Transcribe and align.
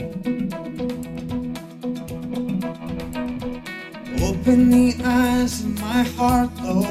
Open 0.00 0.30
the 4.70 4.94
eyes 5.04 5.60
of 5.64 5.80
my 5.80 6.04
heart, 6.04 6.50
Lord. 6.62 6.87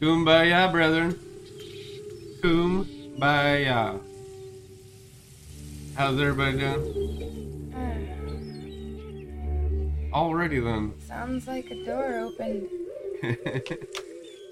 Kumbaya, 0.00 0.72
brethren. 0.72 1.14
Kumbaya. 2.42 4.00
How's 5.94 6.20
everybody 6.20 6.58
doing? 6.58 7.70
Hmm. 7.72 8.00
Already 10.12 10.58
then. 10.58 10.92
Sounds 11.06 11.46
like 11.46 11.70
a 11.70 11.84
door 11.84 12.18
opened. 12.18 12.68
And 13.22 13.38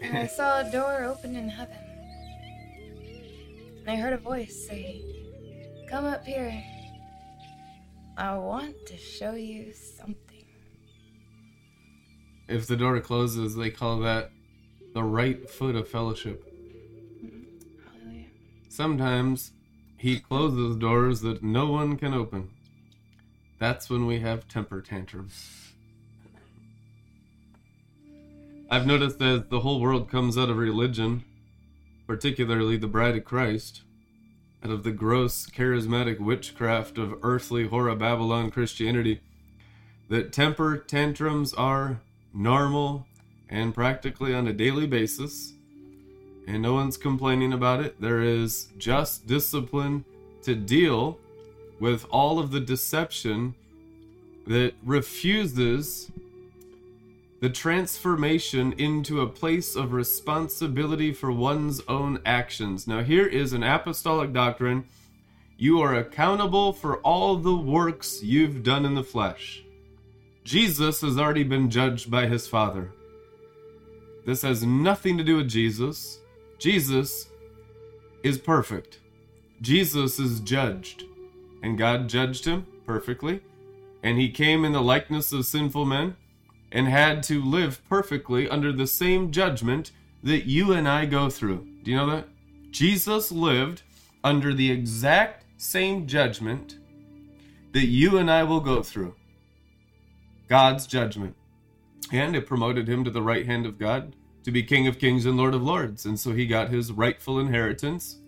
I 0.16 0.28
saw 0.28 0.60
a 0.60 0.70
door 0.70 1.02
open 1.02 1.34
in 1.34 1.48
heaven. 1.48 1.74
And 3.80 3.90
I 3.90 3.96
heard 3.96 4.12
a 4.12 4.18
voice 4.18 4.54
say, 4.68 5.02
Come 5.90 6.04
up 6.04 6.24
here. 6.24 6.62
I 8.16 8.36
want 8.36 8.86
to 8.86 8.96
show 8.96 9.32
you 9.32 9.72
something. 9.72 10.27
If 12.48 12.66
the 12.66 12.76
door 12.76 12.98
closes, 13.00 13.54
they 13.54 13.70
call 13.70 13.98
that 14.00 14.30
the 14.94 15.04
right 15.04 15.48
foot 15.48 15.76
of 15.76 15.88
fellowship. 15.88 16.42
Hallelujah. 17.84 18.26
Sometimes 18.68 19.52
he 19.96 20.18
closes 20.18 20.76
doors 20.76 21.20
that 21.20 21.42
no 21.42 21.70
one 21.70 21.96
can 21.96 22.14
open. 22.14 22.50
That's 23.58 23.90
when 23.90 24.06
we 24.06 24.20
have 24.20 24.48
temper 24.48 24.80
tantrums. 24.80 25.72
I've 28.70 28.86
noticed 28.86 29.18
that 29.18 29.50
the 29.50 29.60
whole 29.60 29.80
world 29.80 30.10
comes 30.10 30.38
out 30.38 30.50
of 30.50 30.56
religion, 30.56 31.24
particularly 32.06 32.76
the 32.76 32.86
bride 32.86 33.16
of 33.16 33.24
Christ, 33.24 33.82
out 34.64 34.70
of 34.70 34.84
the 34.84 34.90
gross 34.90 35.46
charismatic 35.46 36.20
witchcraft 36.20 36.98
of 36.98 37.18
earthly 37.22 37.66
horror 37.66 37.94
Babylon 37.94 38.50
Christianity, 38.50 39.20
that 40.08 40.32
temper 40.32 40.76
tantrums 40.76 41.52
are 41.54 42.00
normal 42.32 43.06
and 43.48 43.74
practically 43.74 44.34
on 44.34 44.46
a 44.46 44.52
daily 44.52 44.86
basis 44.86 45.54
and 46.46 46.62
no 46.62 46.72
one's 46.72 46.96
complaining 46.96 47.52
about 47.52 47.80
it. 47.80 48.00
There 48.00 48.22
is 48.22 48.68
just 48.78 49.26
discipline 49.26 50.04
to 50.42 50.54
deal 50.54 51.18
with 51.78 52.06
all 52.10 52.38
of 52.38 52.50
the 52.50 52.60
deception 52.60 53.54
that 54.46 54.72
refuses 54.82 56.10
the 57.40 57.50
transformation 57.50 58.72
into 58.72 59.20
a 59.20 59.26
place 59.26 59.76
of 59.76 59.92
responsibility 59.92 61.12
for 61.12 61.30
one's 61.30 61.82
own 61.86 62.20
actions. 62.24 62.86
Now, 62.86 63.02
here 63.02 63.26
is 63.26 63.52
an 63.52 63.62
apostolic 63.62 64.32
doctrine 64.32 64.86
you 65.60 65.80
are 65.80 65.94
accountable 65.94 66.72
for 66.72 66.98
all 66.98 67.36
the 67.36 67.54
works 67.54 68.22
you've 68.22 68.62
done 68.62 68.84
in 68.84 68.94
the 68.94 69.02
flesh. 69.02 69.64
Jesus 70.48 71.02
has 71.02 71.18
already 71.18 71.42
been 71.42 71.68
judged 71.68 72.10
by 72.10 72.26
his 72.26 72.48
Father. 72.48 72.90
This 74.24 74.40
has 74.40 74.64
nothing 74.64 75.18
to 75.18 75.22
do 75.22 75.36
with 75.36 75.48
Jesus. 75.50 76.20
Jesus 76.58 77.28
is 78.22 78.38
perfect. 78.38 78.98
Jesus 79.60 80.18
is 80.18 80.40
judged. 80.40 81.04
and 81.62 81.76
God 81.76 82.08
judged 82.08 82.46
him 82.46 82.66
perfectly. 82.86 83.42
And 84.02 84.16
he 84.16 84.30
came 84.30 84.64
in 84.64 84.72
the 84.72 84.80
likeness 84.80 85.32
of 85.32 85.44
sinful 85.44 85.84
men 85.84 86.16
and 86.72 86.88
had 86.88 87.22
to 87.24 87.44
live 87.44 87.86
perfectly 87.86 88.48
under 88.48 88.72
the 88.72 88.86
same 88.86 89.30
judgment 89.30 89.90
that 90.22 90.46
you 90.46 90.72
and 90.72 90.88
I 90.88 91.04
go 91.04 91.28
through. 91.28 91.66
Do 91.82 91.90
you 91.90 91.96
know 91.98 92.10
that? 92.10 92.26
Jesus 92.70 93.30
lived 93.30 93.82
under 94.24 94.54
the 94.54 94.70
exact 94.70 95.44
same 95.58 96.06
judgment 96.06 96.78
that 97.72 97.88
you 97.88 98.16
and 98.16 98.30
I 98.30 98.44
will 98.44 98.60
go 98.60 98.82
through. 98.82 99.14
God's 100.48 100.86
judgment. 100.86 101.36
And 102.12 102.34
it 102.34 102.46
promoted 102.46 102.88
him 102.88 103.04
to 103.04 103.10
the 103.10 103.22
right 103.22 103.46
hand 103.46 103.66
of 103.66 103.78
God 103.78 104.16
to 104.44 104.50
be 104.50 104.62
King 104.62 104.86
of 104.86 104.98
Kings 104.98 105.26
and 105.26 105.36
Lord 105.36 105.54
of 105.54 105.62
Lords. 105.62 106.06
And 106.06 106.18
so 106.18 106.32
he 106.32 106.46
got 106.46 106.70
his 106.70 106.90
rightful 106.90 107.38
inheritance 107.38 108.18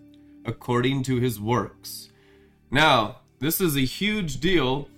according 0.44 1.02
to 1.04 1.16
his 1.16 1.40
works. 1.40 2.10
Now, 2.70 3.20
this 3.38 3.60
is 3.60 3.76
a 3.76 3.80
huge 3.80 4.38
deal 4.38 4.88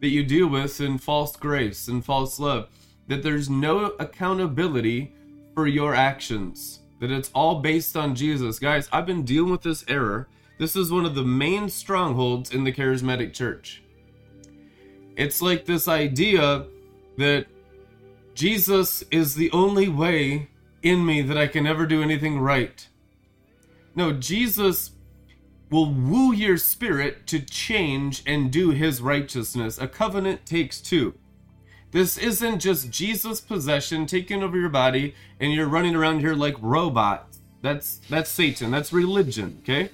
that 0.00 0.08
you 0.08 0.24
deal 0.24 0.48
with 0.48 0.80
in 0.80 0.98
false 0.98 1.36
grace 1.36 1.86
and 1.86 2.04
false 2.04 2.40
love 2.40 2.68
that 3.10 3.22
there's 3.24 3.50
no 3.50 3.86
accountability 3.98 5.12
for 5.54 5.66
your 5.66 5.94
actions, 5.94 6.80
that 7.00 7.10
it's 7.10 7.30
all 7.34 7.60
based 7.60 7.96
on 7.96 8.14
Jesus. 8.14 8.60
Guys, 8.60 8.88
I've 8.92 9.04
been 9.04 9.24
dealing 9.24 9.50
with 9.50 9.62
this 9.62 9.84
error. 9.88 10.28
This 10.58 10.76
is 10.76 10.92
one 10.92 11.04
of 11.04 11.16
the 11.16 11.24
main 11.24 11.68
strongholds 11.68 12.52
in 12.52 12.62
the 12.62 12.72
charismatic 12.72 13.34
church. 13.34 13.79
It's 15.20 15.42
like 15.42 15.66
this 15.66 15.86
idea 15.86 16.64
that 17.18 17.44
Jesus 18.34 19.04
is 19.10 19.34
the 19.34 19.50
only 19.50 19.86
way 19.86 20.48
in 20.82 21.04
me 21.04 21.20
that 21.20 21.36
I 21.36 21.46
can 21.46 21.66
ever 21.66 21.84
do 21.84 22.02
anything 22.02 22.40
right. 22.40 22.88
No, 23.94 24.14
Jesus 24.14 24.92
will 25.68 25.92
woo 25.92 26.32
your 26.32 26.56
spirit 26.56 27.26
to 27.26 27.38
change 27.38 28.22
and 28.26 28.50
do 28.50 28.70
his 28.70 29.02
righteousness. 29.02 29.76
A 29.76 29.86
covenant 29.86 30.46
takes 30.46 30.80
two. 30.80 31.12
This 31.90 32.16
isn't 32.16 32.60
just 32.60 32.90
Jesus 32.90 33.42
possession 33.42 34.06
taking 34.06 34.42
over 34.42 34.58
your 34.58 34.70
body 34.70 35.14
and 35.38 35.52
you're 35.52 35.68
running 35.68 35.94
around 35.94 36.20
here 36.20 36.34
like 36.34 36.56
robots. 36.62 37.40
That's 37.60 38.00
that's 38.08 38.30
Satan. 38.30 38.70
That's 38.70 38.90
religion, 38.90 39.58
okay? 39.64 39.90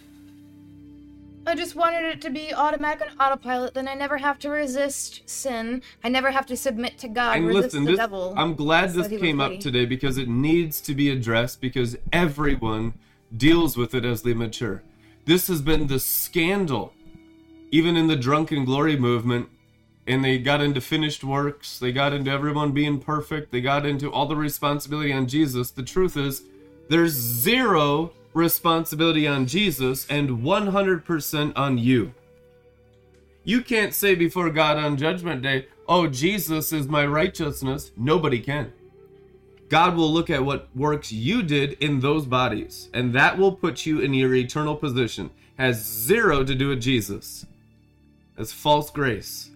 I 1.47 1.55
just 1.55 1.77
wanted 1.77 2.05
it 2.05 2.21
to 2.23 2.31
be 2.31 2.53
automatic 2.53 3.09
and 3.09 3.21
autopilot, 3.21 3.75
then 3.75 3.87
I 3.87 3.95
never 3.95 4.19
have 4.19 4.39
to 4.41 4.51
resist 4.51 5.23
sin. 5.29 5.83
I 6.03 6.09
never 6.09 6.33
have 6.33 6.45
to 6.47 6.57
submit 6.57 6.99
to 6.99 7.09
God, 7.09 7.37
And 7.37 7.47
resist 7.47 7.67
listen, 7.67 7.85
the 7.85 7.93
this, 7.93 7.99
devil. 7.99 8.35
I'm 8.37 8.55
glad 8.55 8.93
this 8.93 9.07
came 9.09 9.41
up 9.41 9.61
today 9.61 9.87
because 9.87 10.19
it 10.19 10.29
needs 10.29 10.81
to 10.83 10.95
be 10.95 11.09
addressed 11.09 11.61
because 11.61 11.97
everyone 12.13 12.95
deals 13.37 13.77
with 13.77 13.95
it 13.95 14.05
as 14.05 14.23
they 14.23 14.35
mature. 14.35 14.83
This 15.25 15.47
has 15.47 15.63
been 15.63 15.87
the 15.87 16.01
scandal, 16.01 16.93
even 17.71 17.97
in 17.97 18.09
the 18.09 18.17
drunken 18.17 18.65
glory 18.65 18.97
movement. 18.97 19.49
And 20.09 20.25
they 20.25 20.39
got 20.39 20.61
into 20.61 20.81
finished 20.81 21.25
works, 21.25 21.81
they 21.81 21.91
got 21.91 22.13
into 22.13 22.31
everyone 22.31 22.71
being 22.71 23.01
perfect, 23.01 23.51
they 23.51 23.61
got 23.61 23.85
into 23.85 24.09
all 24.13 24.27
the 24.27 24.37
responsibility 24.37 25.13
on 25.13 25.27
Jesus. 25.27 25.73
The 25.73 25.83
truth 25.83 26.17
is, 26.17 26.45
there's 26.89 27.11
zero 27.11 28.13
responsibility 28.37 29.27
on 29.27 29.47
Jesus 29.47 30.07
and 30.09 30.43
100% 30.43 31.53
on 31.57 31.79
you. 31.79 32.13
You 33.45 33.63
can't 33.63 33.95
say 33.95 34.15
before 34.15 34.51
God 34.51 34.77
on 34.77 34.97
Judgment 34.97 35.43
Day, 35.43 35.69
Oh, 35.89 36.09
Jesus 36.09 36.73
is 36.73 36.89
my 36.89 37.07
righteousness. 37.07 37.93
Nobody 37.97 38.41
can. 38.41 38.73
God 39.69 39.97
will 39.97 40.13
look 40.13 40.29
at 40.31 40.45
what 40.45 40.69
works 40.75 41.13
you 41.13 41.43
did 41.43 41.75
in 41.75 42.01
those 42.01 42.27
bodies, 42.27 42.89
and 42.93 43.13
that 43.15 43.39
will 43.39 43.53
put 43.53 43.87
you 43.87 44.01
in 44.01 44.13
your 44.13 44.35
eternal 44.35 44.77
position. 44.77 45.31
Has 45.59 45.83
zero 45.83 46.45
to 46.45 46.55
do 46.55 46.69
with 46.69 46.83
Jesus. 46.83 47.47
That's 48.37 48.53
false 48.53 48.91
grace. 48.91 49.51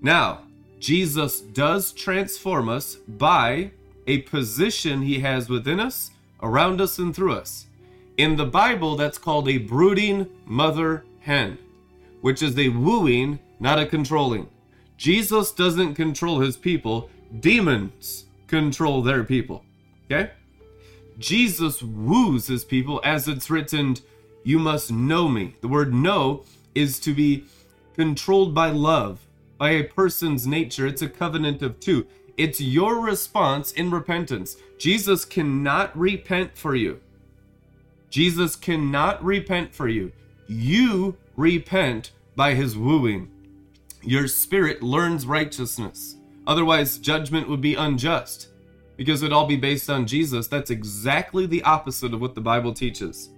Now, 0.00 0.42
Jesus 0.80 1.40
does 1.40 1.92
transform 1.92 2.68
us 2.68 2.96
by 2.96 3.70
a 4.06 4.22
position 4.22 5.02
he 5.02 5.20
has 5.20 5.48
within 5.48 5.80
us, 5.80 6.10
around 6.42 6.80
us, 6.80 6.98
and 6.98 7.14
through 7.14 7.34
us. 7.34 7.66
In 8.16 8.36
the 8.36 8.46
Bible, 8.46 8.94
that's 8.96 9.18
called 9.18 9.48
a 9.48 9.58
brooding 9.58 10.28
mother 10.46 11.04
hen, 11.20 11.58
which 12.20 12.42
is 12.42 12.56
a 12.56 12.68
wooing, 12.68 13.40
not 13.58 13.80
a 13.80 13.86
controlling. 13.86 14.48
Jesus 14.96 15.50
doesn't 15.50 15.96
control 15.96 16.38
his 16.38 16.56
people, 16.56 17.10
demons 17.40 18.26
control 18.46 19.02
their 19.02 19.24
people. 19.24 19.64
Okay? 20.06 20.30
Jesus 21.18 21.82
woos 21.82 22.46
his 22.46 22.64
people 22.64 23.00
as 23.04 23.26
it's 23.26 23.50
written, 23.50 23.96
You 24.44 24.60
must 24.60 24.92
know 24.92 25.28
me. 25.28 25.56
The 25.60 25.68
word 25.68 25.92
know 25.92 26.44
is 26.72 27.00
to 27.00 27.14
be 27.14 27.44
controlled 27.96 28.54
by 28.54 28.70
love, 28.70 29.26
by 29.58 29.70
a 29.70 29.84
person's 29.84 30.46
nature. 30.46 30.86
It's 30.86 31.02
a 31.02 31.08
covenant 31.08 31.62
of 31.62 31.80
two. 31.80 32.06
It's 32.36 32.60
your 32.60 33.00
response 33.00 33.72
in 33.72 33.90
repentance. 33.90 34.56
Jesus 34.78 35.24
cannot 35.24 35.96
repent 35.98 36.56
for 36.56 36.76
you. 36.76 37.00
Jesus 38.14 38.54
cannot 38.54 39.24
repent 39.24 39.74
for 39.74 39.88
you. 39.88 40.12
You 40.46 41.16
repent 41.34 42.12
by 42.36 42.54
his 42.54 42.78
wooing. 42.78 43.28
Your 44.04 44.28
spirit 44.28 44.84
learns 44.84 45.26
righteousness. 45.26 46.14
Otherwise, 46.46 46.98
judgment 46.98 47.48
would 47.48 47.60
be 47.60 47.74
unjust 47.74 48.50
because 48.96 49.20
it'd 49.20 49.32
all 49.32 49.48
be 49.48 49.56
based 49.56 49.90
on 49.90 50.06
Jesus. 50.06 50.46
That's 50.46 50.70
exactly 50.70 51.46
the 51.46 51.64
opposite 51.64 52.14
of 52.14 52.20
what 52.20 52.36
the 52.36 52.40
Bible 52.40 52.72
teaches. 52.72 53.30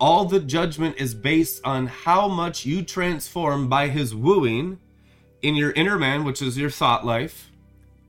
All 0.00 0.24
the 0.24 0.40
judgment 0.40 0.96
is 0.96 1.14
based 1.14 1.64
on 1.64 1.86
how 1.86 2.26
much 2.26 2.66
you 2.66 2.82
transform 2.82 3.68
by 3.68 3.86
his 3.86 4.12
wooing 4.12 4.80
in 5.40 5.54
your 5.54 5.70
inner 5.70 6.00
man, 6.00 6.24
which 6.24 6.42
is 6.42 6.58
your 6.58 6.70
thought 6.70 7.06
life, 7.06 7.52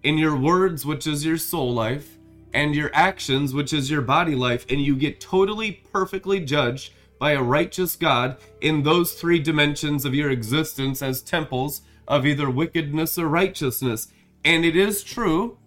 in 0.02 0.18
your 0.18 0.36
words, 0.36 0.84
which 0.84 1.06
is 1.06 1.24
your 1.24 1.38
soul 1.38 1.72
life, 1.72 2.18
and 2.54 2.76
your 2.76 2.92
actions, 2.94 3.54
which 3.54 3.74
is 3.74 3.90
your 3.90 4.02
body 4.02 4.36
life, 4.36 4.66
and 4.70 4.82
you 4.82 4.96
get 4.96 5.20
totally 5.20 5.84
perfectly 5.92 6.40
judged 6.40 6.94
by 7.20 7.32
a 7.32 7.42
righteous 7.42 7.96
God 7.96 8.38
in 8.62 8.84
those 8.84 9.14
three 9.14 9.40
dimensions 9.40 10.06
of 10.06 10.16
your 10.16 10.32
existence 10.32 11.02
as 11.02 11.22
temples 11.22 11.82
of 12.08 12.26
either 12.26 12.50
wickedness 12.50 13.18
or 13.18 13.28
righteousness. 13.28 14.08
And 14.44 14.66
it 14.66 14.76
is 14.76 15.04
true, 15.04 15.58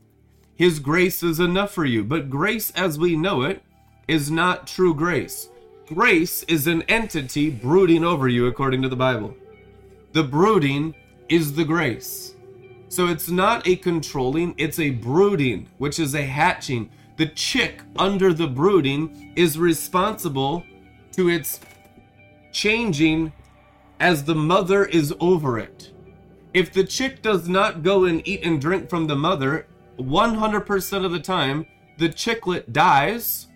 His 0.57 0.81
grace 0.81 1.23
is 1.23 1.41
enough 1.41 1.73
for 1.73 1.85
you, 1.85 2.05
but 2.05 2.29
grace 2.29 2.71
as 2.73 2.99
we 2.99 3.17
know 3.17 3.43
it 3.43 3.63
is 4.09 4.31
not 4.31 4.67
true 4.67 4.95
grace. 4.95 5.49
Grace 5.87 6.43
is 6.45 6.67
an 6.67 6.83
entity 6.83 7.51
brooding 7.51 8.05
over 8.05 8.27
you, 8.27 8.47
according 8.47 8.83
to 8.83 8.89
the 8.89 8.97
Bible. 8.97 9.37
The 10.13 10.23
brooding 10.23 10.95
is 11.29 11.55
the 11.55 11.65
grace. 11.65 12.34
So 12.95 13.09
it's 13.09 13.29
not 13.29 13.67
a 13.67 13.75
controlling, 13.75 14.55
it's 14.57 14.79
a 14.79 14.91
brooding, 14.91 15.67
which 15.79 15.99
is 15.99 16.15
a 16.15 16.23
hatching. 16.23 16.91
The 17.17 17.27
chick 17.27 17.83
under 17.97 18.33
the 18.33 18.47
brooding 18.47 19.33
is 19.35 19.59
responsible 19.59 20.63
to 21.11 21.29
its 21.29 21.59
changing 22.53 23.33
as 23.99 24.23
the 24.23 24.37
mother 24.37 24.85
is 24.85 25.13
over 25.19 25.59
it. 25.59 25.91
If 26.53 26.73
the 26.73 26.85
chick 26.85 27.21
does 27.21 27.49
not 27.49 27.83
go 27.83 28.05
and 28.05 28.23
eat 28.29 28.45
and 28.45 28.61
drink 28.61 28.89
from 28.89 29.09
the 29.09 29.17
mother, 29.17 29.67
100% 29.99 31.05
of 31.05 31.11
the 31.11 31.19
time, 31.19 31.67
the 31.99 32.09
chicklet 32.09 32.73
dies 32.73 33.49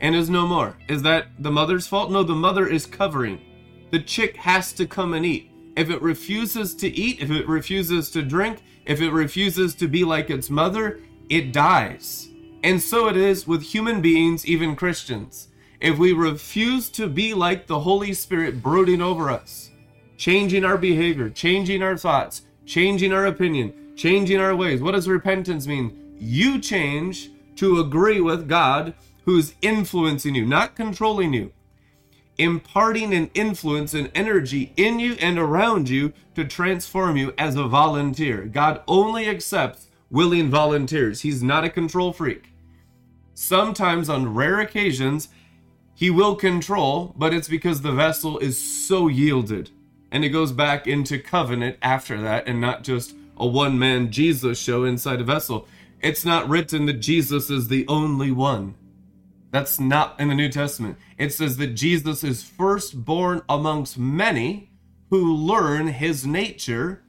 and 0.00 0.16
is 0.16 0.30
no 0.30 0.46
more. 0.46 0.78
Is 0.88 1.02
that 1.02 1.26
the 1.38 1.50
mother's 1.50 1.86
fault? 1.86 2.10
No, 2.10 2.22
the 2.22 2.34
mother 2.34 2.66
is 2.66 2.86
covering. 2.86 3.42
The 3.90 4.00
chick 4.00 4.36
has 4.36 4.72
to 4.72 4.86
come 4.86 5.12
and 5.12 5.26
eat. 5.26 5.50
If 5.76 5.90
it 5.90 6.02
refuses 6.02 6.74
to 6.76 6.88
eat, 6.88 7.20
if 7.20 7.30
it 7.30 7.48
refuses 7.48 8.10
to 8.10 8.22
drink, 8.22 8.62
if 8.84 9.00
it 9.00 9.10
refuses 9.10 9.74
to 9.76 9.88
be 9.88 10.04
like 10.04 10.30
its 10.30 10.50
mother, 10.50 11.00
it 11.28 11.52
dies. 11.52 12.28
And 12.62 12.80
so 12.80 13.08
it 13.08 13.16
is 13.16 13.46
with 13.46 13.62
human 13.62 14.00
beings, 14.00 14.46
even 14.46 14.76
Christians. 14.76 15.48
If 15.80 15.98
we 15.98 16.12
refuse 16.12 16.88
to 16.90 17.08
be 17.08 17.34
like 17.34 17.66
the 17.66 17.80
Holy 17.80 18.12
Spirit 18.14 18.62
brooding 18.62 19.02
over 19.02 19.30
us, 19.30 19.70
changing 20.16 20.64
our 20.64 20.78
behavior, 20.78 21.28
changing 21.28 21.82
our 21.82 21.96
thoughts, 21.96 22.42
changing 22.64 23.12
our 23.12 23.26
opinion, 23.26 23.94
changing 23.96 24.40
our 24.40 24.54
ways, 24.54 24.80
what 24.80 24.92
does 24.92 25.08
repentance 25.08 25.66
mean? 25.66 26.14
You 26.18 26.60
change 26.60 27.30
to 27.56 27.80
agree 27.80 28.20
with 28.20 28.48
God 28.48 28.94
who's 29.24 29.54
influencing 29.60 30.34
you, 30.34 30.46
not 30.46 30.76
controlling 30.76 31.32
you 31.32 31.52
imparting 32.38 33.14
an 33.14 33.30
influence 33.34 33.94
and 33.94 34.10
energy 34.14 34.72
in 34.76 34.98
you 34.98 35.14
and 35.20 35.38
around 35.38 35.88
you 35.88 36.12
to 36.34 36.44
transform 36.44 37.16
you 37.16 37.32
as 37.38 37.56
a 37.56 37.64
volunteer. 37.64 38.44
God 38.44 38.82
only 38.88 39.28
accepts 39.28 39.88
willing 40.10 40.50
volunteers. 40.50 41.20
He's 41.20 41.42
not 41.42 41.64
a 41.64 41.70
control 41.70 42.12
freak. 42.12 42.52
Sometimes, 43.34 44.08
on 44.08 44.34
rare 44.34 44.60
occasions, 44.60 45.28
he 45.94 46.10
will 46.10 46.34
control, 46.36 47.14
but 47.16 47.34
it's 47.34 47.48
because 47.48 47.82
the 47.82 47.92
vessel 47.92 48.38
is 48.38 48.60
so 48.60 49.08
yielded. 49.08 49.70
And 50.10 50.24
it 50.24 50.30
goes 50.30 50.52
back 50.52 50.86
into 50.86 51.18
covenant 51.18 51.76
after 51.82 52.20
that 52.20 52.46
and 52.46 52.60
not 52.60 52.84
just 52.84 53.14
a 53.36 53.46
one 53.46 53.78
man 53.78 54.12
Jesus 54.12 54.58
show 54.58 54.84
inside 54.84 55.20
a 55.20 55.24
vessel. 55.24 55.66
It's 56.00 56.24
not 56.24 56.48
written 56.48 56.86
that 56.86 56.94
Jesus 56.94 57.50
is 57.50 57.68
the 57.68 57.86
only 57.88 58.30
one. 58.30 58.74
That's 59.54 59.78
not 59.78 60.18
in 60.18 60.26
the 60.26 60.34
New 60.34 60.48
Testament. 60.48 60.98
It 61.16 61.32
says 61.32 61.58
that 61.58 61.76
Jesus 61.76 62.24
is 62.24 62.42
firstborn 62.42 63.40
amongst 63.48 63.96
many 63.96 64.72
who 65.10 65.32
learn 65.32 65.86
his 65.86 66.26
nature 66.26 67.04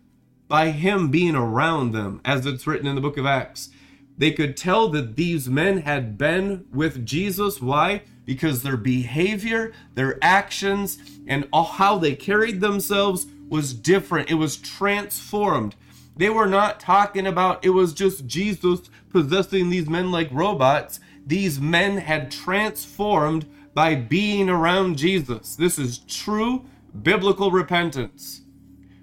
by 0.47 0.69
him 0.69 1.09
being 1.09 1.33
around 1.35 1.91
them, 1.91 2.21
as 2.23 2.45
it's 2.45 2.67
written 2.67 2.85
in 2.85 2.93
the 2.93 3.01
book 3.01 3.17
of 3.17 3.25
Acts. 3.25 3.71
They 4.15 4.29
could 4.29 4.55
tell 4.55 4.89
that 4.89 5.15
these 5.15 5.49
men 5.49 5.79
had 5.79 6.19
been 6.19 6.65
with 6.71 7.03
Jesus. 7.03 7.63
Why? 7.63 8.03
Because 8.25 8.61
their 8.61 8.77
behavior, 8.77 9.73
their 9.95 10.19
actions, 10.23 10.99
and 11.25 11.47
how 11.51 11.97
they 11.97 12.13
carried 12.13 12.61
themselves 12.61 13.25
was 13.49 13.73
different. 13.73 14.29
It 14.29 14.35
was 14.35 14.57
transformed. 14.57 15.75
They 16.15 16.29
were 16.29 16.45
not 16.45 16.79
talking 16.79 17.25
about 17.25 17.65
it 17.65 17.71
was 17.71 17.91
just 17.91 18.27
Jesus 18.27 18.81
possessing 19.09 19.71
these 19.71 19.89
men 19.89 20.11
like 20.11 20.29
robots. 20.31 20.99
These 21.25 21.59
men 21.59 21.97
had 21.97 22.31
transformed 22.31 23.45
by 23.73 23.95
being 23.95 24.49
around 24.49 24.97
Jesus. 24.97 25.55
This 25.55 25.79
is 25.79 25.99
true 25.99 26.65
biblical 27.01 27.51
repentance, 27.51 28.41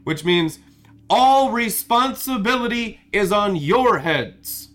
which 0.05 0.25
means 0.25 0.59
all 1.11 1.51
responsibility 1.51 3.01
is 3.13 3.33
on 3.33 3.57
your 3.57 3.99
heads, 3.99 4.71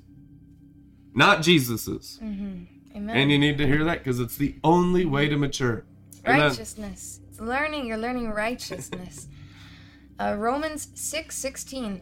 not 1.14 1.42
Jesus's. 1.42 2.20
Amen. 2.22 3.16
And 3.16 3.32
you 3.32 3.40
need 3.40 3.58
to 3.58 3.68
hear 3.68 3.84
that 3.84 4.00
because 4.00 4.20
it's 4.20 4.38
the 4.38 4.56
only 4.64 5.06
way 5.06 5.28
to 5.30 5.38
mature. 5.38 5.86
Amen. 6.26 6.50
righteousness. 6.50 7.20
It's 7.30 7.40
learning. 7.40 7.86
You're 7.86 7.98
learning 7.98 8.32
righteousness. 8.32 9.28
uh, 10.20 10.36
Romans 10.38 10.90
six 10.96 11.36
sixteen. 11.36 12.02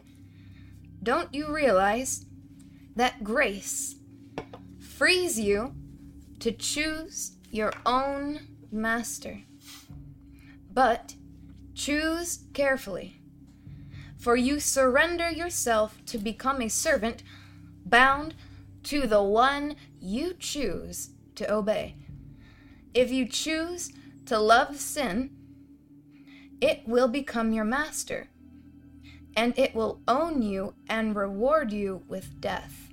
Don't 1.02 1.32
you 1.34 1.54
realize 1.54 2.24
that 2.96 3.22
grace 3.22 3.95
frees 4.96 5.38
you 5.38 5.74
to 6.40 6.50
choose 6.50 7.32
your 7.50 7.70
own 7.84 8.40
master? 8.72 9.42
But 10.72 11.14
choose 11.74 12.44
carefully, 12.54 13.20
for 14.16 14.36
you 14.36 14.58
surrender 14.58 15.30
yourself 15.30 15.98
to 16.06 16.16
become 16.16 16.62
a 16.62 16.68
servant 16.68 17.22
bound 17.84 18.34
to 18.84 19.06
the 19.06 19.22
one 19.22 19.76
you 20.00 20.32
choose 20.32 21.10
to 21.34 21.52
obey. 21.52 21.96
If 22.94 23.10
you 23.10 23.26
choose 23.26 23.92
to 24.24 24.38
love 24.38 24.80
sin, 24.80 25.30
it 26.62 26.88
will 26.88 27.08
become 27.08 27.52
your 27.52 27.66
master, 27.66 28.28
and 29.36 29.52
it 29.58 29.74
will 29.74 30.00
own 30.08 30.40
you 30.40 30.72
and 30.88 31.14
reward 31.14 31.70
you 31.70 32.02
with 32.08 32.40
death. 32.40 32.85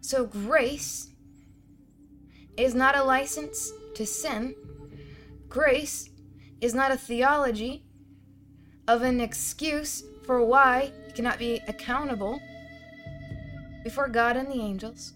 So, 0.00 0.26
grace 0.26 1.10
is 2.56 2.74
not 2.74 2.96
a 2.96 3.04
license 3.04 3.72
to 3.94 4.06
sin. 4.06 4.54
Grace 5.48 6.10
is 6.60 6.74
not 6.74 6.92
a 6.92 6.96
theology 6.96 7.84
of 8.86 9.02
an 9.02 9.20
excuse 9.20 10.02
for 10.24 10.44
why 10.44 10.92
you 11.06 11.12
cannot 11.14 11.38
be 11.38 11.60
accountable 11.68 12.40
before 13.84 14.08
God 14.08 14.36
and 14.36 14.48
the 14.48 14.60
angels. 14.60 15.12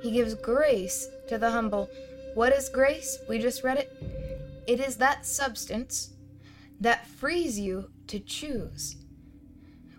He 0.00 0.12
gives 0.12 0.34
grace 0.34 1.08
to 1.28 1.38
the 1.38 1.50
humble. 1.50 1.90
What 2.34 2.52
is 2.52 2.68
grace? 2.68 3.18
We 3.28 3.38
just 3.38 3.64
read 3.64 3.78
it. 3.78 3.92
It 4.66 4.80
is 4.80 4.96
that 4.96 5.26
substance 5.26 6.10
that 6.80 7.06
frees 7.06 7.58
you 7.58 7.90
to 8.06 8.20
choose. 8.20 8.96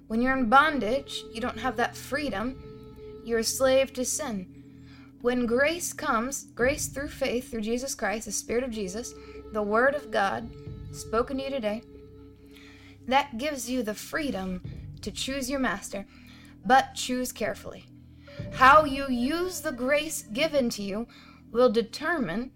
When 0.10 0.24
you're 0.24 0.36
in 0.36 0.50
bondage, 0.50 1.24
you 1.32 1.40
don't 1.40 1.60
have 1.60 1.78
that 1.78 1.96
freedom. 1.96 3.22
You're 3.24 3.40
a 3.40 3.44
slave 3.44 3.94
to 3.94 4.04
sin. 4.04 4.48
When 5.22 5.46
grace 5.46 5.94
comes, 5.94 6.46
grace 6.56 6.88
through 6.88 7.10
faith, 7.10 7.52
through 7.52 7.62
Jesus 7.62 7.94
Christ, 7.94 8.26
the 8.26 8.32
Spirit 8.32 8.64
of 8.64 8.72
Jesus, 8.72 9.14
the 9.54 9.62
Word 9.62 9.94
of 9.94 10.10
God 10.10 10.50
spoken 10.92 11.38
to 11.38 11.44
you 11.44 11.52
today, 11.52 11.84
that 13.08 13.38
gives 13.38 13.70
you 13.70 13.84
the 13.84 13.94
freedom 13.94 14.64
to 15.02 15.12
choose 15.12 15.48
your 15.48 15.60
master, 15.60 16.08
but 16.66 16.96
choose 16.96 17.32
carefully. 17.32 17.86
How 18.54 18.86
you 18.86 19.06
use 19.12 19.62
the 19.62 19.72
grace 19.72 20.24
given 20.24 20.72
to 20.72 20.82
you 20.82 21.08
will 21.52 21.70
determine 21.70 22.50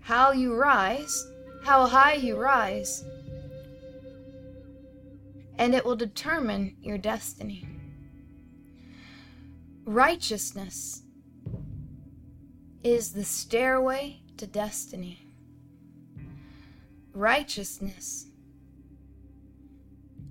how 0.00 0.32
you 0.32 0.56
rise, 0.56 1.30
how 1.62 1.86
high 1.86 2.14
you 2.14 2.36
rise, 2.36 3.04
and 5.60 5.74
it 5.74 5.84
will 5.84 5.94
determine 5.94 6.74
your 6.80 6.96
destiny. 6.96 7.68
Righteousness 9.84 11.02
is 12.82 13.12
the 13.12 13.24
stairway 13.24 14.22
to 14.38 14.46
destiny. 14.46 15.26
Righteousness 17.12 18.28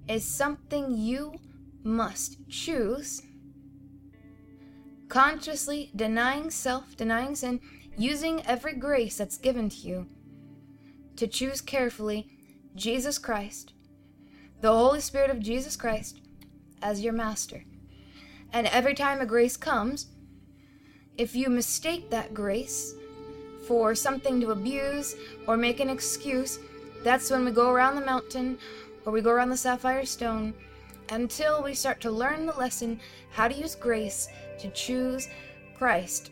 is 0.08 0.26
something 0.26 0.98
you 0.98 1.36
must 1.84 2.50
choose, 2.50 3.22
consciously 5.10 5.92
denying 5.96 6.50
self, 6.50 6.98
denying 6.98 7.36
sin, 7.36 7.60
using 7.96 8.44
every 8.48 8.74
grace 8.74 9.18
that's 9.18 9.38
given 9.38 9.70
to 9.70 9.78
you 9.78 10.08
to 11.18 11.28
choose 11.28 11.62
carefully 11.62 12.28
Jesus 12.76 13.20
Christ, 13.20 13.74
the 14.62 14.72
Holy 14.72 15.00
Spirit 15.00 15.30
of 15.30 15.40
Jesus 15.40 15.76
Christ, 15.76 16.20
as 16.82 17.02
your 17.02 17.14
master. 17.14 17.64
And 18.52 18.68
every 18.68 18.94
time 18.94 19.22
a 19.22 19.26
grace 19.26 19.58
comes, 19.58 20.08
if 21.18 21.36
you 21.36 21.50
mistake 21.50 22.10
that 22.10 22.34
grace 22.34 22.94
for 23.68 23.94
something 23.94 24.42
to 24.42 24.52
abuse 24.52 25.16
or 25.48 25.58
make 25.58 25.80
an 25.80 25.90
excuse, 25.90 26.60
that's 27.04 27.30
when 27.30 27.46
we 27.46 27.52
go 27.52 27.70
around 27.70 27.96
the 27.96 28.06
mountain 28.06 28.58
or 29.06 29.14
we 29.14 29.22
go 29.22 29.32
around 29.32 29.50
the 29.50 29.58
sapphire 29.58 30.06
stone 30.06 30.54
until 31.12 31.64
we 31.64 31.74
start 31.74 32.02
to 32.02 32.12
learn 32.12 32.46
the 32.46 32.54
lesson 32.54 33.00
how 33.32 33.48
to 33.48 33.56
use 33.56 33.76
grace 33.76 34.28
to 34.60 34.70
choose 34.72 35.28
Christ 35.78 36.32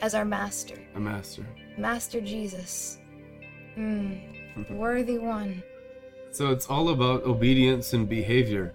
as 0.00 0.14
our 0.14 0.24
master. 0.24 0.76
A 0.94 1.00
master. 1.00 1.46
Master 1.78 2.20
Jesus. 2.20 2.98
Mm, 3.76 4.70
worthy 4.70 5.18
one. 5.18 5.62
So 6.32 6.50
it's 6.50 6.66
all 6.68 6.90
about 6.90 7.24
obedience 7.24 7.92
and 7.92 8.08
behavior. 8.08 8.74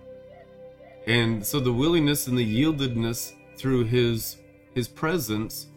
And 1.08 1.46
so 1.46 1.60
the 1.60 1.74
willingness 1.74 2.28
and 2.28 2.38
the 2.38 2.62
yieldedness 2.64 3.34
through 3.58 3.86
his 3.86 4.38
his 4.74 4.88
presence, 4.90 5.68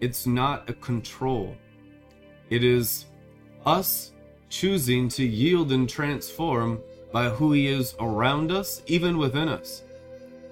it's 0.00 0.26
not 0.26 0.68
a 0.68 0.74
control. 0.74 1.56
It 2.50 2.62
is 2.62 3.06
us 3.64 4.12
choosing 4.50 5.08
to 5.08 5.24
yield 5.24 5.72
and 5.72 5.88
transform 5.88 6.80
by 7.12 7.30
who 7.30 7.52
he 7.52 7.66
is 7.66 7.94
around 7.98 8.52
us, 8.52 8.82
even 8.86 9.16
within 9.16 9.48
us. 9.48 9.82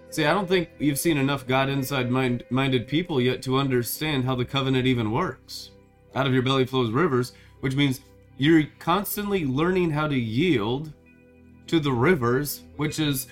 See, 0.08 0.24
I 0.24 0.32
don't 0.32 0.48
think 0.48 0.70
you've 0.78 0.98
seen 0.98 1.18
enough 1.18 1.46
God 1.46 1.68
inside 1.68 2.10
mind, 2.10 2.42
minded 2.48 2.88
people 2.88 3.20
yet 3.20 3.42
to 3.42 3.58
understand 3.58 4.24
how 4.24 4.34
the 4.34 4.44
covenant 4.44 4.86
even 4.86 5.12
works. 5.12 5.70
Out 6.14 6.26
of 6.26 6.32
your 6.32 6.42
belly 6.42 6.64
flows 6.64 6.90
rivers, 6.90 7.32
which 7.60 7.76
means 7.76 8.00
you're 8.40 8.64
constantly 8.78 9.44
learning 9.44 9.90
how 9.90 10.08
to 10.08 10.18
yield 10.18 10.94
to 11.66 11.78
the 11.78 11.92
rivers, 11.92 12.62
which 12.78 12.98
is 12.98 13.26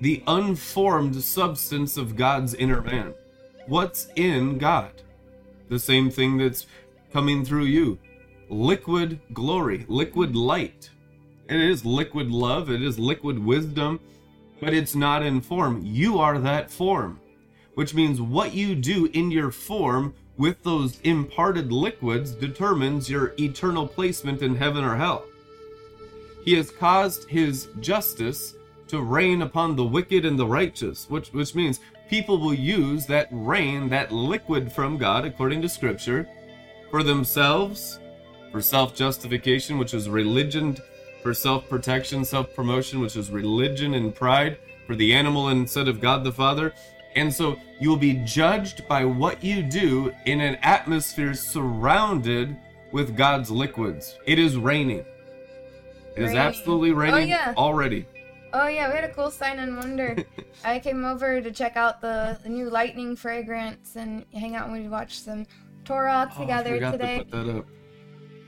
the 0.00 0.22
unformed 0.26 1.22
substance 1.22 1.98
of 1.98 2.16
God's 2.16 2.54
inner 2.54 2.80
man. 2.80 3.12
What's 3.66 4.08
in 4.16 4.56
God? 4.56 5.02
The 5.68 5.78
same 5.78 6.10
thing 6.10 6.38
that's 6.38 6.66
coming 7.12 7.44
through 7.44 7.66
you 7.66 7.98
liquid 8.48 9.20
glory, 9.34 9.84
liquid 9.86 10.34
light. 10.34 10.88
It 11.50 11.60
is 11.60 11.84
liquid 11.84 12.30
love, 12.30 12.70
it 12.70 12.82
is 12.82 12.98
liquid 12.98 13.38
wisdom, 13.38 14.00
but 14.62 14.72
it's 14.72 14.94
not 14.94 15.22
in 15.22 15.42
form. 15.42 15.82
You 15.84 16.18
are 16.20 16.38
that 16.38 16.70
form, 16.70 17.20
which 17.74 17.92
means 17.92 18.18
what 18.18 18.54
you 18.54 18.76
do 18.76 19.10
in 19.12 19.30
your 19.30 19.50
form 19.50 20.14
with 20.36 20.62
those 20.62 21.00
imparted 21.00 21.72
liquids 21.72 22.32
determines 22.32 23.08
your 23.10 23.34
eternal 23.38 23.86
placement 23.86 24.42
in 24.42 24.54
heaven 24.54 24.84
or 24.84 24.96
hell. 24.96 25.24
He 26.44 26.54
has 26.54 26.70
caused 26.70 27.28
his 27.28 27.68
justice 27.80 28.54
to 28.88 29.00
reign 29.00 29.42
upon 29.42 29.76
the 29.76 29.84
wicked 29.84 30.24
and 30.24 30.38
the 30.38 30.46
righteous, 30.46 31.08
which, 31.08 31.32
which 31.32 31.54
means 31.54 31.80
people 32.10 32.38
will 32.38 32.54
use 32.54 33.06
that 33.06 33.28
rain, 33.30 33.88
that 33.88 34.12
liquid 34.12 34.72
from 34.72 34.98
God, 34.98 35.24
according 35.24 35.62
to 35.62 35.68
Scripture, 35.68 36.28
for 36.90 37.02
themselves, 37.02 38.00
for 38.50 38.60
self 38.60 38.94
justification, 38.94 39.78
which 39.78 39.94
is 39.94 40.08
religion, 40.08 40.76
for 41.22 41.32
self 41.32 41.68
protection, 41.68 42.24
self 42.24 42.54
promotion, 42.54 43.00
which 43.00 43.16
is 43.16 43.30
religion 43.30 43.94
and 43.94 44.14
pride, 44.14 44.58
for 44.86 44.94
the 44.94 45.14
animal 45.14 45.48
instead 45.48 45.88
of 45.88 46.00
God 46.00 46.24
the 46.24 46.32
Father. 46.32 46.74
And 47.14 47.32
so 47.32 47.58
you 47.80 47.88
will 47.90 47.96
be 47.96 48.14
judged 48.24 48.86
by 48.88 49.04
what 49.04 49.42
you 49.44 49.62
do 49.62 50.12
in 50.26 50.40
an 50.40 50.56
atmosphere 50.62 51.34
surrounded 51.34 52.56
with 52.92 53.16
God's 53.16 53.50
liquids. 53.50 54.16
It 54.26 54.38
is 54.38 54.56
raining. 54.56 55.04
It 56.16 56.22
is 56.22 56.26
Raining. 56.28 56.38
absolutely 56.38 56.90
Oh, 56.90 56.94
raining 56.94 57.28
yeah. 57.28 57.54
already. 57.56 58.06
Oh 58.54 58.66
yeah, 58.66 58.88
we 58.88 58.94
had 58.96 59.04
a 59.04 59.14
cool 59.14 59.30
sign 59.30 59.58
and 59.58 59.76
wonder. 59.78 60.14
I 60.64 60.78
came 60.78 61.04
over 61.06 61.40
to 61.40 61.50
check 61.50 61.76
out 61.78 62.02
the, 62.02 62.38
the 62.42 62.50
new 62.50 62.68
lightning 62.68 63.16
fragrance 63.16 63.96
and 63.96 64.26
hang 64.34 64.54
out 64.56 64.68
and 64.68 64.74
we 64.78 64.88
watched 64.88 65.20
some 65.24 65.46
Torah 65.86 66.30
Oh, 66.36 66.40
together 66.40 66.74
forgot 66.74 66.92
today. 66.92 67.18
to 67.18 67.24
put 67.24 67.30
that 67.30 67.56
up. 67.58 67.66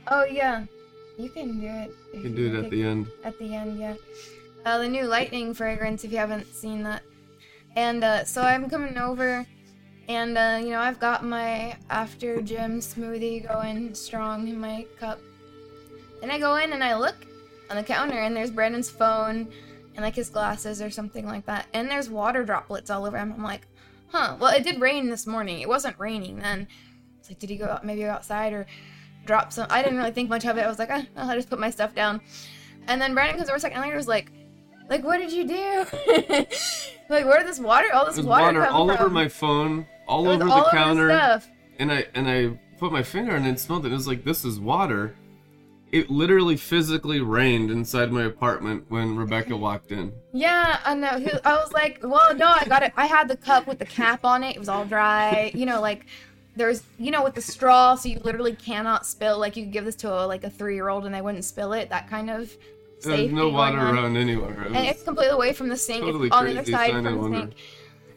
Oh 0.08 0.24
yeah. 0.24 0.64
You 1.18 1.30
can 1.30 1.58
do 1.60 1.66
it. 1.68 1.90
You 2.12 2.20
can 2.22 2.34
do 2.34 2.54
it 2.54 2.64
at 2.64 2.70
the 2.70 2.82
end. 2.82 3.06
At 3.24 3.38
the 3.38 3.54
end, 3.54 3.78
yeah. 3.78 3.94
Uh, 4.66 4.78
the 4.78 4.88
new 4.88 5.04
lightning 5.04 5.54
fragrance, 5.54 6.04
if 6.04 6.12
you 6.12 6.18
haven't 6.18 6.52
seen 6.54 6.82
that. 6.82 7.02
And 7.76 8.04
uh, 8.04 8.24
so 8.24 8.42
I'm 8.42 8.70
coming 8.70 8.98
over, 8.98 9.46
and 10.08 10.38
uh, 10.38 10.60
you 10.62 10.70
know 10.70 10.80
I've 10.80 11.00
got 11.00 11.24
my 11.24 11.76
after 11.90 12.40
gym 12.40 12.80
smoothie 12.80 13.46
going 13.46 13.94
strong 13.94 14.46
in 14.48 14.60
my 14.60 14.86
cup. 14.98 15.18
And 16.22 16.30
I 16.30 16.38
go 16.38 16.56
in 16.56 16.72
and 16.72 16.82
I 16.82 16.96
look 16.96 17.16
on 17.70 17.76
the 17.76 17.82
counter, 17.82 18.18
and 18.18 18.36
there's 18.36 18.50
Brandon's 18.50 18.90
phone 18.90 19.48
and 19.94 20.04
like 20.04 20.14
his 20.14 20.30
glasses 20.30 20.80
or 20.80 20.90
something 20.90 21.26
like 21.26 21.46
that, 21.46 21.66
and 21.72 21.90
there's 21.90 22.08
water 22.08 22.44
droplets 22.44 22.90
all 22.90 23.06
over 23.06 23.18
him. 23.18 23.32
I'm 23.32 23.42
like, 23.42 23.66
huh. 24.08 24.36
Well, 24.38 24.54
it 24.54 24.62
did 24.64 24.80
rain 24.80 25.10
this 25.10 25.26
morning. 25.26 25.60
It 25.60 25.68
wasn't 25.68 25.98
raining 25.98 26.38
then. 26.38 26.68
It's 27.18 27.28
like, 27.28 27.38
did 27.38 27.50
he 27.50 27.56
go 27.56 27.66
out, 27.66 27.84
maybe 27.84 28.04
outside 28.04 28.52
or 28.52 28.66
drop 29.24 29.52
some? 29.52 29.66
I 29.70 29.82
didn't 29.82 29.98
really 29.98 30.12
think 30.12 30.28
much 30.28 30.44
of 30.44 30.56
it. 30.58 30.62
I 30.62 30.68
was 30.68 30.78
like, 30.78 30.90
ah, 30.90 31.04
I'll 31.16 31.34
just 31.34 31.50
put 31.50 31.58
my 31.58 31.70
stuff 31.70 31.94
down. 31.94 32.20
And 32.86 33.00
then 33.00 33.14
Brandon 33.14 33.36
comes 33.36 33.48
over 33.48 33.56
a 33.56 33.60
second 33.60 33.80
later, 33.80 33.96
was 33.96 34.06
like, 34.06 34.30
like, 34.88 35.04
what 35.04 35.18
did 35.18 35.32
you 35.32 35.46
do? 35.46 35.86
like, 37.08 37.24
where 37.24 37.38
did 37.38 37.46
this 37.46 37.58
water, 37.58 37.88
all 37.92 38.04
this 38.04 38.16
There's 38.16 38.26
water, 38.26 38.58
water 38.58 38.66
come 38.66 38.74
all 38.74 38.88
from? 38.88 38.96
over 38.98 39.10
my 39.10 39.28
phone, 39.28 39.86
all 40.06 40.28
over 40.28 40.48
all 40.48 40.64
the 40.64 40.70
counter, 40.70 41.40
and 41.78 41.90
I 41.92 42.06
and 42.14 42.28
I 42.28 42.58
put 42.78 42.92
my 42.92 43.02
finger 43.02 43.34
and 43.34 43.46
it 43.46 43.50
and 43.50 43.58
smelled 43.60 43.86
it. 43.86 43.92
It 43.92 43.94
was 43.94 44.06
like 44.06 44.24
this 44.24 44.44
is 44.44 44.60
water. 44.60 45.14
It 45.92 46.10
literally 46.10 46.56
physically 46.56 47.20
rained 47.20 47.70
inside 47.70 48.10
my 48.10 48.24
apartment 48.24 48.86
when 48.88 49.16
Rebecca 49.16 49.56
walked 49.56 49.92
in. 49.92 50.12
Yeah, 50.32 50.80
I 50.84 50.94
know. 50.94 51.08
I 51.44 51.54
was 51.54 51.72
like, 51.72 52.00
well, 52.02 52.34
no, 52.34 52.48
I 52.48 52.64
got 52.64 52.82
it. 52.82 52.92
I 52.96 53.06
had 53.06 53.28
the 53.28 53.36
cup 53.36 53.68
with 53.68 53.78
the 53.78 53.84
cap 53.84 54.24
on 54.24 54.42
it. 54.42 54.56
It 54.56 54.58
was 54.58 54.68
all 54.68 54.84
dry. 54.84 55.52
You 55.54 55.66
know, 55.66 55.80
like 55.80 56.06
there's, 56.56 56.82
you 56.98 57.12
know, 57.12 57.22
with 57.22 57.34
the 57.34 57.42
straw, 57.42 57.94
so 57.94 58.08
you 58.08 58.18
literally 58.18 58.56
cannot 58.56 59.06
spill. 59.06 59.38
Like 59.38 59.56
you 59.56 59.64
could 59.64 59.72
give 59.72 59.84
this 59.84 59.94
to 59.96 60.12
a 60.12 60.26
like 60.26 60.42
a 60.42 60.50
three 60.50 60.74
year 60.74 60.88
old 60.88 61.06
and 61.06 61.14
they 61.14 61.22
wouldn't 61.22 61.44
spill 61.44 61.72
it. 61.72 61.90
That 61.90 62.10
kind 62.10 62.28
of 62.28 62.56
There's 63.04 63.32
no 63.32 63.48
water 63.48 63.78
around 63.78 64.16
anywhere. 64.16 64.62
It 64.62 64.66
And 64.66 64.86
it's 64.86 65.02
completely 65.02 65.34
away 65.34 65.52
from 65.52 65.68
the 65.68 65.76
sink. 65.76 66.04
Totally 66.04 66.28
it's 66.28 66.36
on 66.36 66.46
the 66.46 66.58
other 66.58 66.70
side 66.70 66.92
from 66.92 67.04
the 67.32 67.38
sink. 67.38 67.54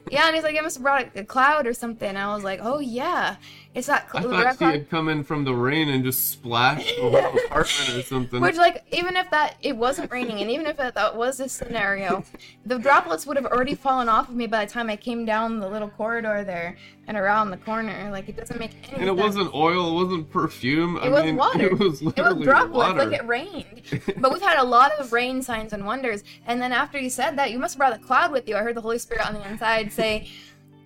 Yeah, 0.09 0.27
and 0.27 0.35
he's 0.35 0.43
like, 0.43 0.57
I 0.57 0.61
must 0.61 0.77
have 0.77 0.83
brought 0.83 1.15
a 1.15 1.23
cloud 1.23 1.67
or 1.67 1.73
something. 1.73 2.07
And 2.07 2.17
I 2.17 2.33
was 2.33 2.43
like, 2.43 2.59
oh 2.63 2.79
yeah, 2.79 3.35
it's 3.77 3.87
that 3.87 4.07
I 4.13 4.21
thought 4.23 4.57
she 4.57 4.63
had 4.65 4.89
come 4.89 5.07
in 5.07 5.23
from 5.23 5.43
the 5.43 5.53
rain 5.53 5.87
and 5.89 6.03
just 6.03 6.31
splashed 6.31 6.95
the 6.95 7.01
whole 7.03 7.15
apartment 7.45 7.89
or 7.95 8.01
something. 8.01 8.41
Which, 8.41 8.55
like, 8.55 8.83
even 8.91 9.15
if 9.15 9.29
that 9.29 9.55
it 9.61 9.77
wasn't 9.77 10.11
raining, 10.11 10.41
and 10.41 10.49
even 10.49 10.65
if 10.65 10.77
that, 10.77 10.95
that 10.95 11.15
was 11.15 11.39
a 11.39 11.47
scenario, 11.47 12.23
the 12.65 12.79
droplets 12.79 13.27
would 13.27 13.37
have 13.37 13.45
already 13.45 13.75
fallen 13.75 14.09
off 14.09 14.29
of 14.29 14.35
me 14.35 14.47
by 14.47 14.65
the 14.65 14.71
time 14.71 14.89
I 14.89 14.95
came 14.95 15.25
down 15.25 15.59
the 15.59 15.69
little 15.69 15.89
corridor 15.89 16.43
there 16.43 16.75
and 17.07 17.15
around 17.15 17.51
the 17.51 17.57
corner. 17.57 18.09
Like, 18.11 18.27
it 18.27 18.35
doesn't 18.35 18.59
make 18.59 18.71
any 18.89 18.93
and 18.93 19.03
it 19.03 19.07
sense. 19.15 19.19
wasn't 19.21 19.53
oil, 19.53 19.91
it 20.01 20.05
wasn't 20.05 20.31
perfume. 20.31 20.97
It 20.97 21.03
I 21.03 21.09
was 21.09 21.23
mean, 21.23 21.35
water. 21.45 21.65
It 21.67 21.71
was 21.77 22.01
It 22.01 22.05
was 22.05 22.15
literally 22.17 22.43
droplets, 22.45 22.73
water. 22.73 23.05
like 23.05 23.19
it 23.19 23.27
rained. 23.27 23.81
But 24.17 24.33
we've 24.33 24.41
had 24.41 24.57
a 24.57 24.63
lot 24.63 24.91
of 24.93 25.13
rain 25.13 25.43
signs 25.43 25.71
and 25.71 25.85
wonders. 25.85 26.23
And 26.47 26.59
then 26.59 26.73
after 26.73 26.97
you 26.99 27.11
said 27.11 27.37
that, 27.37 27.51
you 27.51 27.59
must 27.59 27.75
have 27.75 27.77
brought 27.79 27.93
a 27.93 27.99
cloud 27.99 28.31
with 28.31 28.49
you. 28.49 28.55
I 28.55 28.61
heard 28.63 28.75
the 28.75 28.81
Holy 28.81 28.97
Spirit 28.97 29.25
on 29.27 29.35
the 29.35 29.47
inside 29.47 29.93
say, 29.93 30.27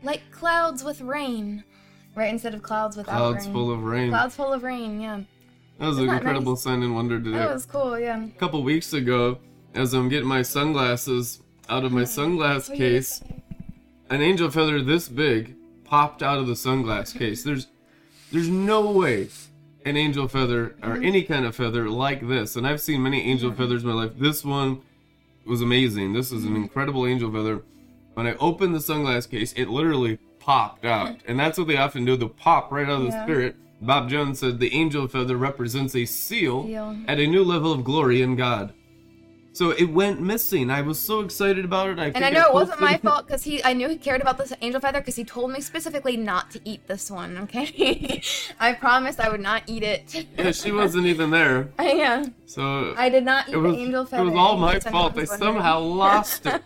like 0.04 0.22
clouds 0.32 0.84
with 0.84 1.00
rain, 1.02 1.64
right 2.16 2.30
instead 2.32 2.54
of 2.54 2.62
clouds 2.62 2.98
without 2.98 3.18
Clouds 3.18 3.46
rain. 3.46 3.54
full 3.54 3.72
of 3.72 3.84
rain. 3.84 4.10
Clouds 4.10 4.36
full 4.36 4.54
of 4.54 4.64
rain. 4.64 5.00
Yeah, 5.02 5.22
that 5.80 5.88
was 5.88 5.98
Isn't 5.98 6.04
an 6.10 6.16
that 6.16 6.22
incredible 6.22 6.54
nice? 6.54 6.64
sign 6.64 6.84
and 6.84 6.94
wonder 6.96 7.20
today. 7.20 7.38
that 7.38 7.54
was 7.54 7.66
cool. 7.66 7.98
Yeah. 8.00 8.26
A 8.26 8.30
couple 8.40 8.62
weeks 8.64 8.94
ago, 8.94 9.40
as 9.74 9.94
I'm 9.94 10.10
getting 10.10 10.28
my 10.28 10.42
sunglasses 10.42 11.42
out 11.70 11.86
of 11.86 11.92
my 11.92 12.04
sunglass 12.04 12.70
What 12.70 12.78
were 12.80 12.86
you 12.86 12.92
case, 12.92 13.22
an 14.10 14.22
angel 14.22 14.50
feather 14.52 14.82
this 14.82 15.08
big 15.08 15.56
popped 15.86 16.22
out 16.24 16.38
of 16.40 16.48
the 16.48 16.54
sunglass 16.54 17.18
case. 17.18 17.44
There's 17.44 17.68
there's 18.32 18.50
no 18.50 18.92
way 18.92 19.30
an 19.86 19.98
angel 19.98 20.28
feather 20.28 20.76
or 20.84 20.94
any 20.98 21.24
kind 21.24 21.46
of 21.46 21.56
feather 21.56 21.90
like 21.90 22.28
this. 22.28 22.56
And 22.56 22.68
I've 22.68 22.80
seen 22.82 23.02
many 23.04 23.22
angel 23.24 23.52
feathers 23.52 23.84
in 23.84 23.90
my 23.90 23.96
life. 23.96 24.12
This 24.18 24.46
one 24.46 24.82
was 25.46 25.62
amazing. 25.62 26.14
This 26.14 26.32
is 26.32 26.44
an 26.44 26.52
Mm-hmm. 26.52 26.64
incredible 26.64 27.06
angel 27.08 27.32
feather. 27.32 27.64
When 28.14 28.28
I 28.28 28.36
opened 28.36 28.76
the 28.76 28.80
sunglass 28.80 29.30
case, 29.30 29.54
it 29.54 29.70
literally 29.70 30.20
popped 30.42 30.86
out. 30.86 31.10
Hmm. 31.10 31.16
And 31.28 31.40
that's 31.40 31.58
what 31.58 31.68
they 31.68 31.78
often 31.78 32.04
do. 32.06 32.18
They'll 32.18 32.30
pop 32.30 32.72
right 32.72 32.88
out 32.88 33.02
of 33.02 33.12
the 33.12 33.24
spirit. 33.24 33.56
Bob 33.82 34.10
Jones 34.10 34.40
said 34.40 34.60
the 34.60 34.74
angel 34.74 35.08
feather 35.08 35.38
represents 35.38 35.96
a 35.96 36.06
seal 36.06 36.66
Seal. 36.66 36.98
at 37.08 37.20
a 37.20 37.26
new 37.26 37.44
level 37.44 37.72
of 37.72 37.84
glory 37.84 38.22
in 38.22 38.36
God. 38.36 38.74
So 39.54 39.72
it 39.72 39.86
went 39.86 40.22
missing. 40.22 40.70
I 40.70 40.82
was 40.82 40.98
so 40.98 41.20
excited 41.20 41.66
about 41.66 41.90
it. 41.90 42.00
I 42.00 42.06
And 42.08 42.24
I 42.24 42.30
know 42.30 42.48
it 42.48 42.54
wasn't 42.54 42.80
my 42.80 42.98
fault 43.04 43.28
because 43.28 43.44
he, 43.44 43.62
I 43.64 43.74
knew 43.74 43.90
he 43.90 43.98
cared 43.98 44.22
about 44.22 44.38
this 44.38 44.54
angel 44.62 44.80
feather 44.80 45.02
because 45.02 45.18
he 45.18 45.26
told 45.26 45.52
me 45.52 45.60
specifically 45.60 46.16
not 46.16 46.52
to 46.52 46.62
eat 46.64 46.88
this 46.88 47.12
one. 47.12 47.38
Okay, 47.40 48.24
I 48.60 48.74
promised 48.74 49.20
I 49.20 49.30
would 49.30 49.42
not 49.42 49.64
eat 49.68 49.84
it. 49.84 50.26
Yeah, 50.38 50.52
she 50.52 50.72
wasn't 50.72 51.06
even 51.08 51.32
there. 51.32 51.70
yeah, 51.80 52.26
So 52.46 52.94
I 52.98 53.10
did 53.10 53.26
not 53.26 53.50
eat 53.50 53.58
was, 53.58 53.76
the 53.76 53.82
angel 53.82 54.06
feather. 54.06 54.24
it 54.24 54.26
was 54.28 54.36
all 54.36 54.58
my 54.58 54.80
fault. 54.80 54.86
I 54.86 54.98
anyone 54.98 55.16
was 55.16 55.30
wondering. 55.30 55.54
somehow 55.54 55.80
lost 55.80 56.46
it. 56.46 56.62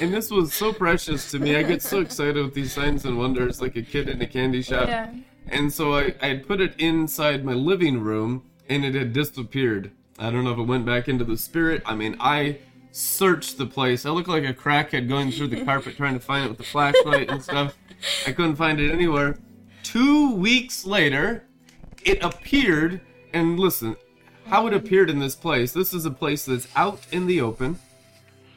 And 0.00 0.14
this 0.14 0.30
was 0.30 0.54
so 0.54 0.72
precious 0.72 1.30
to 1.32 1.38
me. 1.38 1.56
I 1.56 1.62
get 1.62 1.82
so 1.82 2.00
excited 2.00 2.42
with 2.42 2.54
these 2.54 2.72
signs 2.72 3.04
and 3.04 3.18
wonders 3.18 3.60
like 3.60 3.76
a 3.76 3.82
kid 3.82 4.08
in 4.08 4.22
a 4.22 4.26
candy 4.26 4.62
shop. 4.62 4.88
Yeah. 4.88 5.12
And 5.48 5.72
so 5.72 5.94
I, 5.94 6.14
I 6.22 6.36
put 6.36 6.60
it 6.60 6.74
inside 6.78 7.44
my 7.44 7.54
living 7.54 8.00
room 8.00 8.44
and 8.68 8.84
it 8.84 8.94
had 8.94 9.12
disappeared. 9.12 9.90
I 10.20 10.30
don't 10.30 10.44
know 10.44 10.52
if 10.52 10.58
it 10.58 10.64
went 10.64 10.84
back 10.84 11.08
into 11.08 11.24
the 11.24 11.38
spirit. 11.38 11.82
I 11.86 11.94
mean, 11.94 12.14
I 12.20 12.58
searched 12.92 13.56
the 13.56 13.64
place. 13.64 14.04
I 14.04 14.10
looked 14.10 14.28
like 14.28 14.44
a 14.44 14.52
crackhead 14.52 15.08
going 15.08 15.32
through 15.32 15.48
the 15.48 15.64
carpet 15.64 15.96
trying 15.96 16.14
to 16.14 16.20
find 16.20 16.44
it 16.44 16.48
with 16.48 16.58
the 16.58 16.64
flashlight 16.64 17.30
and 17.30 17.42
stuff. 17.42 17.74
I 18.26 18.32
couldn't 18.32 18.56
find 18.56 18.78
it 18.78 18.92
anywhere. 18.92 19.38
Two 19.82 20.34
weeks 20.34 20.84
later, 20.84 21.44
it 22.04 22.22
appeared. 22.22 23.00
And 23.32 23.58
listen, 23.58 23.96
how 24.46 24.66
it 24.66 24.74
appeared 24.74 25.08
in 25.08 25.20
this 25.20 25.34
place. 25.34 25.72
This 25.72 25.94
is 25.94 26.04
a 26.04 26.10
place 26.10 26.44
that's 26.44 26.68
out 26.76 27.00
in 27.12 27.26
the 27.26 27.40
open. 27.40 27.78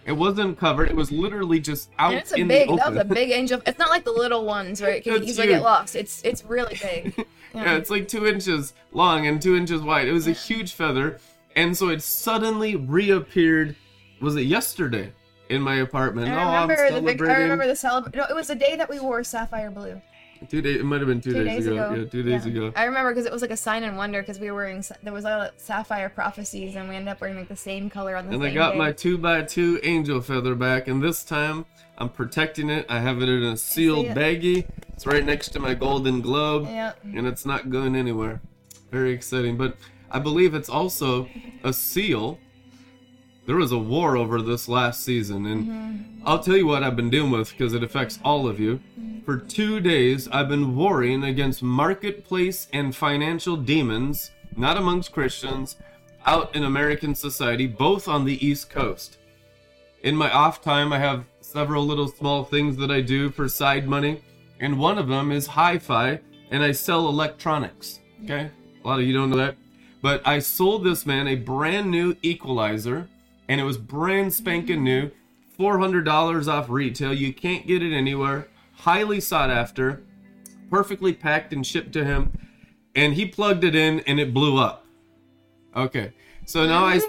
It 0.05 0.11
wasn't 0.11 0.59
covered. 0.59 0.89
It 0.89 0.97
was 0.97 1.11
literally 1.13 1.61
just 1.61 1.89
out 1.97 2.13
it's 2.13 2.33
a 2.33 2.35
in 2.35 2.49
big. 2.49 2.67
the 2.67 2.75
That 2.75 2.91
was 2.91 2.99
a 3.01 3.05
big 3.05 3.31
angel. 3.31 3.61
It's 3.65 3.79
not 3.79 3.89
like 3.89 4.03
the 4.03 4.11
little 4.11 4.43
ones 4.45 4.81
where 4.81 4.91
it 4.91 5.05
can 5.05 5.23
easily 5.23 5.47
get 5.47 5.63
lost. 5.63 5.95
It's 5.95 6.21
it's 6.23 6.43
really 6.43 6.77
big. 6.81 7.25
Yeah, 7.55 7.75
it's 7.75 7.91
like 7.91 8.07
two 8.07 8.25
inches 8.25 8.73
long 8.93 9.27
and 9.27 9.39
two 9.39 9.55
inches 9.55 9.83
wide. 9.83 10.07
It 10.07 10.11
was 10.11 10.25
a 10.25 10.31
huge 10.31 10.73
feather, 10.73 11.19
and 11.55 11.75
so 11.77 11.89
it 11.89 12.01
suddenly 12.01 12.75
reappeared. 12.75 13.75
Was 14.21 14.35
it 14.35 14.41
yesterday 14.43 15.11
in 15.49 15.61
my 15.61 15.75
apartment? 15.75 16.29
I 16.29 16.33
oh, 16.35 16.47
I'm 16.47 16.69
remember 16.69 16.95
the 16.95 17.01
big. 17.01 17.21
I 17.21 17.37
remember 17.41 17.67
the 17.67 17.75
celebration. 17.75 18.17
No, 18.19 18.25
it 18.29 18.35
was 18.35 18.47
the 18.47 18.55
day 18.55 18.75
that 18.75 18.89
we 18.89 18.99
wore 18.99 19.23
sapphire 19.23 19.71
blue. 19.71 20.01
Two 20.49 20.61
days. 20.61 20.81
It 20.81 20.83
might 20.83 20.99
have 20.99 21.07
been 21.07 21.21
two, 21.21 21.31
Two 21.31 21.43
days, 21.45 21.67
ago. 21.67 21.93
Yeah, 21.93 22.03
two 22.05 22.21
days 22.23 22.45
Yeah. 22.45 22.51
ago. 22.51 22.73
I 22.75 22.83
remember 22.83 23.11
because 23.11 23.25
it 23.25 23.31
was 23.31 23.41
like 23.41 23.51
a 23.51 23.57
sign 23.57 23.83
and 23.83 23.95
wonder 23.95 24.21
because 24.21 24.39
we 24.39 24.51
were 24.51 24.57
wearing. 24.57 24.83
There 25.01 25.13
was 25.13 25.23
a 25.25 25.53
sapphire 25.57 26.09
prophecies 26.09 26.75
and 26.75 26.89
we 26.89 26.95
ended 26.95 27.11
up 27.13 27.21
wearing 27.21 27.37
like 27.37 27.47
the 27.47 27.55
same 27.55 27.89
color 27.89 28.17
on 28.17 28.27
the 28.27 28.33
And 28.33 28.43
I 28.43 28.53
got 28.53 28.73
day. 28.73 28.77
my 28.77 28.91
two 28.91 29.17
by 29.17 29.43
two 29.43 29.79
angel 29.83 30.19
feather 30.21 30.53
back, 30.55 30.87
and 30.89 31.01
this 31.01 31.23
time 31.23 31.65
I'm 31.97 32.09
protecting 32.09 32.69
it. 32.69 32.85
I 32.89 32.99
have 32.99 33.21
it 33.21 33.29
in 33.29 33.43
a 33.43 33.55
sealed 33.55 34.07
baggie. 34.07 34.67
It's 34.89 35.05
right 35.05 35.25
next 35.25 35.49
to 35.49 35.59
my 35.59 35.73
golden 35.75 36.19
globe, 36.21 36.67
Yep. 36.69 36.99
and 37.15 37.25
it's 37.25 37.45
not 37.45 37.69
going 37.69 37.95
anywhere. 37.95 38.41
Very 38.91 39.11
exciting, 39.13 39.55
but 39.57 39.77
I 40.13 40.19
believe 40.19 40.53
it's 40.53 40.69
also 40.69 41.27
a 41.63 41.73
seal. 41.73 42.39
There 43.47 43.55
was 43.57 43.71
a 43.71 43.77
war 43.77 44.15
over 44.15 44.41
this 44.41 44.69
last 44.69 45.03
season, 45.03 45.45
and 45.47 45.67
Mm-hmm. 45.67 46.27
I'll 46.29 46.39
tell 46.39 46.55
you 46.55 46.65
what 46.65 46.83
I've 46.83 46.95
been 46.95 47.09
dealing 47.09 47.31
with 47.31 47.51
because 47.51 47.73
it 47.73 47.83
affects 47.83 48.17
all 48.23 48.47
of 48.47 48.57
you. 48.57 48.79
For 49.25 49.37
two 49.37 49.81
days, 49.81 50.29
I've 50.29 50.47
been 50.47 50.73
warring 50.75 51.25
against 51.25 51.61
marketplace 51.61 52.69
and 52.71 52.95
financial 52.95 53.57
demons, 53.57 54.31
not 54.55 54.77
amongst 54.77 55.11
Christians, 55.11 55.75
out 56.25 56.55
in 56.55 56.63
American 56.63 57.13
society, 57.13 57.67
both 57.67 58.07
on 58.07 58.23
the 58.23 58.45
East 58.45 58.69
Coast. 58.69 59.17
In 60.03 60.15
my 60.15 60.31
off 60.31 60.61
time, 60.61 60.93
I 60.93 60.99
have 60.99 61.25
several 61.41 61.85
little 61.85 62.07
small 62.07 62.45
things 62.45 62.77
that 62.77 62.91
I 62.91 63.01
do 63.01 63.29
for 63.29 63.49
side 63.49 63.87
money, 63.87 64.21
and 64.61 64.79
one 64.79 64.97
of 64.97 65.09
them 65.09 65.31
is 65.31 65.47
hi 65.47 65.77
fi, 65.77 66.19
and 66.51 66.63
I 66.63 66.71
sell 66.71 67.09
electronics. 67.09 67.99
Okay? 68.23 68.49
A 68.83 68.87
lot 68.87 68.99
of 68.99 69.05
you 69.05 69.13
don't 69.13 69.29
know 69.29 69.37
that. 69.37 69.55
But 70.03 70.21
I 70.27 70.39
sold 70.39 70.83
this 70.83 71.05
man 71.05 71.29
a 71.29 71.35
brand 71.35 71.89
new 71.89 72.17
equalizer, 72.21 73.07
and 73.47 73.61
it 73.61 73.63
was 73.63 73.77
brand 73.77 74.33
spanking 74.33 74.83
new, 74.83 75.11
$400 75.57 76.47
off 76.49 76.69
retail. 76.69 77.13
You 77.13 77.33
can't 77.33 77.65
get 77.65 77.81
it 77.81 77.95
anywhere. 77.95 78.49
Highly 78.73 79.21
sought 79.21 79.49
after, 79.49 80.03
perfectly 80.69 81.13
packed 81.13 81.53
and 81.53 81.65
shipped 81.65 81.93
to 81.93 82.03
him, 82.03 82.37
and 82.93 83.13
he 83.13 83.25
plugged 83.25 83.63
it 83.63 83.75
in 83.75 84.01
and 84.01 84.19
it 84.19 84.33
blew 84.33 84.57
up. 84.57 84.85
Okay. 85.73 86.11
So 86.45 86.67
now 86.67 86.83
I 86.83 86.95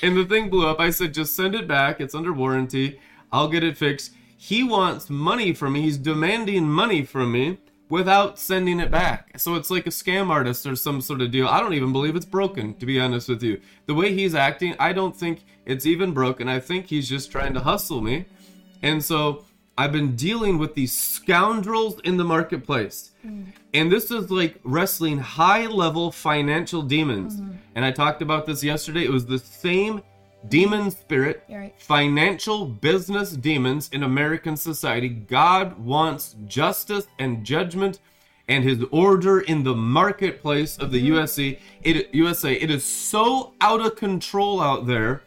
and 0.00 0.16
the 0.16 0.24
thing 0.28 0.48
blew 0.48 0.68
up. 0.68 0.78
I 0.78 0.90
said, 0.90 1.12
just 1.12 1.34
send 1.34 1.56
it 1.56 1.66
back. 1.66 2.00
It's 2.00 2.14
under 2.14 2.32
warranty. 2.32 3.00
I'll 3.32 3.48
get 3.48 3.64
it 3.64 3.76
fixed. 3.76 4.12
He 4.36 4.62
wants 4.62 5.10
money 5.10 5.52
from 5.52 5.72
me. 5.72 5.82
He's 5.82 5.98
demanding 5.98 6.68
money 6.68 7.02
from 7.02 7.32
me 7.32 7.58
without 7.92 8.38
sending 8.38 8.80
it 8.80 8.90
back. 8.90 9.38
So 9.38 9.54
it's 9.54 9.70
like 9.70 9.86
a 9.86 9.90
scam 9.90 10.30
artist 10.30 10.64
or 10.64 10.74
some 10.74 11.02
sort 11.02 11.20
of 11.20 11.30
deal. 11.30 11.46
I 11.46 11.60
don't 11.60 11.74
even 11.74 11.92
believe 11.92 12.16
it's 12.16 12.24
broken, 12.24 12.72
to 12.76 12.86
be 12.86 12.98
honest 12.98 13.28
with 13.28 13.42
you. 13.42 13.60
The 13.84 13.92
way 13.92 14.14
he's 14.14 14.34
acting, 14.34 14.74
I 14.78 14.94
don't 14.94 15.14
think 15.14 15.44
it's 15.66 15.84
even 15.84 16.12
broken. 16.12 16.48
I 16.48 16.58
think 16.58 16.86
he's 16.86 17.06
just 17.06 17.30
trying 17.30 17.52
to 17.52 17.60
hustle 17.60 18.00
me. 18.00 18.24
And 18.80 19.04
so 19.04 19.44
I've 19.76 19.92
been 19.92 20.16
dealing 20.16 20.56
with 20.56 20.74
these 20.74 20.96
scoundrels 20.96 22.00
in 22.00 22.16
the 22.16 22.24
marketplace. 22.24 23.10
Mm. 23.26 23.52
And 23.74 23.92
this 23.92 24.10
is 24.10 24.30
like 24.30 24.58
wrestling 24.64 25.18
high 25.18 25.66
level 25.66 26.10
financial 26.10 26.80
demons. 26.80 27.36
Mm-hmm. 27.36 27.56
And 27.74 27.84
I 27.84 27.90
talked 27.90 28.22
about 28.22 28.46
this 28.46 28.64
yesterday. 28.64 29.04
It 29.04 29.12
was 29.12 29.26
the 29.26 29.38
same 29.38 30.00
demon 30.48 30.90
spirit, 30.90 31.44
right. 31.48 31.74
financial 31.78 32.66
business 32.66 33.32
demons 33.32 33.88
in 33.92 34.02
American 34.02 34.56
society. 34.56 35.08
God 35.08 35.78
wants 35.78 36.36
justice 36.46 37.06
and 37.18 37.44
judgment 37.44 38.00
and 38.48 38.64
his 38.64 38.84
order 38.90 39.40
in 39.40 39.62
the 39.62 39.74
marketplace 39.74 40.76
of 40.78 40.90
the 40.90 40.98
mm-hmm. 40.98 41.14
USA. 41.14 41.58
It, 41.82 42.14
USA. 42.14 42.52
It 42.52 42.70
is 42.70 42.84
so 42.84 43.54
out 43.60 43.80
of 43.80 43.96
control 43.96 44.60
out 44.60 44.86
there 44.86 45.22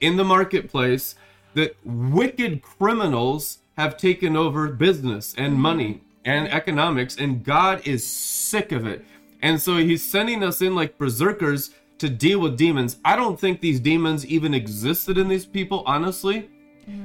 in 0.00 0.16
the 0.16 0.24
marketplace 0.24 1.14
that 1.54 1.76
wicked 1.84 2.62
criminals 2.62 3.58
have 3.76 3.96
taken 3.96 4.36
over 4.36 4.68
business 4.68 5.34
and 5.36 5.54
mm-hmm. 5.54 5.62
money 5.62 6.00
and 6.24 6.48
economics, 6.48 7.16
and 7.16 7.42
God 7.42 7.86
is 7.86 8.06
sick 8.06 8.72
of 8.72 8.86
it. 8.86 9.04
And 9.42 9.60
so 9.60 9.78
he's 9.78 10.04
sending 10.04 10.42
us 10.42 10.60
in 10.60 10.74
like 10.74 10.98
berserkers 10.98 11.70
to 12.00 12.08
deal 12.08 12.40
with 12.40 12.56
demons. 12.56 12.96
I 13.04 13.14
don't 13.14 13.38
think 13.38 13.60
these 13.60 13.78
demons 13.78 14.26
even 14.26 14.54
existed 14.54 15.18
in 15.18 15.28
these 15.28 15.46
people, 15.46 15.82
honestly. 15.86 16.48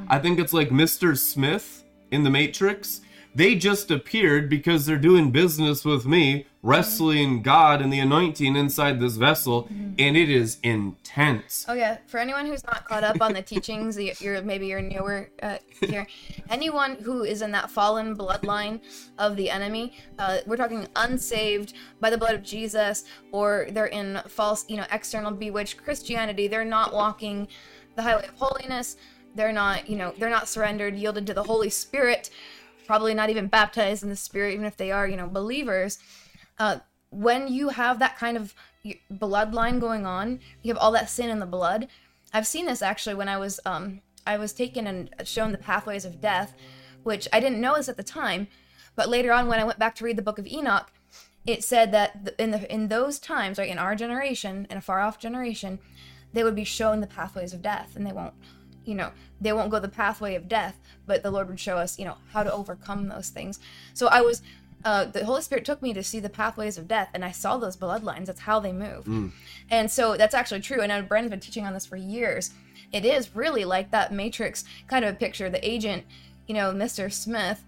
I 0.07 0.19
think 0.19 0.39
it's 0.39 0.53
like 0.53 0.69
Mr. 0.69 1.17
Smith 1.17 1.83
in 2.11 2.23
The 2.23 2.29
Matrix. 2.29 3.01
They 3.35 3.55
just 3.55 3.91
appeared 3.91 4.49
because 4.49 4.85
they're 4.85 4.97
doing 4.97 5.29
business 5.31 5.83
with 5.83 6.05
me, 6.05 6.47
wrestling 6.63 7.41
God 7.41 7.81
and 7.81 7.91
the 7.91 7.99
anointing 7.99 8.55
inside 8.55 9.01
this 9.01 9.17
vessel, 9.17 9.67
and 9.99 10.15
it 10.15 10.29
is 10.29 10.57
intense. 10.63 11.65
Oh 11.67 11.73
yeah, 11.73 11.97
for 12.07 12.17
anyone 12.19 12.45
who's 12.45 12.63
not 12.65 12.85
caught 12.85 13.03
up 13.03 13.21
on 13.21 13.33
the 13.33 13.41
teachings, 13.41 13.97
you- 13.99 14.13
you're 14.19 14.41
maybe 14.41 14.67
you're 14.67 14.81
newer 14.81 15.29
uh, 15.43 15.57
here. 15.81 16.07
Anyone 16.49 16.95
who 16.95 17.23
is 17.23 17.41
in 17.41 17.51
that 17.51 17.69
fallen 17.69 18.15
bloodline 18.15 18.79
of 19.17 19.35
the 19.35 19.49
enemy, 19.49 19.97
uh, 20.17 20.37
we're 20.47 20.55
talking 20.57 20.87
unsaved 20.95 21.73
by 21.99 22.09
the 22.09 22.17
blood 22.17 22.35
of 22.35 22.41
Jesus, 22.43 23.03
or 23.33 23.67
they're 23.71 23.87
in 23.87 24.21
false, 24.29 24.63
you 24.69 24.77
know, 24.77 24.85
external 24.93 25.31
bewitched 25.31 25.83
Christianity. 25.83 26.47
They're 26.47 26.63
not 26.63 26.93
walking 26.93 27.49
the 27.95 28.01
highway 28.01 28.27
of 28.27 28.33
holiness. 28.35 28.95
They're 29.35 29.51
not, 29.51 29.89
you 29.89 29.97
know, 29.97 30.13
they're 30.17 30.29
not 30.29 30.47
surrendered, 30.47 30.95
yielded 30.95 31.27
to 31.27 31.33
the 31.33 31.43
Holy 31.43 31.69
Spirit. 31.69 32.29
Probably 32.85 33.13
not 33.13 33.29
even 33.29 33.47
baptized 33.47 34.03
in 34.03 34.09
the 34.09 34.15
Spirit, 34.15 34.53
even 34.53 34.65
if 34.65 34.77
they 34.77 34.91
are, 34.91 35.07
you 35.07 35.17
know, 35.17 35.27
believers 35.27 35.99
uh, 36.57 36.77
when 37.09 37.47
you 37.47 37.69
have 37.69 37.99
that 37.99 38.17
kind 38.17 38.37
of 38.37 38.53
bloodline 39.11 39.79
going 39.79 40.05
on, 40.05 40.39
you 40.61 40.73
have 40.73 40.81
all 40.81 40.91
that 40.91 41.09
sin 41.09 41.29
in 41.29 41.39
the 41.39 41.45
blood. 41.45 41.87
I've 42.33 42.47
seen 42.47 42.65
this 42.65 42.81
actually 42.81 43.15
when 43.15 43.29
I 43.29 43.37
was 43.37 43.59
um, 43.65 44.01
I 44.27 44.37
was 44.37 44.53
taken 44.53 44.87
and 44.87 45.09
shown 45.23 45.51
the 45.51 45.57
pathways 45.57 46.05
of 46.05 46.21
death, 46.21 46.53
which 47.03 47.27
I 47.31 47.39
didn't 47.39 47.61
know 47.61 47.75
this 47.75 47.89
at 47.89 47.97
the 47.97 48.03
time, 48.03 48.47
but 48.95 49.09
later 49.09 49.31
on 49.31 49.47
when 49.47 49.59
I 49.59 49.63
went 49.63 49.79
back 49.79 49.95
to 49.95 50.03
read 50.03 50.17
the 50.17 50.21
book 50.21 50.39
of 50.39 50.47
Enoch, 50.47 50.91
it 51.45 51.63
said 51.63 51.91
that 51.91 52.33
in 52.37 52.51
the 52.51 52.71
in 52.71 52.87
those 52.87 53.19
times, 53.19 53.57
right 53.57 53.69
in 53.69 53.77
our 53.77 53.95
generation, 53.95 54.67
in 54.69 54.77
a 54.77 54.81
far 54.81 54.99
off 54.99 55.19
generation, 55.19 55.79
they 56.33 56.43
would 56.43 56.55
be 56.55 56.63
shown 56.63 56.99
the 56.99 57.07
pathways 57.07 57.53
of 57.53 57.61
death, 57.61 57.95
and 57.95 58.05
they 58.05 58.11
won't, 58.11 58.33
you 58.85 58.95
know, 58.95 59.11
they 59.41 59.51
won't 59.53 59.69
go 59.71 59.79
the 59.79 59.87
pathway 59.89 60.35
of 60.35 60.47
death, 60.47 60.77
but 61.05 61.23
the 61.23 61.31
Lord 61.31 61.47
would 61.49 61.59
show 61.59 61.77
us, 61.77 61.99
you 61.99 62.05
know, 62.05 62.17
how 62.31 62.43
to 62.43 62.51
overcome 62.51 63.07
those 63.07 63.29
things. 63.29 63.59
So 63.93 64.07
I 64.07 64.21
was 64.21 64.41
uh, 64.83 65.05
the 65.05 65.25
Holy 65.25 65.41
Spirit 65.41 65.65
took 65.65 65.81
me 65.81 65.93
to 65.93 66.03
see 66.03 66.19
the 66.19 66.29
pathways 66.29 66.77
of 66.77 66.87
death, 66.87 67.09
and 67.15 67.25
I 67.25 67.31
saw 67.31 67.57
those 67.57 67.75
bloodlines. 67.75 68.27
That's 68.27 68.41
how 68.41 68.59
they 68.59 68.71
move. 68.71 69.31
And 69.71 69.89
so 69.89 70.15
that's 70.15 70.35
actually 70.35 70.59
true. 70.61 70.81
And 70.81 70.93
I 70.93 70.99
know 70.99 71.07
Brandon's 71.07 71.31
been 71.31 71.39
teaching 71.39 71.65
on 71.65 71.73
this 71.73 71.87
for 71.87 71.95
years. 71.95 72.51
It 72.93 73.03
is 73.03 73.35
really 73.35 73.65
like 73.65 73.89
that 73.89 74.13
Matrix 74.13 74.63
kind 74.87 75.03
of 75.03 75.15
a 75.15 75.17
picture. 75.17 75.49
The 75.49 75.67
agent, 75.67 76.03
you 76.45 76.53
know, 76.53 76.71
Mr. 76.71 77.11
Smith, 77.11 77.63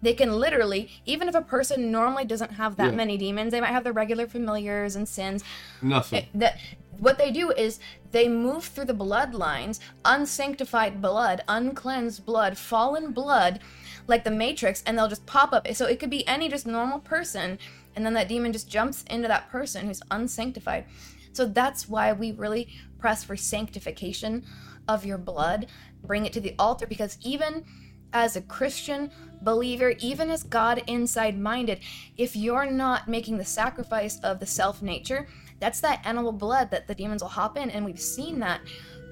they 0.00 0.14
can 0.14 0.32
literally, 0.40 0.90
even 1.04 1.28
if 1.28 1.34
a 1.34 1.42
person 1.42 1.92
normally 1.92 2.24
doesn't 2.24 2.52
have 2.52 2.76
that 2.76 2.92
Yeah. 2.92 2.96
many 2.96 3.18
demons, 3.18 3.52
they 3.52 3.60
might 3.60 3.66
have 3.68 3.84
their 3.84 3.92
regular 3.92 4.26
familiars 4.26 4.96
and 4.96 5.06
sins 5.06 5.44
Nothing. 5.82 6.26
that 6.34 6.56
what 7.02 7.18
they 7.18 7.32
do 7.32 7.50
is 7.50 7.80
they 8.12 8.28
move 8.28 8.64
through 8.64 8.84
the 8.84 8.94
bloodlines 8.94 9.80
unsanctified 10.04 11.02
blood 11.02 11.42
uncleansed 11.48 12.24
blood 12.24 12.56
fallen 12.56 13.10
blood 13.10 13.58
like 14.06 14.22
the 14.22 14.30
matrix 14.30 14.84
and 14.86 14.96
they'll 14.96 15.08
just 15.08 15.26
pop 15.26 15.52
up. 15.52 15.66
So 15.74 15.86
it 15.86 15.98
could 15.98 16.10
be 16.10 16.26
any 16.28 16.48
just 16.48 16.64
normal 16.64 17.00
person 17.00 17.58
and 17.96 18.06
then 18.06 18.14
that 18.14 18.28
demon 18.28 18.52
just 18.52 18.70
jumps 18.70 19.02
into 19.10 19.26
that 19.26 19.50
person 19.50 19.86
who's 19.86 20.02
unsanctified. 20.12 20.84
So 21.32 21.44
that's 21.44 21.88
why 21.88 22.12
we 22.12 22.30
really 22.30 22.68
press 23.00 23.24
for 23.24 23.36
sanctification 23.36 24.44
of 24.86 25.04
your 25.04 25.18
blood 25.18 25.66
bring 26.04 26.24
it 26.24 26.32
to 26.34 26.40
the 26.40 26.54
altar 26.56 26.86
because 26.86 27.18
even 27.22 27.64
as 28.12 28.36
a 28.36 28.42
Christian 28.42 29.10
believer, 29.40 29.94
even 29.98 30.30
as 30.30 30.44
God 30.44 30.82
inside 30.86 31.38
minded, 31.38 31.80
if 32.16 32.36
you're 32.36 32.70
not 32.70 33.08
making 33.08 33.38
the 33.38 33.44
sacrifice 33.44 34.20
of 34.20 34.38
the 34.38 34.46
self 34.46 34.82
nature, 34.82 35.26
that's 35.62 35.80
that 35.80 36.04
animal 36.04 36.32
blood 36.32 36.72
that 36.72 36.88
the 36.88 36.94
demons 36.94 37.22
will 37.22 37.28
hop 37.28 37.56
in. 37.56 37.70
And 37.70 37.84
we've 37.84 38.00
seen 38.00 38.40
that. 38.40 38.60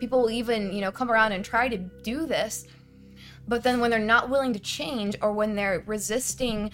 People 0.01 0.23
will 0.23 0.31
even, 0.31 0.73
you 0.73 0.81
know, 0.81 0.91
come 0.91 1.09
around 1.09 1.31
and 1.31 1.45
try 1.45 1.69
to 1.69 1.79
do 1.79 2.27
this. 2.27 2.67
But 3.47 3.63
then 3.63 3.79
when 3.79 3.91
they're 3.91 4.01
not 4.01 4.31
willing 4.31 4.53
to 4.55 4.59
change 4.59 5.17
or 5.23 5.33
when 5.33 5.55
they're 5.55 5.85
resisting, 5.87 6.73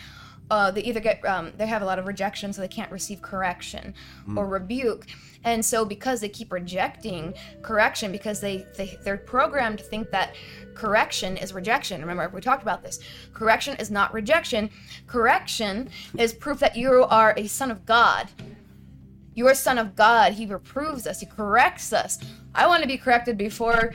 uh, 0.50 0.70
they 0.70 0.80
either 0.82 1.00
get, 1.00 1.22
um, 1.26 1.52
they 1.58 1.66
have 1.66 1.82
a 1.82 1.84
lot 1.84 1.98
of 1.98 2.06
rejection, 2.06 2.54
so 2.54 2.62
they 2.62 2.68
can't 2.68 2.90
receive 2.90 3.20
correction 3.20 3.92
or 4.34 4.46
rebuke. 4.46 5.06
And 5.44 5.64
so 5.64 5.84
because 5.84 6.20
they 6.20 6.28
keep 6.28 6.52
rejecting 6.52 7.34
correction, 7.62 8.12
because 8.12 8.40
they, 8.40 8.64
they, 8.76 8.98
they're 9.02 9.18
programmed 9.18 9.78
to 9.78 9.84
think 9.84 10.10
that 10.10 10.36
correction 10.74 11.36
is 11.36 11.52
rejection. 11.52 12.00
Remember, 12.00 12.28
we 12.34 12.40
talked 12.40 12.62
about 12.62 12.82
this. 12.82 13.00
Correction 13.34 13.76
is 13.76 13.90
not 13.90 14.14
rejection. 14.14 14.70
Correction 15.06 15.90
is 16.18 16.32
proof 16.32 16.60
that 16.60 16.76
you 16.76 17.04
are 17.04 17.34
a 17.36 17.46
son 17.46 17.70
of 17.70 17.84
God. 17.84 18.28
You 19.36 19.46
are 19.46 19.52
a 19.52 19.54
son 19.54 19.76
of 19.76 19.94
God. 19.94 20.32
He 20.32 20.46
reproves 20.46 21.06
us. 21.06 21.20
He 21.20 21.26
corrects 21.26 21.92
us. 21.92 22.18
I 22.54 22.66
want 22.66 22.82
to 22.82 22.88
be 22.88 22.96
corrected 22.96 23.36
before, 23.36 23.94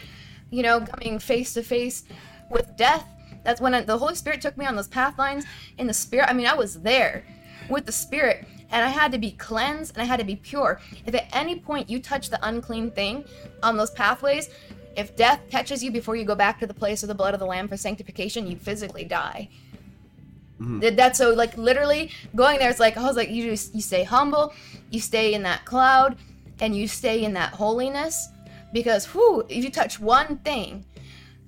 you 0.52 0.62
know, 0.62 0.80
coming 0.82 1.18
face 1.18 1.56
to 1.56 1.64
face 1.64 2.04
with 2.52 2.78
death. 2.78 3.06
That's 3.44 3.60
when 3.60 3.74
I, 3.74 3.82
the 3.82 3.98
Holy 3.98 4.14
Spirit 4.14 4.40
took 4.40 4.56
me 4.56 4.68
on 4.68 4.76
those 4.76 4.88
path 4.88 5.18
lines 5.18 5.46
in 5.80 5.88
the 5.88 5.96
Spirit. 5.96 6.30
I 6.30 6.34
mean, 6.34 6.46
I 6.46 6.54
was 6.54 6.82
there 6.82 7.26
with 7.72 7.88
the 7.88 7.92
Spirit, 7.92 8.46
and 8.70 8.86
I 8.86 8.90
had 8.90 9.12
to 9.14 9.18
be 9.18 9.32
cleansed 9.32 9.94
and 9.96 10.02
I 10.04 10.06
had 10.06 10.20
to 10.20 10.26
be 10.26 10.36
pure. 10.36 10.80
If 11.08 11.16
at 11.16 11.28
any 11.36 11.60
point 11.60 11.90
you 11.90 12.00
touch 12.00 12.30
the 12.30 12.40
unclean 12.48 12.92
thing 12.92 13.26
on 13.64 13.78
those 13.78 13.90
pathways, 13.90 14.52
if 14.96 15.16
death 15.16 15.42
catches 15.50 15.84
you 15.84 15.90
before 15.90 16.16
you 16.16 16.24
go 16.24 16.36
back 16.36 16.60
to 16.60 16.68
the 16.68 16.74
place 16.74 17.02
of 17.02 17.08
the 17.08 17.16
blood 17.16 17.34
of 17.34 17.40
the 17.40 17.48
Lamb 17.48 17.68
for 17.68 17.78
sanctification, 17.78 18.46
you 18.46 18.58
physically 18.58 19.06
die. 19.06 19.50
Mm-hmm. 20.62 20.80
Did 20.80 20.94
that- 20.94 20.98
That's 20.98 21.18
so 21.18 21.34
like 21.34 21.58
literally 21.58 22.12
going 22.36 22.60
there. 22.60 22.70
It's 22.70 22.80
like 22.80 22.98
I 22.98 23.04
was 23.04 23.16
like 23.16 23.30
you 23.30 23.50
just 23.50 23.74
you 23.74 23.82
stay 23.82 24.04
humble, 24.04 24.54
you 24.92 25.00
stay 25.00 25.34
in 25.34 25.44
that 25.44 25.66
cloud, 25.66 26.18
and 26.60 26.76
you 26.76 26.88
stay 26.88 27.24
in 27.24 27.34
that 27.34 27.54
holiness, 27.54 28.30
because 28.72 29.06
who 29.06 29.42
if 29.50 29.64
you 29.64 29.72
touch 29.72 30.00
one 30.00 30.38
thing 30.40 30.86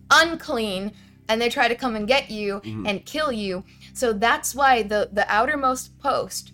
unclean, 0.09 0.91
and 1.29 1.41
they 1.41 1.49
try 1.49 1.67
to 1.67 1.75
come 1.75 1.95
and 1.95 2.07
get 2.07 2.29
you 2.29 2.59
mm-hmm. 2.59 2.85
and 2.87 3.05
kill 3.05 3.31
you. 3.31 3.63
So 3.93 4.13
that's 4.13 4.55
why 4.55 4.83
the 4.83 5.09
the 5.11 5.25
outermost 5.31 5.99
post 5.99 6.51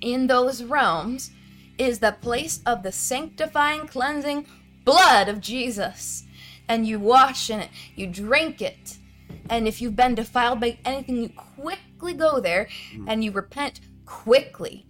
in 0.00 0.28
those 0.28 0.62
realms 0.62 1.30
is 1.76 1.98
the 1.98 2.12
place 2.12 2.60
of 2.64 2.82
the 2.82 2.92
sanctifying, 2.92 3.86
cleansing 3.86 4.46
blood 4.84 5.28
of 5.28 5.40
Jesus. 5.40 6.24
And 6.68 6.86
you 6.86 7.00
wash 7.00 7.50
in 7.50 7.60
it, 7.60 7.70
you 7.96 8.06
drink 8.06 8.62
it. 8.62 8.98
And 9.50 9.66
if 9.66 9.82
you've 9.82 9.96
been 9.96 10.14
defiled 10.14 10.60
by 10.60 10.78
anything, 10.84 11.16
you 11.16 11.28
quickly 11.28 12.14
go 12.14 12.40
there 12.40 12.68
hmm. 12.94 13.08
and 13.08 13.22
you 13.22 13.32
repent 13.32 13.80
quickly. 14.06 14.86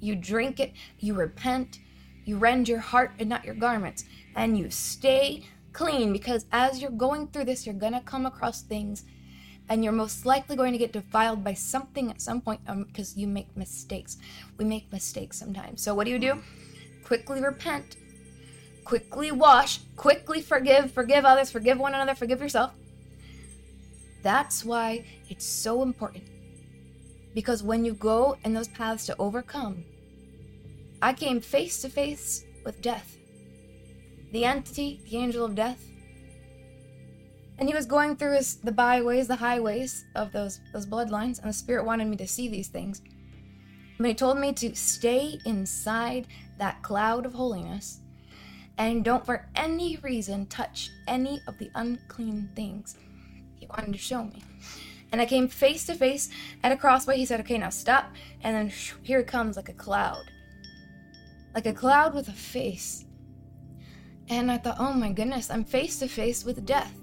You 0.00 0.14
drink 0.14 0.60
it, 0.60 0.72
you 1.00 1.14
repent, 1.14 1.80
you 2.24 2.38
rend 2.38 2.68
your 2.68 2.78
heart 2.78 3.12
and 3.18 3.28
not 3.28 3.44
your 3.44 3.54
garments, 3.54 4.04
and 4.36 4.56
you 4.56 4.70
stay 4.70 5.44
clean 5.72 6.12
because 6.12 6.46
as 6.52 6.80
you're 6.80 6.90
going 6.90 7.26
through 7.26 7.46
this, 7.46 7.66
you're 7.66 7.74
going 7.74 7.92
to 7.92 8.00
come 8.00 8.24
across 8.24 8.62
things 8.62 9.04
and 9.68 9.82
you're 9.82 9.92
most 9.92 10.26
likely 10.26 10.56
going 10.56 10.72
to 10.72 10.78
get 10.78 10.92
defiled 10.92 11.42
by 11.42 11.54
something 11.54 12.10
at 12.10 12.20
some 12.20 12.40
point 12.40 12.60
um, 12.68 12.84
because 12.84 13.16
you 13.16 13.26
make 13.26 13.56
mistakes. 13.56 14.18
We 14.58 14.64
make 14.64 14.92
mistakes 14.92 15.38
sometimes. 15.38 15.82
So, 15.82 15.94
what 15.94 16.04
do 16.04 16.10
you 16.10 16.18
do? 16.18 16.42
Quickly 17.02 17.40
repent, 17.40 17.96
quickly 18.84 19.32
wash, 19.32 19.80
quickly 19.96 20.40
forgive, 20.40 20.92
forgive 20.92 21.24
others, 21.24 21.50
forgive 21.50 21.78
one 21.78 21.94
another, 21.94 22.14
forgive 22.14 22.40
yourself. 22.40 22.72
That's 24.24 24.64
why 24.64 25.04
it's 25.28 25.44
so 25.44 25.82
important. 25.82 26.24
Because 27.34 27.62
when 27.62 27.84
you 27.84 27.92
go 27.92 28.36
in 28.42 28.54
those 28.54 28.68
paths 28.68 29.06
to 29.06 29.16
overcome, 29.18 29.84
I 31.02 31.12
came 31.12 31.40
face 31.40 31.82
to 31.82 31.90
face 31.90 32.44
with 32.64 32.80
death. 32.80 33.18
The 34.32 34.46
entity, 34.46 35.02
the 35.04 35.18
angel 35.18 35.44
of 35.44 35.54
death, 35.54 35.80
and 37.58 37.68
he 37.68 37.74
was 37.74 37.86
going 37.86 38.16
through 38.16 38.36
his, 38.36 38.56
the 38.56 38.72
byways, 38.72 39.28
the 39.28 39.36
highways 39.36 40.06
of 40.16 40.32
those 40.32 40.58
those 40.72 40.86
bloodlines, 40.86 41.38
and 41.38 41.50
the 41.50 41.52
spirit 41.52 41.84
wanted 41.84 42.08
me 42.08 42.16
to 42.16 42.26
see 42.26 42.48
these 42.48 42.68
things. 42.68 43.02
But 43.98 44.08
he 44.08 44.14
told 44.14 44.38
me 44.38 44.52
to 44.54 44.74
stay 44.74 45.38
inside 45.44 46.26
that 46.58 46.82
cloud 46.82 47.26
of 47.26 47.34
holiness 47.34 48.00
and 48.76 49.04
don't 49.04 49.24
for 49.24 49.48
any 49.54 49.98
reason 49.98 50.46
touch 50.46 50.90
any 51.06 51.40
of 51.46 51.58
the 51.58 51.70
unclean 51.76 52.50
things. 52.56 52.96
Wanted 53.76 53.92
to 53.92 53.98
show 53.98 54.24
me. 54.24 54.42
And 55.10 55.20
I 55.20 55.26
came 55.26 55.48
face 55.48 55.86
to 55.86 55.94
face 55.94 56.28
at 56.62 56.72
a 56.72 56.76
crossway. 56.76 57.16
He 57.16 57.26
said, 57.26 57.40
Okay, 57.40 57.58
now 57.58 57.70
stop. 57.70 58.12
And 58.42 58.56
then 58.56 58.68
shoo, 58.68 58.96
here 59.02 59.22
comes 59.22 59.56
like 59.56 59.68
a 59.68 59.72
cloud. 59.74 60.30
Like 61.54 61.66
a 61.66 61.72
cloud 61.72 62.14
with 62.14 62.28
a 62.28 62.32
face. 62.32 63.04
And 64.28 64.50
I 64.50 64.58
thought, 64.58 64.76
Oh 64.78 64.92
my 64.92 65.12
goodness, 65.12 65.50
I'm 65.50 65.64
face 65.64 65.98
to 66.00 66.08
face 66.08 66.44
with 66.44 66.64
death. 66.64 66.94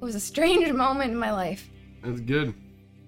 It 0.00 0.04
was 0.04 0.14
a 0.14 0.20
strange 0.20 0.72
moment 0.84 1.12
in 1.12 1.16
my 1.16 1.32
life. 1.32 1.68
That's 2.02 2.20
good. 2.20 2.54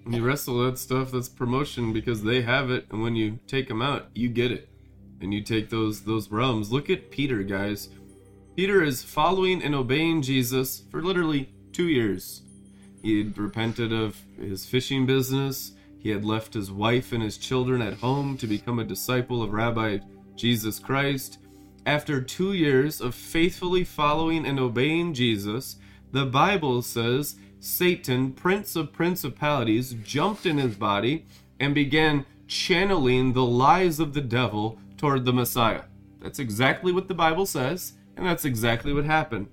When 0.03 0.13
you 0.13 0.23
wrestle 0.23 0.63
that 0.63 0.79
stuff, 0.79 1.11
that's 1.11 1.27
promotion 1.27 1.91
because 1.91 2.23
they 2.23 2.41
have 2.41 2.71
it, 2.71 2.85
and 2.91 3.01
when 3.01 3.17
you 3.17 3.39
take 3.45 3.67
them 3.67 3.81
out, 3.81 4.07
you 4.15 4.29
get 4.29 4.53
it, 4.53 4.69
and 5.19 5.33
you 5.33 5.41
take 5.41 5.69
those 5.69 6.01
those 6.01 6.31
realms. 6.31 6.71
Look 6.71 6.89
at 6.89 7.11
Peter, 7.11 7.43
guys. 7.43 7.89
Peter 8.55 8.81
is 8.81 9.03
following 9.03 9.61
and 9.61 9.75
obeying 9.75 10.21
Jesus 10.21 10.83
for 10.89 11.03
literally 11.03 11.49
two 11.77 11.89
years. 11.89 12.41
He 13.03 13.19
had 13.19 13.37
repented 13.37 13.93
of 13.93 14.19
his 14.35 14.65
fishing 14.65 15.05
business. 15.05 15.73
He 15.99 16.09
had 16.09 16.25
left 16.25 16.55
his 16.55 16.71
wife 16.71 17.11
and 17.11 17.21
his 17.21 17.37
children 17.37 17.83
at 17.83 17.99
home 17.99 18.35
to 18.39 18.47
become 18.47 18.79
a 18.79 18.83
disciple 18.83 19.43
of 19.43 19.53
Rabbi 19.53 19.99
Jesus 20.35 20.79
Christ. 20.79 21.37
After 21.85 22.19
two 22.19 22.53
years 22.53 22.99
of 22.99 23.13
faithfully 23.13 23.83
following 23.83 24.43
and 24.43 24.59
obeying 24.59 25.13
Jesus, 25.13 25.75
the 26.11 26.25
Bible 26.25 26.81
says 26.81 27.35
Satan, 27.59 28.31
prince 28.31 28.75
of 28.75 28.91
principalities, 28.91 29.93
jumped 30.03 30.47
in 30.47 30.57
his 30.57 30.75
body 30.75 31.27
and 31.59 31.75
began 31.75 32.25
channeling 32.47 33.33
the 33.33 33.45
lies 33.45 33.99
of 33.99 34.15
the 34.15 34.21
devil 34.21 34.79
toward 34.97 35.25
the 35.25 35.33
Messiah. 35.33 35.83
That's 36.23 36.39
exactly 36.39 36.91
what 36.91 37.07
the 37.07 37.13
Bible 37.13 37.45
says, 37.45 37.93
and 38.15 38.25
that's 38.25 38.45
exactly 38.45 38.93
what 38.93 39.05
happened. 39.05 39.47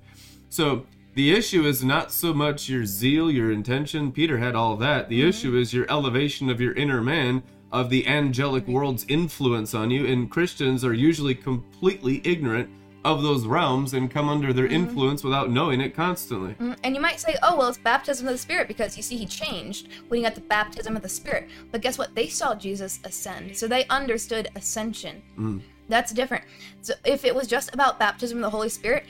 So 0.48 0.86
the 1.14 1.32
issue 1.32 1.64
is 1.64 1.84
not 1.84 2.10
so 2.10 2.34
much 2.34 2.68
your 2.68 2.84
zeal, 2.84 3.30
your 3.30 3.52
intention. 3.52 4.10
Peter 4.10 4.38
had 4.38 4.54
all 4.54 4.76
that. 4.76 5.08
The 5.08 5.20
mm-hmm. 5.20 5.28
issue 5.28 5.56
is 5.56 5.72
your 5.72 5.86
elevation 5.88 6.50
of 6.50 6.60
your 6.60 6.74
inner 6.74 7.00
man, 7.00 7.42
of 7.70 7.88
the 7.90 8.06
angelic 8.06 8.66
world's 8.66 9.04
influence 9.08 9.74
on 9.74 9.90
you. 9.90 10.06
And 10.06 10.30
Christians 10.30 10.84
are 10.84 10.92
usually 10.92 11.34
completely 11.34 12.20
ignorant 12.24 12.68
of 13.04 13.22
those 13.22 13.46
realms 13.46 13.92
and 13.92 14.10
come 14.10 14.28
under 14.28 14.52
their 14.52 14.64
mm-hmm. 14.64 14.74
influence 14.74 15.22
without 15.22 15.50
knowing 15.50 15.80
it 15.80 15.94
constantly. 15.94 16.54
Mm, 16.54 16.76
And 16.82 16.94
you 16.94 17.00
might 17.00 17.20
say, 17.20 17.36
oh, 17.42 17.56
well, 17.56 17.68
it's 17.68 17.78
baptism 17.78 18.26
of 18.26 18.32
the 18.32 18.38
Spirit 18.38 18.66
because 18.66 18.96
you 18.96 19.02
see, 19.02 19.16
he 19.16 19.26
changed 19.26 19.88
when 20.08 20.18
he 20.18 20.24
got 20.24 20.34
the 20.34 20.40
baptism 20.40 20.96
of 20.96 21.02
the 21.02 21.08
Spirit. 21.08 21.48
But 21.70 21.80
guess 21.80 21.98
what? 21.98 22.14
They 22.14 22.28
saw 22.28 22.54
Jesus 22.54 23.00
ascend. 23.04 23.56
So 23.56 23.68
they 23.68 23.86
understood 23.86 24.48
ascension. 24.56 25.22
Mm. 25.38 25.60
That's 25.88 26.12
different. 26.12 26.44
So 26.80 26.94
if 27.04 27.24
it 27.24 27.34
was 27.34 27.46
just 27.46 27.74
about 27.74 27.98
baptism 27.98 28.38
of 28.38 28.42
the 28.42 28.50
Holy 28.50 28.70
Spirit, 28.70 29.04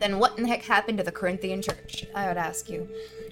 then 0.00 0.18
what 0.18 0.36
in 0.36 0.42
the 0.44 0.48
heck 0.48 0.62
happened 0.62 0.98
to 0.98 1.04
the 1.04 1.12
Corinthian 1.12 1.62
church? 1.62 2.04
I 2.14 2.28
would 2.28 2.36
ask 2.36 2.68
you. 2.68 2.88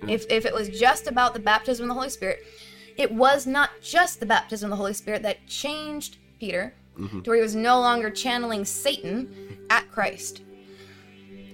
If, 0.08 0.26
if 0.30 0.44
it 0.44 0.54
was 0.54 0.68
just 0.68 1.06
about 1.06 1.32
the 1.32 1.40
baptism 1.40 1.84
of 1.84 1.88
the 1.88 1.94
Holy 1.94 2.10
Spirit, 2.10 2.44
it 2.96 3.12
was 3.12 3.46
not 3.46 3.70
just 3.80 4.20
the 4.20 4.26
baptism 4.26 4.66
of 4.66 4.70
the 4.70 4.76
Holy 4.76 4.94
Spirit 4.94 5.22
that 5.22 5.46
changed 5.46 6.18
Peter 6.40 6.74
mm-hmm. 6.98 7.20
to 7.22 7.30
where 7.30 7.36
he 7.36 7.42
was 7.42 7.54
no 7.54 7.80
longer 7.80 8.10
channeling 8.10 8.64
Satan 8.64 9.58
at 9.70 9.90
Christ 9.90 10.42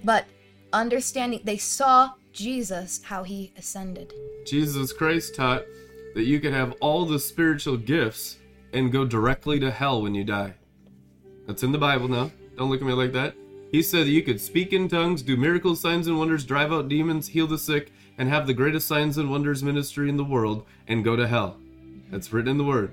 but 0.05 0.27
understanding 0.73 1.41
they 1.45 1.57
saw 1.57 2.13
Jesus 2.33 3.03
how 3.03 3.23
he 3.23 3.53
ascended. 3.57 4.13
Jesus 4.47 4.93
Christ 4.93 5.35
taught 5.35 5.65
that 6.15 6.25
you 6.25 6.41
could 6.41 6.53
have 6.53 6.73
all 6.81 7.05
the 7.05 7.19
spiritual 7.19 7.77
gifts 7.77 8.39
and 8.73 8.93
go 8.93 9.05
directly 9.05 9.59
to 9.61 9.71
hell 9.71 10.03
when 10.03 10.15
you 10.15 10.25
die. 10.25 10.55
That's 11.47 11.63
in 11.63 11.73
the 11.73 11.79
Bible 11.79 12.09
now. 12.09 12.31
Don't 12.57 12.71
look 12.71 12.81
at 12.81 12.87
me 12.87 12.93
like 12.93 13.13
that. 13.13 13.35
He 13.71 13.83
said 13.83 14.07
that 14.07 14.11
you 14.11 14.23
could 14.23 14.41
speak 14.41 14.73
in 14.73 14.89
tongues, 14.89 15.23
do 15.23 15.37
miracles, 15.37 15.81
signs, 15.81 16.07
and 16.07 16.19
wonders, 16.19 16.45
drive 16.45 16.73
out 16.73 16.89
demons, 16.89 17.29
heal 17.29 17.47
the 17.47 17.59
sick, 17.59 17.93
and 18.17 18.29
have 18.29 18.47
the 18.47 18.55
greatest 18.55 18.89
signs 18.89 19.19
and 19.19 19.31
wonders 19.31 19.63
ministry 19.63 20.09
in 20.09 20.17
the 20.17 20.25
world 20.25 20.65
and 20.87 21.05
go 21.05 21.17
to 21.17 21.29
hell. 21.29 21.59
That's 22.11 22.33
written 22.33 22.53
in 22.53 22.59
the 22.59 22.65
Word. 22.65 22.91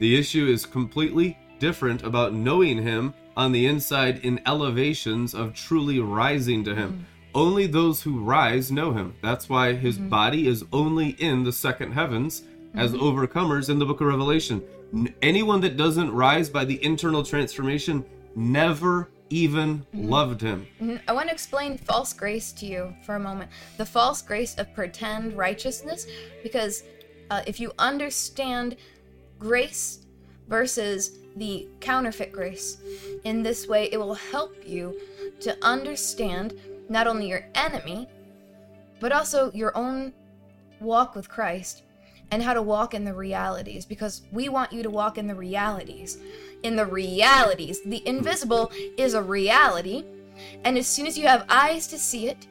The 0.00 0.18
issue 0.18 0.46
is 0.46 0.66
completely 0.66 1.38
different 1.60 2.02
about 2.02 2.34
knowing 2.34 2.82
Him 2.82 3.14
on 3.36 3.52
the 3.52 3.66
inside 3.66 4.18
in 4.24 4.40
elevations 4.46 5.34
of 5.34 5.54
truly 5.54 6.00
rising 6.00 6.64
to 6.64 6.74
Him. 6.74 6.92
Mm-hmm. 6.92 7.02
Only 7.34 7.66
those 7.66 8.02
who 8.02 8.20
rise 8.20 8.72
know 8.72 8.92
Him. 8.92 9.14
That's 9.22 9.48
why 9.48 9.74
His 9.74 9.98
mm-hmm. 9.98 10.08
body 10.08 10.48
is 10.48 10.64
only 10.72 11.10
in 11.10 11.44
the 11.44 11.52
second 11.52 11.92
heavens 11.92 12.42
as 12.74 12.92
mm-hmm. 12.92 13.04
overcomers 13.04 13.70
in 13.70 13.78
the 13.78 13.86
book 13.86 14.00
of 14.00 14.08
Revelation. 14.08 14.62
Anyone 15.22 15.60
that 15.60 15.76
doesn't 15.76 16.10
rise 16.10 16.50
by 16.50 16.64
the 16.64 16.82
internal 16.84 17.22
transformation 17.22 18.04
never 18.34 19.08
even 19.30 19.86
loved 19.92 20.40
Him. 20.40 20.66
Mhm. 20.80 21.00
I 21.06 21.12
want 21.12 21.28
to 21.28 21.32
explain 21.34 21.78
false 21.78 22.12
grace 22.12 22.52
to 22.52 22.66
you 22.66 22.94
for 23.04 23.14
a 23.14 23.20
moment. 23.20 23.50
The 23.76 23.86
false 23.86 24.22
grace 24.22 24.54
of 24.56 24.72
pretend 24.74 25.36
righteousness, 25.36 26.06
because 26.42 26.82
uh, 27.30 27.42
if 27.46 27.60
you 27.60 27.72
understand 27.78 28.76
grace 29.38 30.00
versus 30.48 31.18
the 31.36 31.68
counterfeit 31.80 32.32
grace 32.32 32.78
in 33.24 33.42
this 33.42 33.68
way, 33.68 33.88
it 33.92 33.98
will 33.98 34.14
help 34.14 34.56
you 34.66 34.98
to 35.40 35.56
understand 35.62 36.54
not 36.88 37.06
only 37.06 37.28
your 37.28 37.44
enemy, 37.54 38.08
but 38.98 39.12
also 39.12 39.52
your 39.52 39.76
own 39.76 40.12
walk 40.80 41.14
with 41.14 41.28
Christ 41.28 41.82
and 42.30 42.42
how 42.42 42.54
to 42.54 42.62
walk 42.62 42.94
in 42.94 43.04
the 43.04 43.14
realities 43.14 43.84
because 43.84 44.22
we 44.32 44.48
want 44.48 44.72
you 44.72 44.82
to 44.82 44.90
walk 44.90 45.18
in 45.18 45.26
the 45.26 45.34
realities. 45.34 46.18
In 46.62 46.76
the 46.76 46.86
realities, 46.86 47.80
the 47.82 48.06
invisible 48.06 48.72
is 48.96 49.14
a 49.14 49.22
reality, 49.22 50.04
and 50.64 50.76
as 50.76 50.86
soon 50.86 51.06
as 51.06 51.16
you 51.16 51.26
have 51.26 51.46
eyes 51.48 51.86
to 51.88 51.98
see 51.98 52.28
it, 52.28 52.46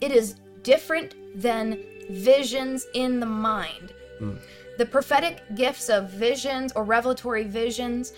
it 0.00 0.12
is 0.12 0.36
different 0.62 1.14
than 1.40 1.82
visions 2.10 2.86
in 2.94 3.20
the 3.20 3.26
mind. 3.26 3.92
Hmm. 4.18 4.34
The 4.76 4.86
prophetic 4.86 5.42
gifts 5.54 5.88
of 5.88 6.10
visions 6.10 6.72
or 6.72 6.84
revelatory 6.84 7.44
visions 7.44 8.12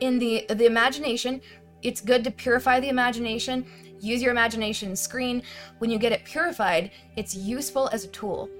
in 0.00 0.18
the 0.18 0.46
the 0.48 0.66
imagination, 0.66 1.40
it's 1.82 2.00
good 2.00 2.24
to 2.24 2.30
purify 2.30 2.80
the 2.80 2.88
imagination. 2.88 3.66
Use 4.00 4.22
your 4.22 4.32
imagination 4.32 4.96
screen. 4.96 5.42
When 5.78 5.90
you 5.90 5.98
get 5.98 6.12
it 6.12 6.24
purified, 6.24 6.90
it's 7.16 7.34
useful 7.34 7.88
as 7.92 8.04
a 8.04 8.08
tool 8.08 8.50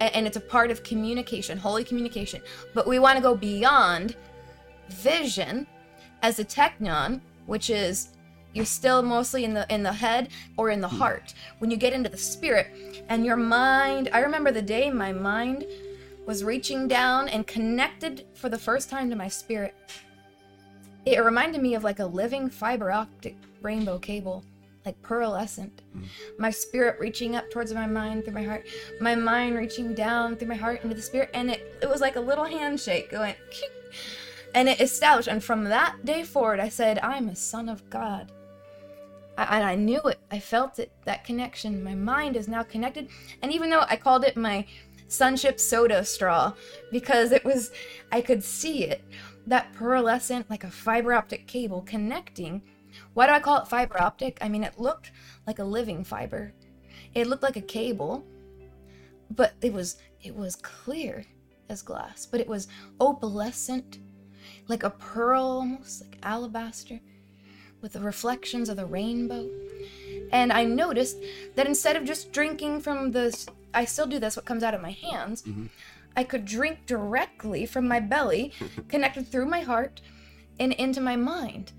and 0.00 0.26
it's 0.26 0.36
a 0.36 0.40
part 0.40 0.70
of 0.70 0.82
communication, 0.82 1.56
holy 1.58 1.84
communication. 1.84 2.42
But 2.74 2.86
we 2.86 2.98
want 2.98 3.16
to 3.16 3.22
go 3.22 3.34
beyond 3.34 4.16
vision 4.94 5.66
as 6.22 6.38
a 6.38 6.44
technon, 6.44 7.20
which 7.46 7.70
is 7.70 8.08
you're 8.54 8.64
still 8.64 9.02
mostly 9.02 9.44
in 9.44 9.52
the 9.52 9.66
in 9.72 9.82
the 9.82 9.92
head 9.92 10.28
or 10.56 10.70
in 10.70 10.80
the 10.80 10.88
hmm. 10.88 10.96
heart. 10.96 11.34
When 11.58 11.70
you 11.70 11.76
get 11.76 11.92
into 11.92 12.08
the 12.08 12.16
spirit 12.16 13.04
and 13.08 13.26
your 13.26 13.36
mind, 13.36 14.08
I 14.12 14.20
remember 14.20 14.50
the 14.50 14.62
day 14.62 14.90
my 14.90 15.12
mind 15.12 15.66
was 16.26 16.42
reaching 16.42 16.88
down 16.88 17.28
and 17.28 17.46
connected 17.46 18.26
for 18.34 18.48
the 18.48 18.58
first 18.58 18.88
time 18.88 19.10
to 19.10 19.16
my 19.16 19.28
spirit. 19.28 19.74
It 21.04 21.22
reminded 21.22 21.60
me 21.60 21.74
of 21.74 21.84
like 21.84 21.98
a 21.98 22.06
living 22.06 22.48
fiber 22.48 22.90
optic 22.90 23.36
rainbow 23.60 23.98
cable, 23.98 24.42
like 24.86 25.00
pearlescent. 25.02 25.80
Hmm. 25.92 26.04
My 26.38 26.50
spirit 26.50 26.98
reaching 27.00 27.36
up 27.36 27.50
towards 27.50 27.74
my 27.74 27.86
mind 27.86 28.24
through 28.24 28.34
my 28.34 28.44
heart, 28.44 28.66
my 29.00 29.14
mind 29.14 29.56
reaching 29.56 29.94
down 29.94 30.36
through 30.36 30.48
my 30.48 30.54
heart 30.54 30.82
into 30.82 30.94
the 30.94 31.02
spirit, 31.02 31.30
and 31.34 31.50
it, 31.50 31.76
it 31.82 31.88
was 31.88 32.00
like 32.00 32.16
a 32.16 32.20
little 32.20 32.44
handshake 32.44 33.10
going, 33.10 33.34
and 34.54 34.68
it 34.68 34.80
established. 34.80 35.28
And 35.28 35.42
from 35.42 35.64
that 35.64 36.04
day 36.04 36.22
forward, 36.22 36.60
I 36.60 36.68
said, 36.68 36.98
I'm 37.00 37.28
a 37.28 37.36
son 37.36 37.68
of 37.68 37.88
God. 37.90 38.32
I, 39.36 39.56
and 39.56 39.64
I 39.64 39.74
knew 39.74 40.00
it. 40.02 40.18
I 40.30 40.38
felt 40.38 40.78
it, 40.78 40.92
that 41.04 41.24
connection. 41.24 41.82
My 41.82 41.94
mind 41.94 42.36
is 42.36 42.48
now 42.48 42.62
connected. 42.62 43.08
And 43.42 43.52
even 43.52 43.68
though 43.68 43.84
I 43.88 43.96
called 43.96 44.24
it 44.24 44.36
my 44.36 44.64
sonship 45.08 45.60
soda 45.60 46.04
straw, 46.04 46.52
because 46.90 47.32
it 47.32 47.44
was, 47.44 47.72
I 48.12 48.20
could 48.20 48.42
see 48.42 48.84
it, 48.84 49.04
that 49.46 49.72
pearlescent, 49.74 50.48
like 50.48 50.64
a 50.64 50.70
fiber 50.70 51.12
optic 51.12 51.46
cable 51.46 51.82
connecting. 51.82 52.62
Why 53.12 53.26
do 53.26 53.32
I 53.32 53.40
call 53.40 53.60
it 53.60 53.68
fiber 53.68 54.00
optic? 54.00 54.38
I 54.40 54.48
mean, 54.48 54.64
it 54.64 54.78
looked 54.78 55.10
like 55.46 55.58
a 55.58 55.64
living 55.64 56.04
fiber. 56.04 56.52
It 57.14 57.26
looked 57.26 57.42
like 57.42 57.56
a 57.56 57.62
cable, 57.62 58.24
but 59.30 59.54
it 59.60 59.72
was 59.72 59.96
it 60.22 60.34
was 60.34 60.56
clear 60.56 61.24
as 61.68 61.82
glass, 61.82 62.26
but 62.26 62.40
it 62.40 62.48
was 62.48 62.68
opalescent, 62.98 63.98
like 64.68 64.82
a 64.82 64.90
pearl 64.90 65.42
almost, 65.42 66.02
like 66.02 66.18
alabaster 66.22 67.00
with 67.80 67.92
the 67.92 68.00
reflections 68.00 68.68
of 68.68 68.76
the 68.76 68.86
rainbow. 68.86 69.48
And 70.32 70.52
I 70.52 70.64
noticed 70.64 71.18
that 71.54 71.66
instead 71.66 71.96
of 71.96 72.04
just 72.04 72.32
drinking 72.32 72.80
from 72.80 73.12
the, 73.12 73.36
I 73.74 73.84
still 73.84 74.06
do 74.06 74.18
this, 74.18 74.36
what 74.36 74.46
comes 74.46 74.62
out 74.62 74.74
of 74.74 74.80
my 74.80 74.92
hands, 74.92 75.42
mm-hmm. 75.42 75.66
I 76.16 76.24
could 76.24 76.44
drink 76.44 76.86
directly 76.86 77.66
from 77.66 77.86
my 77.86 78.00
belly, 78.00 78.52
connected 78.88 79.28
through 79.28 79.46
my 79.46 79.60
heart 79.60 80.00
and 80.58 80.72
into 80.72 81.00
my 81.00 81.16
mind. 81.16 81.72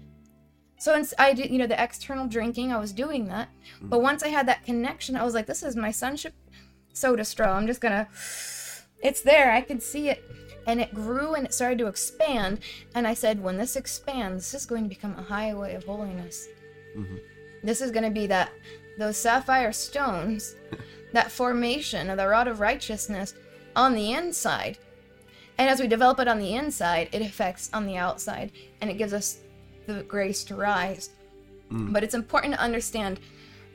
So 0.78 1.02
I 1.17 1.34
did, 1.34 1.50
you 1.50 1.58
know, 1.58 1.67
the 1.67 1.82
external 1.82 2.28
drinking, 2.28 2.71
I 2.71 2.78
was 2.78 2.91
doing 2.91 3.28
that. 3.30 3.50
Mm-hmm. 3.78 3.89
But 3.89 4.02
once 4.02 4.21
I 4.21 4.28
had 4.28 4.48
that 4.48 4.65
connection, 4.65 5.15
I 5.15 5.24
was 5.24 5.34
like, 5.34 5.48
this 5.48 5.63
is 5.63 5.76
my 5.76 5.89
sonship 5.89 6.34
soda 6.93 7.26
straw. 7.26 7.54
I'm 7.54 7.65
just 7.65 7.82
gonna, 7.82 8.08
it's 9.02 9.21
there. 9.21 9.52
I 9.52 9.62
could 9.62 9.82
see 9.82 10.10
it. 10.10 10.24
And 10.67 10.82
it 10.82 10.93
grew 10.93 11.36
and 11.36 11.45
it 11.45 11.54
started 11.54 11.78
to 11.80 11.88
expand. 11.88 12.60
And 12.95 13.08
I 13.08 13.13
said, 13.13 13.41
when 13.41 13.58
this 13.58 13.75
expands, 13.75 14.51
this 14.51 14.62
is 14.62 14.65
going 14.65 14.84
to 14.84 14.89
become 14.89 15.15
a 15.17 15.23
highway 15.23 15.75
of 15.75 15.84
holiness. 15.84 16.47
Mm-hmm. 16.97 17.17
This 17.63 17.82
is 17.82 17.91
going 17.91 18.04
to 18.04 18.12
be 18.12 18.28
that, 18.28 18.51
those 18.97 19.17
sapphire 19.17 19.71
stones 19.71 20.56
that 21.15 21.32
formation 21.32 22.10
of 22.10 22.17
the 22.17 22.28
rod 22.28 22.47
of 22.47 22.60
righteousness 22.60 23.34
on 23.75 23.95
the 23.95 24.12
inside. 24.13 24.78
And 25.58 25.69
as 25.69 25.80
we 25.80 25.88
develop 25.88 26.19
it 26.19 26.28
on 26.28 26.39
the 26.39 26.54
inside, 26.54 27.10
it 27.12 27.21
affects 27.21 27.69
on 27.73 27.86
the 27.86 27.97
outside 27.97 28.51
and 28.82 28.89
it 28.89 28.97
gives 28.97 29.13
us 29.13 29.39
the 29.88 30.04
grace 30.04 30.43
to 30.45 30.56
rise. 30.56 31.12
Mm. 31.71 31.93
But 31.93 32.04
it's 32.04 32.13
important 32.13 32.54
to 32.56 32.60
understand 32.60 33.19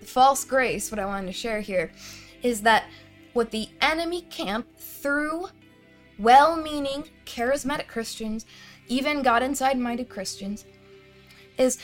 the 0.00 0.06
false 0.06 0.44
grace, 0.44 0.90
what 0.90 0.98
I 0.98 1.06
wanted 1.06 1.26
to 1.28 1.32
share 1.32 1.60
here, 1.60 1.92
is 2.42 2.62
that 2.62 2.84
what 3.32 3.50
the 3.50 3.68
enemy 3.80 4.22
camp 4.22 4.66
through 4.76 5.48
well 6.20 6.56
meaning, 6.56 7.04
charismatic 7.26 7.86
Christians, 7.86 8.46
even 8.88 9.22
God 9.22 9.42
inside 9.42 9.78
minded 9.78 10.08
Christians, 10.08 10.64
is 11.58 11.78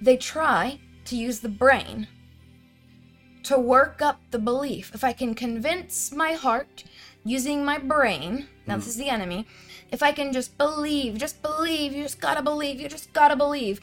they 0.00 0.16
try 0.16 0.78
to 1.06 1.16
use 1.16 1.40
the 1.40 1.48
brain 1.48 2.08
to 3.44 3.58
work 3.58 4.02
up 4.02 4.20
the 4.30 4.38
belief. 4.38 4.92
If 4.94 5.04
I 5.04 5.12
can 5.12 5.34
convince 5.34 6.12
my 6.12 6.32
heart 6.32 6.84
using 7.24 7.64
my 7.64 7.78
brain, 7.78 8.48
now 8.66 8.76
this 8.76 8.84
mm-hmm. 8.84 8.90
is 8.90 8.96
the 8.96 9.08
enemy, 9.08 9.46
if 9.92 10.02
I 10.02 10.12
can 10.12 10.32
just 10.32 10.58
believe, 10.58 11.16
just 11.16 11.42
believe, 11.42 11.92
you 11.92 12.02
just 12.02 12.20
gotta 12.20 12.42
believe, 12.42 12.80
you 12.80 12.88
just 12.88 13.12
gotta 13.12 13.36
believe. 13.36 13.80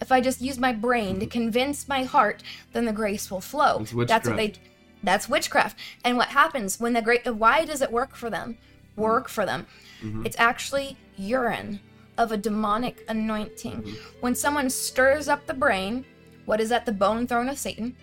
If 0.00 0.12
I 0.12 0.20
just 0.20 0.40
use 0.40 0.58
my 0.58 0.72
brain 0.72 1.20
to 1.20 1.26
mm-hmm. 1.26 1.30
convince 1.30 1.88
my 1.88 2.04
heart, 2.04 2.42
then 2.72 2.86
the 2.86 2.92
grace 2.92 3.30
will 3.30 3.40
flow. 3.40 3.80
It's 3.80 3.92
That's 3.92 4.28
what 4.28 4.36
they 4.36 4.54
that's 5.02 5.28
witchcraft. 5.28 5.78
And 6.04 6.16
what 6.16 6.28
happens 6.28 6.80
when 6.80 6.94
the 6.94 7.02
great 7.02 7.26
why 7.26 7.64
does 7.64 7.82
it 7.82 7.92
work 7.92 8.16
for 8.16 8.30
them? 8.30 8.56
Work 8.96 9.24
mm-hmm. 9.24 9.32
for 9.32 9.46
them. 9.46 9.66
Mm-hmm. 10.02 10.26
It's 10.26 10.36
actually 10.38 10.96
urine 11.16 11.80
of 12.18 12.32
a 12.32 12.36
demonic 12.36 13.04
anointing. 13.08 13.82
Mm-hmm. 13.82 14.20
When 14.20 14.34
someone 14.34 14.70
stirs 14.70 15.28
up 15.28 15.46
the 15.46 15.54
brain, 15.54 16.04
what 16.44 16.60
is 16.60 16.68
that? 16.70 16.86
The 16.86 16.92
bone 16.92 17.26
throne 17.26 17.48
of 17.48 17.58
Satan, 17.58 17.96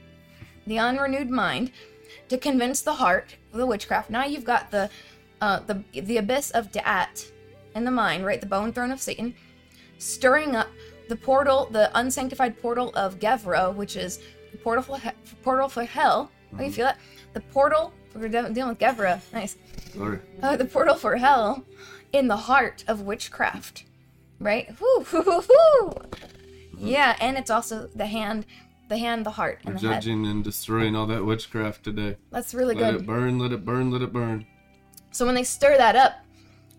the 0.67 0.79
unrenewed 0.79 1.29
mind, 1.29 1.71
to 2.29 2.37
convince 2.37 2.81
the 2.81 2.93
heart 2.93 3.35
of 3.51 3.57
the 3.59 3.65
witchcraft. 3.65 4.09
Now 4.09 4.25
you've 4.25 4.45
got 4.45 4.71
the 4.71 4.89
uh, 5.41 5.59
the 5.59 5.83
the 5.93 6.17
abyss 6.17 6.51
of 6.51 6.71
Da'at 6.71 7.31
in 7.75 7.83
the 7.83 7.91
mind, 7.91 8.25
right? 8.25 8.39
The 8.39 8.47
bone 8.47 8.71
throne 8.71 8.91
of 8.91 9.01
Satan, 9.01 9.35
stirring 9.97 10.55
up 10.55 10.67
the 11.09 11.15
portal, 11.15 11.67
the 11.71 11.91
unsanctified 11.97 12.61
portal 12.61 12.91
of 12.95 13.19
Gevra, 13.19 13.73
which 13.73 13.95
is 13.95 14.19
the 14.51 14.57
portal 14.57 14.83
for 14.83 14.99
he- 14.99 15.11
portal 15.43 15.67
for 15.67 15.83
hell. 15.83 16.31
Oh, 16.57 16.63
you 16.63 16.71
feel 16.71 16.87
it? 16.87 16.95
The 17.33 17.41
portal. 17.41 17.93
We're 18.15 18.27
de- 18.29 18.49
dealing 18.51 18.69
with 18.69 18.79
Gevra. 18.79 19.21
Nice. 19.33 19.57
Sorry. 19.95 20.19
Uh, 20.41 20.55
the 20.57 20.65
portal 20.65 20.95
for 20.95 21.17
hell 21.17 21.63
in 22.11 22.27
the 22.27 22.37
heart 22.37 22.83
of 22.87 23.01
witchcraft, 23.01 23.85
right? 24.39 24.69
Whoo, 24.79 25.05
whoo, 25.11 25.21
whoo, 25.21 25.41
whoo. 25.49 25.93
Yeah, 26.77 27.15
and 27.19 27.37
it's 27.37 27.49
also 27.49 27.87
the 27.95 28.05
hand, 28.07 28.45
the 28.89 28.97
hand, 28.97 29.25
the 29.25 29.31
heart, 29.31 29.59
We're 29.63 29.71
and 29.71 29.79
the 29.79 29.87
head. 29.87 30.01
judging 30.01 30.25
and 30.25 30.43
destroying 30.43 30.95
all 30.95 31.05
that 31.07 31.25
witchcraft 31.25 31.83
today. 31.83 32.17
That's 32.31 32.53
really 32.53 32.75
good. 32.75 32.81
Let 32.81 32.91
good. 32.93 33.01
it 33.01 33.07
burn, 33.07 33.39
let 33.39 33.51
it 33.51 33.65
burn, 33.65 33.91
let 33.91 34.01
it 34.01 34.13
burn. 34.13 34.45
So 35.11 35.25
when 35.25 35.35
they 35.35 35.43
stir 35.43 35.77
that 35.77 35.95
up, 35.95 36.13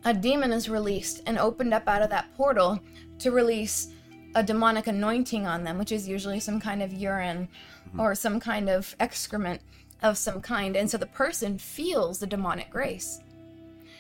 a 0.04 0.12
demon 0.12 0.52
is 0.52 0.68
released 0.68 1.22
and 1.26 1.38
opened 1.38 1.72
up 1.72 1.88
out 1.88 2.02
of 2.02 2.10
that 2.10 2.34
portal 2.36 2.78
to 3.20 3.30
release 3.30 3.88
a 4.34 4.42
demonic 4.42 4.86
anointing 4.88 5.46
on 5.46 5.62
them, 5.64 5.78
which 5.78 5.92
is 5.92 6.08
usually 6.08 6.40
some 6.40 6.60
kind 6.60 6.82
of 6.82 6.92
urine 6.92 7.48
or 7.96 8.14
some 8.14 8.40
kind 8.40 8.68
of 8.68 8.94
excrement 8.98 9.60
of 10.04 10.18
some 10.18 10.40
kind. 10.40 10.76
And 10.76 10.88
so 10.88 10.98
the 10.98 11.06
person 11.06 11.58
feels 11.58 12.18
the 12.18 12.26
demonic 12.26 12.70
grace. 12.70 13.20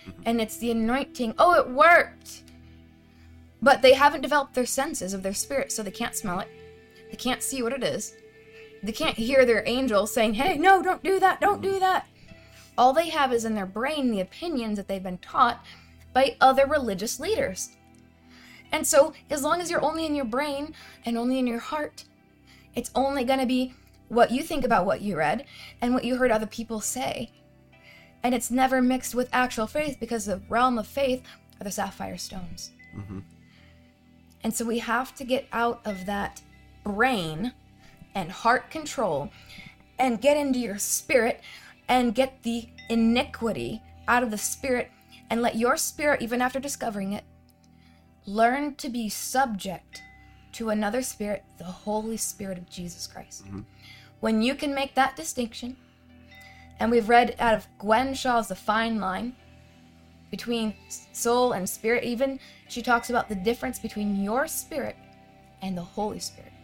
Mm-hmm. 0.06 0.22
And 0.26 0.40
it's 0.40 0.58
the 0.58 0.70
anointing. 0.70 1.34
Oh, 1.38 1.58
it 1.58 1.68
worked! 1.68 2.42
But 3.62 3.80
they 3.80 3.94
haven't 3.94 4.20
developed 4.20 4.54
their 4.54 4.66
senses 4.66 5.14
of 5.14 5.22
their 5.22 5.34
spirit, 5.34 5.72
so 5.72 5.82
they 5.82 5.90
can't 5.90 6.14
smell 6.14 6.40
it. 6.40 6.48
They 7.10 7.16
can't 7.16 7.42
see 7.42 7.62
what 7.62 7.72
it 7.72 7.82
is. 7.82 8.14
They 8.82 8.92
can't 8.92 9.16
hear 9.16 9.46
their 9.46 9.64
angel 9.66 10.06
saying, 10.06 10.34
hey, 10.34 10.58
no, 10.58 10.82
don't 10.82 11.02
do 11.02 11.18
that, 11.18 11.40
don't 11.40 11.62
do 11.62 11.80
that. 11.80 12.06
All 12.76 12.92
they 12.92 13.08
have 13.08 13.32
is 13.32 13.46
in 13.46 13.54
their 13.54 13.66
brain 13.66 14.10
the 14.10 14.20
opinions 14.20 14.76
that 14.76 14.88
they've 14.88 15.02
been 15.02 15.18
taught 15.18 15.64
by 16.12 16.36
other 16.40 16.66
religious 16.66 17.18
leaders. 17.18 17.70
And 18.72 18.86
so, 18.86 19.14
as 19.30 19.42
long 19.42 19.60
as 19.60 19.70
you're 19.70 19.84
only 19.84 20.04
in 20.04 20.14
your 20.14 20.24
brain 20.24 20.74
and 21.06 21.16
only 21.16 21.38
in 21.38 21.46
your 21.46 21.60
heart, 21.60 22.04
it's 22.74 22.90
only 22.94 23.24
going 23.24 23.38
to 23.38 23.46
be 23.46 23.72
what 24.14 24.30
you 24.30 24.42
think 24.42 24.64
about 24.64 24.86
what 24.86 25.00
you 25.00 25.16
read 25.16 25.44
and 25.80 25.92
what 25.92 26.04
you 26.04 26.16
heard 26.16 26.30
other 26.30 26.46
people 26.46 26.80
say. 26.80 27.30
And 28.22 28.34
it's 28.34 28.50
never 28.50 28.80
mixed 28.80 29.14
with 29.14 29.28
actual 29.32 29.66
faith 29.66 29.98
because 30.00 30.24
the 30.24 30.42
realm 30.48 30.78
of 30.78 30.86
faith 30.86 31.22
are 31.60 31.64
the 31.64 31.70
sapphire 31.70 32.16
stones. 32.16 32.70
Mm-hmm. 32.96 33.20
And 34.42 34.54
so 34.54 34.64
we 34.64 34.78
have 34.78 35.14
to 35.16 35.24
get 35.24 35.46
out 35.52 35.80
of 35.84 36.06
that 36.06 36.42
brain 36.84 37.52
and 38.14 38.30
heart 38.30 38.70
control 38.70 39.30
and 39.98 40.20
get 40.20 40.36
into 40.36 40.58
your 40.58 40.78
spirit 40.78 41.40
and 41.88 42.14
get 42.14 42.42
the 42.42 42.68
iniquity 42.88 43.82
out 44.08 44.22
of 44.22 44.30
the 44.30 44.38
spirit 44.38 44.90
and 45.30 45.42
let 45.42 45.56
your 45.56 45.76
spirit, 45.76 46.22
even 46.22 46.40
after 46.40 46.60
discovering 46.60 47.12
it, 47.12 47.24
learn 48.26 48.74
to 48.76 48.88
be 48.88 49.08
subject 49.08 50.02
to 50.52 50.70
another 50.70 51.02
spirit, 51.02 51.44
the 51.58 51.64
Holy 51.64 52.16
Spirit 52.16 52.58
of 52.58 52.68
Jesus 52.68 53.06
Christ. 53.06 53.44
Mm-hmm. 53.44 53.60
When 54.24 54.40
you 54.40 54.54
can 54.54 54.74
make 54.74 54.94
that 54.94 55.16
distinction, 55.16 55.76
and 56.80 56.90
we've 56.90 57.10
read 57.10 57.36
out 57.38 57.52
of 57.52 57.68
Gwen 57.78 58.14
Shaw's 58.14 58.48
The 58.48 58.54
Fine 58.54 58.98
Line 58.98 59.36
between 60.30 60.72
soul 61.12 61.52
and 61.52 61.68
spirit, 61.68 62.04
even 62.04 62.40
she 62.68 62.80
talks 62.80 63.10
about 63.10 63.28
the 63.28 63.34
difference 63.34 63.78
between 63.78 64.24
your 64.24 64.48
spirit 64.48 64.96
and 65.60 65.76
the 65.76 65.82
Holy 65.82 66.20
Spirit. 66.20 66.54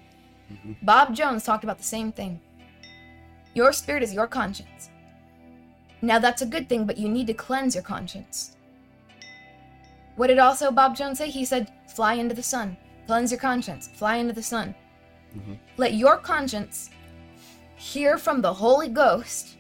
Mm-hmm. 0.51 0.73
Bob 0.87 1.15
Jones 1.15 1.45
talked 1.45 1.63
about 1.63 1.77
the 1.77 1.85
same 1.85 2.13
thing. 2.13 2.41
Your 3.53 3.75
spirit 3.75 4.03
is 4.03 4.15
your 4.15 4.27
conscience. 4.27 4.89
Now 6.01 6.19
that's 6.19 6.41
a 6.41 6.47
good 6.47 6.67
thing, 6.67 6.87
but 6.87 6.97
you 6.97 7.11
need 7.11 7.27
to 7.27 7.35
cleanse 7.35 7.75
your 7.75 7.85
conscience. 7.85 8.57
What 10.17 10.29
did 10.29 10.39
also 10.39 10.71
Bob 10.71 10.97
Jones 10.97 11.19
say? 11.19 11.29
He 11.29 11.45
said, 11.45 11.71
fly 11.89 12.15
into 12.15 12.35
the 12.35 12.43
sun. 12.43 12.79
Cleanse 13.07 13.31
your 13.31 13.41
conscience. 13.41 13.87
Fly 13.87 14.17
into 14.17 14.33
the 14.33 14.43
sun. 14.43 14.75
Mm-hmm. 15.37 15.53
Let 15.77 15.93
your 15.93 16.17
conscience 16.17 16.89
hear 17.81 18.19
from 18.19 18.43
the 18.43 18.53
Holy 18.53 18.89
Ghost 18.89 19.57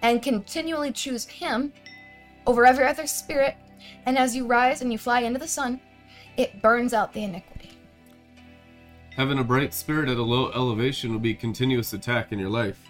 and 0.00 0.22
continually 0.22 0.92
choose 0.92 1.26
Him 1.26 1.72
over 2.46 2.64
every 2.64 2.86
other 2.86 3.06
spirit. 3.06 3.54
And 4.06 4.16
as 4.16 4.34
you 4.34 4.46
rise 4.46 4.80
and 4.80 4.90
you 4.90 4.98
fly 4.98 5.20
into 5.20 5.38
the 5.38 5.46
sun, 5.46 5.80
it 6.38 6.62
burns 6.62 6.94
out 6.94 7.12
the 7.12 7.24
iniquity. 7.24 7.70
Having 9.10 9.40
a 9.40 9.44
bright 9.44 9.74
spirit 9.74 10.08
at 10.08 10.16
a 10.16 10.22
low 10.22 10.50
elevation 10.52 11.12
will 11.12 11.18
be 11.18 11.34
continuous 11.34 11.92
attack 11.92 12.32
in 12.32 12.38
your 12.38 12.48
life. 12.48 12.80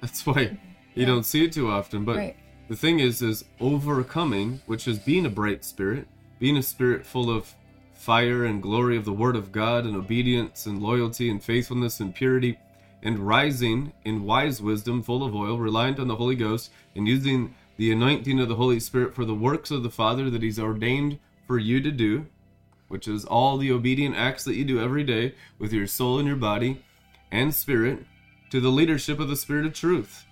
That's 0.00 0.24
why 0.24 0.58
you 0.94 1.04
don't 1.06 1.24
see 1.24 1.44
it 1.44 1.52
too 1.52 1.68
often. 1.68 2.04
But 2.04 2.16
Right. 2.16 2.36
the 2.68 2.76
thing 2.76 3.00
is, 3.00 3.20
is 3.20 3.44
overcoming, 3.58 4.60
which 4.66 4.86
is 4.86 4.98
being 4.98 5.26
a 5.26 5.30
bright 5.30 5.64
spirit, 5.64 6.06
being 6.38 6.56
a 6.56 6.62
spirit 6.62 7.04
full 7.04 7.30
of 7.30 7.54
fire 7.94 8.44
and 8.44 8.62
glory 8.62 8.96
of 8.96 9.04
the 9.04 9.12
Word 9.12 9.34
of 9.34 9.50
God 9.50 9.84
and 9.86 9.96
obedience 9.96 10.66
and 10.66 10.80
loyalty 10.80 11.28
and 11.30 11.42
faithfulness 11.42 11.98
and 11.98 12.14
purity, 12.14 12.58
and 13.02 13.18
rising 13.20 13.92
in 14.04 14.24
wise 14.24 14.60
wisdom, 14.60 15.02
full 15.02 15.24
of 15.24 15.34
oil, 15.34 15.58
reliant 15.58 15.98
on 15.98 16.08
the 16.08 16.16
Holy 16.16 16.34
Ghost, 16.34 16.70
and 16.94 17.06
using 17.06 17.54
the 17.76 17.92
anointing 17.92 18.40
of 18.40 18.48
the 18.48 18.56
Holy 18.56 18.80
Spirit 18.80 19.14
for 19.14 19.24
the 19.24 19.34
works 19.34 19.70
of 19.70 19.82
the 19.82 19.90
Father 19.90 20.28
that 20.30 20.42
He's 20.42 20.58
ordained 20.58 21.18
for 21.46 21.58
you 21.58 21.80
to 21.80 21.90
do, 21.90 22.26
which 22.88 23.06
is 23.06 23.24
all 23.24 23.56
the 23.56 23.70
obedient 23.70 24.16
acts 24.16 24.44
that 24.44 24.56
you 24.56 24.64
do 24.64 24.80
every 24.80 25.04
day 25.04 25.34
with 25.58 25.72
your 25.72 25.86
soul 25.86 26.18
and 26.18 26.26
your 26.26 26.36
body 26.36 26.84
and 27.30 27.54
spirit 27.54 28.00
to 28.50 28.60
the 28.60 28.70
leadership 28.70 29.20
of 29.20 29.28
the 29.28 29.36
Spirit 29.36 29.66
of 29.66 29.74
truth. 29.74 30.24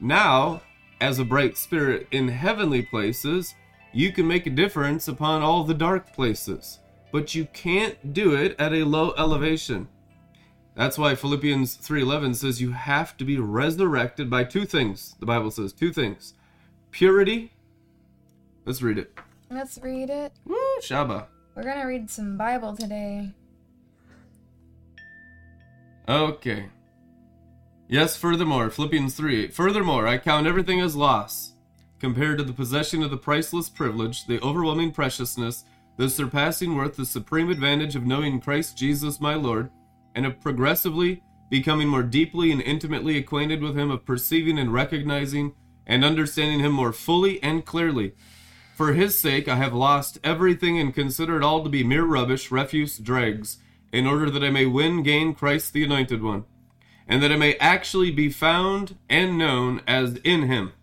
Now, 0.00 0.62
as 1.00 1.18
a 1.18 1.24
bright 1.24 1.56
spirit 1.56 2.06
in 2.10 2.28
heavenly 2.28 2.82
places, 2.82 3.54
you 3.92 4.12
can 4.12 4.26
make 4.26 4.46
a 4.46 4.50
difference 4.50 5.08
upon 5.08 5.42
all 5.42 5.64
the 5.64 5.74
dark 5.74 6.12
places, 6.12 6.78
but 7.12 7.34
you 7.34 7.46
can't 7.46 8.12
do 8.12 8.34
it 8.34 8.54
at 8.58 8.72
a 8.72 8.84
low 8.84 9.14
elevation. 9.16 9.88
That's 10.78 10.96
why 10.96 11.16
Philippians 11.16 11.74
3:11 11.74 12.36
says 12.36 12.60
you 12.60 12.70
have 12.70 13.16
to 13.16 13.24
be 13.24 13.36
resurrected 13.36 14.30
by 14.30 14.44
two 14.44 14.64
things. 14.64 15.16
The 15.18 15.26
Bible 15.26 15.50
says 15.50 15.72
two 15.72 15.92
things. 15.92 16.34
Purity. 16.92 17.50
Let's 18.64 18.80
read 18.80 18.96
it. 18.96 19.12
Let's 19.50 19.76
read 19.78 20.08
it. 20.08 20.32
Woo, 20.44 20.56
Shabbat. 20.80 21.26
We're 21.56 21.64
going 21.64 21.80
to 21.80 21.84
read 21.84 22.08
some 22.08 22.36
Bible 22.36 22.76
today. 22.76 23.32
Okay. 26.08 26.66
Yes, 27.88 28.16
furthermore, 28.16 28.70
Philippians 28.70 29.16
3. 29.16 29.48
Furthermore, 29.48 30.06
I 30.06 30.16
count 30.16 30.46
everything 30.46 30.80
as 30.80 30.94
loss, 30.94 31.54
compared 31.98 32.38
to 32.38 32.44
the 32.44 32.52
possession 32.52 33.02
of 33.02 33.10
the 33.10 33.16
priceless 33.16 33.68
privilege, 33.68 34.26
the 34.26 34.40
overwhelming 34.42 34.92
preciousness, 34.92 35.64
the 35.96 36.08
surpassing 36.08 36.76
worth, 36.76 36.94
the 36.94 37.04
supreme 37.04 37.50
advantage 37.50 37.96
of 37.96 38.06
knowing 38.06 38.40
Christ 38.40 38.78
Jesus 38.78 39.20
my 39.20 39.34
Lord, 39.34 39.70
and 40.14 40.26
of 40.26 40.40
progressively 40.40 41.22
becoming 41.50 41.88
more 41.88 42.02
deeply 42.02 42.52
and 42.52 42.60
intimately 42.62 43.16
acquainted 43.16 43.62
with 43.62 43.76
Him, 43.76 43.90
of 43.90 44.04
perceiving 44.04 44.58
and 44.58 44.72
recognizing 44.72 45.54
and 45.86 46.04
understanding 46.04 46.60
Him 46.60 46.72
more 46.72 46.92
fully 46.92 47.42
and 47.42 47.64
clearly. 47.64 48.14
For 48.78 48.92
his 48.92 49.18
sake 49.18 49.48
I 49.48 49.56
have 49.56 49.74
lost 49.74 50.20
everything 50.22 50.78
and 50.78 50.94
consider 50.94 51.36
it 51.36 51.42
all 51.42 51.64
to 51.64 51.68
be 51.68 51.82
mere 51.82 52.04
rubbish, 52.04 52.52
refuse, 52.52 52.96
dregs, 52.96 53.56
in 53.90 54.06
order 54.06 54.30
that 54.30 54.44
I 54.44 54.50
may 54.50 54.66
win 54.66 55.02
gain 55.02 55.34
Christ 55.34 55.72
the 55.72 55.82
Anointed 55.82 56.22
One, 56.22 56.44
and 57.08 57.20
that 57.20 57.32
I 57.32 57.36
may 57.36 57.56
actually 57.56 58.12
be 58.12 58.30
found 58.30 58.96
and 59.08 59.36
known 59.36 59.82
as 59.88 60.18
in 60.22 60.42
him. 60.42 60.74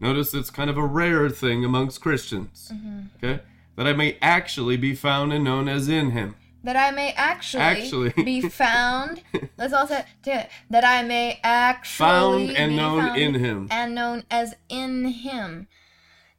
Notice 0.00 0.34
it's 0.34 0.50
kind 0.50 0.68
of 0.68 0.76
a 0.76 0.84
rare 0.84 1.30
thing 1.30 1.64
amongst 1.64 2.02
Christians. 2.02 2.70
Mm-hmm. 2.74 3.00
Okay? 3.16 3.42
That 3.76 3.86
I 3.86 3.94
may 3.94 4.18
actually 4.20 4.76
be 4.76 4.94
found 4.94 5.32
and 5.32 5.44
known 5.44 5.66
as 5.66 5.88
in 5.88 6.10
him. 6.10 6.36
That 6.64 6.76
I 6.76 6.90
may 6.90 7.12
actually, 7.12 7.62
Actually. 7.62 8.10
be 8.24 8.40
found. 8.48 9.22
Let's 9.56 9.72
all 9.72 9.86
say 9.86 10.04
it. 10.26 10.48
That 10.70 10.84
I 10.84 11.02
may 11.02 11.38
actually 11.44 12.06
Found 12.06 12.50
and 12.56 12.70
be 12.72 12.76
known 12.76 13.00
found 13.00 13.20
in 13.20 13.34
him. 13.34 13.68
and 13.70 13.94
known 13.94 14.24
as 14.30 14.54
in 14.68 15.04
Him. 15.04 15.68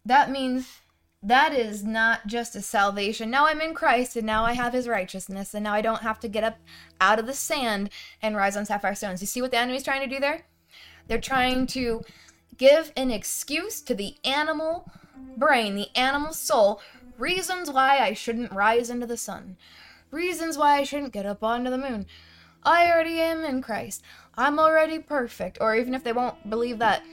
That 0.04 0.30
means 0.30 0.82
that 1.24 1.54
is 1.54 1.84
not 1.84 2.28
just 2.28 2.56
a 2.56 2.62
salvation. 2.62 3.32
Now 3.32 3.48
I'm 3.48 3.62
in 3.62 3.74
Christ, 3.74 4.16
and 4.16 4.26
now 4.26 4.44
I 4.44 4.54
have 4.54 4.74
His 4.74 4.88
righteousness, 4.88 5.54
and 5.54 5.64
now 5.64 5.74
I 5.74 5.82
don't 5.82 6.02
have 6.02 6.20
to 6.20 6.28
get 6.28 6.44
up 6.44 6.58
out 7.00 7.20
of 7.20 7.26
the 7.28 7.34
sand 7.34 7.90
and 8.22 8.36
rise 8.36 8.58
on 8.58 8.66
sapphire 8.66 8.94
stones. 8.96 9.22
You 9.22 9.28
see 9.28 9.42
what 9.42 9.52
the 9.52 9.58
enemy's 9.58 9.84
trying 9.84 10.08
to 10.08 10.14
do 10.14 10.20
there? 10.20 10.46
They're 11.08 11.22
trying 11.22 11.68
to 11.68 12.02
give 12.58 12.92
an 12.98 13.12
excuse 13.12 13.82
to 13.82 13.94
the 13.96 14.16
animal 14.24 14.90
brain, 15.38 15.76
the 15.76 15.96
animal 15.96 16.34
soul, 16.34 16.82
reasons 17.18 17.72
why 17.72 18.00
I 18.00 18.14
shouldn't 18.14 18.52
rise 18.52 18.90
into 18.90 19.06
the 19.08 19.18
sun, 19.18 19.58
reasons 20.16 20.58
why 20.58 20.78
I 20.78 20.84
shouldn't 20.84 21.14
get 21.14 21.26
up 21.26 21.44
onto 21.44 21.70
the 21.70 21.78
moon. 21.78 22.08
I 22.64 22.92
already 22.92 23.20
am 23.20 23.44
in 23.44 23.62
Christ. 23.62 24.02
I'm 24.36 24.58
already 24.58 24.98
perfect. 24.98 25.60
Or 25.62 25.76
even 25.76 25.94
if 25.94 26.04
they 26.04 26.14
won't 26.14 26.50
believe 26.50 26.80
that, 26.80 27.04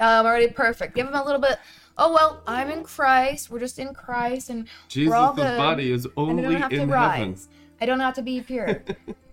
I'm 0.00 0.24
already 0.24 0.48
perfect. 0.48 0.94
Give 0.94 1.06
them 1.06 1.14
a 1.14 1.24
little 1.24 1.40
bit. 1.40 1.58
Oh 1.98 2.12
well, 2.14 2.42
I'm 2.46 2.70
in 2.70 2.84
Christ. 2.84 3.50
We're 3.50 3.58
just 3.58 3.78
in 3.78 3.92
Christ, 3.92 4.48
and 4.48 4.66
Jesus' 4.88 5.12
body 5.12 5.92
is 5.92 6.08
only 6.16 6.44
in 6.44 6.62
heaven. 6.62 6.88
rise. 6.88 7.48
I 7.82 7.86
don't 7.86 8.00
have 8.00 8.14
to 8.14 8.22
be 8.22 8.40
pure. 8.40 8.82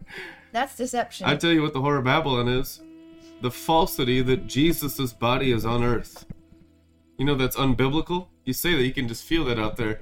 That's 0.51 0.75
deception. 0.75 1.27
I 1.27 1.37
tell 1.37 1.51
you 1.51 1.61
what 1.61 1.73
the 1.73 1.81
horror 1.81 1.99
of 1.99 2.05
Babylon 2.05 2.49
is 2.49 2.81
the 3.41 3.51
falsity 3.51 4.21
that 4.21 4.47
Jesus' 4.47 5.13
body 5.13 5.51
is 5.51 5.65
on 5.65 5.83
earth. 5.83 6.25
You 7.17 7.25
know 7.25 7.35
that's 7.35 7.55
unbiblical? 7.55 8.27
You 8.45 8.53
say 8.53 8.75
that, 8.75 8.83
you 8.83 8.93
can 8.93 9.07
just 9.07 9.23
feel 9.23 9.45
that 9.45 9.59
out 9.59 9.77
there. 9.77 10.01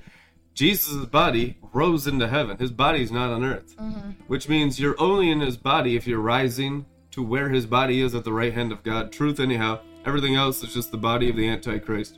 Jesus' 0.57 1.05
body 1.05 1.55
rose 1.71 2.07
into 2.07 2.27
heaven. 2.27 2.57
His 2.57 2.71
body's 2.71 3.11
not 3.11 3.29
on 3.29 3.43
earth. 3.43 3.77
Mm-hmm. 3.77 4.23
Which 4.25 4.49
means 4.49 4.79
you're 4.79 4.99
only 4.99 5.29
in 5.29 5.39
his 5.39 5.55
body 5.55 5.95
if 5.95 6.07
you're 6.07 6.19
rising 6.19 6.87
to 7.11 7.21
where 7.21 7.49
his 7.49 7.67
body 7.67 8.01
is 8.01 8.15
at 8.15 8.23
the 8.23 8.33
right 8.33 8.51
hand 8.51 8.71
of 8.71 8.81
God. 8.81 9.11
Truth, 9.11 9.39
anyhow. 9.39 9.81
Everything 10.03 10.35
else 10.35 10.63
is 10.63 10.73
just 10.73 10.89
the 10.89 10.97
body 10.97 11.29
of 11.29 11.35
the 11.35 11.47
Antichrist. 11.47 12.17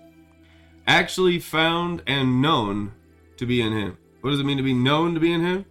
Actually 0.88 1.40
found 1.40 2.02
and 2.08 2.42
known 2.42 2.94
to 3.36 3.46
be 3.46 3.62
in 3.62 3.74
him. 3.74 3.98
What 4.22 4.30
does 4.32 4.40
it 4.40 4.46
mean 4.46 4.58
to 4.58 4.64
be 4.64 4.74
known 4.74 5.16
to 5.16 5.20
be 5.20 5.34
in 5.34 5.42
him? 5.42 5.66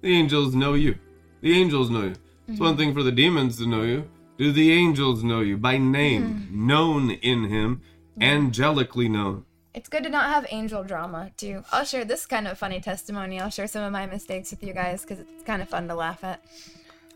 The 0.00 0.16
angels 0.16 0.54
know 0.54 0.72
you. 0.72 0.94
The 1.42 1.60
angels 1.60 1.90
know 1.90 2.04
you. 2.04 2.14
It's 2.48 2.58
one 2.58 2.70
mm-hmm. 2.70 2.78
thing 2.78 2.94
for 2.94 3.02
the 3.02 3.12
demons 3.12 3.58
to 3.58 3.66
know 3.66 3.82
you. 3.82 4.08
Do 4.38 4.50
the 4.50 4.72
angels 4.72 5.22
know 5.22 5.40
you 5.40 5.58
by 5.58 5.76
name, 5.76 6.22
mm-hmm. 6.22 6.66
known 6.66 7.10
in 7.10 7.50
him, 7.50 7.82
angelically 8.18 9.10
known? 9.10 9.44
It's 9.74 9.88
good 9.88 10.02
to 10.04 10.08
not 10.08 10.30
have 10.30 10.46
angel 10.50 10.82
drama 10.82 11.30
too. 11.36 11.62
I'll 11.70 11.84
share 11.84 12.04
this 12.04 12.26
kind 12.26 12.48
of 12.48 12.58
funny 12.58 12.80
testimony. 12.80 13.40
I'll 13.40 13.50
share 13.50 13.68
some 13.68 13.84
of 13.84 13.92
my 13.92 14.06
mistakes 14.06 14.50
with 14.50 14.62
you 14.62 14.72
guys 14.72 15.02
because 15.02 15.20
it's 15.20 15.44
kind 15.44 15.62
of 15.62 15.68
fun 15.68 15.88
to 15.88 15.94
laugh 15.94 16.24
at. 16.24 16.42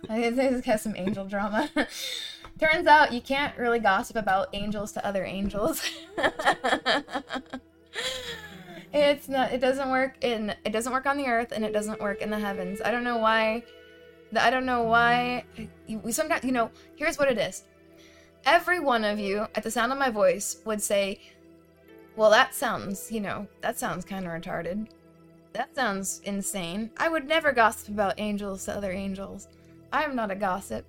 I 0.08 0.30
just 0.30 0.64
have 0.66 0.80
some 0.80 0.96
angel 0.96 1.24
drama. 1.24 1.70
Turns 2.58 2.86
out 2.86 3.12
you 3.12 3.20
can't 3.20 3.56
really 3.56 3.78
gossip 3.78 4.16
about 4.16 4.48
angels 4.52 4.92
to 4.92 5.06
other 5.06 5.24
angels. 5.24 5.82
it's 8.92 9.28
not. 9.28 9.52
It 9.52 9.60
doesn't 9.60 9.90
work 9.90 10.16
in. 10.20 10.54
It 10.64 10.70
doesn't 10.70 10.92
work 10.92 11.06
on 11.06 11.16
the 11.16 11.26
earth, 11.26 11.52
and 11.52 11.64
it 11.64 11.72
doesn't 11.72 12.00
work 12.00 12.20
in 12.20 12.30
the 12.30 12.38
heavens. 12.38 12.80
I 12.84 12.90
don't 12.90 13.04
know 13.04 13.18
why. 13.18 13.62
I 14.38 14.50
don't 14.50 14.66
know 14.66 14.82
why. 14.82 15.44
We 15.88 16.12
sometimes, 16.12 16.44
you 16.44 16.52
know. 16.52 16.70
Here's 16.96 17.18
what 17.18 17.28
it 17.28 17.38
is. 17.38 17.64
Every 18.44 18.80
one 18.80 19.04
of 19.04 19.18
you, 19.18 19.46
at 19.54 19.62
the 19.62 19.70
sound 19.70 19.92
of 19.92 19.98
my 19.98 20.10
voice, 20.10 20.56
would 20.64 20.82
say, 20.82 21.20
well, 22.16 22.30
that 22.30 22.54
sounds, 22.54 23.10
you 23.10 23.20
know, 23.20 23.46
that 23.60 23.78
sounds 23.78 24.04
kind 24.04 24.26
of 24.26 24.32
retarded. 24.32 24.88
That 25.52 25.74
sounds 25.74 26.20
insane. 26.24 26.90
I 26.96 27.08
would 27.08 27.26
never 27.26 27.52
gossip 27.52 27.88
about 27.88 28.14
angels 28.18 28.64
to 28.64 28.76
other 28.76 28.92
angels. 28.92 29.48
I 29.92 30.04
am 30.04 30.16
not 30.16 30.30
a 30.30 30.34
gossip. 30.34 30.86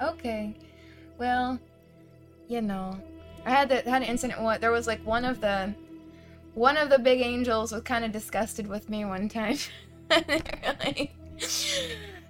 Okay. 0.00 0.54
Well, 1.18 1.58
you 2.48 2.62
know, 2.62 2.98
I 3.44 3.50
had 3.50 3.68
that 3.68 3.86
had 3.86 4.02
an 4.02 4.08
incident. 4.08 4.40
What 4.40 4.60
there 4.60 4.70
was 4.70 4.86
like 4.86 5.04
one 5.04 5.24
of 5.24 5.40
the 5.40 5.74
one 6.54 6.76
of 6.76 6.90
the 6.90 6.98
big 6.98 7.20
angels 7.20 7.72
was 7.72 7.82
kind 7.82 8.04
of 8.04 8.12
disgusted 8.12 8.66
with 8.66 8.88
me 8.88 9.04
one 9.04 9.28
time. 9.28 9.58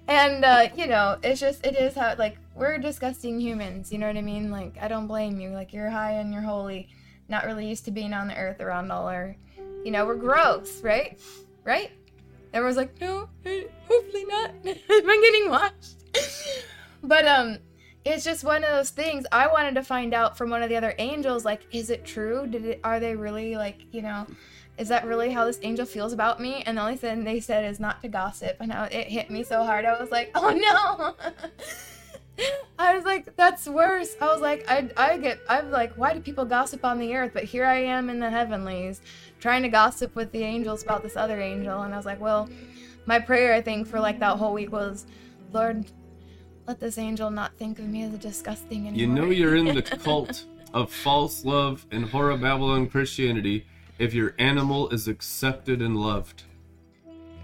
And 0.09 0.43
uh, 0.43 0.69
you 0.75 0.87
know, 0.87 1.19
it's 1.21 1.39
just 1.39 1.63
it 1.63 1.75
is 1.75 1.93
how 1.93 2.15
like 2.17 2.39
we're 2.55 2.79
disgusting 2.79 3.39
humans. 3.39 3.91
You 3.91 3.99
know 3.99 4.07
what 4.07 4.17
I 4.17 4.21
mean? 4.21 4.49
Like 4.49 4.75
I 4.81 4.87
don't 4.87 5.05
blame 5.05 5.39
you. 5.39 5.51
Like 5.51 5.71
you're 5.71 5.91
high 5.91 6.13
and 6.13 6.33
you're 6.33 6.41
holy 6.41 6.89
not 7.29 7.45
really 7.45 7.67
used 7.67 7.85
to 7.85 7.91
being 7.91 8.13
on 8.13 8.27
the 8.27 8.35
earth 8.35 8.61
around 8.61 8.91
all 8.91 9.07
our, 9.07 9.35
you 9.83 9.91
know, 9.91 10.05
we're 10.05 10.15
gross, 10.15 10.81
right? 10.81 11.19
Right? 11.63 11.91
Everyone's 12.53 12.77
like, 12.77 12.99
no, 12.99 13.29
hopefully 13.43 14.25
not. 14.25 14.51
I'm 14.65 15.21
getting 15.21 15.49
washed. 15.49 16.03
but 17.03 17.27
um, 17.27 17.57
it's 18.05 18.23
just 18.23 18.43
one 18.43 18.63
of 18.63 18.71
those 18.71 18.89
things. 18.89 19.25
I 19.31 19.47
wanted 19.47 19.75
to 19.75 19.83
find 19.83 20.13
out 20.13 20.37
from 20.37 20.49
one 20.49 20.63
of 20.63 20.69
the 20.69 20.75
other 20.75 20.95
angels, 20.97 21.45
like, 21.45 21.61
is 21.71 21.89
it 21.89 22.05
true? 22.05 22.47
Did 22.47 22.65
it? 22.65 22.79
Are 22.83 22.99
they 22.99 23.15
really 23.15 23.55
like, 23.55 23.77
you 23.91 24.01
know? 24.01 24.25
Is 24.79 24.87
that 24.87 25.05
really 25.05 25.29
how 25.29 25.45
this 25.45 25.59
angel 25.61 25.85
feels 25.85 26.13
about 26.13 26.39
me? 26.39 26.63
And 26.65 26.77
the 26.77 26.81
only 26.81 26.95
thing 26.95 27.23
they 27.23 27.41
said 27.41 27.65
is 27.65 27.79
not 27.79 28.01
to 28.01 28.07
gossip. 28.07 28.57
And 28.61 28.71
I, 28.71 28.85
it 28.87 29.07
hit 29.07 29.29
me 29.29 29.43
so 29.43 29.63
hard. 29.63 29.85
I 29.85 29.99
was 29.99 30.09
like, 30.09 30.31
oh 30.35 30.51
no. 30.51 31.31
I 32.79 32.95
was 32.95 33.05
like, 33.05 33.35
that's 33.35 33.67
worse. 33.67 34.15
I 34.21 34.25
was 34.27 34.41
like, 34.41 34.65
I, 34.69 34.89
I 34.97 35.17
get, 35.17 35.39
I'm 35.49 35.71
like, 35.71 35.93
why 35.93 36.13
do 36.13 36.19
people 36.19 36.45
gossip 36.45 36.85
on 36.85 36.99
the 36.99 37.15
earth? 37.15 37.31
But 37.33 37.43
here 37.43 37.65
I 37.65 37.75
am 37.75 38.09
in 38.09 38.19
the 38.19 38.29
heavenlies, 38.29 39.01
trying 39.39 39.63
to 39.63 39.69
gossip 39.69 40.15
with 40.15 40.31
the 40.31 40.43
angels 40.43 40.83
about 40.83 41.03
this 41.03 41.15
other 41.15 41.39
angel. 41.39 41.81
And 41.81 41.93
I 41.93 41.97
was 41.97 42.05
like, 42.05 42.19
well, 42.19 42.49
my 43.05 43.19
prayer, 43.19 43.53
I 43.53 43.61
think, 43.61 43.87
for 43.87 43.99
like 43.99 44.19
that 44.19 44.37
whole 44.37 44.53
week 44.53 44.71
was, 44.71 45.05
Lord, 45.51 45.85
let 46.67 46.79
this 46.79 46.97
angel 46.97 47.31
not 47.31 47.55
think 47.57 47.79
of 47.79 47.85
me 47.85 48.03
as 48.03 48.13
a 48.13 48.17
disgusting 48.17 48.87
anymore. 48.87 48.99
You 48.99 49.07
know 49.07 49.31
you're 49.31 49.55
in 49.55 49.73
the 49.73 49.81
cult 50.03 50.45
of 50.73 50.91
false 50.91 51.43
love 51.43 51.85
and 51.91 52.05
horror 52.05 52.37
Babylon 52.37 52.87
Christianity 52.87 53.65
if 53.97 54.13
your 54.13 54.35
animal 54.39 54.89
is 54.89 55.07
accepted 55.07 55.81
and 55.81 55.97
loved. 55.97 56.43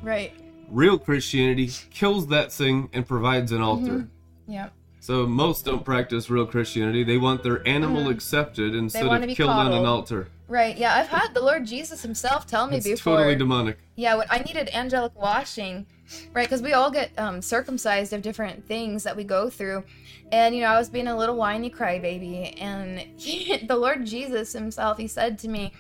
right. 0.02 0.34
Real 0.70 0.98
Christianity 0.98 1.70
kills 1.92 2.28
that 2.28 2.52
thing 2.52 2.90
and 2.92 3.08
provides 3.08 3.52
an 3.52 3.62
altar. 3.62 3.92
Mm-hmm. 3.92 4.52
Yeah. 4.52 4.70
So 5.06 5.28
most 5.28 5.66
don't 5.66 5.86
practice 5.86 6.32
real 6.32 6.48
Christianity. 6.48 7.04
They 7.04 7.20
want 7.20 7.44
their 7.44 7.62
animal 7.68 8.10
accepted 8.10 8.74
instead 8.74 9.04
Mm-hmm. 9.04 9.30
of 9.30 9.38
killed 9.38 9.52
on 9.52 9.72
an 9.72 9.86
altar. 9.86 10.30
Right. 10.48 10.76
Yeah. 10.76 10.96
I've 10.96 11.10
had 11.10 11.36
the 11.36 11.42
Lord 11.42 11.64
Jesus 11.64 12.02
Himself 12.02 12.48
tell 12.48 12.66
me 12.66 12.78
before. 12.78 12.92
It's 12.92 13.02
before. 13.02 13.18
totally 13.18 13.36
demonic. 13.36 13.78
Yeah, 13.98 14.16
when 14.16 14.26
I 14.32 14.40
needed 14.40 14.68
angelic 14.74 15.16
washing, 15.16 15.86
right? 16.34 16.48
Because 16.48 16.64
we 16.64 16.74
all 16.74 16.90
get 16.90 17.12
um, 17.20 17.40
circumcised 17.44 18.14
of 18.14 18.24
different 18.24 18.66
things 18.68 19.04
that 19.04 19.16
we 19.16 19.24
go 19.24 19.48
through. 19.48 19.84
And, 20.32 20.56
you 20.56 20.62
know, 20.62 20.70
I 20.70 20.80
was 20.80 20.90
being 20.90 21.08
a 21.08 21.16
little 21.16 21.36
whiny 21.36 21.70
crybaby. 21.70 22.60
And 22.60 22.98
he, 23.22 23.58
the 23.68 23.76
Lord 23.76 24.08
Jesus 24.08 24.54
himself, 24.54 24.98
he 24.98 25.08
said 25.08 25.38
to 25.40 25.48
me, 25.48 25.72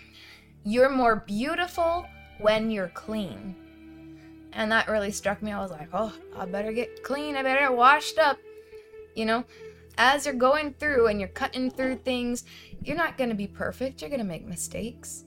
You're 0.63 0.91
more 0.91 1.15
beautiful 1.15 2.05
when 2.37 2.69
you're 2.69 2.89
clean. 2.89 3.55
And 4.53 4.71
that 4.71 4.87
really 4.87 5.11
struck 5.11 5.41
me. 5.41 5.51
I 5.51 5.59
was 5.63 5.71
like, 5.71 5.89
Oh, 5.93 6.13
I 6.37 6.45
better 6.45 6.71
get 6.71 7.01
clean. 7.01 7.35
I 7.35 7.41
better 7.41 7.61
get 7.61 7.73
washed 7.75 8.19
up. 8.19 8.37
You 9.15 9.25
know, 9.25 9.45
as 9.97 10.25
you're 10.25 10.35
going 10.35 10.73
through 10.73 11.07
and 11.07 11.19
you're 11.19 11.29
cutting 11.29 11.71
through 11.71 11.97
things, 11.97 12.43
you're 12.83 12.97
not 12.97 13.17
going 13.17 13.29
to 13.29 13.35
be 13.35 13.47
perfect. 13.47 14.01
You're 14.01 14.09
going 14.09 14.19
to 14.19 14.25
make 14.25 14.45
mistakes. 14.45 15.23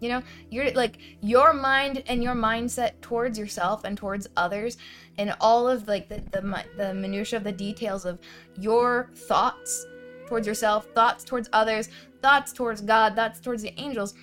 You 0.00 0.08
know, 0.08 0.22
you're 0.50 0.72
like 0.72 0.98
your 1.20 1.52
mind 1.52 2.02
and 2.08 2.24
your 2.24 2.34
mindset 2.34 3.00
towards 3.00 3.38
yourself 3.38 3.84
and 3.84 3.96
towards 3.96 4.26
others, 4.36 4.76
and 5.16 5.32
all 5.40 5.68
of 5.68 5.86
like 5.86 6.08
the 6.08 6.20
the, 6.32 6.64
the 6.76 6.92
minutia 6.92 7.38
of 7.38 7.44
the 7.44 7.52
details 7.52 8.04
of 8.04 8.18
your 8.58 9.10
thoughts 9.14 9.86
towards 10.26 10.46
yourself, 10.46 10.88
thoughts 10.94 11.22
towards 11.22 11.48
others, 11.52 11.88
thoughts 12.20 12.52
towards 12.52 12.80
God, 12.80 13.14
thoughts 13.14 13.38
towards 13.38 13.62
the 13.62 13.78
angels. 13.78 14.14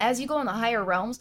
As 0.00 0.18
you 0.18 0.26
go 0.26 0.40
in 0.40 0.46
the 0.46 0.52
higher 0.52 0.84
realms, 0.84 1.20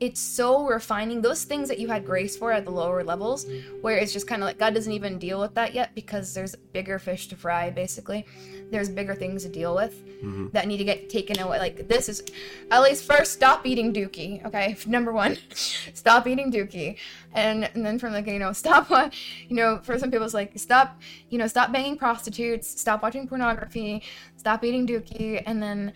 it's 0.00 0.20
so 0.20 0.66
refining 0.66 1.20
those 1.20 1.44
things 1.44 1.68
that 1.68 1.78
you 1.78 1.86
had 1.86 2.06
grace 2.06 2.34
for 2.36 2.52
at 2.52 2.64
the 2.64 2.70
lower 2.70 3.04
levels, 3.04 3.46
where 3.82 3.98
it's 3.98 4.12
just 4.12 4.26
kind 4.26 4.42
of 4.42 4.46
like 4.46 4.58
God 4.58 4.74
doesn't 4.74 4.92
even 4.92 5.18
deal 5.18 5.38
with 5.38 5.54
that 5.54 5.74
yet 5.74 5.94
because 5.94 6.32
there's 6.32 6.56
bigger 6.56 6.98
fish 6.98 7.28
to 7.28 7.36
fry, 7.36 7.68
basically. 7.68 8.26
There's 8.70 8.88
bigger 8.88 9.14
things 9.14 9.42
to 9.42 9.48
deal 9.50 9.74
with 9.74 10.02
that 10.52 10.66
need 10.66 10.78
to 10.78 10.84
get 10.84 11.10
taken 11.10 11.38
away. 11.38 11.58
Like, 11.58 11.88
this 11.88 12.08
is 12.08 12.22
at 12.70 12.80
least 12.82 13.04
first 13.04 13.32
stop 13.32 13.66
eating 13.66 13.92
dookie, 13.92 14.44
okay? 14.46 14.76
Number 14.86 15.12
one, 15.12 15.36
stop 15.54 16.26
eating 16.26 16.50
dookie. 16.50 16.96
And, 17.34 17.68
and 17.74 17.84
then 17.84 17.98
from 17.98 18.12
like, 18.12 18.26
you 18.26 18.38
know, 18.38 18.52
stop, 18.54 18.90
uh, 18.90 19.10
you 19.48 19.56
know, 19.56 19.80
for 19.82 19.98
some 19.98 20.10
people, 20.10 20.24
it's 20.24 20.34
like, 20.34 20.58
stop, 20.58 21.00
you 21.28 21.38
know, 21.38 21.46
stop 21.46 21.72
banging 21.72 21.96
prostitutes, 21.96 22.80
stop 22.80 23.02
watching 23.02 23.28
pornography, 23.28 24.02
stop 24.36 24.64
eating 24.64 24.86
dookie, 24.86 25.42
and 25.46 25.62
then 25.62 25.92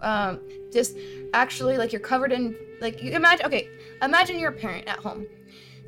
um, 0.00 0.40
just 0.72 0.96
actually 1.32 1.78
like 1.78 1.92
you're 1.92 2.00
covered 2.00 2.32
in 2.32 2.54
like 2.80 3.02
you 3.02 3.12
imagine 3.12 3.46
okay 3.46 3.68
imagine 4.02 4.38
you're 4.38 4.50
a 4.50 4.52
parent 4.52 4.86
at 4.86 4.98
home 4.98 5.26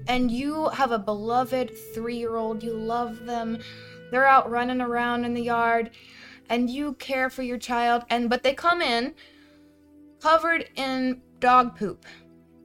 and 0.09 0.31
you 0.31 0.69
have 0.69 0.93
a 0.93 0.99
beloved 0.99 1.73
three-year-old 1.95 2.63
you 2.63 2.73
love 2.73 3.25
them 3.27 3.59
they're 4.11 4.27
out 4.27 4.51
running 4.51 4.81
around 4.81 5.25
in 5.25 5.35
the 5.35 5.43
yard 5.43 5.91
and 6.49 6.71
you 6.71 6.95
care 6.95 7.29
for 7.29 7.43
your 7.43 7.59
child 7.59 8.05
and 8.11 8.31
but 8.31 8.43
they 8.43 8.55
come 8.55 8.81
in 8.81 9.15
covered 10.21 10.69
in 10.77 11.21
dog 11.41 11.77
poop 11.77 12.05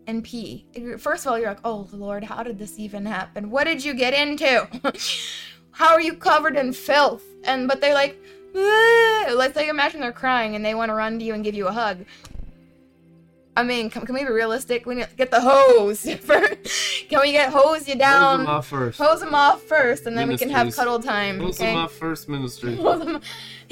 and 0.07 0.23
pee. 0.23 0.65
First 0.97 1.25
of 1.25 1.31
all, 1.31 1.39
you're 1.39 1.49
like, 1.49 1.59
"Oh 1.63 1.87
Lord, 1.91 2.23
how 2.23 2.43
did 2.43 2.57
this 2.57 2.79
even 2.79 3.05
happen? 3.05 3.49
What 3.49 3.65
did 3.65 3.83
you 3.83 3.93
get 3.93 4.13
into? 4.13 4.67
how 5.71 5.93
are 5.93 6.01
you 6.01 6.15
covered 6.15 6.55
in 6.55 6.73
filth?" 6.73 7.23
And 7.43 7.67
but 7.67 7.81
they're 7.81 7.93
like, 7.93 8.17
let's 8.53 9.55
like 9.55 9.67
imagine 9.67 10.01
they're 10.01 10.11
crying 10.11 10.55
and 10.55 10.65
they 10.65 10.75
want 10.75 10.89
to 10.89 10.93
run 10.93 11.19
to 11.19 11.25
you 11.25 11.33
and 11.33 11.43
give 11.43 11.55
you 11.55 11.67
a 11.67 11.71
hug. 11.71 12.05
I 13.55 13.63
mean, 13.63 13.89
can, 13.89 14.05
can 14.05 14.15
we 14.15 14.23
be 14.23 14.31
realistic? 14.31 14.85
We 14.85 14.95
need 14.95 15.09
to 15.09 15.15
get 15.15 15.29
the 15.29 15.41
hose. 15.41 16.09
first. 16.21 17.09
can 17.09 17.19
we 17.21 17.33
get 17.33 17.51
hose 17.51 17.87
you 17.87 17.95
down? 17.95 18.39
them 18.39 18.47
off 18.47 18.67
first. 18.67 18.97
Hose 18.97 19.19
them 19.19 19.35
off 19.35 19.61
first, 19.63 20.05
and 20.05 20.17
then 20.17 20.29
we 20.29 20.37
can 20.37 20.49
have 20.49 20.73
cuddle 20.73 20.99
time. 20.99 21.39
Close 21.39 21.59
okay? 21.59 21.71
them 21.71 21.77
off 21.77 21.91
first, 21.91 22.29
ministry. 22.29 22.75
Hose 22.81 23.21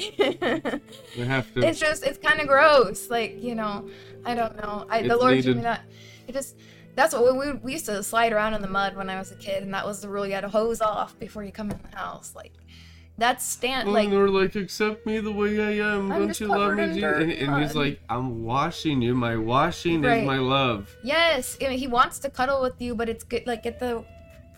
We 0.18 1.24
have 1.26 1.52
to. 1.54 1.66
it's 1.66 1.78
just 1.78 2.04
it's 2.04 2.18
kind 2.18 2.40
of 2.40 2.46
gross 2.46 3.10
like 3.10 3.42
you 3.42 3.54
know 3.54 3.86
i 4.24 4.34
don't 4.34 4.56
know 4.56 4.86
i 4.88 5.02
the 5.02 5.14
lord 5.14 5.34
needed. 5.34 5.44
gave 5.44 5.56
me 5.56 5.62
that 5.62 5.82
it 6.26 6.32
just 6.32 6.56
that's 6.94 7.12
what 7.12 7.36
we, 7.36 7.52
we 7.52 7.72
used 7.72 7.84
to 7.86 8.02
slide 8.02 8.32
around 8.32 8.54
in 8.54 8.62
the 8.62 8.68
mud 8.68 8.96
when 8.96 9.10
i 9.10 9.18
was 9.18 9.30
a 9.30 9.34
kid 9.34 9.62
and 9.62 9.74
that 9.74 9.84
was 9.84 10.00
the 10.00 10.08
rule 10.08 10.26
you 10.26 10.32
had 10.32 10.40
to 10.40 10.48
hose 10.48 10.80
off 10.80 11.18
before 11.18 11.44
you 11.44 11.52
come 11.52 11.70
in 11.70 11.78
the 11.90 11.96
house 11.96 12.32
like 12.34 12.52
that's 13.20 13.44
stand 13.46 13.88
Oh, 13.88 13.92
like 13.92 14.10
they're 14.10 14.28
like, 14.28 14.56
accept 14.56 15.06
me 15.06 15.20
the 15.20 15.30
way 15.30 15.52
I 15.60 15.72
am. 15.94 16.10
I'm 16.10 16.18
Don't 16.26 16.40
you 16.40 16.48
love 16.48 16.74
me? 16.76 16.82
in 16.84 16.94
Jesus?" 16.94 17.18
And, 17.22 17.30
and 17.30 17.62
he's 17.62 17.76
like, 17.76 18.00
I'm 18.08 18.42
washing 18.44 19.00
you. 19.02 19.14
My 19.14 19.36
washing 19.36 20.02
Right. 20.02 20.22
is 20.22 20.26
my 20.26 20.38
love. 20.38 20.80
yes 21.04 21.56
I 21.62 21.68
mean, 21.68 21.78
he 21.78 21.86
wants 21.86 22.18
to 22.24 22.28
cuddle 22.30 22.60
with 22.66 22.80
you 22.84 22.94
but 22.96 23.08
it's 23.08 23.22
good 23.24 23.46
like 23.46 23.62
get 23.62 23.78
the 23.78 24.04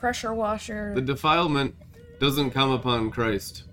pressure 0.00 0.32
washer 0.32 0.92
The 0.94 1.02
defilement 1.14 1.74
doesn't 2.20 2.50
come 2.52 2.70
upon 2.70 3.10
Christ. 3.10 3.64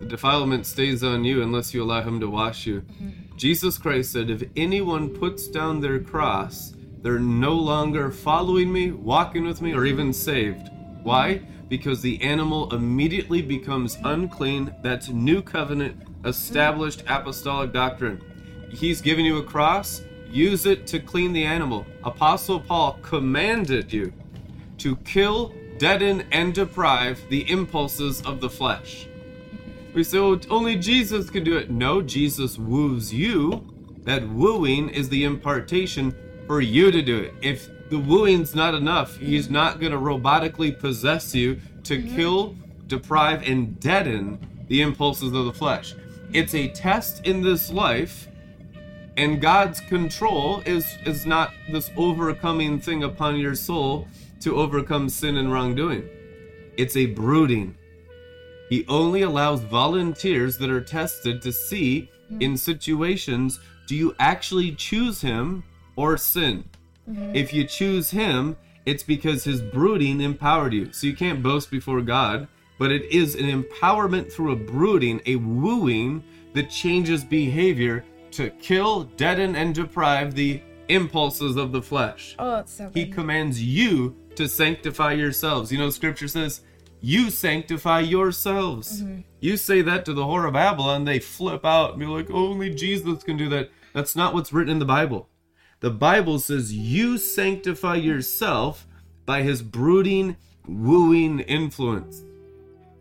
The 0.00 0.06
defilement 0.06 0.64
stays 0.66 1.04
on 1.04 1.24
you 1.24 1.42
unless 1.42 1.74
you 1.74 1.82
allow 1.82 2.00
him 2.02 2.20
to 2.20 2.28
wash 2.30 2.66
you. 2.66 2.80
Mm-hmm. 2.80 3.36
Jesus 3.36 3.76
Christ 3.78 4.12
said, 4.12 4.30
If 4.30 4.42
anyone 4.56 5.10
puts 5.10 5.46
down 5.48 5.80
their 5.80 5.98
cross, 6.00 6.72
they're 7.02 7.18
no 7.18 7.52
longer 7.54 8.10
following 8.10 8.72
me, 8.72 8.92
walking 8.92 9.44
with 9.44 9.60
me, 9.60 9.74
or 9.74 9.84
even 9.84 10.12
saved. 10.14 10.68
Why? 11.02 11.42
Because 11.70 12.02
the 12.02 12.20
animal 12.20 12.74
immediately 12.74 13.40
becomes 13.40 13.96
unclean. 14.04 14.74
That's 14.82 15.08
new 15.08 15.40
covenant, 15.40 16.02
established 16.26 17.04
apostolic 17.08 17.72
doctrine. 17.72 18.20
He's 18.70 19.00
given 19.00 19.24
you 19.24 19.38
a 19.38 19.42
cross, 19.42 20.02
use 20.28 20.66
it 20.66 20.86
to 20.88 21.00
clean 21.00 21.32
the 21.32 21.44
animal. 21.44 21.86
Apostle 22.04 22.60
Paul 22.60 22.98
commanded 23.00 23.92
you 23.92 24.12
to 24.78 24.96
kill, 24.96 25.54
deaden, 25.78 26.26
and 26.32 26.52
deprive 26.52 27.20
the 27.30 27.48
impulses 27.48 28.20
of 28.22 28.40
the 28.40 28.50
flesh. 28.50 29.06
We 29.94 30.04
say, 30.04 30.18
oh, 30.18 30.40
only 30.50 30.76
Jesus 30.76 31.30
can 31.30 31.44
do 31.44 31.56
it. 31.56 31.70
No, 31.70 32.02
Jesus 32.02 32.58
woos 32.58 33.14
you. 33.14 33.64
That 34.04 34.28
wooing 34.28 34.88
is 34.88 35.08
the 35.08 35.24
impartation 35.24 36.14
for 36.46 36.60
you 36.60 36.90
to 36.90 37.00
do 37.00 37.18
it. 37.18 37.34
If 37.42 37.68
the 37.90 37.98
wooing's 37.98 38.54
not 38.54 38.74
enough, 38.74 39.16
he's 39.16 39.50
not 39.50 39.80
going 39.80 39.92
to 39.92 39.98
robotically 39.98 40.78
possess 40.78 41.34
you 41.34 41.60
to 41.84 41.98
mm-hmm. 41.98 42.16
kill, 42.16 42.56
deprive, 42.86 43.42
and 43.46 43.78
deaden 43.80 44.38
the 44.68 44.82
impulses 44.82 45.32
of 45.32 45.44
the 45.44 45.52
flesh. 45.52 45.94
It's 46.32 46.54
a 46.54 46.68
test 46.68 47.26
in 47.26 47.42
this 47.42 47.70
life 47.70 48.28
and 49.16 49.40
God's 49.40 49.80
control 49.80 50.62
is 50.64 50.96
is 51.04 51.26
not 51.26 51.52
this 51.70 51.90
overcoming 51.96 52.80
thing 52.80 53.02
upon 53.02 53.36
your 53.36 53.54
soul 53.54 54.08
to 54.40 54.56
overcome 54.56 55.10
sin 55.10 55.36
and 55.36 55.52
wrongdoing. 55.52 56.08
It's 56.78 56.96
a 56.96 57.06
brooding. 57.06 57.76
He 58.70 58.86
only 58.88 59.22
allows 59.22 59.60
volunteers 59.60 60.56
that 60.58 60.70
are 60.70 60.80
tested 60.80 61.42
to 61.42 61.52
see 61.52 62.10
hmm. 62.28 62.40
in 62.40 62.56
situations 62.56 63.60
do 63.86 63.96
you 63.96 64.14
actually 64.18 64.72
choose 64.72 65.20
him 65.20 65.64
or 65.96 66.16
sin? 66.16 66.64
Mm-hmm. 67.10 67.36
If 67.36 67.52
you 67.52 67.64
choose 67.64 68.10
him, 68.10 68.56
it's 68.86 69.02
because 69.02 69.44
his 69.44 69.60
brooding 69.60 70.20
empowered 70.20 70.72
you. 70.72 70.92
So 70.92 71.06
you 71.06 71.14
can't 71.14 71.42
boast 71.42 71.70
before 71.70 72.00
God, 72.00 72.48
but 72.78 72.90
it 72.90 73.04
is 73.10 73.34
an 73.34 73.46
empowerment 73.62 74.32
through 74.32 74.52
a 74.52 74.56
brooding, 74.56 75.20
a 75.26 75.36
wooing 75.36 76.24
that 76.54 76.70
changes 76.70 77.24
behavior 77.24 78.04
to 78.32 78.50
kill, 78.50 79.04
deaden, 79.04 79.56
and 79.56 79.74
deprive 79.74 80.34
the 80.34 80.62
impulses 80.88 81.56
of 81.56 81.72
the 81.72 81.82
flesh. 81.82 82.34
oh 82.38 82.56
it's 82.56 82.72
so 82.72 82.90
He 82.92 83.06
commands 83.06 83.62
you 83.62 84.16
to 84.34 84.48
sanctify 84.48 85.12
yourselves. 85.12 85.70
You 85.70 85.78
know, 85.78 85.90
scripture 85.90 86.28
says, 86.28 86.62
you 87.00 87.30
sanctify 87.30 88.00
yourselves. 88.00 89.02
Mm-hmm. 89.02 89.20
You 89.40 89.56
say 89.56 89.82
that 89.82 90.04
to 90.04 90.12
the 90.12 90.22
whore 90.22 90.46
of 90.46 90.52
Babylon, 90.52 91.04
they 91.04 91.18
flip 91.18 91.64
out 91.64 91.92
and 91.92 92.00
be 92.00 92.06
like, 92.06 92.30
only 92.30 92.74
Jesus 92.74 93.22
can 93.22 93.36
do 93.36 93.48
that. 93.48 93.70
That's 93.94 94.14
not 94.14 94.34
what's 94.34 94.52
written 94.52 94.72
in 94.72 94.78
the 94.78 94.84
Bible. 94.84 95.28
The 95.80 95.90
Bible 95.90 96.38
says 96.38 96.74
you 96.74 97.16
sanctify 97.16 97.94
yourself 97.96 98.86
by 99.24 99.40
his 99.40 99.62
brooding, 99.62 100.36
wooing 100.68 101.40
influence. 101.40 102.22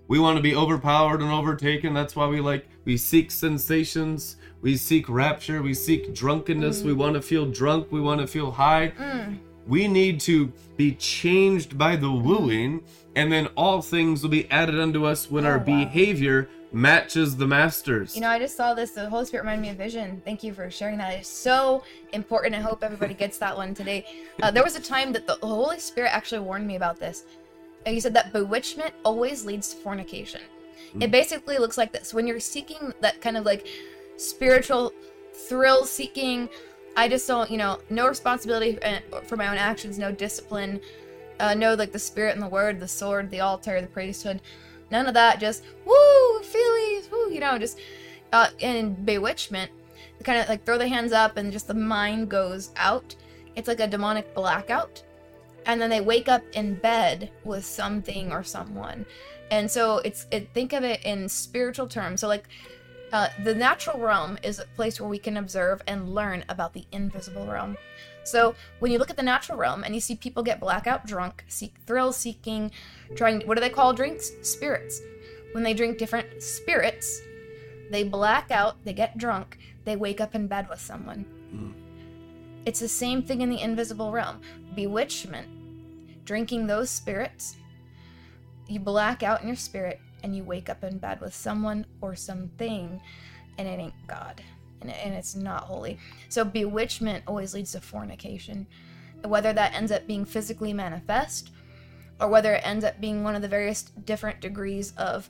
We 0.07 0.17
want 0.17 0.37
to 0.37 0.41
be 0.41 0.55
overpowered 0.55 1.21
and 1.21 1.29
overtaken. 1.29 1.93
That's 1.93 2.15
why 2.15 2.27
we 2.27 2.39
like 2.39 2.69
we 2.85 2.95
seek 2.95 3.31
sensations, 3.31 4.37
we 4.61 4.77
seek 4.77 5.09
rapture, 5.09 5.61
we 5.61 5.73
seek 5.73 6.15
drunkenness, 6.15 6.81
we 6.81 6.93
mm. 6.93 6.97
want 6.97 7.15
to 7.15 7.21
feel 7.21 7.45
drunk, 7.45 7.91
we 7.91 7.99
want 7.99 8.21
to 8.21 8.27
feel 8.27 8.49
high. 8.49 8.93
Mm. 8.97 9.39
We 9.67 9.89
need 9.89 10.21
to 10.21 10.51
be 10.77 10.93
changed 10.93 11.77
by 11.77 11.97
the 11.97 12.09
wooing, 12.09 12.81
and 13.13 13.29
then 13.29 13.47
all 13.57 13.81
things 13.81 14.23
will 14.23 14.29
be 14.29 14.49
added 14.49 14.79
unto 14.79 15.05
us 15.05 15.29
when 15.29 15.45
Oh, 15.45 15.49
our 15.49 15.57
wow. 15.57 15.65
behavior 15.65 16.49
matches 16.71 17.35
the 17.35 17.47
master's. 17.47 18.15
You 18.15 18.21
know, 18.21 18.29
I 18.29 18.39
just 18.39 18.55
saw 18.55 18.73
this. 18.73 18.91
The 18.91 19.09
Holy 19.09 19.25
Spirit 19.25 19.43
reminded 19.43 19.61
me 19.61 19.69
of 19.69 19.77
vision. 19.77 20.21
Thank 20.23 20.43
you 20.43 20.53
for 20.53 20.69
sharing 20.69 20.97
that. 20.99 21.13
It's 21.13 21.27
so 21.27 21.83
important. 22.13 22.55
I 22.55 22.59
hope 22.59 22.83
everybody 22.83 23.13
gets 23.13 23.37
that 23.39 23.55
one 23.55 23.73
today. 23.73 24.05
Uh, 24.41 24.51
there 24.51 24.63
was 24.63 24.75
a 24.75 24.81
time 24.81 25.11
that 25.13 25.25
the 25.25 25.37
Holy 25.41 25.79
Spirit 25.79 26.13
actually 26.13 26.39
warned 26.39 26.67
me 26.67 26.75
about 26.75 26.99
this. 26.99 27.25
And 27.85 27.93
he 27.93 28.01
said 28.01 28.13
that 28.13 28.33
bewitchment 28.33 28.93
always 29.03 29.45
leads 29.45 29.73
to 29.73 29.77
fornication. 29.77 30.41
It 30.99 31.11
basically 31.11 31.57
looks 31.57 31.77
like 31.77 31.91
this 31.91 32.13
when 32.13 32.27
you're 32.27 32.39
seeking 32.39 32.93
that 33.01 33.21
kind 33.21 33.37
of 33.37 33.45
like 33.45 33.67
spiritual 34.17 34.91
thrill 35.33 35.85
seeking. 35.85 36.49
I 36.97 37.07
just 37.07 37.27
don't, 37.27 37.49
you 37.49 37.57
know, 37.57 37.79
no 37.89 38.07
responsibility 38.07 38.81
uh, 38.81 38.99
for 39.21 39.37
my 39.37 39.47
own 39.47 39.57
actions, 39.57 39.97
no 39.97 40.11
discipline, 40.11 40.81
uh, 41.39 41.53
no 41.53 41.73
like 41.75 41.91
the 41.91 41.99
spirit 41.99 42.33
and 42.33 42.43
the 42.43 42.47
word, 42.47 42.79
the 42.79 42.87
sword, 42.87 43.29
the 43.29 43.39
altar, 43.39 43.79
the 43.81 43.87
priesthood, 43.87 44.41
none 44.91 45.07
of 45.07 45.13
that. 45.13 45.39
Just 45.39 45.63
woo, 45.85 46.39
feelies, 46.41 47.11
woo, 47.11 47.31
you 47.31 47.39
know, 47.39 47.57
just 47.57 47.79
uh, 48.33 48.49
in 48.59 48.93
bewitchment, 49.05 49.71
kind 50.23 50.39
of 50.39 50.49
like 50.49 50.65
throw 50.65 50.77
the 50.77 50.87
hands 50.87 51.11
up 51.11 51.37
and 51.37 51.51
just 51.51 51.67
the 51.67 51.73
mind 51.73 52.29
goes 52.29 52.71
out. 52.75 53.15
It's 53.55 53.67
like 53.67 53.79
a 53.79 53.87
demonic 53.87 54.33
blackout, 54.35 55.03
and 55.65 55.81
then 55.81 55.89
they 55.89 56.01
wake 56.01 56.29
up 56.29 56.43
in 56.53 56.75
bed 56.75 57.31
with 57.43 57.65
something 57.65 58.31
or 58.31 58.43
someone, 58.43 59.05
and 59.51 59.69
so 59.69 59.97
it's 59.99 60.27
it, 60.31 60.53
think 60.53 60.73
of 60.73 60.83
it 60.83 61.03
in 61.03 61.29
spiritual 61.29 61.87
terms. 61.87 62.21
So 62.21 62.27
like. 62.27 62.47
Uh, 63.11 63.27
the 63.43 63.55
natural 63.55 63.99
realm 63.99 64.37
is 64.43 64.59
a 64.59 64.65
place 64.75 65.01
where 65.01 65.09
we 65.09 65.17
can 65.17 65.37
observe 65.37 65.81
and 65.87 66.13
learn 66.13 66.45
about 66.47 66.73
the 66.73 66.85
invisible 66.91 67.47
realm. 67.47 67.75
So 68.23 68.55
when 68.79 68.91
you 68.91 68.99
look 68.99 69.09
at 69.09 69.17
the 69.17 69.23
natural 69.23 69.57
realm 69.57 69.83
and 69.83 69.95
you 69.95 70.01
see 70.01 70.15
people 70.15 70.43
get 70.43 70.59
blackout 70.59 71.05
drunk, 71.05 71.43
seek 71.47 71.75
thrill 71.85 72.11
seeking, 72.11 72.71
trying 73.15 73.41
what 73.41 73.55
do 73.55 73.61
they 73.61 73.69
call 73.69 73.93
drinks? 73.93 74.31
Spirits. 74.41 75.01
When 75.53 75.63
they 75.63 75.73
drink 75.73 75.97
different 75.97 76.43
spirits, 76.43 77.21
they 77.91 78.03
black 78.03 78.51
out, 78.51 78.83
they 78.85 78.93
get 78.93 79.17
drunk, 79.17 79.57
they 79.85 79.95
wake 79.95 80.21
up 80.21 80.35
in 80.35 80.47
bed 80.47 80.69
with 80.69 80.79
someone. 80.79 81.25
Hmm. 81.51 81.71
It's 82.65 82.79
the 82.79 82.87
same 82.87 83.23
thing 83.23 83.41
in 83.41 83.49
the 83.49 83.61
invisible 83.61 84.11
realm. 84.11 84.41
Bewitchment, 84.75 85.47
drinking 86.25 86.67
those 86.67 86.91
spirits, 86.91 87.55
you 88.67 88.79
black 88.79 89.23
out 89.23 89.41
in 89.41 89.47
your 89.47 89.55
spirit 89.55 89.99
and 90.21 90.35
you 90.35 90.43
wake 90.43 90.69
up 90.69 90.83
in 90.83 90.99
bed 90.99 91.21
with 91.21 91.33
someone 91.33 91.85
or 92.01 92.15
something 92.15 93.01
and 93.57 93.67
it 93.67 93.79
ain't 93.79 94.07
God 94.07 94.43
and, 94.81 94.91
and 94.91 95.13
it's 95.13 95.35
not 95.35 95.63
holy. 95.63 95.97
So 96.29 96.43
bewitchment 96.43 97.23
always 97.27 97.53
leads 97.53 97.71
to 97.73 97.81
fornication. 97.81 98.67
Whether 99.23 99.53
that 99.53 99.73
ends 99.73 99.91
up 99.91 100.07
being 100.07 100.25
physically 100.25 100.73
manifest 100.73 101.51
or 102.19 102.27
whether 102.27 102.53
it 102.55 102.65
ends 102.65 102.85
up 102.85 102.99
being 102.99 103.23
one 103.23 103.35
of 103.35 103.41
the 103.41 103.47
various 103.47 103.83
different 103.83 104.41
degrees 104.41 104.93
of 104.97 105.29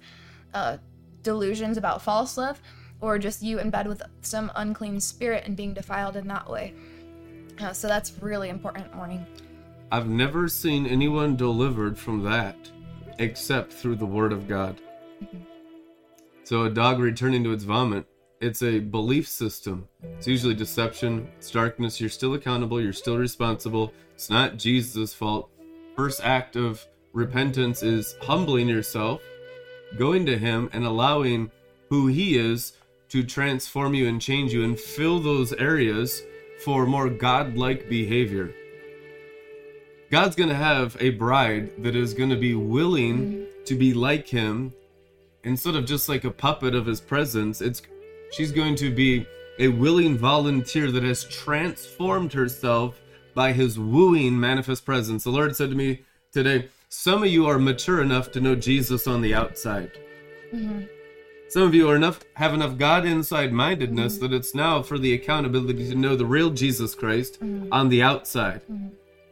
uh, 0.54 0.78
delusions 1.24 1.78
about 1.78 2.02
false 2.02 2.38
love 2.38 2.62
or 3.02 3.18
just 3.18 3.41
you 3.41 3.60
in 3.60 3.70
bed 3.70 3.88
with 3.88 4.02
some 4.22 4.52
unclean 4.56 5.00
spirit 5.00 5.43
and 5.45 5.56
being 5.56 5.74
defiled 5.74 6.16
in 6.16 6.28
that 6.28 6.50
way. 6.50 6.74
Uh, 7.60 7.74
so 7.74 7.88
that's 7.88 8.14
really 8.22 8.50
important 8.50 8.93
warning. 8.95 9.26
I've 9.91 10.08
never 10.08 10.47
seen 10.47 10.86
anyone 10.86 11.36
delivered 11.36 11.97
from 11.97 12.24
that 12.24 12.56
except 13.18 13.74
through 13.74 13.95
the 13.95 14.06
Word 14.06 14.32
of 14.32 14.47
God. 14.47 14.80
So, 16.43 16.64
a 16.64 16.70
dog 16.70 17.00
returning 17.00 17.43
to 17.43 17.52
its 17.52 17.64
vomit, 17.64 18.06
it's 18.42 18.62
a 18.64 18.80
belief 18.80 19.28
system. 19.28 19.88
It's 20.02 20.28
usually 20.28 20.56
deception, 20.56 21.30
it's 21.38 21.52
darkness. 21.52 22.00
You're 22.00 22.10
still 22.10 22.34
accountable, 22.36 22.82
you're 22.82 22.94
still 22.94 23.18
responsible. 23.18 23.94
It's 24.14 24.30
not 24.30 24.58
Jesus' 24.58 25.14
fault. 25.14 25.50
First 25.96 26.22
act 26.24 26.56
of 26.56 26.86
repentance 27.14 27.84
is 27.84 28.16
humbling 28.22 28.70
yourself 28.70 29.22
going 29.98 30.26
to 30.28 30.38
Him 30.38 30.70
and 30.72 30.86
allowing 30.86 31.52
who 31.90 32.08
He 32.08 32.38
is 32.38 32.74
to 33.10 33.24
transform 33.24 33.94
you 33.94 34.08
and 34.08 34.22
change 34.22 34.54
you 34.54 34.64
and 34.64 34.80
fill 34.80 35.20
those 35.20 35.52
areas 35.54 36.22
for 36.64 36.86
more 36.86 37.10
God-like 37.10 37.90
behavior. 37.90 38.54
God's 40.12 40.36
going 40.36 40.50
to 40.50 40.56
have 40.56 40.98
a 41.00 41.12
bride 41.12 41.84
that 41.84 41.96
is 41.96 42.14
going 42.14 42.30
to 42.30 42.36
be 42.36 42.56
willing 42.56 43.18
mm-hmm. 43.18 43.64
to 43.66 43.76
be 43.76 43.94
like 43.94 44.28
him 44.28 44.74
instead 45.44 45.76
of 45.76 45.86
just 45.86 46.10
like 46.10 46.24
a 46.24 46.32
puppet 46.32 46.74
of 46.74 46.86
his 46.86 47.00
presence. 47.00 47.62
It's 47.62 47.82
she's 48.32 48.51
going 48.51 48.75
to 48.75 48.93
be 48.93 49.25
a 49.59 49.67
willing 49.67 50.17
volunteer 50.17 50.91
that 50.91 51.03
has 51.03 51.25
transformed 51.25 52.34
herself 52.34 53.01
by 53.36 53.51
his 53.51 53.77
wooing 53.77 54.39
manifest 54.39 54.86
presence. 54.86 55.23
The 55.23 55.30
Lord 55.30 55.55
said 55.55 55.69
to 55.69 55.75
me 55.75 56.01
today, 56.32 56.69
some 56.89 57.23
of 57.23 57.30
you 57.30 57.45
are 57.45 57.59
mature 57.59 58.01
enough 58.01 58.32
to 58.32 58.41
know 58.41 58.55
Jesus 58.55 59.05
on 59.05 59.21
the 59.21 59.36
outside. 59.36 59.91
Mm-hmm. 60.53 60.86
Some 61.49 61.63
of 61.63 61.73
you 61.73 61.89
are 61.89 61.95
enough 61.95 62.19
have 62.36 62.53
enough 62.53 62.77
God 62.77 63.05
inside 63.05 63.51
mindedness 63.51 64.15
mm-hmm. 64.15 64.27
that 64.27 64.36
it's 64.36 64.55
now 64.55 64.82
for 64.82 64.97
the 64.97 65.13
accountability 65.13 65.89
to 65.89 65.95
know 65.95 66.15
the 66.15 66.25
real 66.25 66.49
Jesus 66.51 66.95
Christ 66.95 67.39
mm-hmm. 67.41 67.71
on 67.71 67.89
the 67.89 68.01
outside. 68.01 68.61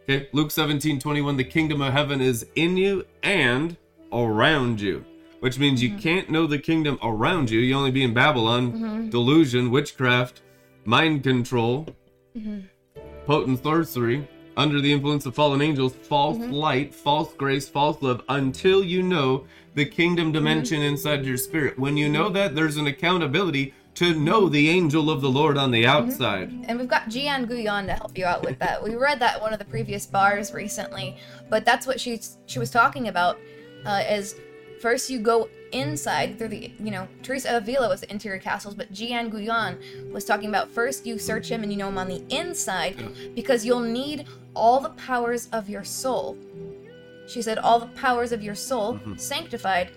Okay, 0.03 0.29
Luke 0.31 0.51
17, 0.51 0.99
21, 0.99 1.35
the 1.37 1.43
kingdom 1.43 1.81
of 1.81 1.93
heaven 1.93 2.21
is 2.21 2.45
in 2.55 2.77
you 2.77 3.05
and 3.23 3.75
around 4.11 4.79
you. 4.79 5.03
Which 5.39 5.59
means 5.59 5.83
you 5.83 5.89
mm-hmm. 5.89 5.99
can't 5.99 6.29
know 6.29 6.47
the 6.47 6.57
kingdom 6.57 6.97
around 7.03 7.49
you. 7.49 7.59
You 7.59 7.75
only 7.75 7.91
be 7.91 8.03
in 8.03 8.13
Babylon, 8.13 8.71
mm-hmm. 8.71 9.09
delusion, 9.09 9.69
witchcraft, 9.69 10.41
mind 10.85 11.23
control, 11.23 11.87
mm-hmm. 12.35 12.61
potent 13.25 13.61
sorcery, 13.61 14.27
under 14.57 14.81
the 14.81 14.91
influence 14.91 15.27
of 15.27 15.35
fallen 15.35 15.61
angels, 15.61 15.93
false 15.93 16.39
light, 16.39 16.93
false 16.93 17.33
grace, 17.33 17.69
false 17.69 18.01
love, 18.01 18.23
until 18.29 18.83
you 18.83 19.03
know 19.03 19.45
the 19.75 19.85
kingdom 19.85 20.31
dimension 20.31 20.81
inside 20.81 21.23
your 21.23 21.37
spirit. 21.37 21.77
When 21.77 21.95
you 21.95 22.09
know 22.09 22.29
that, 22.29 22.55
there's 22.55 22.77
an 22.77 22.87
accountability 22.87 23.75
to 23.97 24.13
know 24.13 24.49
the 24.49 24.69
angel 24.69 25.09
of 25.09 25.21
the 25.21 25.29
Lord 25.29 25.57
on 25.57 25.71
the 25.71 25.85
outside. 25.85 26.51
And 26.67 26.79
we've 26.79 26.87
got 26.87 27.09
Jeanne 27.09 27.45
Guyon 27.45 27.87
to 27.87 27.93
help 27.93 28.17
you 28.17 28.25
out 28.25 28.43
with 28.43 28.59
that. 28.59 28.83
We 28.83 28.95
read 28.95 29.19
that 29.19 29.37
in 29.37 29.41
one 29.41 29.53
of 29.53 29.59
the 29.59 29.65
previous 29.65 30.05
bars 30.05 30.53
recently, 30.53 31.17
but 31.49 31.65
that's 31.65 31.87
what 31.87 31.99
she 31.99 32.19
she 32.45 32.59
was 32.59 32.69
talking 32.69 33.07
about. 33.07 33.39
Uh, 33.85 34.03
is 34.09 34.35
first 34.79 35.09
you 35.09 35.19
go 35.19 35.49
inside 35.73 36.37
through 36.37 36.47
the 36.47 36.71
you 36.79 36.91
know 36.91 37.07
Teresa 37.23 37.57
Avila 37.57 37.89
was 37.89 38.01
the 38.01 38.11
interior 38.11 38.39
castles, 38.39 38.75
but 38.75 38.91
Jeanne 38.91 39.29
Guyon 39.29 39.77
was 40.11 40.25
talking 40.25 40.49
about 40.49 40.69
first 40.69 41.05
you 41.05 41.17
search 41.17 41.49
him 41.49 41.63
and 41.63 41.71
you 41.71 41.77
know 41.77 41.89
him 41.89 41.97
on 41.97 42.07
the 42.07 42.23
inside 42.29 42.95
because 43.35 43.65
you'll 43.65 43.79
need 43.79 44.27
all 44.53 44.79
the 44.79 44.89
powers 44.89 45.49
of 45.51 45.69
your 45.69 45.83
soul. 45.83 46.37
She 47.27 47.41
said 47.41 47.57
all 47.57 47.79
the 47.79 47.87
powers 47.87 48.31
of 48.31 48.41
your 48.41 48.55
soul 48.55 48.93
mm-hmm. 48.93 49.17
sanctified 49.17 49.91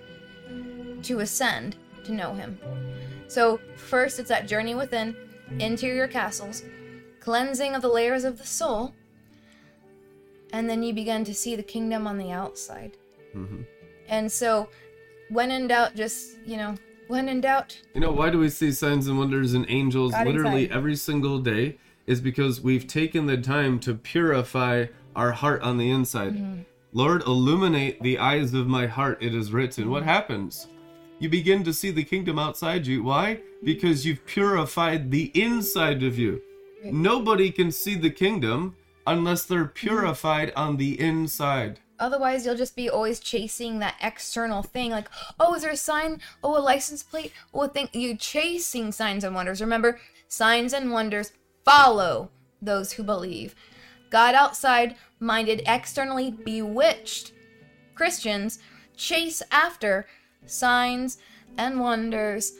to 1.02 1.20
ascend 1.20 1.76
to 2.04 2.12
know 2.12 2.34
him. 2.34 2.58
So, 3.28 3.60
first 3.76 4.18
it's 4.18 4.28
that 4.28 4.48
journey 4.48 4.74
within, 4.74 5.16
interior 5.60 6.08
castles, 6.08 6.64
cleansing 7.20 7.74
of 7.74 7.82
the 7.82 7.88
layers 7.88 8.24
of 8.24 8.38
the 8.38 8.46
soul, 8.46 8.92
and 10.52 10.68
then 10.68 10.82
you 10.82 10.92
begin 10.92 11.24
to 11.24 11.34
see 11.34 11.54
the 11.54 11.62
kingdom 11.62 12.08
on 12.08 12.18
the 12.18 12.32
outside. 12.32 12.96
Mm-hmm. 13.34 13.62
And 14.10 14.30
so, 14.30 14.68
when 15.30 15.50
in 15.50 15.68
doubt, 15.68 15.94
just, 15.94 16.36
you 16.44 16.56
know, 16.56 16.74
when 17.08 17.28
in 17.28 17.40
doubt, 17.40 17.80
You 17.94 18.00
know, 18.00 18.12
why 18.12 18.28
do 18.30 18.38
we 18.38 18.50
see 18.50 18.72
signs 18.72 19.06
and 19.06 19.18
wonders 19.18 19.54
and 19.54 19.64
angels 19.68 20.12
God 20.12 20.26
literally 20.26 20.64
inside. 20.64 20.76
every 20.76 20.96
single 20.96 21.38
day? 21.38 21.78
Is 22.06 22.20
because 22.20 22.60
we've 22.60 22.86
taken 22.88 23.26
the 23.26 23.36
time 23.36 23.78
to 23.80 23.94
purify 23.94 24.86
our 25.14 25.30
heart 25.30 25.62
on 25.62 25.78
the 25.78 25.90
inside. 25.90 26.34
Mm-hmm. 26.34 26.62
Lord, 26.92 27.22
illuminate 27.22 28.02
the 28.02 28.18
eyes 28.18 28.52
of 28.52 28.66
my 28.66 28.86
heart, 28.88 29.22
it 29.22 29.32
is 29.32 29.52
written. 29.52 29.90
What 29.90 30.02
happens? 30.02 30.66
You 31.20 31.28
begin 31.28 31.62
to 31.64 31.72
see 31.72 31.92
the 31.92 32.02
kingdom 32.02 32.36
outside 32.38 32.84
you. 32.86 33.04
Why? 33.04 33.40
Because 33.62 34.04
you've 34.04 34.26
purified 34.26 35.12
the 35.12 35.30
inside 35.40 36.02
of 36.02 36.18
you. 36.18 36.42
Nobody 36.84 37.52
can 37.52 37.70
see 37.70 37.94
the 37.94 38.10
kingdom 38.10 38.74
unless 39.06 39.44
they're 39.44 39.64
Mm-hmm. 39.66 39.86
purified 39.88 40.52
on 40.56 40.78
the 40.78 40.98
inside. 41.00 41.78
Otherwise, 42.00 42.44
you'll 42.44 42.56
just 42.56 42.74
be 42.74 42.88
always 42.88 43.20
chasing 43.20 43.78
that 43.78 43.94
external 44.00 44.62
thing. 44.62 44.90
Like, 44.90 45.08
oh, 45.38 45.54
is 45.54 45.62
there 45.62 45.70
a 45.70 45.76
sign? 45.76 46.20
Oh, 46.42 46.56
a 46.56 46.58
license 46.58 47.02
plate? 47.02 47.32
Oh, 47.52 47.62
a 47.62 47.68
thing. 47.68 47.90
You're 47.92 48.16
chasing 48.16 48.90
signs 48.90 49.22
and 49.22 49.34
wonders. 49.34 49.60
Remember, 49.60 50.00
signs 50.26 50.72
and 50.72 50.90
wonders 50.90 51.32
follow 51.64 52.30
those 52.62 52.92
who 52.92 53.02
believe. 53.02 53.54
God 54.08 54.34
outside 54.34 54.96
minded, 55.20 55.62
externally 55.66 56.30
bewitched 56.30 57.32
Christians 57.94 58.58
chase 58.96 59.42
after 59.52 60.06
signs 60.46 61.18
and 61.58 61.80
wonders. 61.80 62.54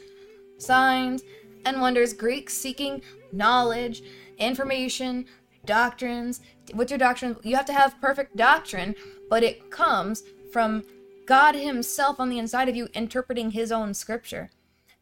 Signs 0.59 1.23
and 1.65 1.81
wonders. 1.81 2.13
Greeks 2.13 2.53
seeking 2.53 3.01
knowledge, 3.31 4.03
information, 4.37 5.25
doctrines. 5.65 6.41
What's 6.73 6.91
your 6.91 6.97
doctrine? 6.97 7.37
You 7.43 7.55
have 7.55 7.65
to 7.65 7.73
have 7.73 7.99
perfect 8.01 8.35
doctrine, 8.35 8.95
but 9.29 9.43
it 9.43 9.69
comes 9.69 10.23
from 10.51 10.83
God 11.25 11.55
Himself 11.55 12.19
on 12.19 12.29
the 12.29 12.39
inside 12.39 12.69
of 12.69 12.75
you 12.75 12.87
interpreting 12.93 13.51
His 13.51 13.71
own 13.71 13.93
scripture. 13.93 14.49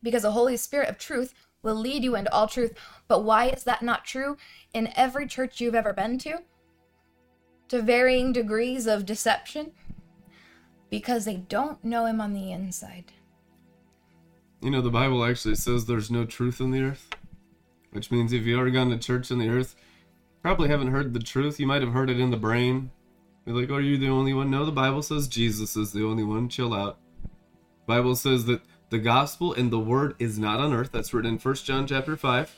Because 0.01 0.23
the 0.23 0.31
Holy 0.31 0.57
Spirit 0.57 0.89
of 0.89 0.97
truth 0.97 1.33
will 1.61 1.75
lead 1.75 2.03
you 2.03 2.15
into 2.15 2.31
all 2.33 2.47
truth. 2.47 2.73
But 3.07 3.23
why 3.23 3.49
is 3.49 3.63
that 3.63 3.81
not 3.81 4.05
true 4.05 4.37
in 4.73 4.93
every 4.95 5.27
church 5.27 5.59
you've 5.59 5.75
ever 5.75 5.93
been 5.93 6.17
to? 6.19 6.39
To 7.69 7.81
varying 7.81 8.31
degrees 8.31 8.87
of 8.87 9.05
deception? 9.05 9.71
Because 10.89 11.25
they 11.25 11.37
don't 11.37 11.83
know 11.83 12.05
Him 12.05 12.21
on 12.21 12.33
the 12.33 12.51
inside. 12.51 13.11
You 14.61 14.71
know, 14.71 14.81
the 14.81 14.89
Bible 14.89 15.23
actually 15.23 15.55
says 15.55 15.85
there's 15.85 16.11
no 16.11 16.25
truth 16.25 16.59
in 16.59 16.71
the 16.71 16.81
earth, 16.81 17.09
which 17.91 18.11
means 18.11 18.33
if 18.33 18.45
you've 18.45 18.59
ever 18.59 18.69
gone 18.69 18.89
to 18.89 18.97
church 18.97 19.31
in 19.31 19.39
the 19.39 19.49
earth, 19.49 19.75
probably 20.41 20.69
haven't 20.69 20.91
heard 20.91 21.13
the 21.13 21.19
truth. 21.19 21.59
You 21.59 21.67
might 21.67 21.81
have 21.81 21.93
heard 21.93 22.09
it 22.09 22.19
in 22.19 22.31
the 22.31 22.37
brain. 22.37 22.91
You're 23.45 23.59
like, 23.59 23.69
oh, 23.69 23.75
are 23.75 23.81
you 23.81 23.97
the 23.97 24.09
only 24.09 24.33
one? 24.33 24.51
No, 24.51 24.65
the 24.65 24.71
Bible 24.71 25.01
says 25.01 25.27
Jesus 25.27 25.75
is 25.75 25.91
the 25.91 26.05
only 26.05 26.23
one. 26.23 26.49
Chill 26.49 26.73
out. 26.73 26.97
Bible 27.87 28.15
says 28.15 28.45
that 28.45 28.61
the 28.89 28.99
gospel 28.99 29.53
and 29.53 29.71
the 29.71 29.79
word 29.79 30.15
is 30.19 30.37
not 30.37 30.59
on 30.59 30.73
earth. 30.73 30.91
That's 30.91 31.13
written 31.13 31.33
in 31.33 31.39
1 31.39 31.55
John 31.55 31.87
chapter 31.87 32.15
5. 32.15 32.55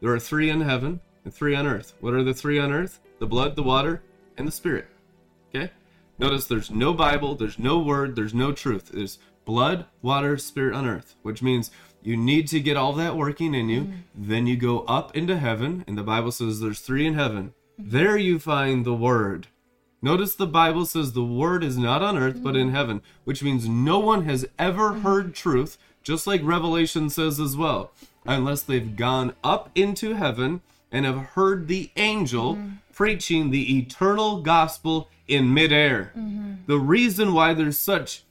There 0.00 0.12
are 0.12 0.18
three 0.18 0.50
in 0.50 0.60
heaven 0.60 1.00
and 1.24 1.32
three 1.32 1.54
on 1.54 1.66
earth. 1.66 1.94
What 2.00 2.14
are 2.14 2.22
the 2.22 2.34
three 2.34 2.58
on 2.58 2.72
earth? 2.72 3.00
The 3.18 3.26
blood, 3.26 3.56
the 3.56 3.62
water, 3.62 4.02
and 4.36 4.46
the 4.46 4.52
spirit. 4.52 4.86
Okay? 5.54 5.70
Notice 6.18 6.46
there's 6.46 6.70
no 6.70 6.94
Bible, 6.94 7.34
there's 7.34 7.58
no 7.58 7.78
word, 7.78 8.16
there's 8.16 8.34
no 8.34 8.52
truth. 8.52 8.90
There's 8.92 9.18
blood, 9.44 9.86
water, 10.02 10.36
spirit 10.38 10.74
on 10.74 10.86
earth, 10.86 11.14
which 11.22 11.42
means 11.42 11.70
you 12.06 12.16
need 12.16 12.46
to 12.48 12.60
get 12.60 12.76
all 12.76 12.92
that 12.92 13.16
working 13.16 13.52
in 13.52 13.68
you. 13.68 13.80
Mm. 13.80 13.92
Then 14.14 14.46
you 14.46 14.56
go 14.56 14.82
up 14.82 15.16
into 15.16 15.36
heaven, 15.36 15.84
and 15.88 15.98
the 15.98 16.04
Bible 16.04 16.30
says 16.30 16.60
there's 16.60 16.78
three 16.78 17.04
in 17.04 17.14
heaven. 17.14 17.52
Mm-hmm. 17.80 17.90
There 17.90 18.16
you 18.16 18.38
find 18.38 18.84
the 18.84 18.94
word. 18.94 19.48
Notice 20.00 20.36
the 20.36 20.46
Bible 20.46 20.86
says 20.86 21.12
the 21.12 21.24
word 21.24 21.64
is 21.64 21.76
not 21.76 22.02
on 22.02 22.16
earth 22.16 22.44
but 22.44 22.54
in 22.54 22.68
mm. 22.68 22.72
heaven, 22.72 23.02
which 23.24 23.42
means 23.42 23.68
no 23.68 23.98
one 23.98 24.24
has 24.24 24.46
ever 24.56 24.92
mm. 24.92 25.02
heard 25.02 25.34
truth, 25.34 25.78
just 26.04 26.28
like 26.28 26.42
Revelation 26.44 27.10
says 27.10 27.40
as 27.40 27.56
well, 27.56 27.90
unless 28.24 28.62
they've 28.62 28.94
gone 28.94 29.34
up 29.42 29.70
into 29.74 30.14
heaven 30.14 30.60
and 30.92 31.04
have 31.04 31.18
heard 31.34 31.66
the 31.66 31.90
angel 31.96 32.54
mm-hmm. 32.54 32.74
preaching 32.92 33.50
the 33.50 33.78
eternal 33.78 34.42
gospel 34.42 35.10
in 35.26 35.52
midair. 35.52 36.12
Mm-hmm. 36.16 36.52
The 36.66 36.78
reason 36.78 37.32
why 37.32 37.52
there's 37.52 37.78
such 37.78 38.22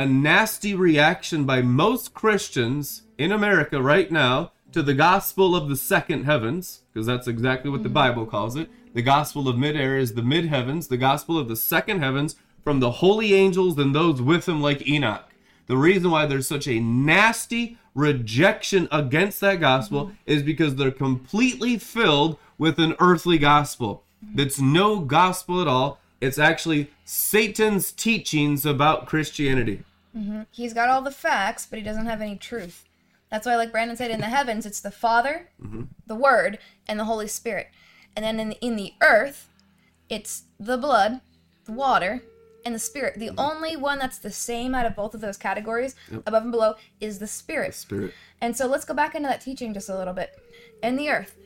a 0.00 0.06
nasty 0.06 0.74
reaction 0.74 1.44
by 1.44 1.60
most 1.60 2.14
Christians 2.14 3.02
in 3.18 3.30
America 3.30 3.82
right 3.82 4.10
now 4.10 4.50
to 4.72 4.82
the 4.82 4.94
gospel 4.94 5.54
of 5.54 5.68
the 5.68 5.76
second 5.76 6.24
heavens, 6.24 6.80
because 6.90 7.06
that's 7.06 7.28
exactly 7.28 7.70
what 7.70 7.82
the 7.82 7.90
hmm. 7.90 7.96
Bible 7.96 8.24
calls 8.24 8.56
it. 8.56 8.70
The 8.94 9.02
gospel 9.02 9.46
of 9.46 9.58
midair 9.58 9.98
is 9.98 10.14
the 10.14 10.22
mid 10.22 10.46
heavens, 10.46 10.88
the 10.88 10.96
gospel 10.96 11.36
of 11.36 11.48
the 11.48 11.56
second 11.56 12.00
heavens 12.00 12.36
from 12.64 12.80
the 12.80 12.92
holy 12.92 13.34
angels 13.34 13.78
and 13.78 13.94
those 13.94 14.22
with 14.22 14.48
him, 14.48 14.62
like 14.62 14.88
Enoch. 14.88 15.34
The 15.66 15.76
reason 15.76 16.10
why 16.10 16.24
there's 16.24 16.48
such 16.48 16.66
a 16.66 16.80
nasty 16.80 17.76
rejection 17.94 18.88
against 18.90 19.42
that 19.42 19.60
gospel 19.60 20.06
hmm. 20.06 20.12
is 20.24 20.42
because 20.42 20.76
they're 20.76 20.90
completely 20.90 21.76
filled 21.76 22.38
with 22.56 22.78
an 22.78 22.94
earthly 23.00 23.36
gospel. 23.36 24.04
That's 24.34 24.58
no 24.58 25.00
gospel 25.00 25.60
at 25.60 25.68
all. 25.68 25.98
It's 26.22 26.38
actually 26.38 26.90
Satan's 27.04 27.92
teachings 27.92 28.64
about 28.64 29.04
Christianity. 29.04 29.84
Mm-hmm. 30.16 30.42
He's 30.50 30.74
got 30.74 30.88
all 30.88 31.02
the 31.02 31.10
facts, 31.10 31.66
but 31.66 31.78
he 31.78 31.84
doesn't 31.84 32.06
have 32.06 32.20
any 32.20 32.36
truth. 32.36 32.84
That's 33.30 33.46
why, 33.46 33.56
like 33.56 33.70
Brandon 33.70 33.96
said, 33.96 34.10
in 34.10 34.20
the 34.20 34.26
heavens, 34.26 34.66
it's 34.66 34.80
the 34.80 34.90
Father, 34.90 35.50
mm-hmm. 35.62 35.82
the 36.06 36.14
Word, 36.14 36.58
and 36.88 36.98
the 36.98 37.04
Holy 37.04 37.28
Spirit. 37.28 37.68
And 38.16 38.24
then 38.24 38.40
in 38.40 38.48
the, 38.50 38.56
in 38.60 38.76
the 38.76 38.94
earth, 39.00 39.48
it's 40.08 40.44
the 40.58 40.76
blood, 40.76 41.20
the 41.64 41.72
water, 41.72 42.22
and 42.64 42.74
the 42.74 42.80
Spirit. 42.80 43.18
The 43.18 43.28
mm-hmm. 43.28 43.38
only 43.38 43.76
one 43.76 44.00
that's 44.00 44.18
the 44.18 44.32
same 44.32 44.74
out 44.74 44.86
of 44.86 44.96
both 44.96 45.14
of 45.14 45.20
those 45.20 45.36
categories, 45.36 45.94
above 46.26 46.42
and 46.42 46.52
below, 46.52 46.74
is 47.00 47.20
the 47.20 47.28
Spirit. 47.28 47.74
Spirit. 47.74 48.12
And 48.40 48.56
so 48.56 48.66
let's 48.66 48.84
go 48.84 48.94
back 48.94 49.14
into 49.14 49.28
that 49.28 49.40
teaching 49.40 49.72
just 49.72 49.88
a 49.88 49.96
little 49.96 50.14
bit. 50.14 50.36
In 50.82 50.96
the 50.96 51.10
earth, 51.10 51.36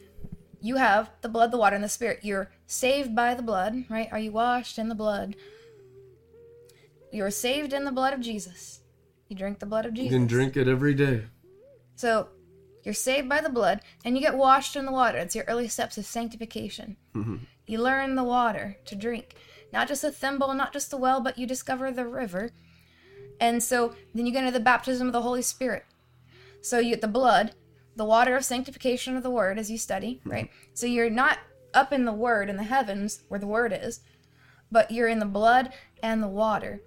you 0.65 0.77
have 0.77 1.11
the 1.21 1.29
blood, 1.29 1.51
the 1.51 1.59
water, 1.59 1.75
and 1.75 1.85
the 1.85 1.91
spirit. 1.91 2.21
You're 2.23 2.51
saved 2.67 3.15
by 3.15 3.35
the 3.35 3.43
blood, 3.43 3.85
right? 3.91 4.09
Are 4.11 4.19
you 4.19 4.33
washed 4.33 4.79
in 4.79 4.89
the 4.89 4.95
blood? 4.95 5.37
You're 7.15 7.31
saved 7.31 7.73
in 7.73 7.85
the 7.85 7.93
blood 7.93 8.13
of 8.13 8.21
Jesus. 8.21 8.81
You 9.29 9.37
drink 9.37 9.61
the 9.61 9.67
blood 9.67 9.87
of 9.87 9.95
Jesus. 9.95 10.13
You 10.13 10.19
can 10.19 10.27
drink 10.27 10.57
it 10.57 10.67
every 10.67 10.95
day. 10.95 11.23
So 11.95 12.29
you're 12.83 12.93
saved 12.93 13.29
by 13.29 13.41
the 13.41 13.49
blood, 13.49 13.83
and 14.05 14.17
you 14.17 14.21
get 14.21 14.37
washed 14.37 14.75
in 14.75 14.85
the 14.85 14.91
water. 14.91 15.19
It's 15.19 15.37
your 15.37 15.45
early 15.47 15.69
steps 15.69 15.97
of 15.97 16.07
sanctification. 16.07 16.97
Mm-hmm. 17.15 17.37
You 17.69 17.81
learn 17.81 18.17
the 18.17 18.25
water 18.25 18.79
to 18.87 18.97
drink, 18.97 19.37
not 19.73 19.87
just 19.87 20.03
a 20.03 20.11
thimble, 20.11 20.53
not 20.55 20.73
just 20.73 20.91
the 20.91 20.97
well, 20.97 21.21
but 21.21 21.39
you 21.39 21.47
discover 21.47 21.93
the 21.93 22.05
river. 22.05 22.51
And 23.39 23.63
so 23.63 23.95
then 24.13 24.27
you 24.27 24.33
get 24.33 24.45
into 24.45 24.59
the 24.59 24.65
baptism 24.65 25.07
of 25.07 25.13
the 25.13 25.23
Holy 25.23 25.43
Spirit. 25.43 25.85
So 26.63 26.81
you 26.81 26.91
get 26.91 27.01
the 27.01 27.07
blood, 27.07 27.53
the 27.95 28.05
water 28.05 28.35
of 28.35 28.45
sanctification 28.45 29.17
of 29.17 29.23
the 29.23 29.31
Word 29.31 29.57
as 29.57 29.71
you 29.71 29.79
study, 29.79 30.17
mm-hmm. 30.17 30.31
right? 30.31 30.51
So 30.73 30.87
you're 30.87 31.11
not 31.11 31.39
up 31.73 31.93
in 31.93 32.07
the 32.07 32.13
Word 32.13 32.51
in 32.51 32.57
the 32.57 32.65
heavens 32.65 33.23
where 33.29 33.39
the 33.39 33.47
Word 33.47 33.73
is, 33.73 34.01
but 34.73 34.91
you're 34.91 35.07
in 35.07 35.21
the 35.21 35.27
blood 35.27 35.73
and 36.03 36.21
the 36.21 36.29
water. 36.29 36.81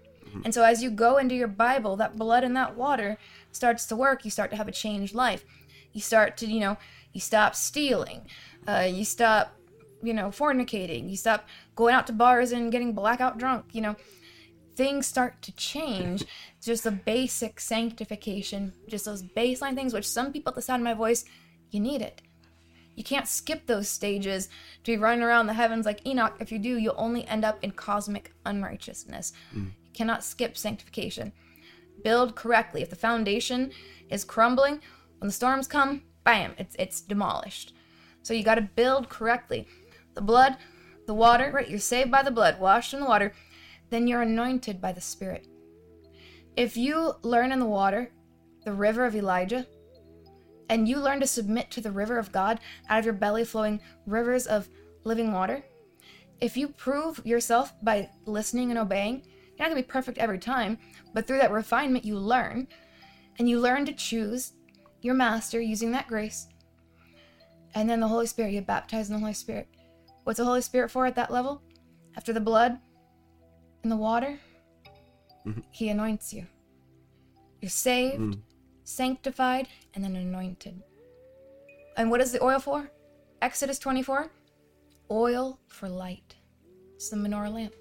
And 0.46 0.54
so 0.54 0.64
as 0.64 0.82
you 0.82 0.90
go 0.90 1.18
into 1.18 1.36
your 1.36 1.48
Bible, 1.48 1.96
that 1.98 2.18
blood 2.18 2.44
and 2.44 2.56
that 2.56 2.76
water 2.76 3.18
starts 3.52 3.86
to 3.88 3.96
work. 3.96 4.26
You 4.26 4.32
start 4.32 4.52
to 4.52 4.58
have 4.58 4.68
a 4.68 4.72
changed 4.72 5.14
life. 5.16 5.46
You 5.94 6.02
start 6.02 6.38
to, 6.38 6.48
you 6.48 6.60
know, 6.60 6.78
you 7.14 7.22
stop 7.22 7.56
stealing. 7.56 8.22
Uh, 8.68 8.88
you 8.90 9.06
stop, 9.06 9.56
you 10.04 10.14
know, 10.14 10.28
fornicating. 10.28 11.10
You 11.10 11.18
stop 11.18 11.48
going 11.76 11.96
out 11.96 12.08
to 12.08 12.14
bars 12.14 12.52
and 12.52 12.72
getting 12.72 12.94
blackout 12.94 13.38
drunk. 13.38 13.66
You 13.72 13.82
know, 13.82 13.96
things 14.76 15.08
start 15.08 15.42
to 15.44 15.52
change. 15.56 16.26
Just 16.62 16.84
the 16.84 16.92
basic 16.92 17.60
sanctification, 17.60 18.74
just 18.88 19.06
those 19.06 19.24
baseline 19.24 19.76
things, 19.76 19.94
which 19.94 20.08
some 20.08 20.32
people 20.34 20.52
at 20.52 20.56
the 20.56 20.62
sound 20.62 20.82
of 20.82 20.86
my 20.86 20.94
voice, 20.94 21.26
you 21.72 21.80
need 21.80 22.02
it. 22.02 22.22
You 22.96 23.04
can't 23.04 23.28
skip 23.28 23.68
those 23.68 23.88
stages 23.88 24.50
to 24.84 24.92
be 24.92 24.98
running 24.98 25.24
around 25.24 25.46
the 25.46 25.54
heavens 25.54 25.86
like 25.86 26.06
Enoch. 26.06 26.36
If 26.40 26.52
you 26.52 26.58
do, 26.58 26.78
you'll 26.78 26.96
only 26.98 27.28
end 27.28 27.46
up 27.46 27.64
in 27.64 27.72
cosmic 27.72 28.34
unrighteousness. 28.46 29.34
You 29.54 29.87
cannot 29.98 30.24
skip 30.24 30.58
sanctification. 30.58 31.34
Build 32.04 32.36
correctly. 32.36 32.82
If 32.82 32.90
the 32.90 32.96
foundation 32.96 33.72
is 34.10 34.24
crumbling, 34.24 34.80
when 35.18 35.28
the 35.28 35.34
storms 35.34 35.68
come, 35.68 36.04
bam, 36.24 36.54
it's 36.58 36.76
it's 36.78 37.02
demolished. 37.02 37.74
So 38.22 38.34
you 38.34 38.44
got 38.44 38.56
to 38.56 38.62
build 38.62 39.10
correctly. 39.10 39.68
The 40.14 40.22
blood, 40.22 40.58
the 41.08 41.14
water, 41.14 41.52
right? 41.52 41.70
You're 41.70 41.80
saved 41.80 42.12
by 42.12 42.22
the 42.22 42.32
blood, 42.32 42.60
washed 42.60 42.94
in 42.94 43.00
the 43.00 43.06
water, 43.06 43.34
then 43.90 44.08
you're 44.08 44.22
anointed 44.22 44.80
by 44.80 44.92
the 44.92 45.02
Spirit. 45.02 45.48
If 46.56 46.76
you 46.76 47.14
learn 47.22 47.52
in 47.52 47.60
the 47.60 47.66
water, 47.66 48.12
the 48.66 48.74
river 48.74 49.06
of 49.06 49.16
Elijah, 49.16 49.66
and 50.70 50.88
you 50.88 50.98
learn 50.98 51.20
to 51.22 51.28
submit 51.28 51.72
to 51.72 51.82
the 51.82 51.92
river 51.92 52.18
of 52.18 52.32
God 52.32 52.60
out 52.90 53.00
of 53.00 53.06
your 53.06 53.14
belly 53.14 53.46
flowing 53.46 53.80
rivers 54.06 54.46
of 54.46 54.68
living 55.04 55.32
water, 55.32 55.64
if 56.42 56.58
you 56.58 56.68
prove 56.68 57.22
yourself 57.26 57.74
by 57.82 58.10
listening 58.26 58.70
and 58.70 58.80
obeying, 58.80 59.26
you're 59.58 59.68
not 59.68 59.74
going 59.74 59.82
to 59.82 59.88
be 59.88 59.92
perfect 59.92 60.18
every 60.20 60.40
time, 60.40 60.78
but 61.14 61.26
through 61.26 61.40
that 61.40 61.52
refinement, 61.52 62.06
you 62.06 62.18
learn, 62.18 62.68
and 63.40 63.50
you 63.50 63.60
learn 63.60 63.86
to 63.86 63.94
choose 63.94 64.54
your 65.02 65.16
master 65.16 65.60
using 65.60 65.92
that 65.92 66.08
grace. 66.08 66.48
And 67.74 67.90
then 67.90 68.00
the 68.00 68.08
Holy 68.08 68.28
Spirit, 68.28 68.52
you 68.52 68.60
get 68.60 68.68
baptized 68.68 69.10
in 69.10 69.16
the 69.16 69.20
Holy 69.20 69.34
Spirit. 69.34 69.68
What's 70.24 70.38
the 70.38 70.46
Holy 70.46 70.62
Spirit 70.62 70.92
for 70.92 71.06
at 71.06 71.16
that 71.16 71.32
level? 71.32 71.62
After 72.16 72.34
the 72.34 72.40
blood 72.40 72.78
and 73.84 73.92
the 73.92 73.98
water, 73.98 74.40
mm-hmm. 75.46 75.62
He 75.72 75.90
anoints 75.90 76.34
you. 76.34 76.46
You're 77.62 77.70
saved, 77.70 78.20
mm. 78.20 78.40
sanctified, 78.84 79.68
and 79.94 80.04
then 80.04 80.16
anointed. 80.16 80.84
And 81.96 82.12
what 82.12 82.22
is 82.22 82.32
the 82.32 82.44
oil 82.44 82.60
for? 82.60 82.92
Exodus 83.42 83.80
24 83.80 84.32
oil 85.10 85.60
for 85.68 85.90
light. 85.90 86.36
It's 86.96 87.10
the 87.10 87.16
menorah 87.16 87.54
lamp. 87.54 87.74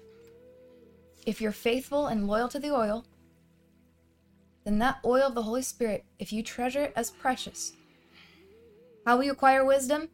If 1.27 1.41
you're 1.41 1.51
faithful 1.51 2.07
and 2.07 2.25
loyal 2.25 2.47
to 2.47 2.57
the 2.57 2.73
oil, 2.73 3.05
then 4.63 4.79
that 4.79 4.99
oil 5.03 5.23
of 5.23 5.35
the 5.35 5.43
Holy 5.43 5.61
Spirit, 5.61 6.05
if 6.19 6.31
you 6.31 6.41
treasure 6.41 6.83
it 6.83 6.93
as 6.95 7.11
precious, 7.11 7.73
how 9.05 9.17
will 9.17 9.25
you 9.25 9.33
acquire 9.33 9.65
wisdom? 9.65 10.07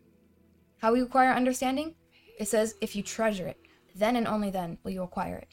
How 0.80 0.90
will 0.90 0.98
you 0.98 1.04
acquire 1.04 1.32
understanding? 1.32 1.94
It 2.40 2.48
says, 2.48 2.74
if 2.82 2.96
you 2.96 3.04
treasure 3.04 3.46
it, 3.46 3.60
then 3.96 4.16
and 4.16 4.28
only 4.28 4.50
then 4.50 4.80
will 4.84 4.90
you 4.90 5.04
acquire 5.04 5.36
it. 5.38 5.48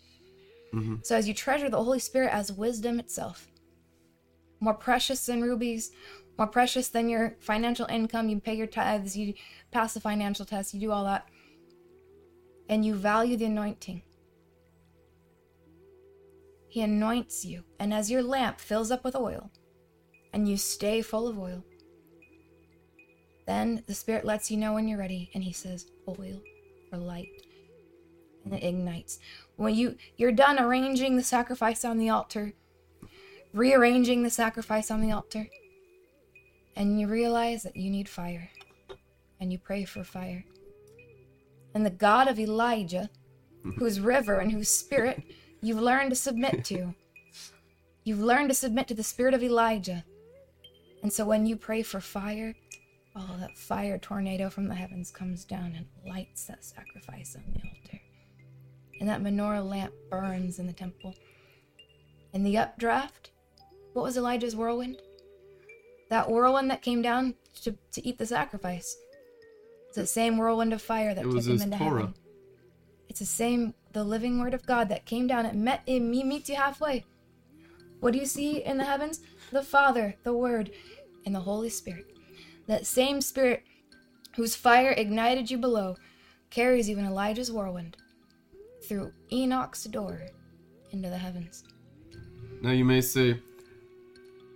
Mm-hmm. 0.75 0.97
So 1.03 1.15
as 1.15 1.29
you 1.29 1.35
treasure 1.35 1.69
the 1.69 1.83
Holy 1.83 1.99
Spirit 1.99 2.33
as 2.33 2.51
wisdom 2.51 2.99
itself, 2.99 3.47
more 4.61 4.73
precious 4.73 5.27
than 5.27 5.43
rubies, 5.43 5.93
more 6.39 6.47
precious 6.47 6.89
than 6.89 7.11
your 7.11 7.37
financial 7.39 7.85
income, 7.91 8.31
you 8.31 8.41
pay 8.41 8.55
your 8.55 8.67
tithes, 8.67 9.15
you 9.15 9.35
pass 9.73 9.93
the 9.93 10.01
financial 10.01 10.47
test, 10.47 10.73
you 10.73 10.81
do 10.81 10.91
all 10.91 11.05
that, 11.05 11.29
and 12.71 12.83
you 12.83 12.95
value 12.95 13.37
the 13.37 13.45
anointing. 13.45 14.01
He 16.71 16.83
anoints 16.83 17.45
you, 17.45 17.65
and 17.81 17.93
as 17.93 18.13
your 18.13 18.23
lamp 18.23 18.61
fills 18.61 18.93
up 18.93 19.03
with 19.03 19.17
oil, 19.17 19.51
and 20.33 20.49
you 20.49 20.57
stay 20.57 21.03
full 21.03 21.27
of 21.27 21.37
oil, 21.37 21.65
then 23.45 23.83
the 23.89 23.95
Spirit 23.95 24.25
lets 24.25 24.53
you 24.53 24.57
know 24.57 24.75
when 24.75 24.87
you're 24.87 24.97
ready, 24.97 25.33
and 25.35 25.43
He 25.43 25.53
says, 25.53 25.91
Oil 26.07 26.41
for 26.89 26.97
light. 26.97 27.27
And 28.45 28.55
it 28.55 28.63
ignites. 28.63 29.19
When 29.57 29.75
you, 29.75 29.97
you're 30.17 30.31
done 30.31 30.61
arranging 30.61 31.17
the 31.17 31.25
sacrifice 31.25 31.85
on 31.85 31.99
the 31.99 32.09
altar, 32.09 32.53
rearranging 33.53 34.23
the 34.23 34.31
sacrifice 34.31 34.93
on 34.93 35.01
the 35.01 35.11
altar, 35.11 35.49
and 36.77 37.01
you 37.01 37.09
realize 37.09 37.65
that 37.65 37.75
you 37.75 37.91
need 37.91 38.09
fire, 38.09 38.49
and 39.41 39.51
you 39.51 39.59
pray 39.59 39.85
for 39.85 40.05
fire. 40.05 40.45
And 41.75 41.85
the 41.85 41.91
God 41.91 42.29
of 42.29 42.39
Elijah, 42.39 43.11
mm-hmm. 43.67 43.81
whose 43.81 43.99
river 43.99 44.39
and 44.39 44.53
whose 44.53 44.69
spirit 44.69 45.21
you've 45.63 45.81
learned 45.81 46.11
to 46.11 46.17
submit 46.17 46.65
to, 46.67 46.95
you've 48.05 48.21
learned 48.21 48.49
to 48.51 48.55
submit 48.55 48.89
to 48.89 48.95
the 48.95 49.03
spirit 49.03 49.35
of 49.35 49.43
Elijah. 49.43 50.05
And 51.03 51.13
so 51.13 51.25
when 51.25 51.47
you 51.47 51.57
pray 51.57 51.83
for 51.83 52.01
fire, 52.01 52.55
oh, 53.17 53.37
that 53.41 53.57
fire 53.57 53.99
tornado 53.99 54.51
from 54.51 54.69
the 54.69 54.75
heavens 54.75 55.11
comes 55.11 55.45
down 55.45 55.75
and 55.77 55.87
lights 56.07 56.45
that 56.45 56.65
sacrifice 56.65 57.37
on 57.37 57.45
the 57.53 57.61
altar. 57.69 58.01
And 59.01 59.09
that 59.09 59.23
menorah 59.23 59.67
lamp 59.67 59.95
burns 60.11 60.59
in 60.59 60.67
the 60.67 60.73
temple. 60.73 61.15
And 62.35 62.45
the 62.45 62.59
updraft, 62.59 63.31
what 63.95 64.03
was 64.03 64.17
Elijah's 64.17 64.55
whirlwind? 64.55 64.99
That 66.11 66.31
whirlwind 66.31 66.71
that 66.71 66.83
came 66.83 67.03
down 67.03 67.35
to, 67.63 67.77
to 67.93 68.07
eat 68.07 68.19
the 68.19 68.27
sacrifice. 68.27 68.97
It's 69.89 69.97
the 69.97 70.07
same 70.07 70.37
whirlwind 70.37 70.73
of 70.73 70.83
fire 70.83 71.15
that 71.15 71.25
It 71.25 71.31
took 71.31 71.45
him 71.45 71.61
into 71.61 71.79
Torah. 71.79 72.01
heaven. 72.01 72.15
It's 73.09 73.21
the 73.21 73.27
same, 73.27 73.75
the 73.93 74.05
living 74.05 74.41
word 74.41 74.55
of 74.55 74.67
God 74.67 74.89
that 74.89 75.07
came 75.07 75.27
down. 75.27 75.47
It 75.47 75.55
met 75.55 75.83
it 75.87 76.01
me 76.01 76.23
meets 76.23 76.49
you 76.49 76.57
halfway. 76.57 77.05
What 78.01 78.13
do 78.13 78.19
you 78.19 78.27
see 78.27 78.65
in 78.65 78.79
the 78.79 78.85
heavens? 78.85 79.21
The 79.53 79.63
Father, 79.63 80.17
the 80.23 80.33
Word, 80.33 80.71
and 81.27 81.35
the 81.35 81.41
Holy 81.41 81.69
Spirit. 81.69 82.07
That 82.67 82.87
same 82.87 83.21
Spirit 83.21 83.63
whose 84.37 84.57
fire 84.57 84.93
ignited 84.93 85.51
you 85.51 85.59
below 85.59 85.97
carries 86.51 86.89
you 86.89 86.99
in 86.99 87.05
Elijah's 87.05 87.53
whirlwind 87.53 87.97
through 88.89 89.13
Enoch's 89.33 89.85
door 89.85 90.23
into 90.91 91.11
the 91.11 91.19
heavens. 91.19 91.65
Now 92.63 92.71
you 92.71 92.85
may 92.85 93.01
say, 93.01 93.41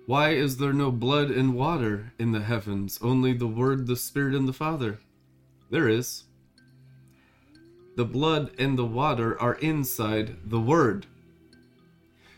Why 0.07 0.31
is 0.31 0.57
there 0.57 0.73
no 0.73 0.91
blood 0.91 1.31
and 1.31 1.55
water 1.55 2.13
in 2.19 2.33
the 2.33 2.41
heavens, 2.41 2.99
only 3.03 3.33
the 3.33 3.47
Word, 3.47 3.87
the 3.87 3.97
Spirit, 3.97 4.35
and 4.35 4.49
the 4.49 4.53
Father? 4.53 5.01
There 5.71 5.89
is. 5.89 6.24
The 7.97 8.05
blood 8.05 8.51
and 8.59 8.77
the 8.77 8.85
water 8.85 9.41
are 9.41 9.55
inside 9.55 10.37
the 10.45 10.61
Word. 10.61 11.07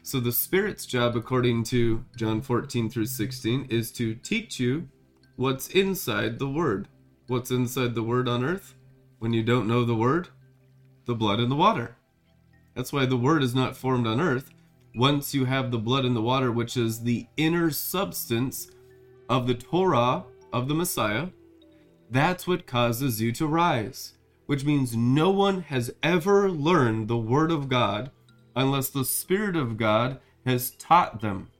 So 0.02 0.20
the 0.20 0.32
Spirit's 0.32 0.86
job, 0.86 1.16
according 1.16 1.64
to 1.64 2.04
John 2.16 2.40
14 2.42 2.90
through 2.90 3.06
16, 3.06 3.66
is 3.70 3.90
to 3.92 4.14
teach 4.14 4.60
you 4.60 4.88
what's 5.36 5.68
inside 5.68 6.38
the 6.38 6.48
Word. 6.48 6.88
What's 7.26 7.50
inside 7.50 7.94
the 7.94 8.02
Word 8.02 8.28
on 8.28 8.44
earth? 8.44 8.74
When 9.18 9.32
you 9.32 9.42
don't 9.42 9.66
know 9.66 9.84
the 9.84 9.96
Word? 9.96 10.28
The 11.06 11.14
blood 11.14 11.40
and 11.40 11.50
the 11.50 11.56
water. 11.56 11.96
That's 12.74 12.92
why 12.92 13.06
the 13.06 13.16
Word 13.16 13.42
is 13.42 13.54
not 13.54 13.76
formed 13.76 14.06
on 14.06 14.20
earth 14.20 14.50
once 14.96 15.34
you 15.34 15.44
have 15.44 15.70
the 15.70 15.78
blood 15.78 16.06
and 16.06 16.16
the 16.16 16.22
water, 16.22 16.50
which 16.50 16.76
is 16.76 17.02
the 17.02 17.26
inner 17.36 17.70
substance 17.70 18.70
of 19.28 19.46
the 19.46 19.54
Torah 19.54 20.24
of 20.52 20.68
the 20.68 20.74
Messiah, 20.74 21.28
that's 22.10 22.46
what 22.46 22.66
causes 22.66 23.20
you 23.20 23.30
to 23.32 23.46
rise. 23.46 24.14
Which 24.46 24.64
means 24.64 24.96
no 24.96 25.30
one 25.30 25.62
has 25.62 25.92
ever 26.02 26.50
learned 26.50 27.08
the 27.08 27.16
Word 27.16 27.50
of 27.50 27.68
God 27.68 28.10
unless 28.54 28.88
the 28.88 29.04
Spirit 29.04 29.56
of 29.56 29.76
God 29.76 30.20
has 30.44 30.70
taught 30.70 31.20
them. 31.20 31.50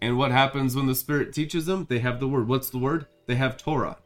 And 0.00 0.18
what 0.18 0.32
happens 0.32 0.76
when 0.76 0.86
the 0.86 0.94
Spirit 0.94 1.32
teaches 1.32 1.66
them? 1.66 1.86
They 1.88 2.00
have 2.00 2.20
the 2.20 2.28
Word. 2.28 2.48
What's 2.48 2.70
the 2.70 2.78
Word? 2.78 3.06
They 3.26 3.36
have 3.36 3.56
Torah. 3.56 3.98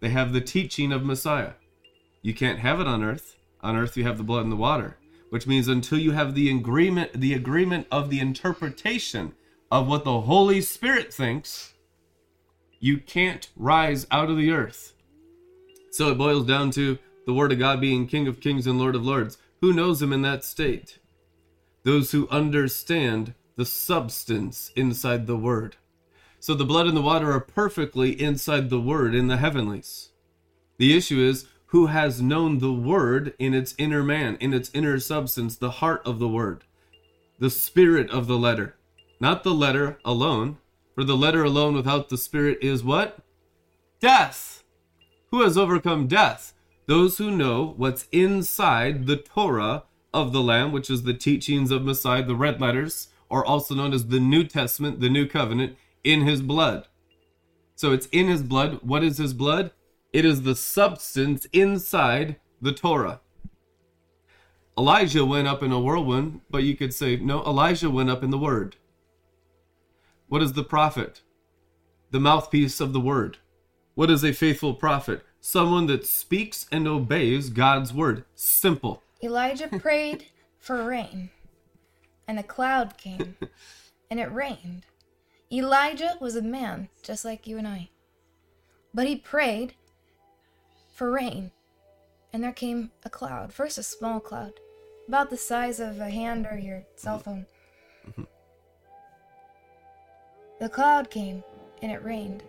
They 0.00 0.10
have 0.10 0.32
the 0.32 0.40
teaching 0.40 0.92
of 0.92 1.04
Messiah. 1.04 1.52
You 2.22 2.34
can't 2.34 2.60
have 2.60 2.80
it 2.80 2.86
on 2.86 3.02
earth. 3.02 3.36
On 3.60 3.76
earth 3.76 3.96
you 3.96 4.04
have 4.04 4.18
the 4.18 4.24
blood 4.24 4.44
and 4.44 4.52
the 4.52 4.56
water, 4.56 4.98
which 5.30 5.46
means 5.46 5.66
until 5.66 5.98
you 5.98 6.12
have 6.12 6.34
the 6.34 6.50
agreement 6.50 7.12
the 7.14 7.34
agreement 7.34 7.86
of 7.90 8.08
the 8.08 8.20
interpretation 8.20 9.34
of 9.70 9.88
what 9.88 10.04
the 10.04 10.20
Holy 10.22 10.60
Spirit 10.60 11.12
thinks, 11.12 11.74
you 12.78 12.98
can't 12.98 13.48
rise 13.56 14.06
out 14.10 14.30
of 14.30 14.36
the 14.36 14.52
earth. 14.52 14.94
So 15.90 16.10
it 16.10 16.18
boils 16.18 16.46
down 16.46 16.70
to 16.72 16.98
the 17.26 17.32
word 17.32 17.52
of 17.52 17.58
God 17.58 17.80
being 17.80 18.06
King 18.06 18.28
of 18.28 18.40
Kings 18.40 18.66
and 18.66 18.78
Lord 18.78 18.94
of 18.94 19.04
Lords. 19.04 19.38
Who 19.60 19.72
knows 19.72 20.00
him 20.00 20.12
in 20.12 20.22
that 20.22 20.44
state? 20.44 20.98
Those 21.84 22.12
who 22.12 22.28
understand 22.28 23.34
the 23.56 23.64
substance 23.64 24.70
inside 24.76 25.26
the 25.26 25.36
Word. 25.36 25.76
So 26.38 26.54
the 26.54 26.64
blood 26.64 26.86
and 26.86 26.96
the 26.96 27.02
water 27.02 27.32
are 27.32 27.40
perfectly 27.40 28.10
inside 28.20 28.70
the 28.70 28.80
Word 28.80 29.14
in 29.14 29.26
the 29.26 29.36
heavenlies. 29.36 30.10
The 30.78 30.96
issue 30.96 31.18
is 31.18 31.46
who 31.66 31.86
has 31.86 32.22
known 32.22 32.58
the 32.58 32.72
Word 32.72 33.34
in 33.38 33.54
its 33.54 33.74
inner 33.78 34.04
man, 34.04 34.36
in 34.38 34.54
its 34.54 34.70
inner 34.72 35.00
substance, 35.00 35.56
the 35.56 35.72
heart 35.72 36.02
of 36.06 36.20
the 36.20 36.28
Word, 36.28 36.64
the 37.40 37.50
spirit 37.50 38.08
of 38.10 38.28
the 38.28 38.38
letter, 38.38 38.76
not 39.18 39.42
the 39.42 39.54
letter 39.54 39.98
alone. 40.04 40.58
For 40.94 41.04
the 41.04 41.16
letter 41.16 41.44
alone 41.44 41.74
without 41.74 42.08
the 42.08 42.18
spirit 42.18 42.58
is 42.60 42.84
what? 42.84 43.18
Death. 44.00 44.57
Who 45.30 45.42
has 45.42 45.58
overcome 45.58 46.06
death? 46.06 46.54
Those 46.86 47.18
who 47.18 47.30
know 47.30 47.74
what's 47.76 48.08
inside 48.12 49.06
the 49.06 49.16
Torah 49.16 49.84
of 50.14 50.32
the 50.32 50.40
Lamb, 50.42 50.72
which 50.72 50.88
is 50.88 51.02
the 51.02 51.12
teachings 51.12 51.70
of 51.70 51.84
Messiah, 51.84 52.24
the 52.24 52.34
red 52.34 52.60
letters, 52.60 53.08
or 53.28 53.44
also 53.44 53.74
known 53.74 53.92
as 53.92 54.06
the 54.06 54.20
New 54.20 54.44
Testament, 54.44 55.00
the 55.00 55.10
New 55.10 55.26
Covenant, 55.26 55.76
in 56.02 56.22
his 56.22 56.40
blood. 56.40 56.86
So 57.74 57.92
it's 57.92 58.06
in 58.06 58.26
his 58.26 58.42
blood. 58.42 58.80
What 58.82 59.04
is 59.04 59.18
his 59.18 59.34
blood? 59.34 59.72
It 60.14 60.24
is 60.24 60.42
the 60.42 60.56
substance 60.56 61.46
inside 61.52 62.36
the 62.62 62.72
Torah. 62.72 63.20
Elijah 64.78 65.26
went 65.26 65.46
up 65.46 65.62
in 65.62 65.72
a 65.72 65.80
whirlwind, 65.80 66.40
but 66.48 66.62
you 66.62 66.74
could 66.74 66.94
say, 66.94 67.16
no, 67.16 67.44
Elijah 67.44 67.90
went 67.90 68.08
up 68.08 68.22
in 68.22 68.30
the 68.30 68.38
Word. 68.38 68.76
What 70.28 70.42
is 70.42 70.54
the 70.54 70.64
prophet? 70.64 71.20
The 72.12 72.20
mouthpiece 72.20 72.80
of 72.80 72.94
the 72.94 73.00
Word. 73.00 73.38
What 73.98 74.10
is 74.10 74.22
a 74.24 74.32
faithful 74.32 74.74
prophet? 74.74 75.24
Someone 75.40 75.88
that 75.88 76.06
speaks 76.06 76.66
and 76.70 76.86
obeys 76.86 77.50
God's 77.50 77.92
Word. 77.92 78.24
Simple. 78.36 79.02
Elijah 79.24 79.66
prayed 79.80 80.26
for 80.60 80.84
rain, 80.84 81.30
and 82.28 82.38
a 82.38 82.44
cloud 82.44 82.96
came, 82.96 83.34
and 84.08 84.20
it 84.20 84.32
rained. 84.32 84.86
Elijah 85.50 86.12
was 86.20 86.36
a 86.36 86.42
man 86.42 86.90
just 87.02 87.24
like 87.24 87.48
you 87.48 87.58
and 87.58 87.66
I. 87.66 87.88
But 88.94 89.08
he 89.08 89.16
prayed 89.16 89.74
for 90.94 91.10
rain, 91.10 91.50
and 92.32 92.44
there 92.44 92.52
came 92.52 92.92
a 93.04 93.10
cloud. 93.10 93.52
First, 93.52 93.78
a 93.78 93.82
small 93.82 94.20
cloud, 94.20 94.60
about 95.08 95.28
the 95.28 95.36
size 95.36 95.80
of 95.80 95.98
a 95.98 96.08
hand 96.08 96.46
or 96.48 96.56
your 96.56 96.84
cell 96.94 97.18
phone. 97.18 97.46
Mm-hmm. 98.08 98.22
The 100.60 100.68
cloud 100.68 101.10
came, 101.10 101.42
and 101.82 101.90
it 101.90 102.04
rained. 102.04 102.44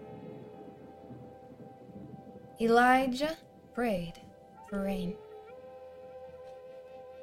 Elijah 2.62 3.38
prayed 3.74 4.16
for 4.70 4.84
rain, 4.84 5.16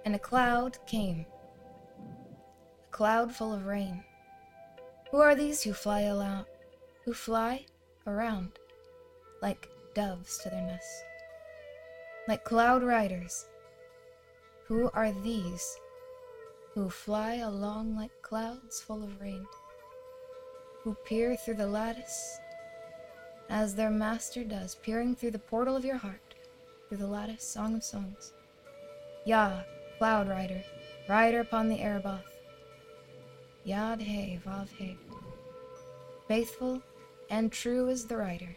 and 0.07 0.15
a 0.15 0.19
cloud 0.19 0.79
came. 0.87 1.27
A 2.89 2.91
cloud 2.91 3.31
full 3.31 3.53
of 3.53 3.67
rain. 3.67 4.03
Who 5.11 5.19
are 5.19 5.35
these 5.35 5.63
who 5.63 5.75
fly 5.75 6.05
around, 6.05 6.47
who 7.05 7.13
fly 7.13 7.67
around 8.07 8.59
like 9.43 9.69
doves 9.95 10.39
to 10.39 10.49
their 10.49 10.63
nests, 10.63 11.03
like 12.27 12.45
cloud 12.45 12.83
riders? 12.83 13.45
Who 14.69 14.91
are 14.95 15.13
these 15.13 15.77
who 16.73 16.89
fly 16.89 17.35
along 17.35 17.95
like 17.95 18.23
clouds 18.23 18.81
full 18.81 19.03
of 19.03 19.21
rain, 19.21 19.47
who 20.83 20.97
peer 21.05 21.37
through 21.37 21.57
the 21.57 21.67
lattice 21.67 22.39
as 23.49 23.75
their 23.75 23.91
master 23.91 24.45
does, 24.45 24.75
peering 24.77 25.15
through 25.15 25.31
the 25.31 25.39
portal 25.39 25.77
of 25.77 25.85
your 25.85 25.97
heart, 25.97 26.35
through 26.89 26.99
the 26.99 27.07
lattice, 27.07 27.43
Song 27.43 27.75
of 27.75 27.85
Songs? 27.85 28.33
Yah, 29.25 29.61
cloud 29.99 30.29
rider, 30.29 30.63
rider 31.09 31.41
upon 31.41 31.69
the 31.69 31.81
Araboth. 31.83 32.39
Yad 33.67 34.01
He 34.01 34.39
Vav 34.47 34.69
He. 34.77 34.97
Faithful 36.29 36.83
and 37.31 37.51
true 37.51 37.89
is 37.89 38.07
the 38.07 38.17
rider, 38.17 38.57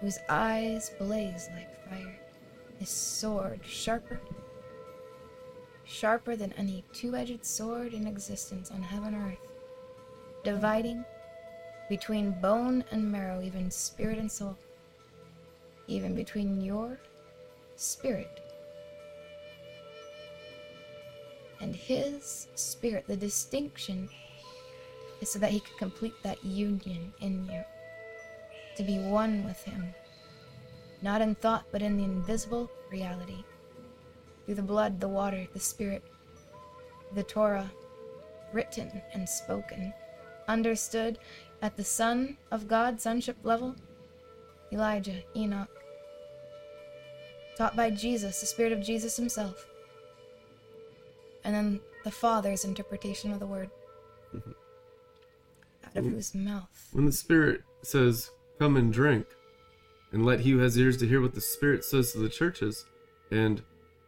whose 0.00 0.18
eyes 0.28 0.90
blaze 0.98 1.48
like 1.54 1.88
fire, 1.88 2.18
his 2.78 2.88
sword 2.88 3.60
sharper, 3.64 4.20
sharper 5.84 6.36
than 6.36 6.52
any 6.54 6.84
two 6.92 7.14
edged 7.14 7.44
sword 7.44 7.92
in 7.92 8.06
existence 8.06 8.70
on 8.70 8.82
heaven 8.82 9.14
or 9.14 9.28
earth, 9.28 9.48
dividing 10.44 11.04
between 11.90 12.30
bone 12.40 12.84
and 12.92 13.10
marrow, 13.10 13.42
even 13.42 13.68
spirit 13.68 14.16
and 14.16 14.30
soul, 14.30 14.56
even 15.88 16.14
between 16.14 16.60
your 16.60 17.00
spirit 17.74 18.40
and 21.60 21.74
his 21.74 22.46
spirit. 22.54 23.04
The 23.08 23.16
distinction 23.16 24.08
is 25.20 25.32
so 25.32 25.40
that 25.40 25.50
he 25.50 25.58
could 25.58 25.76
complete 25.78 26.14
that 26.22 26.42
union 26.44 27.12
in 27.20 27.44
you, 27.46 27.64
to 28.76 28.84
be 28.84 29.00
one 29.00 29.44
with 29.44 29.60
him, 29.64 29.92
not 31.02 31.20
in 31.20 31.34
thought, 31.34 31.64
but 31.72 31.82
in 31.82 31.96
the 31.96 32.04
invisible 32.04 32.70
reality. 32.92 33.42
Through 34.46 34.54
the 34.54 34.62
blood, 34.62 35.00
the 35.00 35.08
water, 35.08 35.48
the 35.52 35.60
spirit, 35.60 36.04
the 37.16 37.24
Torah, 37.24 37.68
written 38.52 39.02
and 39.12 39.28
spoken, 39.28 39.92
understood 40.46 41.18
at 41.62 41.76
the 41.76 41.84
Son 41.84 42.36
of 42.50 42.68
God 42.68 43.00
sonship 43.00 43.36
level, 43.42 43.76
Elijah, 44.72 45.22
Enoch, 45.36 45.70
taught 47.56 47.76
by 47.76 47.90
Jesus, 47.90 48.40
the 48.40 48.46
Spirit 48.46 48.72
of 48.72 48.82
Jesus 48.82 49.16
himself 49.16 49.66
and 51.44 51.54
then 51.54 51.80
the 52.04 52.10
Father's 52.10 52.64
interpretation 52.64 53.32
of 53.32 53.40
the 53.40 53.46
word. 53.46 53.70
Mm-hmm. 54.34 54.50
Out 55.84 55.96
of 55.96 56.04
whose 56.04 56.34
mouth? 56.34 56.88
When 56.92 57.06
the 57.06 57.12
Spirit 57.12 57.62
says, 57.82 58.30
Come 58.58 58.76
and 58.76 58.92
drink, 58.92 59.26
and 60.12 60.24
let 60.24 60.40
he 60.40 60.50
who 60.50 60.58
has 60.58 60.76
ears 60.76 60.96
to 60.98 61.08
hear 61.08 61.20
what 61.20 61.34
the 61.34 61.40
Spirit 61.40 61.84
says 61.84 62.12
to 62.12 62.18
the 62.18 62.28
churches, 62.28 62.84
and 63.30 63.62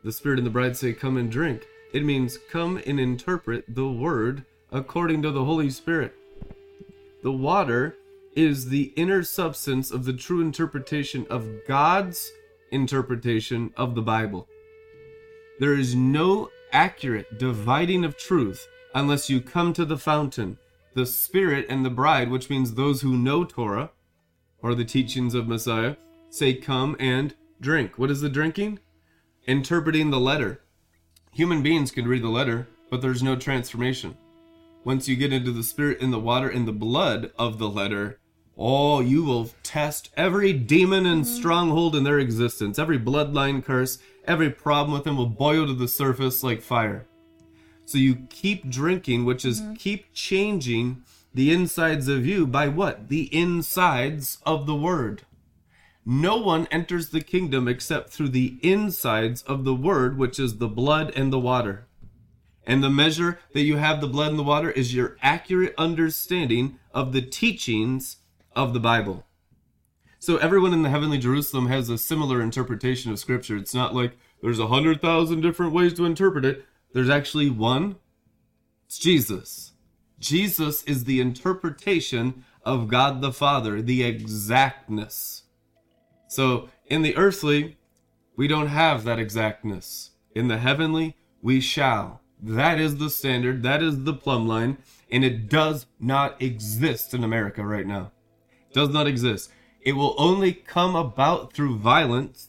the 0.05 0.13
Spirit 0.13 0.39
and 0.39 0.47
the 0.47 0.51
bride 0.51 0.77
say, 0.77 0.93
Come 0.93 1.17
and 1.17 1.31
drink, 1.31 1.67
it 1.93 2.05
means 2.05 2.39
come 2.51 2.81
and 2.87 3.01
interpret 3.01 3.65
the 3.69 3.89
word 3.89 4.45
according 4.71 5.23
to 5.23 5.31
the 5.31 5.45
Holy 5.45 5.71
Spirit. 5.71 6.15
The 7.23 7.33
water 7.33 7.97
is 8.35 8.69
the 8.69 8.93
inner 8.97 9.23
substance 9.23 9.91
of 9.91 10.05
the 10.05 10.13
true 10.13 10.41
interpretation 10.41 11.27
of 11.31 11.49
God's 11.69 12.31
interpretation 12.71 13.73
of 13.77 13.95
the 13.95 14.03
Bible. 14.03 14.49
There 15.61 15.75
is 15.75 15.95
no 15.95 16.51
accurate 16.73 17.39
dividing 17.39 18.05
of 18.05 18.17
truth 18.17 18.67
unless 18.95 19.31
you 19.31 19.41
come 19.41 19.73
to 19.75 19.85
the 19.85 19.99
fountain, 19.99 20.59
the 20.95 21.07
Spirit 21.07 21.67
and 21.69 21.85
the 21.85 21.91
bride, 21.91 22.31
which 22.31 22.51
means 22.51 22.75
those 22.75 23.03
who 23.03 23.17
know 23.17 23.45
Torah 23.45 23.91
or 24.61 24.75
the 24.75 24.85
teachings 24.85 25.35
of 25.35 25.49
Messiah, 25.49 25.97
say, 26.31 26.55
Come 26.55 26.97
and 26.99 27.35
drink. 27.61 27.99
What 27.99 28.11
is 28.11 28.21
the 28.21 28.29
drinking? 28.29 28.81
Interpreting 29.47 30.11
the 30.11 30.21
letter. 30.21 30.63
Human 31.33 31.63
beings 31.63 31.91
can 31.91 32.09
read 32.09 32.23
the 32.23 32.29
letter, 32.29 32.69
but 32.91 33.01
there's 33.01 33.23
no 33.23 33.37
transformation. 33.37 34.17
Once 34.85 35.09
you 35.09 35.17
get 35.17 35.33
into 35.33 35.53
the 35.53 35.63
Spirit 35.63 36.01
and 36.01 36.13
the 36.13 36.19
water 36.19 36.49
and 36.49 36.67
the 36.67 36.73
blood 36.73 37.31
of 37.39 37.59
the 37.59 37.69
letter, 37.69 38.19
Oh, 38.57 39.01
you 39.01 39.25
will 39.25 39.51
test 39.63 40.11
every 40.17 40.53
demon 40.53 41.07
and 41.07 41.25
mm-hmm. 41.25 41.35
stronghold 41.35 41.97
in 41.97 42.05
their 42.05 42.19
existence, 42.19 42.79
every 42.79 42.99
bloodline 42.99 43.65
curse, 43.65 43.99
every 44.27 44.51
problem 44.51 44.93
with 44.93 45.05
them 45.05 45.17
will 45.17 45.27
boil 45.27 45.67
to 45.67 45.75
the 45.75 45.89
surface 45.89 46.43
like 46.43 46.61
fire. 46.61 47.07
So 47.85 47.99
you 47.99 48.27
keep 48.29 48.69
drinking, 48.69 49.25
which 49.25 49.45
is 49.45 49.61
mm-hmm. 49.61 49.75
keep 49.75 50.13
changing 50.13 51.03
the 51.35 51.51
insides 51.51 52.09
of 52.09 52.27
you 52.27 52.47
by 52.47 52.69
what? 52.69 53.09
The 53.09 53.35
insides 53.35 54.39
of 54.45 54.67
the 54.67 54.75
word. 54.75 55.23
No 56.05 56.37
one 56.37 56.67
enters 56.71 57.09
the 57.09 57.21
kingdom 57.21 57.69
except 57.69 58.11
through 58.11 58.31
the 58.31 58.59
insides 58.63 59.43
of 59.43 59.65
the 59.65 59.75
word, 59.75 60.19
which 60.19 60.39
is 60.39 60.59
the 60.59 60.69
blood 60.69 61.13
and 61.17 61.33
the 61.33 61.39
water. 61.39 61.87
And 62.67 62.83
the 62.83 62.91
measure 62.91 63.41
that 63.55 63.63
you 63.63 63.77
have 63.77 64.01
the 64.01 64.07
blood 64.07 64.31
and 64.31 64.39
the 64.39 64.45
water 64.45 64.71
is 64.71 64.95
your 64.95 65.17
accurate 65.21 65.75
understanding 65.77 66.79
of 66.95 67.13
the 67.13 67.23
teachings 67.23 68.19
of 68.55 68.73
the 68.73 68.81
Bible. 68.81 69.27
So 70.19 70.37
everyone 70.37 70.73
in 70.73 70.83
the 70.83 70.91
heavenly 70.91 71.19
Jerusalem 71.19 71.67
has 71.67 71.89
a 71.89 71.99
similar 71.99 72.41
interpretation 72.41 73.11
of 73.11 73.19
Scripture. 73.19 73.57
It's 73.57 73.75
not 73.75 73.95
like 73.95 74.17
there's 74.41 74.61
a 74.61 74.69
hundred 74.69 75.01
thousand 75.01 75.41
different 75.41 75.73
ways 75.73 75.95
to 75.95 76.05
interpret 76.05 76.45
it. 76.45 76.65
There's 76.93 77.11
actually 77.11 77.51
one. 77.51 77.97
It's 78.87 78.99
Jesus. 78.99 79.73
Jesus 80.21 80.85
is 80.85 81.05
the 81.05 81.21
interpretation 81.21 82.45
of 82.65 82.87
God 82.87 83.21
the 83.21 83.33
Father, 83.33 83.83
the 83.83 84.05
exactness. 84.05 85.43
So 86.29 86.69
in 86.87 87.03
the 87.03 87.17
earthly, 87.17 87.77
we 88.37 88.47
don't 88.47 88.69
have 88.69 89.03
that 89.05 89.19
exactness. 89.19 90.13
In 90.35 90.49
the 90.49 90.59
heavenly, 90.59 91.17
we 91.43 91.61
shall. 91.61 92.22
That 92.43 92.81
is 92.81 92.97
the 92.97 93.09
standard, 93.09 93.63
that 93.63 93.83
is 93.83 94.05
the 94.05 94.15
plumb 94.15 94.49
line, 94.49 94.79
and 95.11 95.25
it 95.25 95.49
does 95.49 95.87
not 96.01 96.43
exist 96.43 97.15
in 97.15 97.23
America 97.23 97.65
right 97.65 97.87
now 97.87 98.11
does 98.73 98.89
not 98.89 99.07
exist. 99.07 99.51
It 99.81 99.93
will 99.93 100.15
only 100.19 100.53
come 100.53 100.97
about 100.97 101.53
through 101.53 101.79
violence 101.79 102.49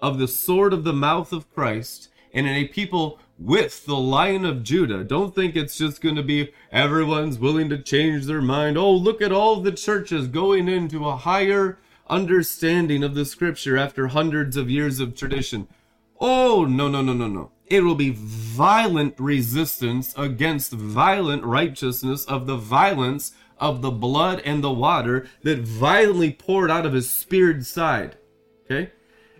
of 0.00 0.18
the 0.18 0.28
sword 0.28 0.72
of 0.72 0.84
the 0.84 0.92
mouth 0.92 1.32
of 1.32 1.52
Christ 1.52 2.08
and 2.32 2.46
in 2.46 2.54
a 2.54 2.68
people 2.68 3.18
with 3.38 3.86
the 3.86 3.96
Lion 3.96 4.44
of 4.44 4.62
Judah. 4.62 5.04
Don't 5.04 5.34
think 5.34 5.56
it's 5.56 5.76
just 5.76 6.00
going 6.00 6.16
to 6.16 6.22
be 6.22 6.52
everyone's 6.72 7.38
willing 7.38 7.68
to 7.68 7.82
change 7.82 8.24
their 8.24 8.42
mind. 8.42 8.78
Oh, 8.78 8.92
look 8.92 9.20
at 9.20 9.32
all 9.32 9.60
the 9.60 9.72
churches 9.72 10.28
going 10.28 10.68
into 10.68 11.06
a 11.06 11.16
higher 11.16 11.78
understanding 12.08 13.02
of 13.02 13.14
the 13.14 13.24
scripture 13.24 13.76
after 13.76 14.08
hundreds 14.08 14.56
of 14.56 14.70
years 14.70 15.00
of 15.00 15.14
tradition. 15.14 15.68
Oh, 16.20 16.64
no, 16.64 16.88
no, 16.88 17.02
no, 17.02 17.12
no, 17.12 17.28
no. 17.28 17.50
It 17.66 17.82
will 17.82 17.96
be 17.96 18.14
violent 18.16 19.18
resistance 19.18 20.14
against 20.16 20.72
violent 20.72 21.44
righteousness 21.44 22.24
of 22.24 22.46
the 22.46 22.56
violence 22.56 23.32
of 23.58 23.82
the 23.82 23.90
blood 23.90 24.40
and 24.44 24.62
the 24.62 24.72
water 24.72 25.26
that 25.42 25.58
violently 25.60 26.32
poured 26.32 26.70
out 26.70 26.86
of 26.86 26.92
his 26.92 27.10
speared 27.10 27.66
side. 27.66 28.16
Okay? 28.64 28.92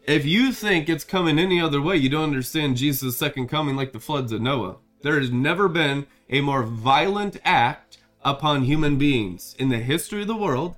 If 0.05 0.25
you 0.25 0.53
think 0.53 0.89
it's 0.89 1.05
coming 1.05 1.39
any 1.39 1.61
other 1.61 1.81
way, 1.81 1.97
you 1.97 2.09
don't 2.09 2.25
understand 2.25 2.77
Jesus' 2.77 3.17
second 3.17 3.49
coming 3.49 3.77
like 3.77 3.93
the 3.93 4.01
floods 4.01 4.33
of 4.33 4.41
Noah. 4.41 4.77
There 5.03 5.21
has 5.21 5.31
never 5.31 5.69
been 5.69 6.07
a 6.31 6.41
more 6.41 6.63
violent 6.63 7.37
act 7.45 7.99
upon 8.25 8.65
human 8.65 8.99
beings 8.99 9.55
in 9.59 9.69
the 9.69 9.79
history 9.79 10.23
of 10.23 10.29
the 10.29 10.37
world. 10.37 10.75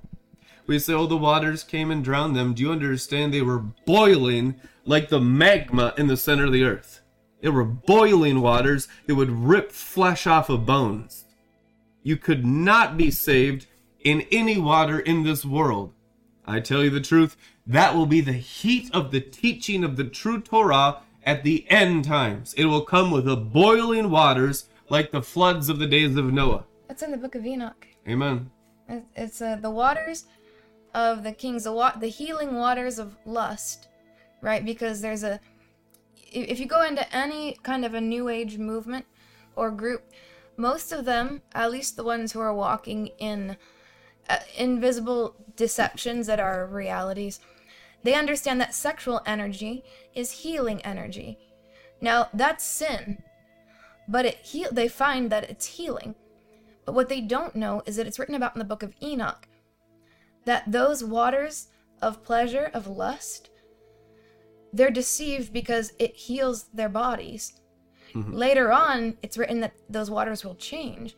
We 0.67 0.77
say, 0.77 0.93
oh, 0.93 1.07
the 1.07 1.17
waters 1.17 1.63
came 1.63 1.89
and 1.89 2.03
drowned 2.03 2.35
them. 2.35 2.53
Do 2.53 2.61
you 2.61 2.71
understand 2.71 3.33
they 3.33 3.41
were 3.41 3.59
boiling 3.85 4.59
like 4.85 5.09
the 5.09 5.19
magma 5.19 5.95
in 5.97 6.07
the 6.07 6.17
center 6.17 6.45
of 6.45 6.51
the 6.51 6.63
earth? 6.63 6.98
They 7.41 7.49
were 7.49 7.63
boiling 7.63 8.41
waters 8.41 8.87
that 9.07 9.15
would 9.15 9.31
rip 9.31 9.71
flesh 9.71 10.27
off 10.27 10.49
of 10.49 10.65
bones. 10.65 11.25
You 12.03 12.17
could 12.17 12.45
not 12.45 12.97
be 12.97 13.11
saved 13.11 13.67
in 14.01 14.25
any 14.31 14.57
water 14.57 14.99
in 14.99 15.23
this 15.23 15.45
world. 15.45 15.93
I 16.45 16.59
tell 16.59 16.83
you 16.83 16.89
the 16.89 17.01
truth, 17.01 17.37
that 17.67 17.95
will 17.95 18.05
be 18.05 18.21
the 18.21 18.33
heat 18.33 18.89
of 18.93 19.11
the 19.11 19.21
teaching 19.21 19.83
of 19.83 19.95
the 19.95 20.03
true 20.03 20.41
Torah 20.41 20.97
at 21.23 21.43
the 21.43 21.69
end 21.69 22.05
times. 22.05 22.53
It 22.55 22.65
will 22.65 22.81
come 22.81 23.11
with 23.11 23.25
the 23.25 23.35
boiling 23.37 24.09
waters 24.09 24.65
like 24.89 25.11
the 25.11 25.21
floods 25.21 25.69
of 25.69 25.79
the 25.79 25.87
days 25.87 26.17
of 26.17 26.33
Noah. 26.33 26.65
That's 26.87 27.03
in 27.03 27.11
the 27.11 27.17
book 27.17 27.35
of 27.35 27.45
Enoch. 27.45 27.85
Amen. 28.07 28.49
It's 29.15 29.41
uh, 29.41 29.57
the 29.57 29.69
waters 29.69 30.25
of 30.95 31.23
the 31.23 31.31
kings, 31.31 31.65
the, 31.65 31.71
wa- 31.71 31.95
the 31.95 32.07
healing 32.07 32.55
waters 32.55 32.97
of 32.97 33.15
lust, 33.25 33.87
right? 34.41 34.65
Because 34.65 35.01
there's 35.01 35.23
a. 35.23 35.39
If 36.31 36.59
you 36.59 36.65
go 36.65 36.83
into 36.83 37.15
any 37.15 37.57
kind 37.63 37.85
of 37.85 37.93
a 37.93 38.01
new 38.01 38.29
age 38.29 38.57
movement 38.57 39.05
or 39.55 39.71
group, 39.71 40.03
most 40.57 40.91
of 40.91 41.05
them, 41.05 41.41
at 41.53 41.71
least 41.71 41.95
the 41.95 42.03
ones 42.03 42.31
who 42.31 42.39
are 42.39 42.53
walking 42.53 43.07
in 43.17 43.57
uh, 44.29 44.39
invisible 44.57 45.35
deceptions 45.55 46.27
that 46.27 46.39
are 46.39 46.65
realities, 46.65 47.39
they 48.03 48.13
understand 48.13 48.61
that 48.61 48.75
sexual 48.75 49.21
energy 49.25 49.83
is 50.13 50.31
healing 50.31 50.81
energy. 50.81 51.37
Now, 52.01 52.29
that's 52.33 52.63
sin, 52.63 53.23
but 54.07 54.25
it 54.25 54.35
heal- 54.37 54.71
they 54.71 54.87
find 54.87 55.29
that 55.31 55.49
it's 55.49 55.65
healing. 55.65 56.15
But 56.85 56.95
what 56.95 57.09
they 57.09 57.21
don't 57.21 57.55
know 57.55 57.83
is 57.85 57.95
that 57.97 58.07
it's 58.07 58.19
written 58.19 58.35
about 58.35 58.55
in 58.55 58.59
the 58.59 58.65
book 58.65 58.83
of 58.83 58.95
Enoch 59.01 59.47
that 60.45 60.71
those 60.71 61.03
waters 61.03 61.67
of 62.01 62.23
pleasure, 62.23 62.71
of 62.73 62.87
lust, 62.87 63.49
they're 64.73 64.91
deceived 64.91 65.51
because 65.53 65.93
it 65.99 66.15
heals 66.15 66.65
their 66.73 66.89
bodies. 66.89 67.53
Later 68.15 68.71
on, 68.71 69.17
it's 69.21 69.37
written 69.37 69.59
that 69.59 69.73
those 69.87 70.09
waters 70.09 70.43
will 70.43 70.55
change. 70.55 71.15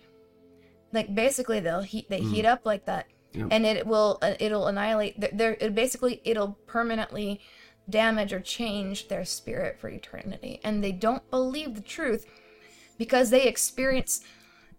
Like 0.91 1.15
basically, 1.15 1.61
they'll 1.61 1.81
heat 1.81 2.09
they 2.09 2.19
heat 2.19 2.45
up 2.45 2.65
like 2.65 2.85
that, 2.85 3.07
Yep. 3.33 3.47
and 3.49 3.65
it 3.65 3.87
will 3.87 4.19
uh, 4.21 4.33
it'll 4.41 4.67
annihilate. 4.67 5.15
They're, 5.37 5.55
it 5.61 5.73
basically 5.73 6.21
it'll 6.25 6.57
permanently 6.67 7.39
damage 7.89 8.33
or 8.33 8.41
change 8.41 9.07
their 9.07 9.23
spirit 9.23 9.79
for 9.79 9.87
eternity, 9.89 10.59
and 10.65 10.83
they 10.83 10.91
don't 10.91 11.27
believe 11.31 11.75
the 11.75 11.81
truth 11.81 12.25
because 12.97 13.29
they 13.29 13.43
experience 13.47 14.19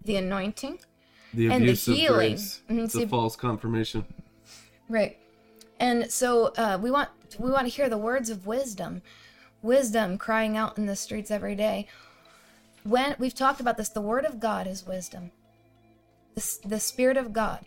the 0.05 0.17
anointing, 0.17 0.81
The 1.33 1.51
And 1.51 1.67
the 1.67 1.73
healing. 1.73 2.33
grace. 2.33 2.61
Mhm, 2.69 2.85
It's 2.85 2.95
a 2.95 3.09
false 3.09 3.37
confirmation. 3.37 4.05
Right. 4.91 5.17
And 5.83 6.13
so 6.13 6.53
uh, 6.57 6.79
we 6.81 6.93
want 6.93 7.09
we 7.41 7.51
want 7.51 7.67
to 7.67 7.75
hear 7.75 7.89
the 7.89 7.99
words 7.99 8.31
of 8.31 8.47
wisdom, 8.47 9.03
wisdom 9.63 10.17
crying 10.17 10.57
out 10.57 10.79
in 10.79 10.87
the 10.87 10.95
streets 10.95 11.29
every 11.29 11.57
day. 11.57 11.89
When 12.85 13.17
we've 13.19 13.35
talked 13.35 13.61
about 13.61 13.77
this, 13.77 13.89
the 13.89 14.01
word 14.01 14.25
of 14.25 14.39
God 14.39 14.69
is 14.69 14.87
wisdom. 14.87 15.33
The, 16.37 16.59
the 16.65 16.79
spirit 16.79 17.17
of 17.17 17.33
God. 17.33 17.65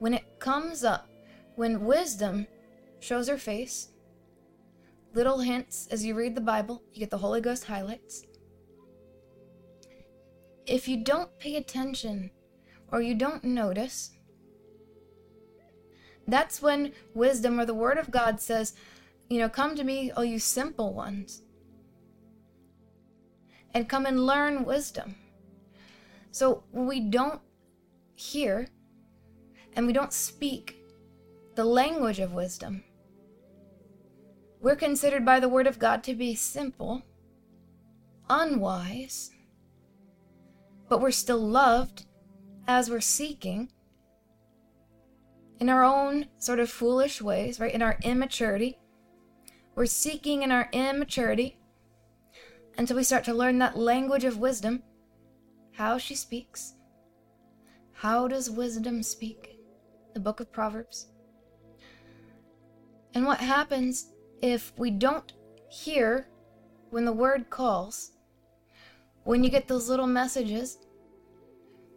When 0.00 0.12
it 0.12 0.40
comes 0.40 0.82
up, 0.82 1.08
when 1.54 1.84
wisdom 1.84 2.48
shows 2.98 3.28
her 3.28 3.38
face, 3.38 3.90
little 5.14 5.38
hints 5.38 5.86
as 5.92 6.04
you 6.04 6.16
read 6.16 6.34
the 6.34 6.40
Bible, 6.40 6.82
you 6.92 6.98
get 6.98 7.10
the 7.10 7.18
Holy 7.18 7.40
Ghost 7.40 7.66
highlights. 7.66 8.24
If 10.66 10.88
you 10.88 11.04
don't 11.04 11.38
pay 11.38 11.54
attention 11.54 12.32
or 12.90 13.00
you 13.00 13.14
don't 13.14 13.44
notice, 13.44 14.17
that's 16.28 16.62
when 16.62 16.92
wisdom 17.14 17.58
or 17.58 17.64
the 17.64 17.74
word 17.74 17.98
of 17.98 18.10
God 18.10 18.40
says, 18.40 18.74
you 19.28 19.38
know, 19.38 19.48
come 19.48 19.74
to 19.76 19.84
me, 19.84 20.10
all 20.10 20.24
you 20.24 20.38
simple 20.38 20.94
ones, 20.94 21.42
and 23.74 23.88
come 23.88 24.06
and 24.06 24.26
learn 24.26 24.64
wisdom. 24.64 25.16
So 26.30 26.62
we 26.72 27.00
don't 27.00 27.40
hear 28.14 28.68
and 29.74 29.86
we 29.86 29.92
don't 29.92 30.12
speak 30.12 30.76
the 31.54 31.64
language 31.64 32.20
of 32.20 32.34
wisdom, 32.34 32.84
we're 34.60 34.76
considered 34.76 35.24
by 35.24 35.40
the 35.40 35.48
word 35.48 35.66
of 35.66 35.78
God 35.78 36.04
to 36.04 36.14
be 36.14 36.34
simple, 36.34 37.02
unwise, 38.30 39.30
but 40.88 41.00
we're 41.00 41.10
still 41.10 41.40
loved 41.40 42.06
as 42.66 42.90
we're 42.90 43.00
seeking 43.00 43.72
in 45.60 45.68
our 45.68 45.84
own 45.84 46.26
sort 46.38 46.60
of 46.60 46.70
foolish 46.70 47.20
ways, 47.20 47.58
right? 47.60 47.74
In 47.74 47.82
our 47.82 47.98
immaturity. 48.02 48.78
We're 49.74 49.86
seeking 49.86 50.42
in 50.42 50.50
our 50.50 50.68
immaturity 50.72 51.58
until 52.76 52.96
we 52.96 53.04
start 53.04 53.24
to 53.24 53.34
learn 53.34 53.58
that 53.58 53.76
language 53.76 54.24
of 54.24 54.38
wisdom, 54.38 54.82
how 55.72 55.98
she 55.98 56.14
speaks. 56.14 56.74
How 57.92 58.28
does 58.28 58.50
wisdom 58.50 59.02
speak? 59.02 59.58
The 60.14 60.20
book 60.20 60.40
of 60.40 60.52
Proverbs. 60.52 61.08
And 63.14 63.26
what 63.26 63.40
happens 63.40 64.12
if 64.42 64.72
we 64.78 64.90
don't 64.90 65.32
hear 65.68 66.28
when 66.90 67.04
the 67.04 67.12
word 67.12 67.50
calls? 67.50 68.12
When 69.24 69.42
you 69.42 69.50
get 69.50 69.66
those 69.66 69.88
little 69.88 70.06
messages 70.06 70.78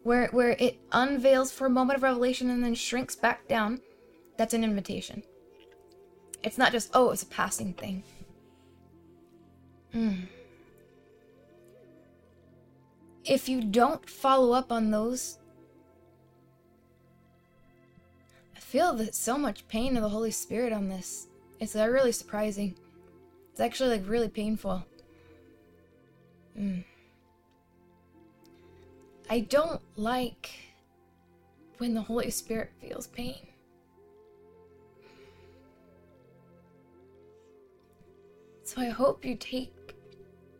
where 0.03 0.27
where 0.27 0.55
it 0.59 0.79
unveils 0.91 1.51
for 1.51 1.65
a 1.65 1.69
moment 1.69 1.97
of 1.97 2.03
revelation 2.03 2.49
and 2.49 2.63
then 2.63 2.75
shrinks 2.75 3.15
back 3.15 3.47
down, 3.47 3.81
that's 4.37 4.53
an 4.53 4.63
invitation. 4.63 5.23
It's 6.43 6.57
not 6.57 6.71
just 6.71 6.89
oh, 6.93 7.11
it's 7.11 7.23
a 7.23 7.27
passing 7.27 7.73
thing. 7.73 8.03
Mm. 9.93 10.27
If 13.25 13.47
you 13.47 13.61
don't 13.61 14.09
follow 14.09 14.53
up 14.53 14.71
on 14.71 14.89
those, 14.89 15.37
I 18.55 18.59
feel 18.59 18.93
that 18.93 19.13
so 19.13 19.37
much 19.37 19.67
pain 19.67 19.95
of 19.95 20.01
the 20.01 20.09
Holy 20.09 20.31
Spirit 20.31 20.73
on 20.73 20.89
this. 20.89 21.27
It's 21.59 21.75
uh, 21.75 21.87
really 21.87 22.11
surprising. 22.11 22.75
It's 23.51 23.59
actually 23.59 23.97
like 23.97 24.09
really 24.09 24.29
painful. 24.29 24.83
Mm. 26.57 26.83
I 29.31 29.39
don't 29.39 29.81
like 29.95 30.51
when 31.77 31.93
the 31.93 32.01
Holy 32.01 32.29
Spirit 32.31 32.69
feels 32.81 33.07
pain. 33.07 33.47
So 38.65 38.81
I 38.81 38.89
hope 38.89 39.23
you 39.23 39.37
take 39.37 39.95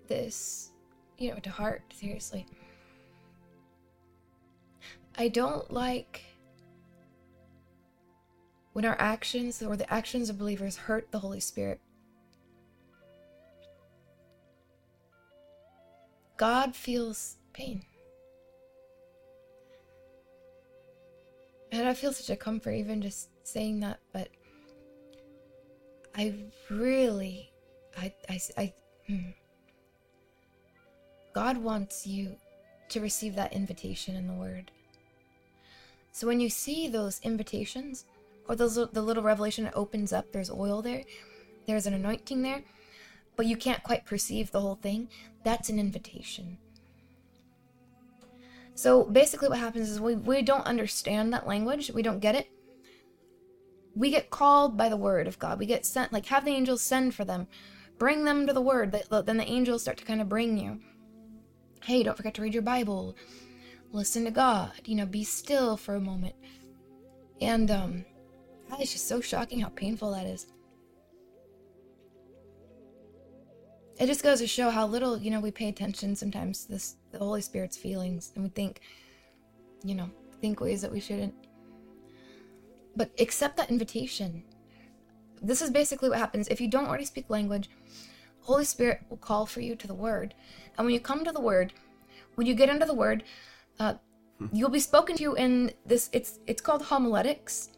this, 0.08 0.70
you 1.18 1.32
know, 1.32 1.40
to 1.40 1.50
heart, 1.50 1.84
seriously. 1.94 2.46
I 5.18 5.28
don't 5.28 5.70
like 5.70 6.24
when 8.72 8.86
our 8.86 8.96
actions 9.00 9.62
or 9.62 9.76
the 9.76 9.94
actions 9.94 10.30
of 10.30 10.40
believers 10.40 10.78
hurt 10.78 11.12
the 11.12 11.20
Holy 11.20 11.42
Spirit. 11.42 11.82
God 16.38 16.74
feels 16.74 17.36
pain. 17.52 17.84
And 21.72 21.88
I 21.88 21.94
feel 21.94 22.12
such 22.12 22.30
a 22.30 22.36
comfort 22.36 22.72
even 22.72 23.02
just 23.02 23.30
saying 23.44 23.80
that, 23.80 24.00
but 24.12 24.30
I 26.16 26.36
really, 26.70 27.52
I, 27.98 28.14
I, 28.30 28.40
I, 28.58 28.74
hmm. 29.08 29.30
God 31.34 31.58
wants 31.58 32.06
you 32.06 32.36
to 32.90 33.00
receive 33.00 33.36
that 33.36 33.54
invitation 33.54 34.16
in 34.16 34.28
the 34.28 34.34
Word. 34.34 34.72
So 36.12 36.28
when 36.28 36.42
you 36.42 36.50
see 36.50 36.90
those 36.90 37.22
invitations, 37.24 38.04
or 38.50 38.56
those 38.56 38.76
the 38.76 39.02
little 39.02 39.24
revelation 39.24 39.64
that 39.64 39.76
opens 39.76 40.12
up, 40.12 40.32
there's 40.32 40.52
oil 40.52 40.82
there, 40.82 41.04
there's 41.68 41.86
an 41.86 41.94
anointing 41.94 42.42
there, 42.42 42.64
but 43.38 43.42
but 43.42 43.46
you 43.46 43.56
can't 43.56 43.82
quite 43.82 44.06
perceive 44.06 44.52
the 44.52 44.60
whole 44.60 44.76
thing, 44.76 45.08
that's 45.44 45.70
an 45.70 45.80
invitation. 45.80 46.58
So 48.76 49.04
basically, 49.04 49.50
what 49.50 49.60
happens 49.60 49.90
is 49.90 50.00
we, 50.00 50.16
we 50.16 50.42
don't 50.42 50.66
understand 50.66 51.34
that 51.34 51.48
language, 51.48 51.92
we 51.92 52.02
don't 52.02 52.20
get 52.20 52.36
it. 52.36 52.48
We 53.96 54.10
get 54.10 54.30
called 54.30 54.78
by 54.78 54.90
the 54.90 54.98
word 54.98 55.28
of 55.28 55.38
God. 55.38 55.60
We 55.60 55.66
get 55.66 55.86
sent, 55.86 56.14
like, 56.14 56.26
have 56.28 56.46
the 56.46 56.52
angels 56.52 56.82
send 56.82 57.14
for 57.14 57.26
them, 57.26 57.48
bring 58.00 58.24
them 58.24 58.48
to 58.48 58.54
the 58.54 58.62
word. 58.62 58.92
Then 59.10 59.38
the 59.38 59.50
angels 59.50 59.82
start 59.82 59.98
to 59.98 60.06
kind 60.06 60.22
of 60.22 60.30
bring 60.30 60.58
you. 60.58 60.80
Hey, 61.84 62.02
don't 62.04 62.16
forget 62.16 62.34
to 62.36 62.42
read 62.42 62.54
your 62.54 62.64
Bible. 62.64 63.16
Listen 63.92 64.24
to 64.24 64.32
God. 64.32 64.72
You 64.86 64.96
know, 64.96 65.06
be 65.06 65.26
still 65.26 65.76
for 65.76 65.96
a 65.96 66.00
moment. 66.00 66.36
And, 67.42 67.70
um, 67.70 68.06
God, 68.70 68.80
it's 68.80 68.94
just 68.94 69.10
so 69.10 69.20
shocking 69.20 69.60
how 69.60 69.70
painful 69.70 70.12
that 70.12 70.26
is. 70.26 70.48
It 74.02 74.08
just 74.08 74.24
goes 74.24 74.40
to 74.40 74.48
show 74.48 74.72
how 74.72 74.88
little, 74.88 75.16
you 75.16 75.30
know, 75.30 75.40
we 75.40 75.52
pay 75.52 75.70
attention 75.70 76.16
sometimes 76.16 76.66
to 76.66 76.72
this 76.72 76.96
the 77.12 77.20
Holy 77.20 77.40
Spirit's 77.40 77.78
feelings 77.78 78.32
and 78.34 78.44
we 78.44 78.50
think, 78.50 78.82
you 79.84 79.94
know, 79.94 80.10
think 80.42 80.60
ways 80.60 80.82
that 80.82 80.92
we 80.92 81.00
shouldn't. 81.00 81.36
But 82.96 83.12
accept 83.20 83.58
that 83.58 83.70
invitation. 83.70 84.44
This 85.40 85.62
is 85.62 85.70
basically 85.70 86.10
what 86.10 86.18
happens. 86.18 86.48
If 86.48 86.60
you 86.60 86.68
don't 86.68 86.88
already 86.88 87.06
speak 87.06 87.30
language, 87.30 87.70
Holy 88.40 88.66
Spirit 88.66 89.02
will 89.08 89.18
call 89.18 89.46
for 89.46 89.62
you 89.62 89.76
to 89.76 89.86
the 89.86 89.94
Word. 89.94 90.34
And 90.80 90.86
when 90.88 90.96
you 90.96 91.00
come 91.00 91.24
to 91.24 91.32
the 91.32 91.40
Word, 91.40 91.72
when 92.34 92.48
you 92.48 92.56
get 92.56 92.70
into 92.70 92.88
the 92.88 92.96
Word, 92.96 93.24
uh, 93.80 93.94
you'll 94.52 94.72
be 94.72 94.80
spoken 94.80 95.16
to 95.18 95.36
in 95.36 95.74
this. 95.86 96.10
It's 96.12 96.40
it's 96.48 96.62
called 96.62 96.82
homiletics. 96.82 97.70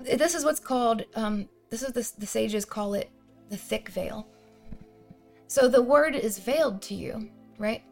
This 0.00 0.34
is 0.34 0.42
what's 0.42 0.58
called. 0.60 1.04
Um, 1.14 1.50
this 1.68 1.82
is 1.82 1.92
the 1.92 2.18
the 2.18 2.26
sages 2.26 2.64
call 2.64 2.94
it 2.94 3.10
the 3.50 3.58
thick 3.58 3.90
veil. 3.90 4.26
So 5.50 5.66
the 5.66 5.82
word 5.82 6.14
is 6.14 6.38
veiled 6.38 6.80
to 6.82 6.94
you, 6.94 7.28
right? 7.58 7.82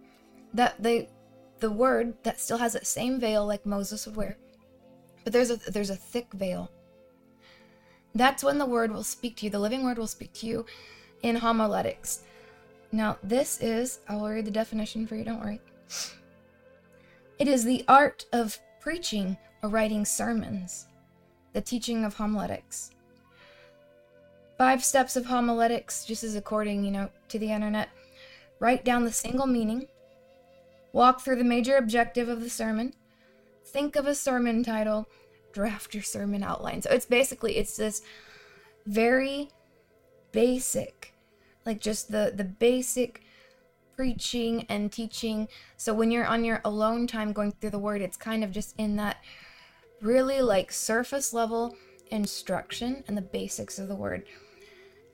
That 0.55 0.81
they 0.81 1.09
the 1.59 1.73
word 1.73 2.15
that 2.23 2.39
still 2.39 2.59
has 2.59 2.75
that 2.75 2.87
same 2.87 3.19
veil 3.19 3.45
like 3.45 3.67
Moses 3.67 4.07
would 4.07 4.15
wear. 4.15 4.37
But 5.25 5.33
there's 5.33 5.51
a 5.51 5.57
there's 5.57 5.91
a 5.91 5.97
thick 5.97 6.33
veil. 6.35 6.71
That's 8.15 8.45
when 8.45 8.59
the 8.59 8.65
word 8.65 8.93
will 8.93 9.03
speak 9.03 9.35
to 9.39 9.47
you. 9.47 9.51
The 9.51 9.59
living 9.59 9.83
word 9.83 9.99
will 9.99 10.07
speak 10.07 10.33
to 10.35 10.47
you 10.47 10.67
in 11.25 11.35
homiletics. 11.35 12.23
Now, 12.93 13.19
this 13.25 13.61
is 13.61 14.03
I 14.09 14.15
will 14.15 14.29
read 14.29 14.45
the 14.45 14.53
definition 14.53 15.05
for 15.05 15.17
you, 15.17 15.25
don't 15.25 15.41
worry. 15.41 15.61
It 17.41 17.49
is 17.49 17.65
the 17.65 17.85
art 17.89 18.25
of 18.33 18.57
preaching 18.79 19.37
or 19.65 19.69
writing 19.69 20.05
sermons, 20.05 20.87
the 21.55 21.61
teaching 21.61 22.05
of 22.05 22.15
homiletics. 22.15 22.93
Five 24.59 24.85
steps 24.85 25.15
of 25.15 25.27
homiletics, 25.27 26.05
just 26.05 26.25
as 26.25 26.35
according, 26.35 26.85
you 26.85 26.91
know, 26.91 27.11
to 27.29 27.39
the 27.39 27.53
internet. 27.53 27.91
Write 28.59 28.85
down 28.85 29.05
the 29.05 29.13
single 29.13 29.47
meaning. 29.47 29.87
Walk 30.93 31.21
through 31.21 31.37
the 31.37 31.45
major 31.45 31.77
objective 31.77 32.29
of 32.29 32.41
the 32.41 32.51
sermon. 32.51 32.93
Think 33.65 33.95
of 33.95 34.09
a 34.09 34.17
sermon 34.17 34.65
title. 34.65 35.09
Draft 35.53 35.95
your 35.95 36.03
sermon 36.03 36.43
outline. 36.43 36.83
So 36.83 36.91
it's 36.91 37.07
basically 37.07 37.57
it's 37.57 37.77
this 37.77 38.03
very 38.85 39.49
basic, 40.33 41.15
like 41.65 41.81
just 41.81 42.11
the 42.11 42.33
the 42.35 42.45
basic 42.45 43.23
preaching 43.95 44.67
and 44.69 44.91
teaching. 44.91 45.47
So 45.77 45.95
when 45.95 46.11
you're 46.11 46.27
on 46.27 46.45
your 46.45 46.61
alone 46.65 47.07
time 47.07 47.33
going 47.33 47.53
through 47.53 47.71
the 47.71 47.79
word, 47.79 48.01
it's 48.01 48.17
kind 48.17 48.43
of 48.43 48.51
just 48.51 48.75
in 48.77 48.97
that 48.97 49.19
really 50.01 50.43
like 50.43 50.73
surface 50.73 51.33
level 51.33 51.77
instruction 52.11 53.05
and 53.07 53.17
the 53.17 53.23
basics 53.23 53.79
of 53.79 53.87
the 53.87 53.95
word. 53.95 54.25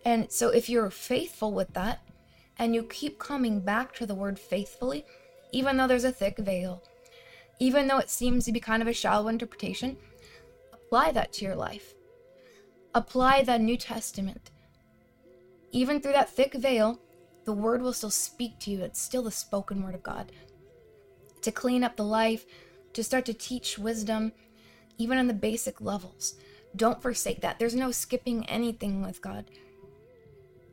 And 0.05 0.31
so 0.31 0.51
if 0.51 0.69
you're 0.69 0.91
faithful 0.91 1.53
with 1.53 1.73
that 1.75 2.01
and 2.59 2.75
you 2.75 2.83
keep 2.83 3.19
coming 3.19 3.61
back 3.61 3.95
to 3.95 4.07
the 4.07 4.15
word 4.15 4.39
faithfully, 4.39 5.05
even 5.53 5.77
though 5.77 5.87
there's 5.87 6.05
a 6.05 6.13
thick 6.13 6.39
veil, 6.39 6.83
even 7.59 7.87
though 7.87 7.99
it 7.99 8.11
seems 8.11 8.45
to 8.45 8.53
be 8.53 8.61
kind 8.61 8.83
of 8.83 8.89
a 8.89 8.93
shallow 8.93 9.29
interpretation, 9.29 9.97
apply 10.73 11.13
that 11.13 11.33
to 11.33 11.45
your 11.45 11.57
life. 11.57 11.95
Apply 12.95 13.43
the 13.43 13.59
New 13.59 13.77
Testament. 13.77 14.51
Even 15.73 16.01
through 16.01 16.13
that 16.13 16.31
thick 16.31 16.55
veil, 16.55 17.01
the 17.45 17.53
word 17.53 17.83
will 17.83 17.93
still 17.93 18.11
speak 18.11 18.59
to 18.61 18.71
you. 18.71 18.83
It's 18.83 19.01
still 19.01 19.23
the 19.23 19.31
spoken 19.31 19.83
word 19.83 19.95
of 19.95 20.03
God. 20.03 20.31
To 21.43 21.51
clean 21.51 21.83
up 21.83 21.97
the 21.97 22.05
life, 22.05 22.47
to 22.93 23.03
start 23.03 23.25
to 23.27 23.35
teach 23.35 23.79
wisdom, 23.79 24.33
even 24.99 25.19
on 25.19 25.27
the 25.27 25.35
basic 25.35 25.81
levels. 25.81 26.35
Don't 26.77 27.03
forsake 27.03 27.41
that. 27.41 27.59
There's 27.59 27.75
no 27.75 27.91
skipping 27.91 28.47
anything 28.47 29.03
with 29.03 29.21
God. 29.21 29.45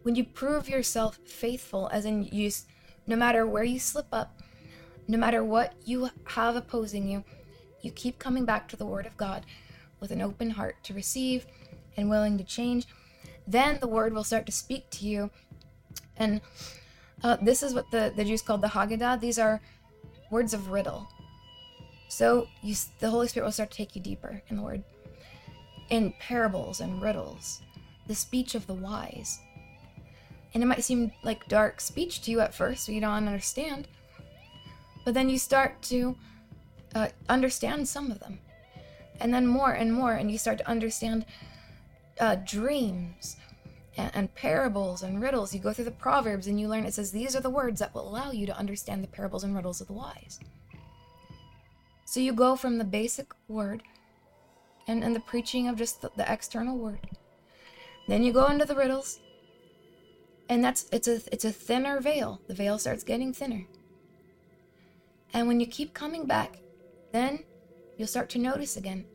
When 0.03 0.15
you 0.15 0.23
prove 0.23 0.67
yourself 0.67 1.19
faithful, 1.25 1.89
as 1.91 2.05
in 2.05 2.23
use, 2.23 2.65
no 3.05 3.15
matter 3.15 3.45
where 3.45 3.63
you 3.63 3.79
slip 3.79 4.07
up, 4.11 4.41
no 5.07 5.17
matter 5.17 5.43
what 5.43 5.73
you 5.85 6.09
have 6.25 6.55
opposing 6.55 7.07
you, 7.07 7.23
you 7.81 7.91
keep 7.91 8.17
coming 8.19 8.45
back 8.45 8.67
to 8.69 8.75
the 8.75 8.85
Word 8.85 9.05
of 9.05 9.17
God 9.17 9.45
with 9.99 10.11
an 10.11 10.21
open 10.21 10.51
heart 10.51 10.75
to 10.83 10.93
receive 10.93 11.45
and 11.97 12.09
willing 12.09 12.37
to 12.37 12.43
change, 12.43 12.87
then 13.45 13.77
the 13.79 13.87
Word 13.87 14.13
will 14.13 14.23
start 14.23 14.45
to 14.45 14.51
speak 14.51 14.89
to 14.91 15.05
you. 15.05 15.29
And 16.17 16.41
uh, 17.23 17.37
this 17.41 17.61
is 17.61 17.73
what 17.73 17.89
the, 17.91 18.11
the 18.15 18.25
Jews 18.25 18.41
called 18.41 18.61
the 18.61 18.69
Haggadah. 18.69 19.19
These 19.19 19.37
are 19.37 19.61
words 20.31 20.53
of 20.53 20.69
riddle. 20.69 21.07
So 22.09 22.47
you, 22.61 22.75
the 22.99 23.09
Holy 23.09 23.27
Spirit 23.27 23.45
will 23.45 23.51
start 23.51 23.71
to 23.71 23.77
take 23.77 23.95
you 23.95 24.01
deeper 24.01 24.41
in 24.47 24.55
the 24.55 24.63
Word. 24.63 24.83
In 25.89 26.13
parables 26.19 26.79
and 26.79 27.01
riddles, 27.01 27.61
the 28.07 28.15
speech 28.15 28.55
of 28.55 28.65
the 28.65 28.73
wise 28.73 29.39
and 30.53 30.61
it 30.61 30.65
might 30.65 30.83
seem 30.83 31.11
like 31.23 31.47
dark 31.47 31.79
speech 31.79 32.21
to 32.21 32.31
you 32.31 32.39
at 32.39 32.53
first, 32.53 32.85
so 32.85 32.91
you 32.91 33.01
don't 33.01 33.27
understand. 33.27 33.87
But 35.05 35.13
then 35.13 35.29
you 35.29 35.37
start 35.37 35.81
to 35.83 36.15
uh, 36.93 37.07
understand 37.29 37.87
some 37.87 38.11
of 38.11 38.19
them, 38.19 38.39
and 39.19 39.33
then 39.33 39.47
more 39.47 39.71
and 39.71 39.93
more, 39.93 40.13
and 40.13 40.31
you 40.31 40.37
start 40.37 40.57
to 40.59 40.69
understand 40.69 41.25
uh, 42.19 42.35
dreams 42.45 43.37
and, 43.97 44.11
and 44.13 44.35
parables 44.35 45.03
and 45.03 45.21
riddles. 45.21 45.53
You 45.53 45.59
go 45.59 45.73
through 45.73 45.85
the 45.85 45.91
Proverbs 45.91 46.47
and 46.47 46.59
you 46.59 46.67
learn 46.67 46.85
it 46.85 46.93
says 46.93 47.11
these 47.11 47.35
are 47.35 47.41
the 47.41 47.49
words 47.49 47.79
that 47.79 47.93
will 47.93 48.07
allow 48.07 48.31
you 48.31 48.45
to 48.45 48.57
understand 48.57 49.03
the 49.03 49.07
parables 49.07 49.43
and 49.43 49.55
riddles 49.55 49.81
of 49.81 49.87
the 49.87 49.93
wise. 49.93 50.39
So 52.05 52.19
you 52.19 52.33
go 52.33 52.55
from 52.55 52.77
the 52.77 52.83
basic 52.83 53.33
word 53.47 53.83
and, 54.87 55.03
and 55.03 55.15
the 55.15 55.21
preaching 55.21 55.67
of 55.67 55.77
just 55.77 56.01
the, 56.01 56.11
the 56.15 56.31
external 56.31 56.77
word. 56.77 57.09
Then 58.07 58.23
you 58.23 58.33
go 58.33 58.47
into 58.47 58.65
the 58.65 58.75
riddles 58.75 59.19
and 60.51 60.61
that's 60.61 60.85
it's 60.91 61.07
a 61.07 61.21
it's 61.31 61.45
a 61.45 61.51
thinner 61.51 62.01
veil. 62.01 62.41
The 62.47 62.53
veil 62.53 62.77
starts 62.77 63.05
getting 63.05 63.33
thinner. 63.33 63.65
And 65.33 65.47
when 65.47 65.61
you 65.61 65.65
keep 65.65 65.93
coming 65.93 66.27
back 66.27 66.57
then 67.13 67.45
you'll 67.97 68.07
start 68.07 68.29
to 68.31 68.37
notice 68.37 68.75
again 68.75 69.05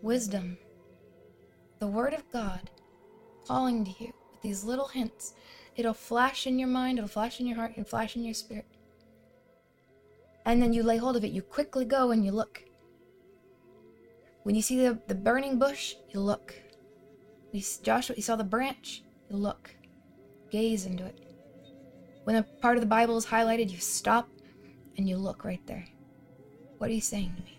wisdom 0.00 0.56
the 1.80 1.86
word 1.86 2.14
of 2.14 2.30
god 2.30 2.70
calling 3.46 3.84
to 3.84 3.90
you 3.98 4.12
with 4.30 4.40
these 4.40 4.64
little 4.64 4.88
hints. 4.88 5.34
It'll 5.76 5.92
flash 5.92 6.46
in 6.46 6.58
your 6.58 6.68
mind 6.68 6.98
it'll 6.98 7.08
flash 7.08 7.38
in 7.38 7.46
your 7.46 7.56
heart 7.56 7.76
and 7.76 7.86
flash 7.86 8.16
in 8.16 8.24
your 8.24 8.34
spirit. 8.34 8.66
And 10.46 10.62
then 10.62 10.72
you 10.72 10.82
lay 10.82 10.96
hold 10.96 11.16
of 11.16 11.24
it 11.24 11.32
you 11.32 11.42
quickly 11.42 11.84
go 11.84 12.10
and 12.10 12.24
you 12.24 12.32
look. 12.32 12.64
When 14.44 14.54
you 14.54 14.62
see 14.62 14.78
the, 14.80 14.98
the 15.08 15.14
burning 15.14 15.58
bush 15.58 15.94
you 16.08 16.20
look. 16.20 16.54
You, 17.52 17.62
joshua 17.82 18.16
you 18.16 18.22
saw 18.22 18.36
the 18.36 18.44
branch 18.44 19.02
you 19.28 19.36
look 19.36 19.74
gaze 20.52 20.86
into 20.86 21.04
it. 21.04 21.18
When 22.24 22.36
a 22.36 22.42
part 22.44 22.76
of 22.76 22.82
the 22.82 22.86
Bible 22.86 23.16
is 23.16 23.26
highlighted, 23.26 23.70
you 23.70 23.78
stop 23.78 24.28
and 24.96 25.08
you 25.08 25.16
look 25.16 25.44
right 25.44 25.66
there. 25.66 25.86
What 26.78 26.90
are 26.90 26.94
you 26.94 27.00
saying 27.00 27.34
to 27.36 27.42
me? 27.42 27.58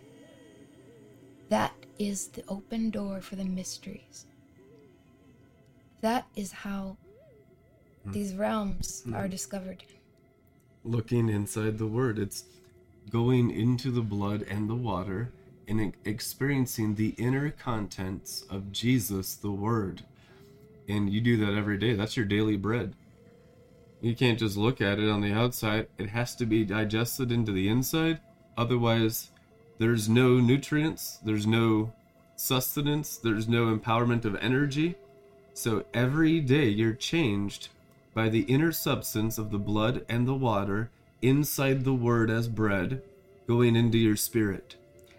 That 1.49 1.73
is 1.99 2.27
the 2.27 2.43
open 2.47 2.91
door 2.91 3.19
for 3.19 3.35
the 3.35 3.43
mysteries. 3.43 4.27
That 6.01 6.27
is 6.35 6.51
how 6.51 6.97
hmm. 8.03 8.11
these 8.11 8.35
realms 8.35 9.01
hmm. 9.03 9.15
are 9.15 9.27
discovered. 9.27 9.83
Looking 10.85 11.29
inside 11.29 11.77
the 11.77 11.87
Word, 11.87 12.19
it's 12.19 12.45
going 13.09 13.49
into 13.51 13.89
the 13.91 14.01
blood 14.01 14.45
and 14.49 14.69
the 14.69 14.75
water 14.75 15.31
and 15.67 15.93
experiencing 16.05 16.95
the 16.95 17.09
inner 17.17 17.49
contents 17.49 18.43
of 18.49 18.71
Jesus, 18.71 19.35
the 19.35 19.51
Word. 19.51 20.03
And 20.93 21.11
you 21.11 21.21
do 21.21 21.37
that 21.37 21.57
every 21.57 21.77
day. 21.79 21.93
That's 21.93 22.15
your 22.15 22.27
daily 22.27 22.55
bread. 22.55 22.93
You 23.99 24.15
can't 24.15 24.37
just 24.37 24.57
look 24.57 24.79
at 24.79 24.99
it 24.99 25.09
on 25.09 25.21
the 25.21 25.33
outside. 25.33 25.87
It 25.97 26.09
has 26.09 26.35
to 26.35 26.45
be 26.45 26.63
digested 26.63 27.31
into 27.31 27.51
the 27.51 27.67
inside. 27.67 28.19
Otherwise, 28.55 29.31
there's 29.79 30.07
no 30.07 30.39
nutrients, 30.39 31.17
there's 31.25 31.47
no 31.47 31.93
sustenance, 32.35 33.17
there's 33.17 33.47
no 33.47 33.75
empowerment 33.75 34.23
of 34.23 34.35
energy. 34.35 34.95
So 35.55 35.85
every 35.93 36.39
day 36.39 36.67
you're 36.67 36.93
changed 36.93 37.69
by 38.13 38.29
the 38.29 38.41
inner 38.41 38.71
substance 38.71 39.39
of 39.39 39.49
the 39.49 39.57
blood 39.57 40.05
and 40.07 40.27
the 40.27 40.35
water 40.35 40.91
inside 41.23 41.83
the 41.83 41.93
word 41.93 42.29
as 42.29 42.47
bread 42.47 43.01
going 43.47 43.75
into 43.75 43.97
your 43.97 44.15
spirit. 44.15 44.75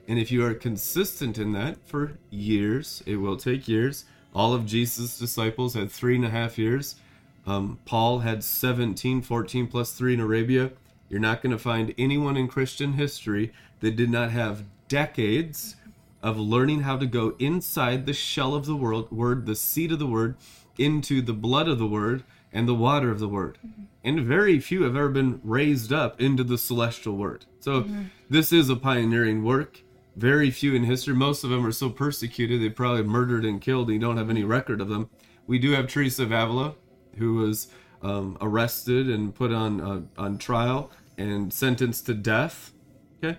And 0.07 0.19
if 0.19 0.31
you 0.31 0.45
are 0.45 0.55
consistent 0.55 1.39
in 1.39 1.53
that 1.53 1.79
for 1.85 2.19
years, 2.31 3.03
it 3.07 3.17
will 3.17 3.37
take 3.37 3.67
years. 3.67 4.05
All 4.35 4.53
of 4.53 4.67
Jesus' 4.67 5.19
disciples 5.19 5.75
had 5.75 5.91
three 5.91 6.17
and 6.17 6.25
a 6.25 6.31
half 6.31 6.59
years 6.59 6.97
Um, 7.47 7.79
Paul 7.85 8.21
had 8.21 8.43
17, 8.43 9.21
14 9.21 9.67
plus 9.67 9.93
3 9.93 10.15
in 10.15 10.21
Arabia. 10.21 10.73
You're 11.11 11.21
not 11.21 11.43
going 11.43 11.53
to 11.53 11.59
find 11.59 11.95
anyone 11.99 12.37
in 12.39 12.49
Christian 12.49 12.95
history 12.95 13.53
that 13.81 13.97
did 13.97 14.11
not 14.11 14.31
have 14.31 14.65
decades 14.89 15.77
of 16.23 16.39
learning 16.39 16.81
how 16.81 16.97
to 16.97 17.05
go 17.07 17.35
inside 17.39 18.07
the 18.07 18.15
shell 18.15 18.55
of 18.55 18.65
the 18.65 18.75
world, 18.75 19.11
word, 19.13 19.45
the 19.45 19.55
seed 19.55 19.93
of 19.93 19.99
the 19.99 20.07
word, 20.07 20.37
into 20.79 21.21
the 21.21 21.35
blood 21.35 21.69
of 21.69 21.79
the 21.79 21.87
word 21.87 22.25
and 22.51 22.67
the 22.67 22.75
water 22.75 23.11
of 23.11 23.19
the 23.19 23.29
word. 23.29 23.59
And 24.03 24.21
very 24.21 24.59
few 24.59 24.85
have 24.85 24.97
ever 24.97 25.11
been 25.11 25.41
raised 25.45 25.93
up 25.93 26.19
into 26.21 26.43
the 26.45 26.57
celestial 26.57 27.17
word. 27.17 27.45
So 27.61 27.81
this 28.31 28.53
is 28.53 28.71
a 28.71 28.77
pioneering 28.77 29.45
work. 29.45 29.83
Very 30.17 30.51
few 30.51 30.75
in 30.75 30.85
history. 30.85 31.15
Most 31.15 31.45
of 31.45 31.51
them 31.51 31.67
are 31.67 31.73
so 31.73 31.91
persecuted 31.91 32.61
they 32.61 32.69
probably 32.69 33.03
murdered 33.03 33.45
and 33.45 33.61
killed. 33.61 33.89
And 33.89 33.95
you 33.95 34.01
don't 34.01 34.17
have 34.17 34.31
any 34.31 34.45
record 34.45 34.81
of 34.81 34.89
them. 34.89 35.11
We 35.47 35.59
do 35.59 35.73
have 35.73 35.89
Teresa 35.89 36.23
of 36.23 36.33
Avila, 36.33 36.75
who 37.17 37.35
was 37.35 37.69
um, 38.03 38.39
arrested 38.41 39.09
and 39.09 39.35
put 39.35 39.53
on 39.53 39.81
uh, 39.81 40.01
on 40.17 40.39
trial 40.39 40.91
and 41.19 41.53
sentenced 41.53 42.07
to 42.07 42.15
death. 42.15 42.73
Okay, 43.23 43.39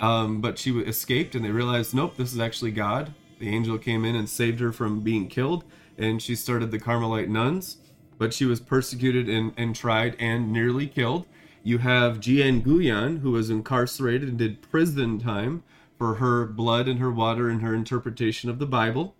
um, 0.00 0.40
but 0.40 0.58
she 0.58 0.78
escaped, 0.80 1.34
and 1.34 1.44
they 1.44 1.50
realized, 1.50 1.94
nope, 1.94 2.16
this 2.16 2.32
is 2.32 2.38
actually 2.38 2.70
God. 2.70 3.12
The 3.38 3.48
angel 3.48 3.78
came 3.78 4.04
in 4.04 4.14
and 4.14 4.28
saved 4.28 4.60
her 4.60 4.72
from 4.72 5.00
being 5.00 5.28
killed, 5.28 5.64
and 5.98 6.22
she 6.22 6.36
started 6.36 6.70
the 6.70 6.78
Carmelite 6.78 7.28
nuns. 7.28 7.78
But 8.16 8.32
she 8.32 8.44
was 8.44 8.60
persecuted 8.60 9.28
and, 9.28 9.52
and 9.56 9.74
tried 9.74 10.16
and 10.20 10.52
nearly 10.52 10.86
killed. 10.86 11.26
You 11.64 11.78
have 11.78 12.20
Jeanne 12.20 12.60
Guyon, 12.60 13.18
who 13.18 13.32
was 13.32 13.50
incarcerated 13.50 14.28
and 14.28 14.38
did 14.38 14.62
prison 14.62 15.18
time 15.18 15.64
for 15.98 16.14
her 16.14 16.46
blood 16.46 16.88
and 16.88 16.98
her 17.00 17.10
water 17.10 17.48
and 17.48 17.62
her 17.62 17.74
interpretation 17.74 18.50
of 18.50 18.58
the 18.58 18.66
Bible. 18.66 19.14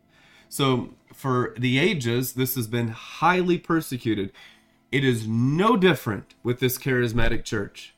So, 0.49 0.95
for 1.13 1.55
the 1.59 1.79
ages, 1.79 2.35
this 2.35 2.55
has 2.55 2.67
been 2.67 2.89
highly 2.89 3.59
persecuted. 3.59 4.33
It 4.93 5.05
is 5.05 5.27
no 5.27 5.77
different 5.77 6.35
with 6.43 6.61
this 6.61 6.79
charismatic 6.79 7.45
church. 7.45 7.95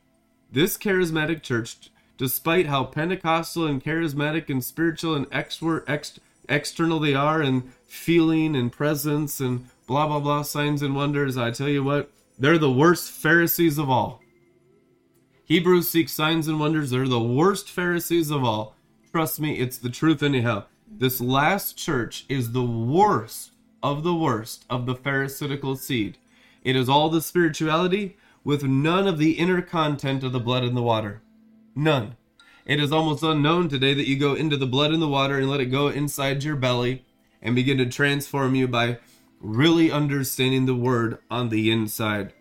This 0.51 0.79
charismatic 0.79 1.43
church, 1.43 1.91
despite 2.17 2.67
how 2.67 2.85
Pentecostal 2.85 3.67
and 3.67 3.83
charismatic 3.83 4.49
and 4.49 4.63
spiritual 4.63 5.15
and 5.15 5.27
external, 5.33 5.83
ex, 5.87 6.19
external 6.49 7.01
they 7.01 7.15
are, 7.15 7.43
and 7.43 7.73
feeling 7.85 8.57
and 8.57 8.73
presence 8.73 9.41
and 9.41 9.67
blah 9.87 10.07
blah 10.07 10.21
blah 10.21 10.43
signs 10.43 10.83
and 10.83 10.95
wonders, 10.95 11.37
I 11.37 11.51
tell 11.51 11.69
you 11.69 11.85
what, 11.85 12.11
they're 12.39 12.59
the 12.59 12.71
worst 12.71 13.11
Pharisees 13.11 13.79
of 13.79 13.91
all. 13.91 14.23
Hebrews 15.47 15.89
seek 15.89 16.09
signs 16.09 16.49
and 16.49 16.59
wonders. 16.59 16.91
They're 16.91 17.07
the 17.07 17.21
worst 17.21 17.71
Pharisees 17.71 18.33
of 18.33 18.43
all. 18.43 18.75
Trust 19.13 19.39
me, 19.39 19.61
it's 19.61 19.79
the 19.79 19.89
truth 19.89 20.21
anyhow. 20.21 20.65
This 20.91 21.21
last 21.21 21.79
church 21.79 22.27
is 22.29 22.51
the 22.51 22.65
worst 22.65 23.53
of 23.81 24.03
the 24.03 24.15
worst 24.15 24.65
of 24.69 24.87
the 24.87 24.97
Pharisaical 24.97 25.77
seed. 25.77 26.19
It 26.65 26.75
is 26.75 26.89
all 26.89 27.11
the 27.11 27.21
spirituality 27.21 28.17
with 28.43 28.65
none 28.65 29.07
of 29.07 29.19
the 29.19 29.39
inner 29.39 29.63
content 29.63 30.25
of 30.25 30.33
the 30.33 30.41
blood 30.41 30.65
and 30.65 30.77
the 30.77 30.83
water. 30.83 31.23
None. 31.77 32.17
It 32.65 32.81
is 32.81 32.91
almost 32.91 33.23
unknown 33.23 33.69
today 33.69 33.95
that 33.95 34.09
you 34.09 34.19
go 34.19 34.35
into 34.35 34.57
the 34.57 34.67
blood 34.67 34.93
and 34.93 35.01
the 35.01 35.07
water 35.07 35.39
and 35.39 35.49
let 35.49 35.61
it 35.61 35.67
go 35.67 35.87
inside 35.87 36.43
your 36.43 36.57
belly 36.57 37.05
and 37.41 37.55
begin 37.55 37.79
to 37.79 37.87
transform 37.87 38.57
you 38.57 38.67
by 38.67 38.99
really 39.41 39.93
understanding 39.93 40.67
the 40.67 40.75
word 40.75 41.19
on 41.31 41.51
the 41.51 41.71
inside. 41.71 42.33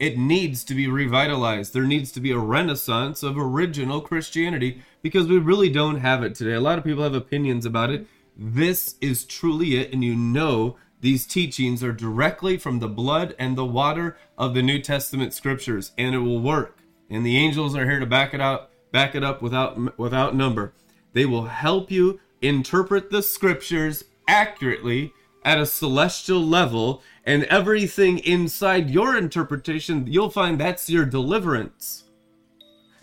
It 0.00 0.16
needs 0.16 0.64
to 0.64 0.74
be 0.74 0.88
revitalized. 0.88 1.74
There 1.74 1.84
needs 1.84 2.10
to 2.12 2.20
be 2.20 2.30
a 2.30 2.38
renaissance 2.38 3.22
of 3.22 3.36
original 3.36 4.00
Christianity 4.00 4.82
because 5.02 5.28
we 5.28 5.36
really 5.36 5.68
don't 5.68 6.00
have 6.00 6.22
it 6.22 6.34
today. 6.34 6.54
A 6.54 6.60
lot 6.60 6.78
of 6.78 6.84
people 6.84 7.02
have 7.02 7.14
opinions 7.14 7.66
about 7.66 7.90
it. 7.90 8.06
This 8.34 8.94
is 9.02 9.26
truly 9.26 9.76
it, 9.76 9.92
and 9.92 10.02
you 10.02 10.16
know 10.16 10.78
these 11.02 11.26
teachings 11.26 11.84
are 11.84 11.92
directly 11.92 12.56
from 12.56 12.78
the 12.78 12.88
blood 12.88 13.34
and 13.38 13.58
the 13.58 13.66
water 13.66 14.16
of 14.38 14.54
the 14.54 14.62
New 14.62 14.80
Testament 14.80 15.34
scriptures, 15.34 15.92
and 15.98 16.14
it 16.14 16.20
will 16.20 16.40
work. 16.40 16.78
And 17.10 17.24
the 17.26 17.36
angels 17.36 17.76
are 17.76 17.84
here 17.84 18.00
to 18.00 18.06
back 18.06 18.32
it 18.32 18.40
out, 18.40 18.70
back 18.92 19.14
it 19.14 19.22
up 19.22 19.42
without 19.42 19.98
without 19.98 20.34
number. 20.34 20.72
They 21.12 21.26
will 21.26 21.44
help 21.44 21.90
you 21.90 22.20
interpret 22.40 23.10
the 23.10 23.22
scriptures 23.22 24.04
accurately 24.26 25.12
at 25.44 25.58
a 25.58 25.66
celestial 25.66 26.44
level, 26.44 27.02
and 27.24 27.44
everything 27.44 28.18
inside 28.18 28.90
your 28.90 29.16
interpretation, 29.16 30.06
you'll 30.06 30.30
find 30.30 30.58
that's 30.58 30.90
your 30.90 31.04
deliverance. 31.04 32.04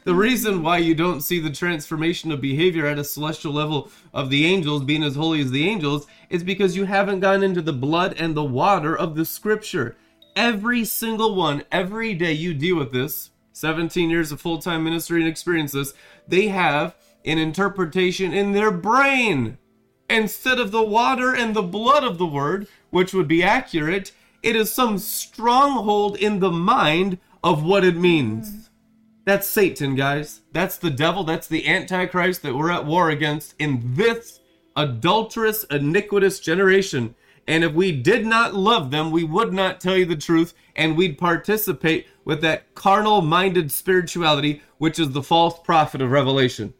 The 0.07 0.15
reason 0.15 0.63
why 0.63 0.77
you 0.77 0.95
don't 0.95 1.19
see 1.19 1.39
the 1.39 1.49
transformation 1.49 2.31
of 2.31 2.39
behavior 2.39 2.85
at 2.85 2.97
a 2.97 3.03
celestial 3.03 3.51
level 3.51 3.91
of 4.13 4.29
the 4.29 4.45
angels 4.45 4.85
being 4.85 5.03
as 5.03 5.15
holy 5.15 5.41
as 5.41 5.51
the 5.51 5.67
angels 5.67 6.07
is 6.29 6.45
because 6.45 6.77
you 6.77 6.85
haven't 6.85 7.19
gone 7.19 7.43
into 7.43 7.61
the 7.61 7.73
blood 7.73 8.15
and 8.17 8.33
the 8.33 8.43
water 8.43 8.97
of 8.97 9.15
the 9.15 9.25
scripture. 9.25 9.97
Every 10.33 10.85
single 10.85 11.35
one, 11.35 11.63
every 11.73 12.13
day 12.13 12.31
you 12.31 12.53
deal 12.53 12.77
with 12.77 12.93
this, 12.93 13.31
17 13.51 14.09
years 14.09 14.31
of 14.31 14.39
full 14.39 14.59
time 14.59 14.85
ministry 14.85 15.19
and 15.19 15.27
experience 15.27 15.73
this, 15.73 15.93
they 16.25 16.47
have 16.47 16.95
an 17.25 17.37
interpretation 17.37 18.31
in 18.31 18.53
their 18.53 18.71
brain. 18.71 19.57
Instead 20.09 20.59
of 20.59 20.71
the 20.71 20.83
water 20.83 21.35
and 21.35 21.55
the 21.55 21.61
blood 21.61 22.03
of 22.03 22.17
the 22.17 22.25
word, 22.25 22.67
which 22.89 23.13
would 23.13 23.27
be 23.27 23.43
accurate, 23.43 24.11
it 24.41 24.55
is 24.55 24.71
some 24.71 24.97
stronghold 24.97 26.15
in 26.17 26.39
the 26.39 26.51
mind 26.51 27.17
of 27.43 27.63
what 27.63 27.83
it 27.83 27.95
means. 27.95 28.69
That's 29.25 29.47
Satan, 29.47 29.95
guys. 29.95 30.41
That's 30.53 30.77
the 30.77 30.89
devil. 30.89 31.25
That's 31.25 31.47
the 31.47 31.67
Antichrist 31.67 32.43
that 32.43 32.55
we're 32.55 32.71
at 32.71 32.85
war 32.85 33.09
against 33.09 33.55
in 33.59 33.81
this 33.95 34.39
adulterous, 34.77 35.65
iniquitous 35.65 36.39
generation. 36.39 37.13
And 37.45 37.65
if 37.65 37.73
we 37.73 37.91
did 37.91 38.25
not 38.25 38.55
love 38.55 38.91
them, 38.91 39.11
we 39.11 39.25
would 39.25 39.51
not 39.51 39.81
tell 39.81 39.97
you 39.97 40.05
the 40.05 40.15
truth 40.15 40.53
and 40.77 40.95
we'd 40.95 41.17
participate 41.17 42.07
with 42.23 42.39
that 42.41 42.73
carnal 42.75 43.21
minded 43.21 43.71
spirituality, 43.71 44.61
which 44.77 44.99
is 44.99 45.11
the 45.11 45.23
false 45.23 45.59
prophet 45.59 46.01
of 46.01 46.11
Revelation. 46.11 46.73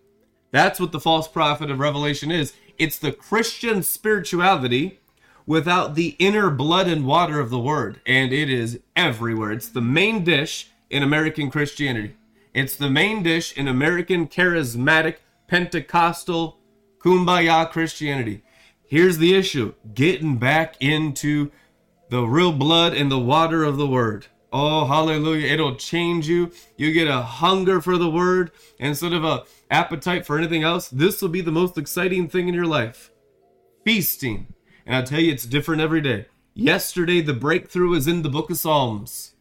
That's 0.51 0.79
what 0.79 0.91
the 0.91 0.99
false 0.99 1.27
prophet 1.27 1.69
of 1.69 1.79
Revelation 1.79 2.31
is. 2.31 2.53
It's 2.77 2.97
the 2.97 3.11
Christian 3.11 3.83
spirituality 3.83 4.99
without 5.45 5.95
the 5.95 6.15
inner 6.19 6.49
blood 6.49 6.87
and 6.87 7.05
water 7.05 7.39
of 7.39 7.49
the 7.49 7.59
word. 7.59 8.01
And 8.05 8.31
it 8.31 8.49
is 8.49 8.79
everywhere. 8.95 9.51
It's 9.51 9.69
the 9.69 9.81
main 9.81 10.23
dish 10.23 10.69
in 10.89 11.03
American 11.03 11.49
Christianity. 11.49 12.15
It's 12.53 12.75
the 12.75 12.89
main 12.89 13.23
dish 13.23 13.55
in 13.57 13.67
American 13.67 14.27
charismatic 14.27 15.17
Pentecostal 15.47 16.57
kumbaya 16.99 17.69
Christianity. 17.69 18.43
Here's 18.85 19.17
the 19.17 19.33
issue 19.35 19.73
getting 19.93 20.37
back 20.37 20.75
into 20.79 21.51
the 22.09 22.23
real 22.23 22.53
blood 22.53 22.93
and 22.93 23.11
the 23.11 23.19
water 23.19 23.63
of 23.63 23.77
the 23.77 23.87
word. 23.87 24.27
Oh, 24.51 24.85
hallelujah. 24.85 25.47
It'll 25.47 25.75
change 25.75 26.27
you. 26.27 26.51
You 26.77 26.93
get 26.93 27.07
a 27.07 27.21
hunger 27.21 27.81
for 27.81 27.97
the 27.97 28.09
word 28.09 28.51
instead 28.79 29.13
of 29.13 29.23
a 29.25 29.43
appetite 29.69 30.25
for 30.25 30.37
anything 30.37 30.63
else. 30.63 30.89
This 30.89 31.21
will 31.21 31.29
be 31.29 31.41
the 31.41 31.51
most 31.51 31.77
exciting 31.77 32.27
thing 32.27 32.47
in 32.47 32.53
your 32.53 32.65
life. 32.65 33.11
Feasting. 33.83 34.53
And 34.85 34.95
I 34.95 35.01
tell 35.01 35.19
you, 35.19 35.31
it's 35.31 35.45
different 35.45 35.81
every 35.81 36.01
day. 36.01 36.27
Yesterday, 36.53 37.21
the 37.21 37.33
breakthrough 37.33 37.89
was 37.89 38.07
in 38.07 38.21
the 38.21 38.29
book 38.29 38.49
of 38.49 38.57
Psalms. 38.57 39.33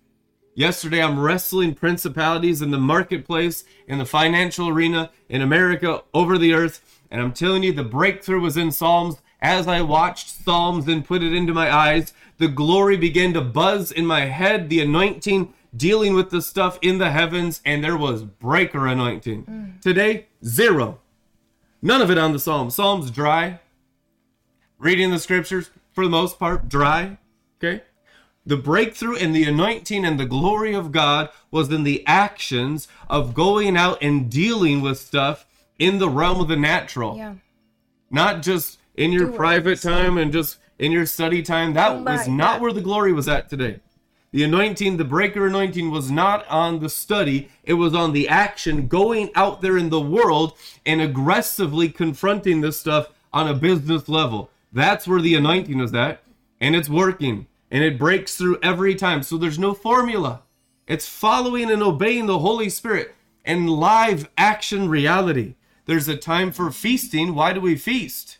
Yesterday, 0.54 1.02
I'm 1.02 1.20
wrestling 1.20 1.74
principalities 1.74 2.62
in 2.62 2.70
the 2.70 2.78
marketplace, 2.78 3.64
in 3.86 3.98
the 3.98 4.06
financial 4.06 4.68
arena, 4.68 5.10
in 5.28 5.42
America, 5.42 6.02
over 6.14 6.38
the 6.38 6.54
earth. 6.54 7.02
And 7.10 7.20
I'm 7.20 7.32
telling 7.32 7.62
you, 7.62 7.72
the 7.72 7.84
breakthrough 7.84 8.40
was 8.40 8.56
in 8.56 8.72
Psalms. 8.72 9.16
As 9.40 9.68
I 9.68 9.82
watched 9.82 10.30
Psalms 10.30 10.88
and 10.88 11.04
put 11.04 11.22
it 11.22 11.34
into 11.34 11.52
my 11.52 11.72
eyes, 11.72 12.12
the 12.38 12.48
glory 12.48 12.96
began 12.96 13.32
to 13.34 13.40
buzz 13.40 13.92
in 13.92 14.06
my 14.06 14.22
head, 14.22 14.68
the 14.68 14.80
anointing 14.80 15.54
dealing 15.76 16.14
with 16.14 16.30
the 16.30 16.42
stuff 16.42 16.78
in 16.82 16.98
the 16.98 17.10
heavens, 17.10 17.60
and 17.64 17.82
there 17.82 17.96
was 17.96 18.24
breaker 18.24 18.86
anointing. 18.86 19.78
Today, 19.80 20.26
zero. 20.44 21.00
None 21.82 22.02
of 22.02 22.10
it 22.10 22.18
on 22.18 22.32
the 22.32 22.38
Psalms. 22.38 22.74
Psalms 22.74 23.10
dry. 23.10 23.60
Reading 24.78 25.10
the 25.10 25.18
scriptures, 25.18 25.70
for 25.92 26.04
the 26.04 26.10
most 26.10 26.38
part, 26.38 26.68
dry. 26.68 27.18
Okay? 27.58 27.82
The 28.44 28.56
breakthrough 28.56 29.16
and 29.16 29.34
the 29.34 29.44
anointing 29.44 30.04
and 30.04 30.20
the 30.20 30.26
glory 30.26 30.74
of 30.74 30.92
God 30.92 31.30
was 31.50 31.70
in 31.72 31.82
the 31.82 32.06
actions 32.06 32.86
of 33.08 33.34
going 33.34 33.76
out 33.76 33.98
and 34.00 34.30
dealing 34.30 34.80
with 34.82 34.98
stuff 34.98 35.46
in 35.78 35.98
the 35.98 36.08
realm 36.08 36.40
of 36.40 36.48
the 36.48 36.56
natural. 36.56 37.16
Yeah. 37.16 37.34
Not 38.10 38.42
just 38.42 38.78
in 38.94 39.10
your 39.12 39.26
Doers. 39.26 39.36
private 39.36 39.80
time 39.82 40.16
and 40.16 40.32
just 40.32 40.58
in 40.78 40.92
your 40.92 41.06
study 41.06 41.42
time. 41.42 41.74
That 41.74 42.02
was 42.02 42.28
not 42.28 42.60
where 42.60 42.72
the 42.72 42.80
glory 42.80 43.12
was 43.12 43.28
at 43.28 43.48
today. 43.48 43.80
The 44.36 44.44
anointing, 44.44 44.98
the 44.98 45.04
breaker 45.06 45.46
anointing, 45.46 45.90
was 45.90 46.10
not 46.10 46.46
on 46.48 46.80
the 46.80 46.90
study, 46.90 47.48
it 47.64 47.72
was 47.72 47.94
on 47.94 48.12
the 48.12 48.28
action, 48.28 48.86
going 48.86 49.30
out 49.34 49.62
there 49.62 49.78
in 49.78 49.88
the 49.88 49.98
world 49.98 50.58
and 50.84 51.00
aggressively 51.00 51.88
confronting 51.88 52.60
this 52.60 52.78
stuff 52.78 53.08
on 53.32 53.48
a 53.48 53.54
business 53.54 54.10
level. 54.10 54.50
That's 54.70 55.08
where 55.08 55.22
the 55.22 55.36
anointing 55.36 55.80
is 55.80 55.94
at, 55.94 56.22
and 56.60 56.76
it's 56.76 56.90
working, 56.90 57.46
and 57.70 57.82
it 57.82 57.98
breaks 57.98 58.36
through 58.36 58.58
every 58.62 58.94
time. 58.94 59.22
So 59.22 59.38
there's 59.38 59.58
no 59.58 59.72
formula. 59.72 60.42
It's 60.86 61.08
following 61.08 61.70
and 61.70 61.82
obeying 61.82 62.26
the 62.26 62.40
Holy 62.40 62.68
Spirit 62.68 63.14
and 63.42 63.70
live 63.70 64.28
action 64.36 64.90
reality. 64.90 65.54
There's 65.86 66.08
a 66.08 66.16
time 66.18 66.52
for 66.52 66.70
feasting. 66.70 67.34
Why 67.34 67.54
do 67.54 67.62
we 67.62 67.74
feast? 67.74 68.35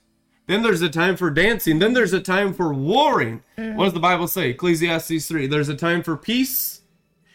Then 0.46 0.62
there's 0.62 0.82
a 0.82 0.88
time 0.88 1.16
for 1.16 1.30
dancing. 1.30 1.78
Then 1.80 1.92
there's 1.92 2.12
a 2.12 2.20
time 2.20 2.52
for 2.54 2.72
warring. 2.72 3.42
Mm-hmm. 3.58 3.76
What 3.76 3.84
does 3.84 3.94
the 3.94 4.00
Bible 4.00 4.28
say? 4.28 4.50
Ecclesiastes 4.50 5.26
3. 5.26 5.46
There's 5.48 5.68
a 5.68 5.74
time 5.74 6.02
for 6.02 6.16
peace 6.16 6.82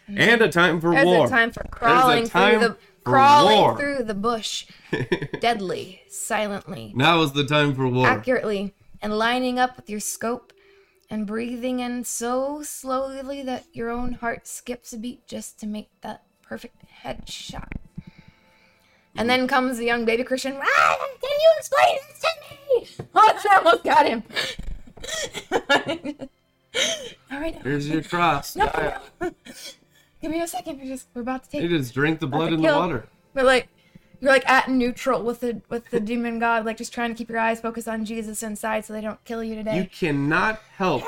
and 0.08 0.40
a 0.40 0.48
time 0.48 0.80
for 0.80 0.92
There's 0.92 1.04
war. 1.06 1.26
a 1.26 1.28
time 1.28 1.50
for 1.50 1.62
crawling 1.64 2.26
time 2.28 2.58
through 2.60 2.68
the 2.68 2.76
crawling 3.04 3.58
war. 3.58 3.76
through 3.78 4.04
the 4.04 4.14
bush, 4.14 4.66
deadly, 5.40 6.02
silently, 6.08 6.92
Now 6.94 7.22
is 7.22 7.32
the 7.32 7.44
time 7.44 7.74
for 7.74 7.86
war. 7.88 8.06
accurately, 8.06 8.74
and 9.00 9.16
lining 9.18 9.58
up 9.58 9.76
with 9.76 9.88
your 9.90 10.00
scope, 10.00 10.52
and 11.10 11.26
breathing 11.26 11.80
in 11.80 12.04
so 12.04 12.62
slowly 12.62 13.42
that 13.42 13.64
your 13.72 13.90
own 13.90 14.14
heart 14.14 14.46
skips 14.46 14.92
a 14.92 14.98
beat 14.98 15.26
just 15.26 15.58
to 15.60 15.66
make 15.66 15.88
that 16.00 16.22
perfect 16.42 16.82
headshot. 17.04 17.68
And 19.14 19.28
then 19.28 19.46
comes 19.46 19.76
the 19.78 19.84
young 19.84 20.04
baby 20.06 20.24
Christian. 20.24 20.58
"Ah, 20.60 20.96
can 21.20 21.30
you 21.30 21.52
explain 21.58 21.96
this? 22.08 22.21
Oh, 23.14 23.38
I 23.50 23.56
almost 23.56 23.84
got 23.84 24.06
him. 24.06 24.22
All 27.30 27.40
right, 27.40 27.60
Here's 27.62 27.86
um, 27.86 27.92
your 27.92 28.02
cross. 28.02 28.56
no, 28.56 28.66
Die. 28.66 28.98
no. 29.20 29.30
give 30.22 30.30
me 30.30 30.40
a 30.40 30.46
second. 30.48 30.78
We're 30.78 30.86
just 30.86 31.08
we're 31.14 31.22
about 31.22 31.44
to 31.44 31.50
take 31.50 31.62
You 31.62 31.68
just 31.68 31.92
drink 31.94 32.20
the 32.20 32.26
blood 32.26 32.52
in 32.52 32.62
the 32.62 32.68
water. 32.72 33.08
But 33.34 33.44
like 33.44 33.68
you're 34.20 34.30
like 34.30 34.48
at 34.48 34.70
neutral 34.70 35.22
with 35.22 35.40
the 35.40 35.60
with 35.68 35.90
the 35.90 36.00
demon 36.00 36.38
god, 36.38 36.64
like 36.64 36.76
just 36.76 36.92
trying 36.92 37.10
to 37.10 37.16
keep 37.16 37.28
your 37.28 37.38
eyes 37.38 37.60
focused 37.60 37.88
on 37.88 38.04
Jesus 38.04 38.42
inside 38.42 38.84
so 38.84 38.92
they 38.92 39.00
don't 39.00 39.22
kill 39.24 39.42
you 39.42 39.54
today. 39.54 39.76
You 39.76 39.86
cannot 39.86 40.60
help 40.76 41.02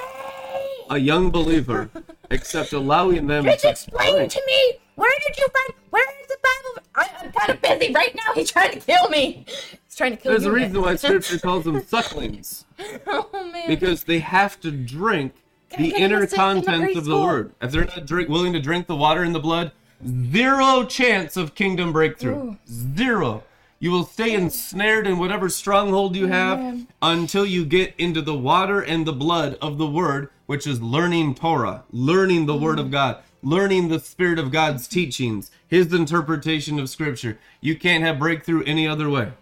a 0.91 0.99
young 0.99 1.31
believer 1.31 1.91
except 2.31 2.73
allowing 2.73 3.27
them 3.27 3.45
Just 3.45 3.63
to 3.63 3.71
explain 3.71 4.29
to 4.29 4.43
me 4.47 4.79
where 4.95 5.13
did 5.27 5.37
you 5.37 5.47
find 5.49 5.81
where 5.91 6.07
is 6.23 6.29
the 6.29 6.37
Bible? 6.43 6.89
I, 6.95 7.25
I'm 7.25 7.33
kind 7.33 7.51
of 7.51 7.61
busy 7.63 7.93
right 7.93 8.15
now. 8.15 8.33
He's 8.35 8.51
trying 8.51 8.73
to 8.73 8.81
kill 8.81 9.09
me. 9.09 9.45
He's 9.47 9.97
trying 9.97 10.13
to 10.13 10.17
kill 10.17 10.33
me. 10.33 10.39
There's 10.39 10.47
a 10.47 10.53
reason 10.53 10.81
why 10.81 10.97
Scripture 10.97 11.39
calls 11.39 11.65
them 11.65 11.83
sucklings. 11.87 12.65
oh 13.07 13.51
man. 13.53 13.69
because 13.69 14.05
they 14.05 14.19
have 14.21 14.61
to 14.61 14.71
drink 14.71 15.35
I 15.73 15.77
the 15.77 15.95
inner 15.97 16.17
you 16.17 16.23
in 16.23 16.29
the 16.29 16.37
contents 16.37 16.97
of 16.97 17.05
the 17.05 17.21
word. 17.21 17.53
If 17.61 17.73
they're 17.73 17.85
not 17.85 18.07
drink, 18.07 18.29
willing 18.29 18.53
to 18.53 18.61
drink 18.61 18.87
the 18.87 18.97
water 18.97 19.23
and 19.23 19.35
the 19.35 19.41
blood, 19.41 19.73
zero 20.07 20.85
chance 20.85 21.37
of 21.37 21.55
kingdom 21.55 21.93
breakthrough. 21.93 22.37
Ooh. 22.37 22.57
Zero. 22.69 23.45
You 23.81 23.91
will 23.91 24.07
stay 24.07 24.35
ensnared 24.35 25.07
in 25.07 25.19
whatever 25.19 25.49
stronghold 25.49 26.17
you 26.17 26.29
have 26.29 26.87
until 27.03 27.45
you 27.45 27.67
get 27.67 27.95
into 27.99 28.23
the 28.23 28.35
water 28.35 28.81
and 28.81 29.07
the 29.07 29.13
blood 29.13 29.59
of 29.61 29.77
the 29.77 29.87
word, 29.87 30.31
which 30.47 30.67
is 30.67 30.81
learning 30.81 31.35
Torah, 31.35 31.85
learning 31.91 32.47
the 32.47 32.57
word 32.57 32.79
of 32.79 32.87
mm. 32.87 32.93
God, 32.93 33.19
learning 33.45 33.89
the 33.89 34.01
spirit 34.01 34.39
of 34.39 34.51
God's 34.51 34.89
teachings, 34.89 35.51
his 35.69 35.93
interpretation 35.93 36.79
of 36.79 36.89
scripture. 36.89 37.39
You 37.61 37.77
can't 37.77 38.03
have 38.03 38.19
breakthrough 38.19 38.65
any 38.65 38.89
other 38.89 39.09
way. 39.09 39.33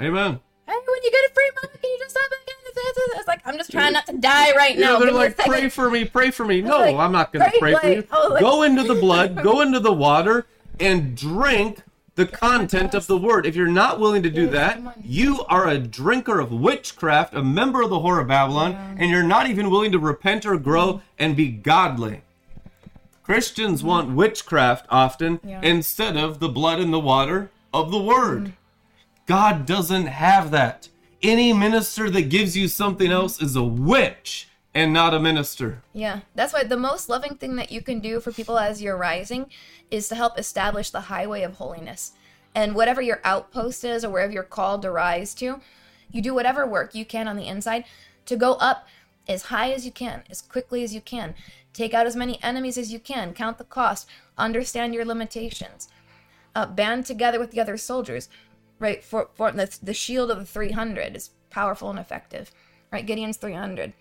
Amen. 0.00 0.40
Hey, 0.66 0.74
when 0.74 1.02
you 1.02 1.10
get 1.10 1.30
a 1.30 1.32
free 1.32 1.50
can 1.80 1.90
you 1.90 1.98
just 1.98 2.10
stop 2.10 2.26
again? 2.26 2.56
It's 3.16 3.28
like 3.28 3.40
I'm 3.44 3.56
just 3.56 3.70
trying 3.70 3.92
not 3.92 4.06
to 4.06 4.16
die 4.18 4.54
right 4.54 4.76
now. 4.76 4.94
Yeah, 4.94 4.98
they're 4.98 5.08
me 5.08 5.14
a 5.14 5.16
like, 5.16 5.38
pray 5.38 5.68
for 5.68 5.90
me, 5.90 6.04
pray 6.04 6.30
for 6.30 6.44
me. 6.44 6.60
No, 6.60 6.78
like, 6.78 6.96
I'm 6.96 7.12
not 7.12 7.32
going 7.32 7.50
to 7.50 7.58
pray, 7.58 7.74
pray, 7.74 7.80
for 7.80 7.88
you. 7.88 8.08
oh, 8.12 8.28
like- 8.32 8.40
go 8.40 8.62
into 8.62 8.82
the 8.82 8.94
blood, 9.00 9.36
go 9.42 9.60
into 9.60 9.80
the 9.80 9.92
water, 9.92 10.46
and 10.78 11.16
drink 11.16 11.82
the 12.16 12.26
content 12.26 12.94
of 12.94 13.06
the 13.06 13.16
word. 13.16 13.46
If 13.46 13.54
you're 13.56 13.66
not 13.66 14.00
willing 14.00 14.22
to 14.22 14.30
do 14.30 14.48
that, 14.48 14.80
you 15.02 15.44
are 15.44 15.68
a 15.68 15.78
drinker 15.78 16.40
of 16.40 16.50
witchcraft, 16.50 17.34
a 17.34 17.42
member 17.42 17.82
of 17.82 17.90
the 17.90 17.96
whore 17.96 18.20
of 18.20 18.28
Babylon, 18.28 18.96
and 18.98 19.10
you're 19.10 19.22
not 19.22 19.48
even 19.48 19.70
willing 19.70 19.92
to 19.92 19.98
repent 19.98 20.44
or 20.44 20.56
grow 20.56 20.94
mm-hmm. 20.94 21.04
and 21.18 21.36
be 21.36 21.48
godly. 21.48 22.22
Christians 23.26 23.82
want 23.82 24.14
witchcraft 24.14 24.86
often 24.88 25.40
Yeah. 25.42 25.60
instead 25.60 26.16
of 26.16 26.38
the 26.38 26.48
blood 26.48 26.78
and 26.78 26.92
the 26.92 27.00
water 27.00 27.50
of 27.74 27.90
the 27.90 27.98
word. 27.98 28.44
Mm. 28.44 28.52
God 29.26 29.66
doesn't 29.66 30.06
have 30.06 30.52
that. 30.52 30.88
Any 31.20 31.52
minister 31.52 32.08
that 32.08 32.28
gives 32.28 32.56
you 32.56 32.68
something 32.68 33.10
mm. 33.10 33.14
else 33.14 33.42
is 33.42 33.56
a 33.56 33.64
witch 33.64 34.46
and 34.72 34.92
not 34.92 35.12
a 35.12 35.18
minister. 35.18 35.82
Yeah, 35.92 36.20
that's 36.36 36.52
why 36.52 36.62
the 36.62 36.76
most 36.76 37.08
loving 37.08 37.34
thing 37.34 37.56
that 37.56 37.72
you 37.72 37.82
can 37.82 37.98
do 37.98 38.20
for 38.20 38.30
people 38.30 38.60
as 38.60 38.80
you're 38.80 38.96
rising 38.96 39.50
is 39.90 40.08
to 40.08 40.14
help 40.14 40.38
establish 40.38 40.90
the 40.90 41.00
highway 41.00 41.42
of 41.42 41.54
holiness. 41.54 42.12
And 42.54 42.76
whatever 42.76 43.02
your 43.02 43.20
outpost 43.24 43.82
is 43.82 44.04
or 44.04 44.10
wherever 44.10 44.32
you're 44.32 44.44
called 44.44 44.82
to 44.82 44.92
rise 44.92 45.34
to, 45.34 45.60
you 46.12 46.22
do 46.22 46.32
whatever 46.32 46.64
work 46.64 46.94
you 46.94 47.04
can 47.04 47.26
on 47.26 47.34
the 47.34 47.48
inside 47.48 47.86
to 48.26 48.36
go 48.36 48.52
up 48.54 48.86
as 49.28 49.44
high 49.44 49.72
as 49.72 49.84
you 49.84 49.92
can, 49.92 50.22
as 50.30 50.40
quickly 50.42 50.82
as 50.84 50.94
you 50.94 51.00
can. 51.00 51.34
Take 51.72 51.94
out 51.94 52.06
as 52.06 52.16
many 52.16 52.42
enemies 52.42 52.78
as 52.78 52.92
you 52.92 52.98
can, 52.98 53.34
count 53.34 53.58
the 53.58 53.64
cost, 53.64 54.08
understand 54.38 54.94
your 54.94 55.04
limitations. 55.04 55.88
Uh, 56.54 56.66
band 56.66 57.04
together 57.04 57.38
with 57.38 57.50
the 57.50 57.60
other 57.60 57.76
soldiers, 57.76 58.28
right? 58.78 59.04
For, 59.04 59.28
for 59.34 59.52
the, 59.52 59.76
the 59.82 59.92
shield 59.92 60.30
of 60.30 60.38
the 60.38 60.46
300 60.46 61.14
is 61.14 61.30
powerful 61.50 61.90
and 61.90 61.98
effective, 61.98 62.50
right? 62.90 63.04
Gideon's 63.04 63.36
300 63.36 63.92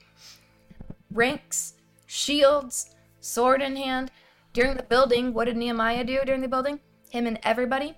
ranks, 1.12 1.74
shields, 2.06 2.96
sword 3.20 3.62
in 3.62 3.76
hand. 3.76 4.12
During 4.54 4.78
the 4.78 4.84
building, 4.84 5.34
what 5.34 5.46
did 5.46 5.58
Nehemiah 5.58 6.04
do 6.04 6.20
during 6.26 6.42
the 6.42 6.48
building? 6.48 6.80
Him 7.10 7.28
and 7.28 7.40
everybody, 7.44 7.96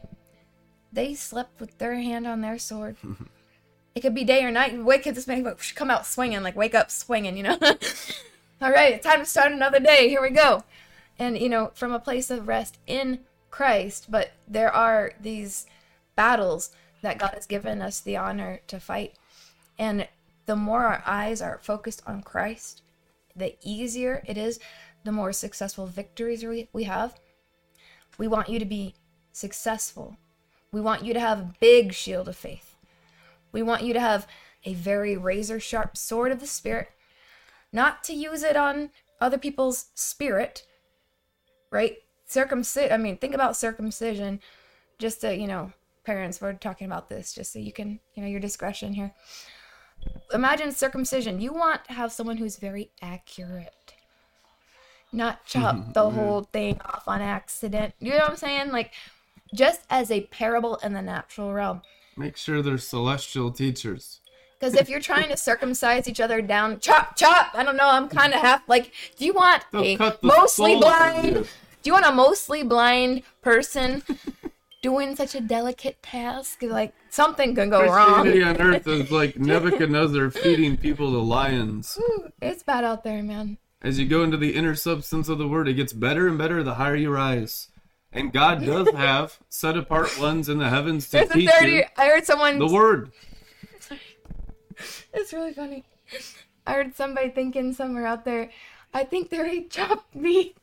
they 0.91 1.13
slept 1.13 1.59
with 1.59 1.77
their 1.77 1.95
hand 1.95 2.25
on 2.25 2.41
their 2.41 2.57
sword. 2.57 2.97
it 3.97 4.01
could 4.01 4.13
be 4.13 4.23
day 4.23 4.43
or 4.43 4.51
night. 4.51 4.77
Wake 4.77 5.07
up 5.07 5.15
this 5.15 5.25
man, 5.25 5.43
come 5.73 5.89
out 5.89 6.05
swinging, 6.05 6.43
like 6.43 6.55
wake 6.55 6.75
up 6.75 6.91
swinging, 6.91 7.35
you 7.35 7.41
know. 7.41 7.57
All 8.61 8.71
right, 8.71 8.93
it's 8.93 9.05
time 9.05 9.21
to 9.21 9.25
start 9.25 9.51
another 9.51 9.79
day. 9.79 10.07
Here 10.07 10.21
we 10.21 10.29
go. 10.29 10.63
And 11.17 11.35
you 11.35 11.49
know, 11.49 11.71
from 11.73 11.91
a 11.91 11.99
place 11.99 12.29
of 12.29 12.47
rest 12.47 12.77
in 12.85 13.21
Christ, 13.49 14.05
but 14.11 14.33
there 14.47 14.71
are 14.71 15.13
these 15.19 15.65
battles 16.15 16.69
that 17.01 17.17
God 17.17 17.31
has 17.33 17.47
given 17.47 17.81
us 17.81 17.99
the 17.99 18.17
honor 18.17 18.59
to 18.67 18.79
fight. 18.79 19.15
And 19.79 20.07
the 20.45 20.55
more 20.55 20.85
our 20.85 21.01
eyes 21.03 21.41
are 21.41 21.59
focused 21.63 22.03
on 22.05 22.21
Christ, 22.21 22.83
the 23.35 23.55
easier 23.63 24.21
it 24.27 24.37
is, 24.37 24.59
the 25.05 25.11
more 25.11 25.33
successful 25.33 25.87
victories 25.87 26.43
we, 26.43 26.69
we 26.71 26.83
have. 26.83 27.19
We 28.19 28.27
want 28.27 28.49
you 28.49 28.59
to 28.59 28.65
be 28.65 28.93
successful. 29.33 30.17
We 30.71 30.81
want 30.81 31.03
you 31.03 31.15
to 31.15 31.19
have 31.19 31.39
a 31.39 31.53
big 31.59 31.93
shield 31.93 32.27
of 32.29 32.35
faith. 32.35 32.66
We 33.57 33.63
want 33.63 33.81
you 33.81 33.93
to 33.93 33.99
have 33.99 34.27
a 34.65 34.75
very 34.75 35.17
razor 35.17 35.59
sharp 35.59 35.97
sword 35.97 36.31
of 36.31 36.39
the 36.39 36.45
Spirit, 36.45 36.89
not 37.73 38.03
to 38.03 38.13
use 38.13 38.43
it 38.43 38.55
on 38.55 38.91
other 39.19 39.39
people's 39.39 39.87
spirit, 39.95 40.63
right? 41.71 41.97
Circumcision, 42.27 42.91
I 42.91 42.97
mean, 42.97 43.17
think 43.17 43.33
about 43.33 43.57
circumcision, 43.57 44.41
just 44.99 45.21
to, 45.21 45.35
you 45.35 45.47
know, 45.47 45.73
parents, 46.03 46.39
we're 46.39 46.53
talking 46.53 46.85
about 46.85 47.09
this, 47.09 47.33
just 47.33 47.51
so 47.51 47.57
you 47.57 47.73
can, 47.73 47.99
you 48.13 48.21
know, 48.21 48.29
your 48.29 48.39
discretion 48.39 48.93
here 48.93 49.13
imagine 50.33 50.71
circumcision. 50.71 51.41
You 51.41 51.53
want 51.53 51.85
to 51.85 51.93
have 51.93 52.11
someone 52.11 52.37
who's 52.37 52.57
very 52.57 52.91
accurate, 53.01 53.95
not 55.11 55.45
chop 55.45 55.75
mm-hmm. 55.75 55.91
the 55.93 56.01
mm-hmm. 56.01 56.15
whole 56.15 56.43
thing 56.43 56.79
off 56.85 57.07
on 57.07 57.21
accident. 57.21 57.93
You 57.99 58.11
know 58.11 58.19
what 58.19 58.29
I'm 58.29 58.37
saying? 58.37 58.71
Like, 58.71 58.93
just 59.53 59.81
as 59.89 60.11
a 60.11 60.21
parable 60.21 60.75
in 60.77 60.93
the 60.93 61.01
natural 61.01 61.53
realm. 61.53 61.81
Make 62.15 62.37
sure 62.37 62.61
they're 62.61 62.77
celestial 62.77 63.51
teachers. 63.51 64.21
Because 64.59 64.73
if 64.73 64.89
you're 64.89 64.99
trying 64.99 65.29
to 65.29 65.37
circumcise 65.37 66.07
each 66.07 66.19
other 66.19 66.41
down, 66.41 66.79
chop, 66.79 67.15
chop. 67.15 67.51
I 67.53 67.63
don't 67.63 67.77
know. 67.77 67.87
I'm 67.87 68.09
kind 68.09 68.33
of 68.33 68.41
half 68.41 68.67
like. 68.67 68.91
Do 69.17 69.25
you 69.25 69.33
want 69.33 69.63
They'll 69.71 69.83
a 70.01 70.17
mostly 70.23 70.77
blind? 70.77 71.33
Do 71.35 71.47
you 71.83 71.93
want 71.93 72.07
a 72.07 72.11
mostly 72.11 72.63
blind 72.63 73.21
person 73.41 74.01
doing 74.81 75.15
such 75.15 75.35
a 75.35 75.41
delicate 75.41 76.01
task? 76.01 76.63
Like 76.63 76.95
something 77.11 77.53
can 77.53 77.69
go 77.69 77.85
wrong. 77.85 78.27
On 78.27 78.61
earth 78.61 78.87
is 78.87 79.11
like 79.11 79.37
Nebuchadnezzar 79.37 80.31
feeding 80.31 80.75
people 80.75 81.11
to 81.11 81.19
lions. 81.19 81.95
Ooh, 82.01 82.29
It's 82.41 82.63
bad 82.63 82.83
out 82.83 83.03
there, 83.03 83.21
man. 83.21 83.59
As 83.83 83.99
you 83.99 84.07
go 84.07 84.23
into 84.23 84.37
the 84.37 84.55
inner 84.55 84.73
substance 84.73 85.29
of 85.29 85.37
the 85.37 85.47
word, 85.47 85.67
it 85.67 85.75
gets 85.75 85.93
better 85.93 86.27
and 86.27 86.35
better 86.35 86.63
the 86.63 86.73
higher 86.75 86.95
you 86.95 87.11
rise. 87.11 87.67
And 88.13 88.31
God 88.33 88.65
does 88.65 88.89
have 88.91 89.37
set 89.49 89.77
apart 89.77 90.17
ones 90.19 90.49
in 90.49 90.57
the 90.59 90.69
heavens 90.69 91.05
to 91.09 91.11
There's 91.17 91.29
a 91.31 91.33
teach 91.33 91.49
30. 91.49 91.71
you 91.71 91.83
I 91.97 92.07
heard 92.07 92.25
someone. 92.25 92.57
the 92.59 92.67
word. 92.67 93.11
It's 95.13 95.33
really 95.33 95.53
funny. 95.53 95.83
I 96.67 96.73
heard 96.73 96.95
somebody 96.95 97.29
thinking 97.29 97.73
somewhere 97.73 98.05
out 98.05 98.23
there. 98.25 98.51
I 98.93 99.03
think 99.03 99.29
they're 99.29 99.47
a 99.49 99.63
chopped 99.63 100.13
meat. 100.25 100.55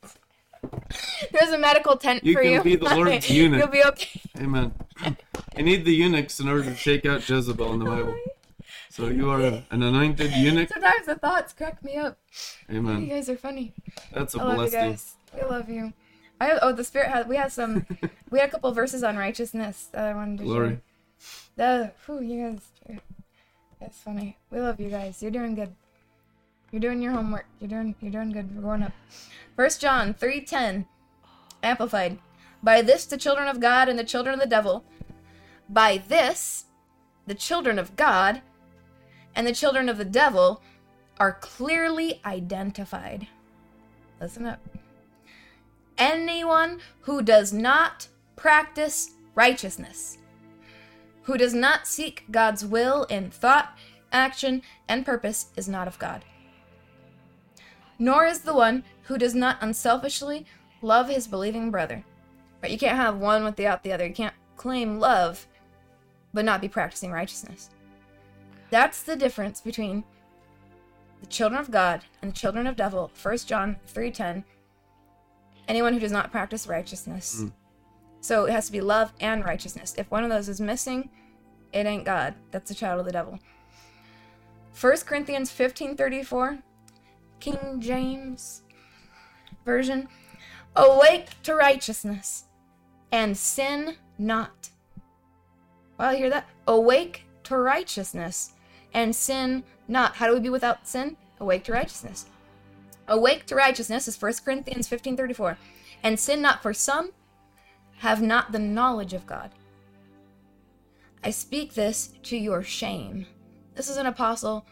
There's 1.33 1.51
a 1.51 1.59
medical 1.59 1.97
tent 1.97 2.25
You 2.25 2.35
for 2.35 2.43
can 2.43 2.53
you. 2.53 2.62
be 2.62 2.77
the 2.77 2.85
Lord's 2.95 3.29
eunuch. 3.39 3.59
You'll 3.59 3.69
be 3.69 3.85
okay. 3.85 4.21
Amen. 4.39 4.73
I 5.57 5.62
need 5.62 5.85
the 5.85 5.93
eunuchs 5.95 6.39
in 6.41 6.49
order 6.49 6.65
to 6.65 6.77
shake 6.77 7.05
out 7.05 7.29
Jezebel 7.29 7.73
in 7.75 7.81
the 7.81 7.85
Bible. 7.87 8.16
So 8.91 9.09
you 9.09 9.29
are 9.31 9.41
a- 9.41 9.65
an 9.71 9.83
anointed 9.83 10.31
eunuch. 10.33 10.69
Sometimes 10.73 11.07
the 11.07 11.16
thoughts 11.16 11.53
crack 11.53 11.83
me 11.83 11.97
up. 11.97 12.16
Amen. 12.71 12.85
You 12.85 12.91
Amen. 12.91 13.09
guys 13.09 13.29
are 13.29 13.37
funny. 13.37 13.75
That's 14.12 14.35
a 14.37 14.41
I 14.41 14.43
love 14.45 14.51
you 14.53 14.57
blessing. 14.71 14.91
guys. 14.91 15.15
I 15.43 15.47
love 15.47 15.69
you. 15.69 15.93
I 16.40 16.59
oh 16.61 16.73
the 16.73 16.85
spirit 16.85 17.11
had 17.11 17.28
we 17.28 17.36
had 17.36 17.52
some 17.52 17.86
we 18.31 18.39
had 18.39 18.48
a 18.48 18.52
couple 18.52 18.70
verses 18.73 19.02
on 19.02 19.16
righteousness 19.16 19.89
that 19.93 20.05
I 20.05 20.15
wanted 20.15 20.39
to 20.39 20.44
Glory. 20.44 20.69
share. 20.69 20.81
The 21.56 21.93
whew, 22.06 22.20
you 22.23 22.51
guys 22.51 22.61
that's 23.81 23.98
funny. 23.98 24.39
We 24.51 24.61
love 24.61 24.81
you 24.81 24.89
guys. 24.89 25.23
You're 25.23 25.31
doing 25.31 25.55
good. 25.55 25.74
You're 26.70 26.81
doing 26.81 27.02
your 27.02 27.12
homework. 27.12 27.47
You're 27.61 27.69
doing 27.69 27.94
you're 28.01 28.12
doing 28.12 28.32
good. 28.32 28.55
We're 28.56 28.62
going 28.62 28.82
up. 28.82 28.93
First 29.56 29.81
John 29.81 30.15
three 30.15 30.40
ten, 30.40 30.86
amplified. 31.62 32.19
By 32.62 32.81
this 32.81 33.05
the 33.05 33.19
children 33.19 33.47
of 33.47 33.61
God 33.61 33.89
and 33.89 33.98
the 33.98 34.05
children 34.05 34.35
of 34.35 34.40
the 34.40 34.47
devil. 34.47 34.85
By 35.69 35.98
this, 36.09 36.65
the 37.27 37.35
children 37.35 37.78
of 37.78 37.97
God 37.97 38.43
and 39.35 39.47
the 39.47 39.55
children 39.55 39.89
of 39.89 39.98
the 39.98 40.05
devil 40.05 40.62
are 41.19 41.32
clearly 41.32 42.20
identified. 42.24 43.27
Listen 44.20 44.47
up. 44.47 44.61
Anyone 45.99 46.81
who 47.03 47.23
does 47.23 47.53
not 47.53 48.09
practice 48.37 49.12
righteousness, 49.35 50.19
who 51.23 51.37
does 51.37 51.55
not 51.55 51.87
seek 51.87 52.25
God's 52.31 52.65
will 52.65 53.05
in 53.05 53.31
thought, 53.31 53.77
action, 54.12 54.62
and 54.89 55.07
purpose, 55.07 55.47
is 55.57 55.69
not 55.69 55.87
of 55.89 55.99
God. 55.99 56.25
Nor 57.99 58.27
is 58.27 58.41
the 58.41 58.55
one 58.55 58.85
who 59.05 59.19
does 59.19 59.35
not 59.35 59.59
unselfishly 59.61 60.47
love 60.83 61.09
his 61.09 61.29
believing 61.29 61.71
brother. 61.71 62.05
Right? 62.62 62.73
You 62.73 62.79
can't 62.79 62.97
have 62.97 63.19
one 63.19 63.45
without 63.45 63.83
the 63.83 63.93
other. 63.93 64.07
You 64.07 64.15
can't 64.15 64.35
claim 64.57 64.99
love 64.99 65.47
but 66.33 66.45
not 66.45 66.61
be 66.61 66.69
practicing 66.69 67.12
righteousness. 67.12 67.71
That's 68.71 69.03
the 69.03 69.15
difference 69.15 69.61
between 69.61 70.03
the 71.21 71.27
children 71.27 71.61
of 71.61 71.71
God 71.71 72.05
and 72.21 72.33
the 72.33 72.37
children 72.37 72.66
of 72.66 72.75
devil. 72.75 73.11
1 73.15 73.47
John 73.47 73.77
3:10. 73.87 74.45
Anyone 75.69 75.95
who 75.95 76.01
does 76.01 76.12
not 76.12 76.31
practice 76.31 76.66
righteousness. 76.66 77.43
Mm. 77.43 77.53
So 78.20 78.47
it 78.47 78.53
has 78.53 78.66
to 78.66 78.73
be 78.73 78.81
love 78.81 79.12
and 79.20 79.45
righteousness. 79.45 79.95
If 79.99 80.11
one 80.11 80.24
of 80.24 80.31
those 80.31 80.49
is 80.49 80.61
missing, 80.61 81.11
it 81.73 81.86
ain't 81.86 82.05
God. 82.05 82.35
That's 82.51 82.70
a 82.70 82.74
child 82.74 83.01
of 83.01 83.07
the 83.07 83.12
devil. 83.12 83.39
1 84.81 84.97
Corinthians 85.07 85.51
15:34, 85.51 86.62
King 87.41 87.81
James 87.81 88.62
version. 89.65 90.09
Awake 90.77 91.41
to 91.45 91.55
righteousness 91.55 92.45
and 93.12 93.36
sin 93.36 93.97
not. 94.19 94.70
Well, 95.99 96.12
you 96.12 96.19
hear 96.19 96.31
that? 96.31 96.49
Awake 96.66 97.24
to 97.45 97.57
righteousness 97.57 98.53
and 98.93 99.15
sin 99.15 99.62
not. 99.86 100.16
How 100.16 100.27
do 100.27 100.35
we 100.35 100.41
be 100.41 100.49
without 100.49 100.89
sin? 100.89 101.16
Awake 101.39 101.65
to 101.65 101.73
righteousness. 101.73 102.27
Awake 103.09 103.47
to 103.47 103.55
righteousness 103.55 104.09
is 104.09 104.20
1 104.20 104.32
Corinthians 104.44 104.89
15:34. 104.89 105.56
And 106.02 106.18
sin 106.18 106.40
not 106.43 106.62
for 106.62 106.72
some 106.74 107.10
have 107.98 108.20
not 108.22 108.52
the 108.52 108.59
knowledge 108.59 109.12
of 109.14 109.26
God. 109.26 109.51
I 111.22 111.31
speak 111.31 111.74
this 111.74 112.12
to 112.24 112.36
your 112.36 112.62
shame. 112.62 113.26
This 113.74 113.89
is 113.89 113.97
an 113.97 114.06
apostle 114.06 114.66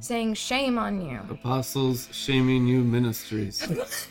saying 0.00 0.34
shame 0.34 0.78
on 0.78 1.00
you. 1.00 1.20
Apostles 1.30 2.08
Shaming 2.12 2.66
You 2.66 2.82
Ministries. 2.82 3.60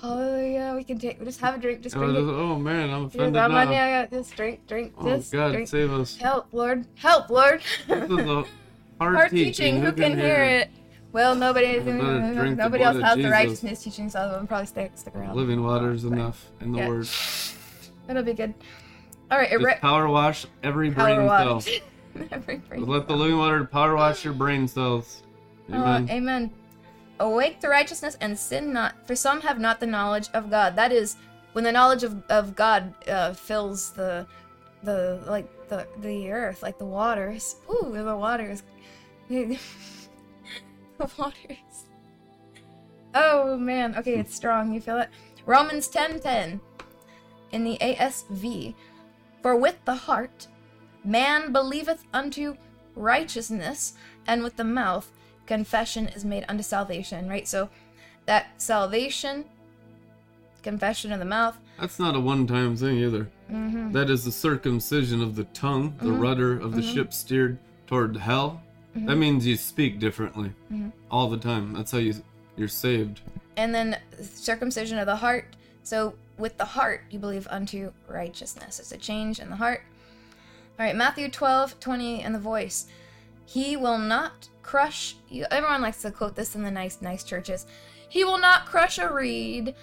Hallelujah. 0.00 0.74
We 0.76 0.84
can 0.84 0.98
take 0.98 1.22
just 1.24 1.40
have 1.40 1.54
a 1.54 1.58
drink, 1.58 1.80
just 1.80 1.96
oh, 1.96 2.00
drink 2.00 2.12
it. 2.18 2.20
just- 2.20 2.30
oh, 2.34 2.58
man, 2.58 2.90
I'm 2.90 3.04
offended 3.06 3.36
I'm 3.40 3.52
now. 3.52 3.70
yeah, 3.70 4.06
just 4.06 4.36
drink, 4.36 4.66
drink, 4.66 4.92
Oh 4.98 5.16
just 5.16 5.32
God, 5.32 5.52
drink. 5.52 5.68
save 5.68 5.92
us. 5.92 6.16
Help, 6.18 6.48
Lord. 6.52 6.86
Help, 6.96 7.30
Lord. 7.30 7.62
This 7.88 8.10
is 8.10 8.18
a 8.18 8.44
hard, 9.00 9.16
Hard 9.16 9.30
teaching. 9.30 9.52
teaching. 9.76 9.80
Who 9.82 9.92
can 9.92 10.18
hear 10.18 10.42
it? 10.42 10.70
Well, 11.14 11.36
nobody, 11.36 11.78
nobody 11.78 12.56
blood 12.58 12.96
else 12.96 13.02
has 13.04 13.16
the 13.16 13.30
righteousness 13.30 13.84
teaching, 13.84 14.10
so 14.10 14.18
I'll 14.18 14.46
probably 14.48 14.66
stay, 14.66 14.90
stick 14.96 15.14
around. 15.14 15.36
Living 15.36 15.62
water 15.62 15.92
is 15.92 16.02
enough 16.02 16.50
in 16.60 16.72
the 16.72 16.78
Yeah. 16.78 16.88
word. 16.88 17.08
It'll 18.08 18.24
be 18.24 18.34
good. 18.34 18.52
All 19.30 19.38
right, 19.38 19.48
Just 19.48 19.80
power 19.80 20.08
wash 20.08 20.44
every 20.64 20.90
power 20.90 21.14
brain 21.14 21.26
wash. 21.26 21.64
cell. 21.66 21.80
Every 22.32 22.56
brain 22.56 22.86
let 22.86 23.06
the 23.08 23.16
living 23.16 23.38
water 23.38 23.64
power 23.64 23.94
wash 23.96 24.24
your 24.24 24.34
brain 24.34 24.66
cells. 24.68 25.22
Uh, 25.72 25.76
Amen. 25.76 26.08
amen. 26.10 26.50
Awake 27.20 27.60
to 27.60 27.68
righteousness 27.68 28.16
and 28.20 28.36
sin 28.38 28.72
not, 28.72 29.06
for 29.06 29.16
some 29.16 29.40
have 29.40 29.58
not 29.60 29.78
the 29.80 29.86
knowledge 29.86 30.28
of 30.34 30.50
God. 30.50 30.74
That 30.76 30.90
is, 30.92 31.16
when 31.52 31.64
the 31.64 31.72
knowledge 31.72 32.02
of, 32.02 32.22
of 32.28 32.54
God 32.56 32.92
uh, 33.08 33.32
fills 33.34 33.90
the, 33.92 34.26
the 34.82 35.22
like 35.26 35.48
the 35.68 35.86
the 36.00 36.30
earth, 36.30 36.62
like 36.62 36.78
the 36.78 36.84
waters. 36.84 37.56
Ooh, 37.70 37.92
the 37.92 38.16
waters. 38.16 38.62
the 40.98 41.10
waters. 41.18 41.84
Oh 43.14 43.56
man. 43.56 43.96
Okay, 43.96 44.14
it's 44.18 44.34
strong. 44.34 44.72
You 44.72 44.80
feel 44.80 44.98
it? 44.98 45.08
Romans 45.46 45.88
ten 45.88 46.20
ten, 46.20 46.60
in 47.52 47.64
the 47.64 47.78
ASV. 47.80 48.74
For 49.42 49.56
with 49.56 49.84
the 49.84 49.94
heart 49.94 50.48
man 51.04 51.52
believeth 51.52 52.04
unto 52.12 52.56
righteousness, 52.96 53.94
and 54.26 54.42
with 54.42 54.56
the 54.56 54.64
mouth 54.64 55.10
confession 55.46 56.08
is 56.08 56.24
made 56.24 56.44
unto 56.48 56.62
salvation, 56.62 57.28
right? 57.28 57.46
So 57.46 57.68
that 58.24 58.60
salvation, 58.62 59.44
confession 60.62 61.12
of 61.12 61.18
the 61.18 61.26
mouth, 61.26 61.58
That's 61.78 61.98
not 61.98 62.16
a 62.16 62.20
one-time 62.20 62.76
thing 62.76 62.96
either. 62.98 63.28
Mm-hmm. 63.52 63.92
That 63.92 64.08
is 64.08 64.24
the 64.24 64.32
circumcision 64.32 65.20
of 65.20 65.36
the 65.36 65.44
tongue, 65.44 65.94
the 66.00 66.10
rudder 66.12 66.58
of 66.58 66.74
the 66.74 66.80
Mm-hmm. 66.80 66.94
ship 66.94 67.12
steered 67.12 67.58
toward 67.86 68.16
hell. 68.16 68.62
That 68.94 69.16
means 69.16 69.46
you 69.46 69.56
speak 69.56 69.98
differently 69.98 70.52
Mm-hmm. 70.72 70.90
all 71.10 71.28
the 71.28 71.36
time. 71.38 71.72
That's 71.72 71.90
how 71.90 71.98
you 71.98 72.14
you're 72.56 72.68
saved. 72.68 73.20
and 73.56 73.74
then 73.74 73.98
circumcision 74.22 74.98
of 74.98 75.06
the 75.06 75.16
heart. 75.16 75.56
So 75.82 76.14
with 76.38 76.56
the 76.56 76.64
heart 76.64 77.02
you 77.10 77.18
believe 77.18 77.46
unto 77.50 77.92
righteousness. 78.08 78.78
It's 78.78 78.92
a 78.92 78.96
change 78.96 79.40
in 79.40 79.50
the 79.50 79.56
heart. 79.56 79.82
All 80.78 80.86
right, 80.86 80.94
Matthew 80.96 81.28
12, 81.28 81.78
20 81.80 82.22
in 82.22 82.32
the 82.32 82.38
voice. 82.38 82.86
He 83.46 83.76
will 83.76 83.98
not 83.98 84.48
crush 84.62 85.16
you. 85.28 85.44
Everyone 85.50 85.82
likes 85.82 86.02
to 86.02 86.10
quote 86.10 86.34
this 86.36 86.54
in 86.56 86.62
the 86.62 86.70
nice, 86.70 87.02
nice 87.02 87.22
churches. 87.24 87.66
He 88.08 88.24
will 88.24 88.38
not 88.38 88.66
crush 88.66 88.98
a 88.98 89.12
reed 89.12 89.74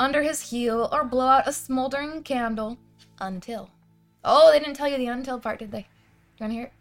under 0.00 0.22
his 0.22 0.50
heel 0.50 0.88
or 0.92 1.04
blow 1.04 1.26
out 1.28 1.46
a 1.48 1.52
smoldering 1.52 2.22
candle 2.22 2.78
until. 3.20 3.70
Oh, 4.24 4.50
they 4.50 4.58
didn't 4.58 4.74
tell 4.74 4.88
you 4.88 4.96
the 4.98 5.06
until 5.06 5.38
part, 5.38 5.58
did 5.60 5.70
they? 5.72 5.86
You 6.38 6.40
want 6.40 6.50
to 6.52 6.54
hear 6.56 6.64
it? 6.64 6.72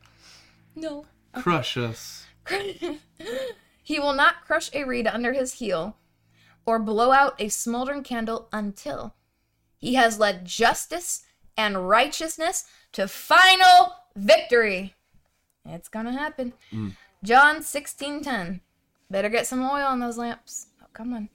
No. 0.75 1.05
Crush 1.41 1.77
us. 1.77 2.25
he 3.83 3.99
will 3.99 4.13
not 4.13 4.45
crush 4.45 4.69
a 4.73 4.83
reed 4.83 5.07
under 5.07 5.33
his 5.33 5.53
heel 5.53 5.97
or 6.65 6.79
blow 6.79 7.11
out 7.11 7.35
a 7.39 7.49
smoldering 7.49 8.03
candle 8.03 8.49
until 8.51 9.15
he 9.77 9.95
has 9.95 10.19
led 10.19 10.45
justice 10.45 11.23
and 11.55 11.87
righteousness 11.87 12.65
to 12.91 13.07
final 13.07 13.95
victory. 14.15 14.95
It's 15.65 15.87
gonna 15.87 16.11
happen. 16.11 16.53
Mm. 16.71 16.95
John 17.23 17.63
16:10. 17.63 18.61
Better 19.09 19.29
get 19.29 19.47
some 19.47 19.63
oil 19.63 19.85
on 19.85 19.99
those 19.99 20.17
lamps. 20.17 20.67
Oh, 20.81 20.87
come 20.93 21.13
on. 21.13 21.29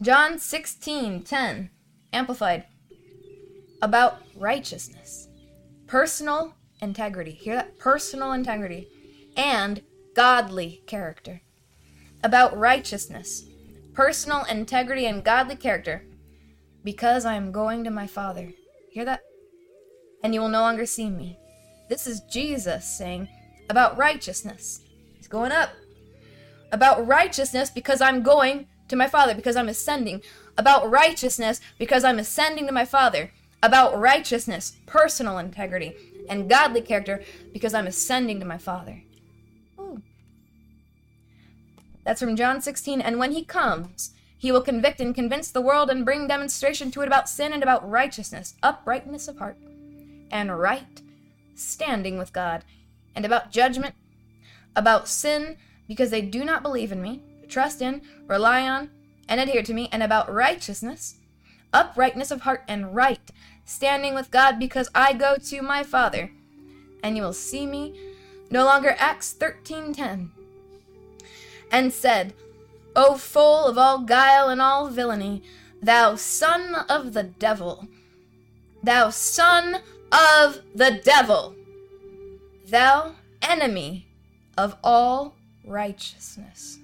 John 0.00 0.38
16:10. 0.38 1.70
Amplified. 2.12 2.64
About 3.82 4.22
righteousness. 4.36 5.28
Personal 5.86 6.54
integrity. 6.80 7.32
Hear 7.32 7.56
that? 7.56 7.78
Personal 7.78 8.32
integrity 8.32 8.88
and 9.40 9.80
godly 10.14 10.82
character. 10.86 11.40
About 12.22 12.54
righteousness, 12.58 13.44
personal 13.94 14.44
integrity, 14.44 15.06
and 15.06 15.24
godly 15.24 15.56
character. 15.56 16.04
Because 16.84 17.24
I 17.24 17.36
am 17.36 17.50
going 17.50 17.82
to 17.84 17.90
my 17.90 18.06
Father. 18.06 18.52
Hear 18.90 19.06
that? 19.06 19.22
And 20.22 20.34
you 20.34 20.42
will 20.42 20.50
no 20.50 20.60
longer 20.60 20.84
see 20.84 21.08
me. 21.08 21.38
This 21.88 22.06
is 22.06 22.20
Jesus 22.30 22.84
saying 22.84 23.28
about 23.70 23.96
righteousness. 23.96 24.82
He's 25.16 25.26
going 25.26 25.52
up. 25.52 25.70
About 26.70 27.06
righteousness 27.06 27.70
because 27.70 28.02
I'm 28.02 28.22
going 28.22 28.66
to 28.88 28.96
my 28.96 29.08
Father, 29.08 29.34
because 29.34 29.56
I'm 29.56 29.70
ascending. 29.70 30.20
About 30.58 30.90
righteousness 30.90 31.62
because 31.78 32.04
I'm 32.04 32.18
ascending 32.18 32.66
to 32.66 32.72
my 32.72 32.84
Father. 32.84 33.30
About 33.62 33.98
righteousness, 33.98 34.76
personal 34.84 35.38
integrity, 35.38 35.94
and 36.28 36.48
godly 36.48 36.82
character 36.82 37.22
because 37.54 37.72
I'm 37.72 37.86
ascending 37.86 38.38
to 38.40 38.46
my 38.46 38.58
Father. 38.58 39.02
That's 42.10 42.22
from 42.22 42.34
John 42.34 42.60
16. 42.60 43.00
And 43.00 43.20
when 43.20 43.30
he 43.30 43.44
comes, 43.44 44.14
he 44.36 44.50
will 44.50 44.62
convict 44.62 45.00
and 45.00 45.14
convince 45.14 45.48
the 45.48 45.60
world 45.60 45.90
and 45.90 46.04
bring 46.04 46.26
demonstration 46.26 46.90
to 46.90 47.02
it 47.02 47.06
about 47.06 47.28
sin 47.28 47.52
and 47.52 47.62
about 47.62 47.88
righteousness, 47.88 48.56
uprightness 48.64 49.28
of 49.28 49.38
heart, 49.38 49.56
and 50.28 50.58
right 50.58 51.02
standing 51.54 52.18
with 52.18 52.32
God, 52.32 52.64
and 53.14 53.24
about 53.24 53.52
judgment, 53.52 53.94
about 54.74 55.06
sin, 55.06 55.56
because 55.86 56.10
they 56.10 56.20
do 56.20 56.44
not 56.44 56.64
believe 56.64 56.90
in 56.90 57.00
me, 57.00 57.22
trust 57.48 57.80
in, 57.80 58.02
rely 58.26 58.68
on, 58.68 58.90
and 59.28 59.40
adhere 59.40 59.62
to 59.62 59.72
me, 59.72 59.88
and 59.92 60.02
about 60.02 60.34
righteousness, 60.34 61.18
uprightness 61.72 62.32
of 62.32 62.40
heart, 62.40 62.64
and 62.66 62.92
right 62.92 63.30
standing 63.64 64.16
with 64.16 64.32
God, 64.32 64.58
because 64.58 64.90
I 64.96 65.12
go 65.12 65.36
to 65.36 65.62
my 65.62 65.84
Father, 65.84 66.32
and 67.04 67.16
you 67.16 67.22
will 67.22 67.32
see 67.32 67.68
me 67.68 67.94
no 68.50 68.64
longer. 68.64 68.96
Acts 68.98 69.32
13:10 69.32 70.39
and 71.70 71.92
said, 71.92 72.34
O 72.96 73.16
full 73.16 73.66
of 73.66 73.78
all 73.78 74.00
guile 74.00 74.48
and 74.48 74.60
all 74.60 74.88
villainy, 74.88 75.42
thou 75.82 76.16
son 76.16 76.74
of 76.88 77.12
the 77.12 77.22
devil, 77.22 77.86
thou 78.82 79.10
son 79.10 79.76
of 80.12 80.60
the 80.74 81.00
devil, 81.04 81.54
thou 82.66 83.14
enemy 83.42 84.06
of 84.58 84.76
all 84.82 85.34
righteousness. 85.64 86.78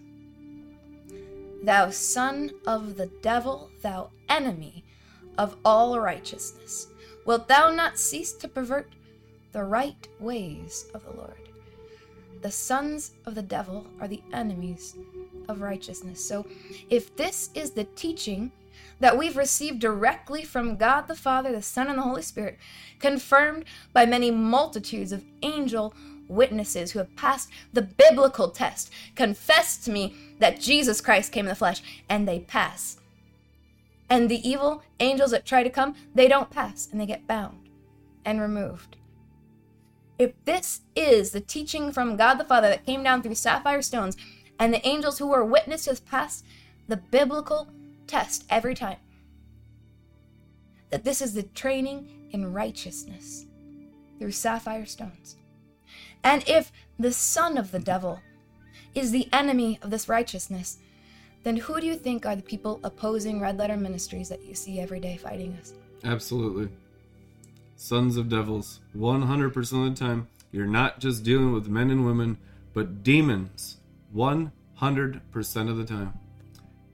Thou 1.63 1.91
son 1.91 2.53
of 2.67 2.97
the 2.97 3.11
devil, 3.23 3.71
thou 3.83 4.11
enemy 4.29 4.85
of 5.37 5.57
all 5.65 5.99
righteousness, 5.99 6.87
wilt 7.25 7.49
thou 7.49 7.71
not 7.71 7.99
cease 7.99 8.33
to 8.35 8.49
pervert 8.49 8.93
the 9.53 9.65
right 9.65 10.07
ways 10.21 10.87
of 10.95 11.05
the 11.05 11.13
Lord. 11.13 11.46
The 12.43 12.51
sons 12.51 13.13
of 13.25 13.35
the 13.35 13.43
devil 13.43 13.87
are 14.01 14.09
the 14.09 14.23
enemies 14.33 14.95
of 15.49 15.61
righteousness. 15.61 16.25
So, 16.25 16.47
if 16.91 17.17
this 17.17 17.51
is 17.55 17.71
the 17.73 17.85
teaching 17.85 18.53
that 19.01 19.17
we've 19.17 19.37
received 19.37 19.81
directly 19.81 20.43
from 20.43 20.77
God 20.77 21.09
the 21.09 21.15
Father, 21.15 21.53
the 21.53 21.63
Son, 21.63 21.89
and 21.89 21.99
the 21.99 22.03
Holy 22.03 22.23
Spirit, 22.23 22.59
confirmed 22.99 23.65
by 23.93 24.07
many 24.07 24.31
multitudes 24.31 25.13
of 25.13 25.25
angel 25.43 25.95
witnesses 26.29 26.93
who 26.93 26.99
have 26.99 27.15
passed 27.17 27.51
the 27.73 27.83
biblical 27.83 28.51
test, 28.51 28.91
confessed 29.15 29.85
to 29.85 29.91
me 29.91 30.15
that 30.39 30.61
Jesus 30.61 31.01
Christ 31.01 31.33
came 31.33 31.47
in 31.47 31.51
the 31.51 31.55
flesh, 31.55 31.83
and 32.09 32.27
they 32.27 32.41
pass. 32.41 32.99
And 34.09 34.29
the 34.29 34.49
evil 34.49 34.83
angels 35.01 35.31
that 35.33 35.45
try 35.45 35.63
to 35.63 35.71
come, 35.71 35.95
they 36.15 36.29
don't 36.29 36.51
pass, 36.51 36.89
and 36.91 37.01
they 37.01 37.07
get 37.07 37.27
bound 37.27 37.69
and 38.25 38.41
removed. 38.41 38.97
If 40.19 40.33
this 40.45 40.81
is 40.95 41.31
the 41.31 41.41
teaching 41.41 41.93
from 41.93 42.17
God 42.17 42.35
the 42.35 42.45
Father 42.45 42.69
that 42.69 42.87
came 42.87 43.03
down 43.03 43.23
through 43.23 43.35
sapphire 43.35 43.83
stones, 43.83 44.17
and 44.59 44.73
the 44.73 44.87
angels 44.87 45.19
who 45.19 45.27
were 45.27 45.45
witnesses 45.45 46.01
passed 46.01 46.45
the 46.89 46.97
biblical 46.97 47.69
test 48.07 48.45
every 48.49 48.75
time, 48.75 48.99
that 50.91 51.05
this 51.05 51.21
is 51.21 51.35
the 51.35 51.43
training 51.43 52.29
in 52.31 52.53
righteousness 52.53 53.47
through 54.19 54.33
sapphire 54.33 54.87
stones. 54.87 55.37
And 56.25 56.43
if 56.49 56.73
the 56.99 57.13
son 57.13 57.59
of 57.59 57.71
the 57.71 57.79
devil 57.79 58.21
is 58.95 59.11
the 59.11 59.29
enemy 59.33 59.79
of 59.83 59.91
this 59.91 60.09
righteousness, 60.09 60.79
then 61.43 61.57
who 61.59 61.81
do 61.81 61.87
you 61.87 61.97
think 61.97 62.25
are 62.25 62.35
the 62.35 62.43
people 62.43 62.81
opposing 62.83 63.41
red 63.41 63.59
letter 63.59 63.77
ministries 63.77 64.29
that 64.31 64.43
you 64.43 64.55
see 64.55 64.81
every 64.81 64.99
day 64.99 65.17
fighting 65.17 65.57
us? 65.61 65.75
Absolutely. 66.03 66.69
Sons 67.77 68.17
of 68.17 68.29
devils. 68.29 68.81
100% 68.97 69.57
of 69.87 69.95
the 69.95 69.99
time, 69.99 70.29
you're 70.51 70.67
not 70.67 70.99
just 70.99 71.23
dealing 71.23 71.53
with 71.53 71.69
men 71.69 71.91
and 71.91 72.07
women, 72.07 72.39
but 72.73 73.03
demons. 73.03 73.77
100% 74.15 74.51
of 75.71 75.77
the 75.77 75.85
time. 75.85 76.15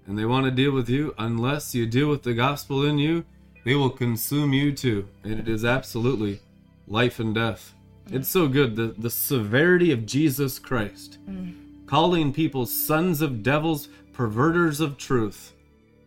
And 0.07 0.19
they 0.19 0.25
want 0.25 0.45
to 0.47 0.51
deal 0.51 0.73
with 0.73 0.89
you 0.89 1.15
unless 1.17 1.75
you 1.75 1.87
deal 1.87 2.09
with 2.09 2.25
the 2.25 2.35
gospel 2.35 2.85
in 2.85 2.99
you, 2.99 3.25
they 3.65 3.77
will 3.77 3.91
consume 3.91 4.53
you 4.53 4.73
too. 4.73 5.09
And 5.23 5.39
it 5.39 5.49
is 5.49 5.65
absolutely 5.65 6.41
life 6.89 7.21
and 7.21 7.33
death. 7.33 7.75
It's 8.11 8.29
so 8.29 8.49
good. 8.49 8.75
The, 8.75 8.95
the 8.99 9.11
severity 9.11 9.93
of 9.93 10.05
Jesus 10.05 10.59
Christ. 10.59 11.19
Mm. 11.29 11.87
Calling 11.87 12.33
people 12.33 12.67
sons 12.67 13.23
of 13.23 13.45
devils, 13.45 13.89
perverters 14.13 14.81
of 14.81 14.99
truth 14.99 15.53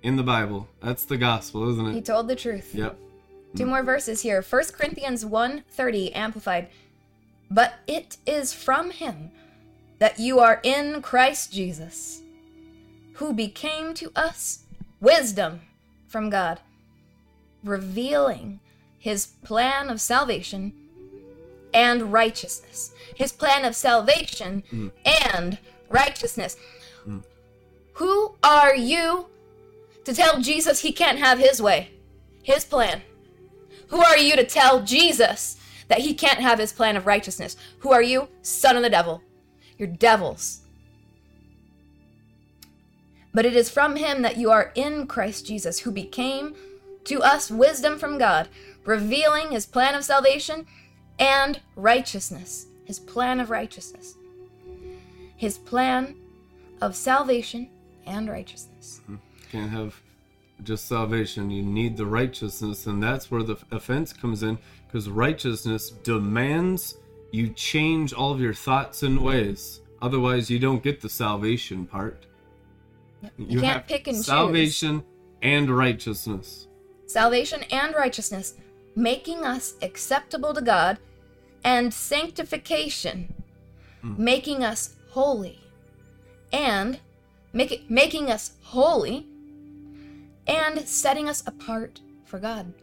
in 0.03 0.17
the 0.17 0.23
Bible. 0.23 0.67
That's 0.81 1.05
the 1.05 1.17
gospel, 1.17 1.69
isn't 1.71 1.87
it? 1.87 1.93
He 1.93 2.01
told 2.01 2.27
the 2.27 2.35
truth. 2.35 2.75
Yep. 2.75 2.97
Two 3.55 3.65
more 3.65 3.83
verses 3.83 4.21
here. 4.21 4.41
1 4.41 4.63
Corinthians 4.73 5.25
1:30 5.25 6.13
amplified. 6.13 6.69
But 7.49 7.75
it 7.87 8.17
is 8.25 8.53
from 8.53 8.91
him 8.91 9.31
that 9.99 10.19
you 10.19 10.39
are 10.39 10.59
in 10.63 11.01
Christ 11.01 11.53
Jesus, 11.53 12.21
who 13.13 13.33
became 13.33 13.93
to 13.93 14.11
us 14.15 14.63
wisdom 14.99 15.61
from 16.07 16.29
God, 16.29 16.59
revealing 17.63 18.59
his 18.99 19.27
plan 19.27 19.89
of 19.89 20.01
salvation 20.01 20.73
and 21.73 22.11
righteousness. 22.11 22.93
His 23.15 23.31
plan 23.31 23.63
of 23.63 23.75
salvation 23.75 24.63
mm. 24.71 24.91
and 25.31 25.57
righteousness. 25.89 26.57
Mm. 27.07 27.23
Who 27.93 28.35
are 28.43 28.75
you 28.75 29.27
to 30.03 30.13
tell 30.13 30.41
Jesus 30.41 30.81
he 30.81 30.91
can't 30.91 31.19
have 31.19 31.39
his 31.39 31.61
way, 31.61 31.91
his 32.43 32.65
plan? 32.65 33.01
Who 33.89 34.01
are 34.01 34.17
you 34.17 34.35
to 34.35 34.45
tell 34.45 34.83
Jesus 34.83 35.57
that 35.87 35.99
he 35.99 36.13
can't 36.13 36.39
have 36.39 36.59
his 36.59 36.73
plan 36.73 36.95
of 36.95 37.05
righteousness? 37.05 37.55
Who 37.79 37.91
are 37.91 38.01
you? 38.01 38.29
Son 38.41 38.75
of 38.75 38.83
the 38.83 38.89
devil. 38.89 39.21
You're 39.77 39.87
devils. 39.87 40.61
But 43.33 43.45
it 43.45 43.55
is 43.55 43.69
from 43.69 43.97
him 43.97 44.21
that 44.21 44.37
you 44.37 44.49
are 44.49 44.71
in 44.75 45.07
Christ 45.07 45.45
Jesus, 45.45 45.79
who 45.79 45.91
became 45.91 46.55
to 47.03 47.21
us 47.21 47.51
wisdom 47.51 47.99
from 47.99 48.17
God, 48.17 48.47
revealing 48.85 49.51
his 49.51 49.65
plan 49.65 49.93
of 49.93 50.05
salvation 50.05 50.65
and 51.19 51.59
righteousness. 51.75 52.67
His 52.85 52.99
plan 52.99 53.39
of 53.39 53.49
righteousness. 53.49 54.15
His 55.35 55.57
plan 55.57 56.15
of 56.81 56.95
salvation 56.95 57.69
and 58.05 58.29
righteousness. 58.29 59.01
Hmm. 59.05 59.15
Can't 59.51 59.71
have 59.71 60.01
just 60.63 60.87
salvation. 60.87 61.49
You 61.51 61.63
need 61.63 61.97
the 61.97 62.05
righteousness, 62.05 62.87
and 62.87 63.01
that's 63.01 63.29
where 63.29 63.43
the 63.43 63.57
offense 63.71 64.13
comes 64.13 64.43
in 64.43 64.57
because 64.87 65.09
righteousness 65.09 65.89
demands 65.89 66.97
you 67.31 67.49
change 67.49 68.13
all 68.13 68.31
of 68.31 68.39
your 68.39 68.53
thoughts 68.53 69.03
and 69.03 69.19
ways. 69.21 69.81
Otherwise, 70.01 70.49
you 70.49 70.59
don't 70.59 70.83
get 70.83 71.01
the 71.01 71.09
salvation 71.09 71.85
part. 71.85 72.25
You, 73.37 73.59
can't 73.59 73.87
pick 73.87 74.07
and 74.07 74.17
choose. 74.17 74.25
salvation 74.25 75.03
and 75.41 75.69
righteousness. 75.69 76.67
salvation 77.07 77.63
and 77.71 77.93
righteousness, 77.95 78.55
making 78.95 79.43
us 79.43 79.75
acceptable 79.81 80.53
to 80.53 80.61
God, 80.61 80.97
and 81.63 81.93
sanctification, 81.93 83.33
mm. 84.03 84.17
making 84.17 84.63
us 84.63 84.95
holy, 85.09 85.59
and 86.53 86.99
make 87.51 87.71
it, 87.71 87.89
making 87.89 88.29
us 88.29 88.53
holy, 88.61 89.27
and 90.47 90.79
setting 90.87 91.27
us 91.27 91.43
apart 91.47 92.01
for 92.25 92.39
God. 92.39 92.73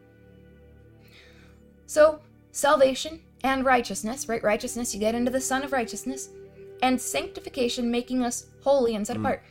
So, 1.86 2.20
salvation 2.52 3.20
and 3.44 3.64
righteousness, 3.64 4.28
right? 4.28 4.42
Righteousness, 4.42 4.94
you 4.94 5.00
get 5.00 5.14
into 5.14 5.30
the 5.30 5.40
Sun 5.40 5.62
of 5.62 5.72
Righteousness, 5.72 6.30
and 6.82 7.00
sanctification, 7.00 7.90
making 7.90 8.24
us 8.24 8.46
holy 8.62 8.94
and 8.94 9.06
set 9.06 9.16
mm. 9.16 9.20
apart. 9.20 9.42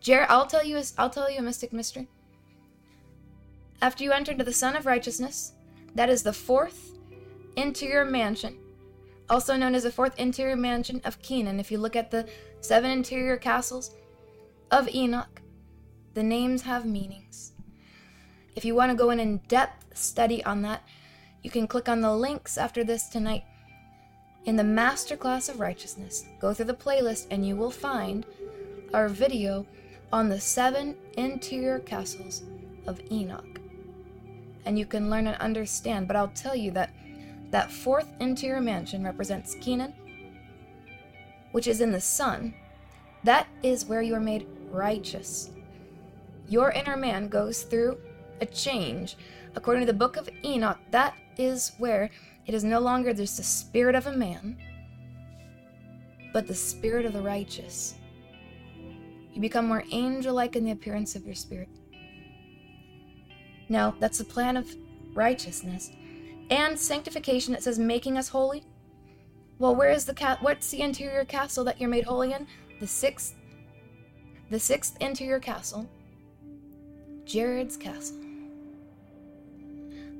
Jared, 0.00 0.28
I'll 0.28 0.46
tell 0.46 0.64
you, 0.64 0.76
a, 0.76 0.82
I'll 0.98 1.10
tell 1.10 1.30
you 1.30 1.38
a 1.38 1.42
mystic 1.42 1.72
mystery. 1.72 2.08
After 3.80 4.04
you 4.04 4.12
enter 4.12 4.32
into 4.32 4.44
the 4.44 4.52
Sun 4.52 4.76
of 4.76 4.86
Righteousness, 4.86 5.52
that 5.94 6.08
is 6.08 6.22
the 6.22 6.32
fourth 6.32 6.98
interior 7.56 8.04
mansion, 8.04 8.56
also 9.30 9.56
known 9.56 9.74
as 9.74 9.84
the 9.84 9.92
fourth 9.92 10.18
interior 10.18 10.56
mansion 10.56 11.00
of 11.04 11.22
Kenan. 11.22 11.60
If 11.60 11.70
you 11.70 11.78
look 11.78 11.96
at 11.96 12.10
the 12.10 12.28
seven 12.60 12.90
interior 12.90 13.36
castles 13.36 13.92
of 14.70 14.88
Enoch, 14.94 15.40
the 16.14 16.22
names 16.22 16.62
have 16.62 16.86
meanings. 16.86 17.52
If 18.56 18.64
you 18.64 18.74
want 18.74 18.90
to 18.90 18.96
go 18.96 19.10
in 19.10 19.20
in 19.20 19.38
depth 19.48 19.96
study 19.96 20.44
on 20.44 20.62
that, 20.62 20.82
you 21.42 21.50
can 21.50 21.66
click 21.66 21.88
on 21.88 22.00
the 22.00 22.14
links 22.14 22.56
after 22.56 22.84
this 22.84 23.08
tonight 23.08 23.44
in 24.44 24.56
the 24.56 24.62
Masterclass 24.62 25.48
of 25.48 25.60
Righteousness. 25.60 26.24
Go 26.40 26.54
through 26.54 26.66
the 26.66 26.74
playlist 26.74 27.26
and 27.30 27.46
you 27.46 27.56
will 27.56 27.70
find 27.70 28.24
our 28.92 29.08
video 29.08 29.66
on 30.12 30.28
the 30.28 30.40
seven 30.40 30.96
interior 31.16 31.80
castles 31.80 32.44
of 32.86 33.00
Enoch. 33.10 33.60
And 34.64 34.78
you 34.78 34.86
can 34.86 35.10
learn 35.10 35.26
and 35.26 35.36
understand, 35.38 36.06
but 36.06 36.16
I'll 36.16 36.28
tell 36.28 36.54
you 36.54 36.70
that 36.72 36.90
that 37.50 37.70
fourth 37.70 38.08
interior 38.20 38.60
mansion 38.60 39.04
represents 39.04 39.56
Kenan, 39.56 39.92
which 41.52 41.66
is 41.66 41.80
in 41.80 41.92
the 41.92 42.00
sun. 42.00 42.54
That 43.24 43.48
is 43.62 43.84
where 43.84 44.02
you 44.02 44.14
are 44.14 44.20
made 44.20 44.46
righteous. 44.70 45.50
Your 46.48 46.70
inner 46.72 46.96
man 46.96 47.28
goes 47.28 47.62
through 47.62 47.98
a 48.40 48.46
change. 48.46 49.16
According 49.56 49.86
to 49.86 49.92
the 49.92 49.98
book 49.98 50.16
of 50.16 50.28
Enoch, 50.44 50.78
that 50.90 51.14
is 51.38 51.72
where 51.78 52.10
it 52.46 52.54
is 52.54 52.64
no 52.64 52.80
longer 52.80 53.14
just 53.14 53.36
the 53.36 53.42
spirit 53.42 53.94
of 53.94 54.06
a 54.06 54.16
man, 54.16 54.58
but 56.32 56.46
the 56.46 56.54
spirit 56.54 57.06
of 57.06 57.12
the 57.12 57.22
righteous. 57.22 57.94
You 59.32 59.40
become 59.40 59.66
more 59.66 59.84
angel 59.90 60.34
like 60.34 60.56
in 60.56 60.64
the 60.64 60.72
appearance 60.72 61.16
of 61.16 61.24
your 61.24 61.34
spirit. 61.34 61.68
Now, 63.68 63.94
that's 63.98 64.18
the 64.18 64.24
plan 64.24 64.56
of 64.56 64.68
righteousness. 65.14 65.90
And 66.50 66.78
sanctification, 66.78 67.54
it 67.54 67.62
says 67.62 67.78
making 67.78 68.18
us 68.18 68.28
holy. 68.28 68.64
Well, 69.58 69.74
where 69.74 69.90
is 69.90 70.04
the 70.04 70.14
cat? 70.14 70.42
What's 70.42 70.70
the 70.70 70.82
interior 70.82 71.24
castle 71.24 71.64
that 71.64 71.80
you're 71.80 71.88
made 71.88 72.04
holy 72.04 72.32
in? 72.32 72.46
The 72.80 72.86
sixth, 72.86 73.34
the 74.50 74.60
sixth 74.60 74.96
interior 75.00 75.40
castle, 75.40 75.88
Jared's 77.24 77.76
castle. 77.76 78.18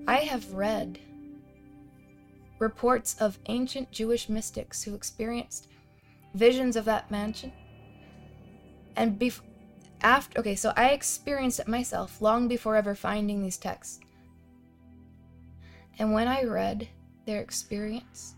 I 0.07 0.17
have 0.19 0.53
read 0.53 0.99
reports 2.59 3.17
of 3.21 3.39
ancient 3.47 3.91
Jewish 3.91 4.29
mystics 4.29 4.83
who 4.83 4.95
experienced 4.95 5.69
visions 6.35 6.77
of 6.77 6.85
that 6.87 7.11
mansion. 7.11 7.53
And 8.97 9.19
bef- 9.19 9.41
after, 10.03 10.41
okay, 10.41 10.55
so 10.55 10.73
I 10.77 10.91
experienced 10.91 11.61
it 11.61 11.69
myself 11.69 12.21
long 12.21 12.49
before 12.49 12.77
ever 12.77 12.95
finding 12.95 13.43
these 13.43 13.57
texts. 13.57 14.01
And 15.99 16.13
when 16.13 16.29
I 16.29 16.45
read 16.45 16.89
their 17.25 17.41
experience, 17.41 18.35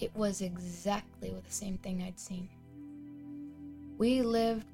it 0.00 0.14
was 0.14 0.40
exactly 0.40 1.30
the 1.30 1.52
same 1.52 1.78
thing 1.78 2.02
I'd 2.02 2.20
seen. 2.20 2.48
We 3.98 4.22
lived 4.22 4.66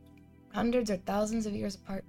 hundreds 0.52 0.90
or 0.90 0.97
thousands 0.98 1.47
of 1.47 1.55
years 1.55 1.77
apart. 1.77 2.05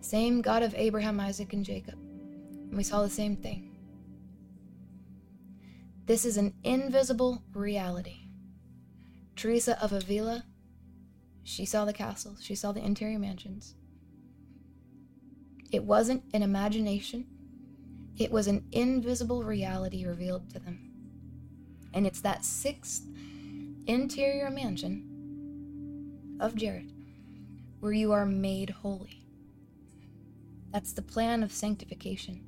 Same 0.00 0.40
God 0.40 0.62
of 0.62 0.74
Abraham, 0.74 1.20
Isaac, 1.20 1.52
and 1.52 1.64
Jacob. 1.64 1.94
And 1.94 2.76
we 2.76 2.82
saw 2.82 3.02
the 3.02 3.10
same 3.10 3.36
thing. 3.36 3.70
This 6.06 6.24
is 6.24 6.36
an 6.36 6.54
invisible 6.64 7.42
reality. 7.54 8.26
Teresa 9.36 9.82
of 9.82 9.92
Avila, 9.92 10.44
she 11.44 11.64
saw 11.64 11.84
the 11.84 11.92
castles, 11.92 12.42
she 12.42 12.54
saw 12.54 12.72
the 12.72 12.84
interior 12.84 13.18
mansions. 13.18 13.74
It 15.70 15.84
wasn't 15.84 16.24
an 16.34 16.42
imagination, 16.42 17.26
it 18.18 18.32
was 18.32 18.48
an 18.48 18.64
invisible 18.72 19.44
reality 19.44 20.04
revealed 20.04 20.50
to 20.50 20.58
them. 20.58 20.90
And 21.94 22.06
it's 22.06 22.20
that 22.20 22.44
sixth 22.44 23.02
interior 23.86 24.50
mansion 24.50 26.38
of 26.40 26.54
Jared 26.54 26.92
where 27.80 27.92
you 27.92 28.12
are 28.12 28.26
made 28.26 28.70
holy. 28.70 29.19
That's 30.72 30.92
the 30.92 31.02
plan 31.02 31.42
of 31.42 31.52
sanctification. 31.52 32.44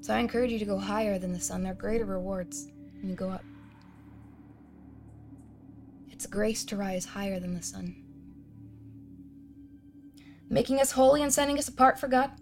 So 0.00 0.14
I 0.14 0.18
encourage 0.18 0.50
you 0.50 0.58
to 0.58 0.64
go 0.64 0.78
higher 0.78 1.18
than 1.18 1.32
the 1.32 1.40
sun. 1.40 1.62
There 1.62 1.72
are 1.72 1.76
greater 1.76 2.04
rewards 2.04 2.68
when 3.00 3.08
you 3.08 3.14
go 3.14 3.30
up. 3.30 3.44
It's 6.10 6.26
grace 6.26 6.64
to 6.66 6.76
rise 6.76 7.04
higher 7.04 7.40
than 7.40 7.54
the 7.54 7.62
sun. 7.62 7.96
Making 10.48 10.80
us 10.80 10.92
holy 10.92 11.22
and 11.22 11.32
setting 11.32 11.58
us 11.58 11.68
apart 11.68 11.98
for 11.98 12.08
God. 12.08 12.32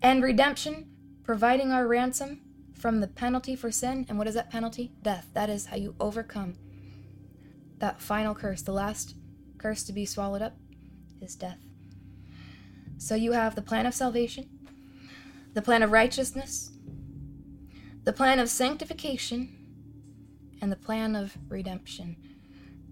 And 0.00 0.22
redemption, 0.22 0.90
providing 1.22 1.70
our 1.70 1.86
ransom 1.86 2.40
from 2.74 3.00
the 3.00 3.08
penalty 3.08 3.54
for 3.54 3.70
sin. 3.70 4.06
And 4.08 4.18
what 4.18 4.26
is 4.26 4.34
that 4.34 4.50
penalty? 4.50 4.92
Death. 5.02 5.28
That 5.34 5.50
is 5.50 5.66
how 5.66 5.76
you 5.76 5.94
overcome 6.00 6.56
that 7.82 8.00
final 8.00 8.32
curse, 8.32 8.62
the 8.62 8.72
last 8.72 9.16
curse 9.58 9.82
to 9.82 9.92
be 9.92 10.06
swallowed 10.06 10.40
up 10.40 10.56
is 11.20 11.34
death. 11.34 11.58
So 13.02 13.16
you 13.16 13.32
have 13.32 13.56
the 13.56 13.62
plan 13.62 13.86
of 13.86 13.94
salvation, 13.94 14.48
the 15.54 15.60
plan 15.60 15.82
of 15.82 15.90
righteousness, 15.90 16.70
the 18.04 18.12
plan 18.12 18.38
of 18.38 18.48
sanctification, 18.48 19.48
and 20.60 20.70
the 20.70 20.76
plan 20.76 21.16
of 21.16 21.36
redemption, 21.48 22.16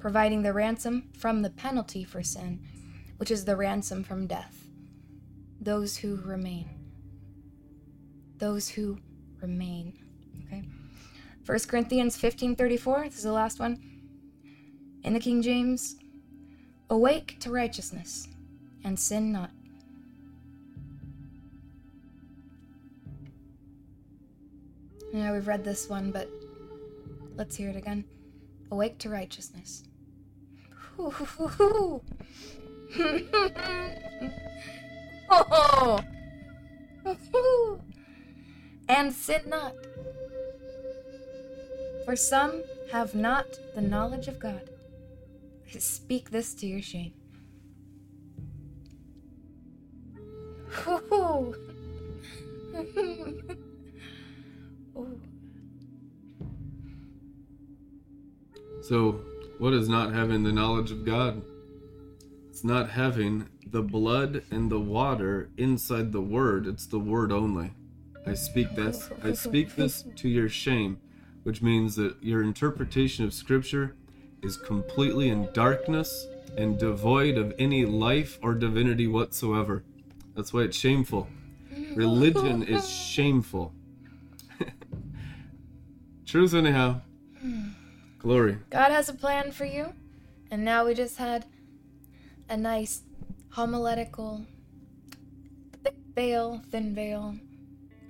providing 0.01 0.43
the 0.43 0.53
ransom 0.53 1.11
from 1.17 1.43
the 1.43 1.51
penalty 1.51 2.03
for 2.03 2.25
sin, 2.25 2.59
which 3.19 3.31
is 3.31 3.45
the 3.45 3.55
ransom 3.55 4.03
from 4.03 4.27
death. 4.27 4.65
Those 5.61 5.99
who 5.99 6.17
remain. 6.17 6.69
Those 8.39 8.71
who 8.71 8.99
remain. 9.41 9.97
Okay. 10.45 10.65
1 11.47 11.59
Corinthians 11.69 12.17
15:34, 12.17 13.05
this 13.05 13.19
is 13.19 13.23
the 13.23 13.31
last 13.31 13.61
one. 13.61 13.79
In 15.05 15.13
the 15.13 15.21
King 15.21 15.41
James, 15.41 15.95
awake 16.91 17.37
to 17.39 17.51
righteousness 17.53 18.27
and 18.83 18.99
sin 18.99 19.31
not. 19.31 19.53
Yeah, 25.13 25.33
we've 25.33 25.47
read 25.47 25.65
this 25.65 25.89
one, 25.89 26.11
but 26.13 26.29
let's 27.35 27.57
hear 27.57 27.71
it 27.71 27.77
again. 27.77 28.05
Awake 28.71 28.99
to 28.99 29.09
righteousness. 29.09 29.83
oh. 30.99 32.03
and 38.89 39.13
sin 39.13 39.43
not. 39.47 39.75
For 42.05 42.15
some 42.17 42.63
have 42.93 43.15
not 43.15 43.47
the 43.75 43.81
knowledge 43.81 44.29
of 44.29 44.39
God. 44.39 44.71
Speak 45.79 46.31
this 46.31 46.55
to 46.55 46.67
your 46.67 46.83
shame. 46.83 47.13
Not 59.91 60.15
having 60.15 60.43
the 60.45 60.53
knowledge 60.53 60.91
of 60.91 61.05
God? 61.05 61.43
It's 62.49 62.65
not 62.65 62.91
having 62.91 63.49
the 63.67 63.83
blood 63.83 64.43
and 64.51 64.71
the 64.71 64.81
water 64.81 65.51
inside 65.57 66.13
the 66.13 66.21
word. 66.21 66.67
It's 66.67 66.87
the 66.87 66.99
word 66.99 67.31
only. 67.33 67.73
I 68.27 68.35
speak 68.35 68.75
this. 68.75 69.11
I 69.23 69.33
speak 69.33 69.77
this 69.77 70.05
to 70.17 70.29
your 70.29 70.49
shame, 70.49 70.99
which 71.43 71.63
means 71.63 71.97
that 71.97 72.23
your 72.23 72.43
interpretation 72.43 73.25
of 73.25 73.33
scripture 73.33 73.97
is 74.43 74.57
completely 74.57 75.29
in 75.29 75.49
darkness 75.53 76.27
and 76.57 76.79
devoid 76.79 77.39
of 77.39 77.55
any 77.59 77.85
life 77.85 78.39
or 78.43 78.55
divinity 78.55 79.07
whatsoever. 79.07 79.85
That's 80.35 80.53
why 80.53 80.63
it's 80.63 80.77
shameful. 80.77 81.29
Religion 81.95 82.63
is 82.63 82.89
shameful. 82.89 83.73
Truth, 86.27 86.55
anyhow. 86.55 87.01
Glory. 88.21 88.59
God 88.69 88.93
has 88.93 89.09
a 89.09 89.15
plan 89.15 89.51
for 89.51 89.65
you, 89.65 89.95
and 90.51 90.65
now 90.65 90.87
we 90.87 90.95
just 90.95 91.17
had 91.17 91.47
a 92.49 92.57
nice 92.57 93.03
homiletical, 93.51 94.45
thick 95.83 95.95
veil, 96.15 96.63
thin 96.71 96.95
veil. 96.95 97.35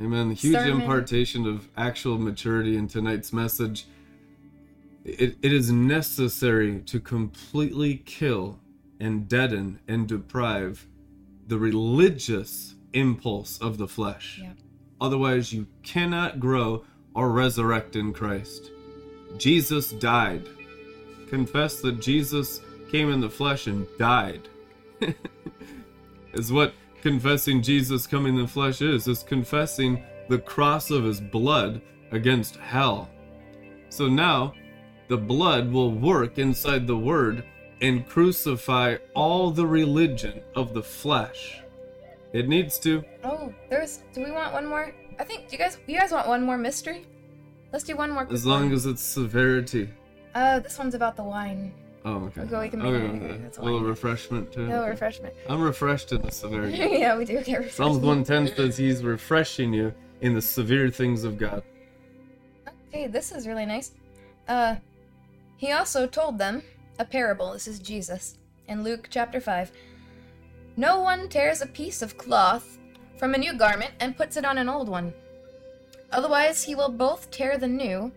Amen. 0.03 0.29
The 0.31 0.35
huge 0.35 0.55
Sermon. 0.55 0.81
impartation 0.81 1.47
of 1.47 1.69
actual 1.77 2.19
maturity 2.19 2.77
in 2.77 2.89
tonight's 2.89 3.33
message. 3.33 3.87
It, 5.05 5.37
it 5.43 5.53
is 5.53 5.71
necessary 5.71 6.81
to 6.81 6.99
completely 6.99 7.97
kill 8.05 8.59
and 8.99 9.29
deaden 9.29 9.79
and 9.87 10.09
deprive 10.09 10.87
the 11.47 11.59
religious 11.59 12.75
impulse 12.93 13.59
of 13.59 13.79
the 13.79 13.89
flesh. 13.89 14.43
Otherwise, 15.01 15.53
you 15.53 15.67
cannot 15.83 16.41
grow 16.41 16.85
or 17.15 17.31
resurrect 17.31 17.97
in 17.97 18.13
Christ. 18.13 18.71
Jesus 19.37 19.93
died. 19.93 20.49
Confess 21.29 21.81
that 21.81 22.01
Jesus 22.01 22.61
came 22.91 23.11
in 23.11 23.21
the 23.21 23.31
flesh 23.31 23.67
and 23.67 23.87
died. 23.99 24.49
is 26.33 26.53
what 26.53 26.75
confessing 27.03 27.63
Jesus 27.63 28.07
coming 28.07 28.37
in 28.37 28.43
the 28.43 28.49
flesh 28.49 28.83
is. 28.83 29.07
Is 29.07 29.23
confessing 29.23 30.03
the 30.29 30.39
cross 30.39 30.91
of 30.91 31.05
his 31.05 31.21
blood 31.21 31.81
against 32.11 32.57
hell. 32.57 33.09
So 33.89 34.09
now, 34.09 34.55
the 35.09 35.17
blood 35.17 35.73
will 35.73 35.93
work 35.93 36.39
inside 36.39 36.87
the 36.87 36.97
word 36.97 37.45
and 37.81 38.07
crucify 38.07 38.97
all 39.15 39.51
the 39.51 39.67
religion 39.67 40.43
of 40.55 40.75
the 40.75 40.83
flesh. 40.83 41.63
It 42.33 42.49
needs 42.49 42.79
to. 42.81 43.03
Oh, 43.25 43.53
there's. 43.69 44.05
Do 44.13 44.23
we 44.23 44.31
want 44.31 44.53
one 44.53 44.67
more? 44.67 44.95
I 45.19 45.25
think. 45.25 45.49
Do 45.49 45.57
you 45.57 45.59
guys? 45.59 45.79
You 45.87 45.99
guys 45.99 46.13
want 46.13 46.29
one 46.29 46.43
more 46.45 46.57
mystery? 46.57 47.07
Let's 47.73 47.85
do 47.85 47.97
one 47.97 48.11
more. 48.11 48.27
As 48.31 48.45
long 48.45 48.65
one. 48.65 48.73
as 48.73 48.87
it's 48.87 49.03
severity. 49.03 49.91
Uh, 50.35 50.61
this 50.61 50.79
one's 50.79 50.95
about 50.95 51.17
the 51.17 51.23
wine. 51.23 51.73
Oh, 52.05 52.25
okay. 52.27 52.43
Okay, 52.43 52.61
we 52.61 52.69
can 52.69 52.81
okay, 52.81 53.09
make 53.09 53.23
okay. 53.23 53.37
that's 53.43 53.59
A 53.59 53.63
little 53.63 53.81
refreshment 53.81 54.53
too. 54.53 54.67
No 54.67 54.87
refreshment. 54.87 55.35
I'm 55.49 55.61
refreshed 55.61 56.13
in 56.13 56.23
the 56.23 56.31
severity. 56.31 56.77
yeah, 56.99 57.17
we 57.17 57.25
do 57.25 57.35
get 57.43 57.59
refreshment. 57.59 57.73
Psalms 57.73 57.99
110 57.99 58.57
says 58.57 58.77
he's 58.77 59.05
refreshing 59.05 59.73
you 59.75 59.93
in 60.23 60.35
the 60.35 60.41
severe 60.41 60.89
things 60.89 61.25
of 61.25 61.37
God. 61.37 61.63
Okay, 62.89 63.07
this 63.07 63.33
is 63.33 63.47
really 63.47 63.67
nice. 63.67 63.93
Uh, 64.49 64.77
he 65.59 65.73
also 65.73 66.07
told 66.07 66.39
them 66.39 66.63
a 66.99 67.05
parable. 67.05 67.53
This 67.53 67.69
is 67.69 67.79
Jesus 67.79 68.39
in 68.67 68.83
Luke 68.83 69.09
chapter 69.11 69.41
5. 69.41 69.71
No 70.77 71.01
one 71.01 71.29
tears 71.29 71.61
a 71.61 71.67
piece 71.67 72.01
of 72.01 72.17
cloth 72.17 72.79
from 73.19 73.35
a 73.35 73.39
new 73.39 73.53
garment 73.53 73.93
and 74.01 74.17
puts 74.17 74.39
it 74.39 74.47
on 74.47 74.57
an 74.57 74.69
old 74.69 74.89
one. 74.89 75.13
Otherwise, 76.13 76.65
he 76.65 76.75
will 76.75 76.89
both 76.89 77.31
tear 77.31 77.57
the 77.57 77.69
new, 77.69 78.13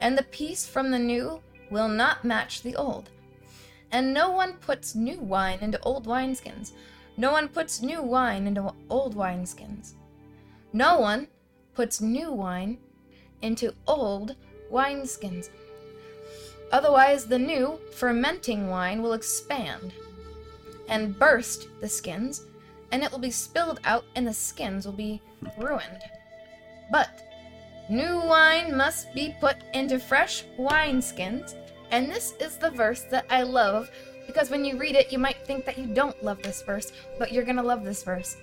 and 0.00 0.16
the 0.16 0.24
piece 0.24 0.66
from 0.66 0.90
the 0.90 0.98
new 0.98 1.40
will 1.70 1.88
not 1.88 2.24
match 2.24 2.62
the 2.62 2.74
old. 2.76 3.10
And 3.92 4.12
no 4.12 4.30
one 4.30 4.54
puts 4.54 4.94
new 4.94 5.20
wine 5.20 5.60
into 5.60 5.80
old 5.82 6.06
wineskins. 6.06 6.72
No 7.16 7.32
one 7.32 7.48
puts 7.48 7.80
new 7.80 8.02
wine 8.02 8.46
into 8.46 8.72
old 8.90 9.14
wineskins. 9.14 9.94
No 10.72 10.98
one 10.98 11.28
puts 11.74 12.00
new 12.00 12.32
wine 12.32 12.78
into 13.40 13.72
old 13.86 14.34
wineskins. 14.70 15.50
Otherwise, 16.72 17.26
the 17.26 17.38
new 17.38 17.78
fermenting 17.92 18.68
wine 18.68 19.00
will 19.00 19.12
expand 19.12 19.92
and 20.88 21.18
burst 21.18 21.68
the 21.80 21.88
skins, 21.88 22.46
and 22.90 23.02
it 23.02 23.10
will 23.10 23.18
be 23.18 23.30
spilled 23.30 23.80
out, 23.84 24.04
and 24.14 24.26
the 24.26 24.34
skins 24.34 24.84
will 24.84 24.92
be 24.92 25.22
ruined. 25.56 26.02
But 26.90 27.22
new 27.88 28.18
wine 28.18 28.76
must 28.76 29.12
be 29.14 29.34
put 29.40 29.56
into 29.74 29.98
fresh 29.98 30.44
wineskins, 30.58 31.54
and 31.90 32.10
this 32.10 32.34
is 32.40 32.56
the 32.56 32.70
verse 32.70 33.02
that 33.10 33.26
I 33.30 33.42
love 33.42 33.90
because 34.26 34.50
when 34.50 34.64
you 34.64 34.76
read 34.76 34.96
it, 34.96 35.12
you 35.12 35.18
might 35.18 35.46
think 35.46 35.64
that 35.64 35.78
you 35.78 35.86
don't 35.86 36.22
love 36.22 36.42
this 36.42 36.62
verse, 36.62 36.92
but 37.18 37.32
you're 37.32 37.44
gonna 37.44 37.62
love 37.62 37.84
this 37.84 38.02
verse. 38.02 38.36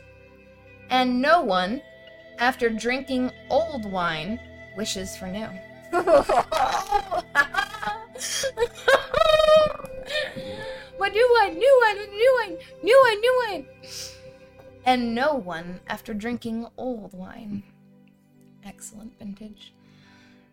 And 0.90 1.22
no 1.22 1.42
one, 1.42 1.82
after 2.40 2.70
drinking 2.70 3.32
old 3.50 3.92
wine, 3.92 4.40
wishes 4.78 5.16
for 5.18 5.28
new. 5.28 5.50
but 5.92 6.06
new 11.12 11.38
wine, 11.40 11.58
new 11.58 11.82
wine, 11.84 11.98
new 12.10 12.40
wine, 12.40 12.58
new 12.82 13.04
wine, 13.06 13.22
new 13.22 13.44
wine. 13.48 13.66
And 14.86 15.16
no 15.16 15.36
one, 15.36 15.80
after 15.88 16.14
drinking 16.14 16.68
old 16.78 17.14
wine, 17.14 17.64
excellent 18.66 19.18
vintage, 19.20 19.74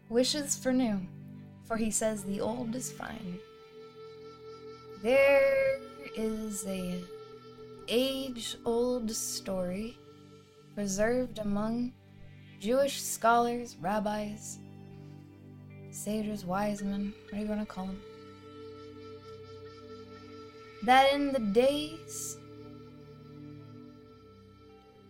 wishes 0.08 0.56
for 0.56 0.72
new, 0.72 1.00
for 1.64 1.76
he 1.76 1.90
says 1.90 2.24
the 2.24 2.40
old 2.40 2.74
is 2.74 2.90
fine. 2.92 3.38
There 5.02 5.78
is 6.16 6.66
a 6.66 7.00
age-old 7.88 9.10
story 9.10 9.96
preserved 10.74 11.38
among 11.38 11.92
Jewish 12.60 13.00
scholars, 13.00 13.76
rabbis, 13.80 14.58
sages, 15.90 16.44
wise 16.44 16.82
men, 16.82 17.12
whatever 17.24 17.42
you 17.42 17.48
want 17.48 17.60
to 17.60 17.66
call 17.66 17.86
them, 17.86 18.00
that 20.84 21.12
in 21.12 21.32
the 21.32 21.38
days 21.40 22.36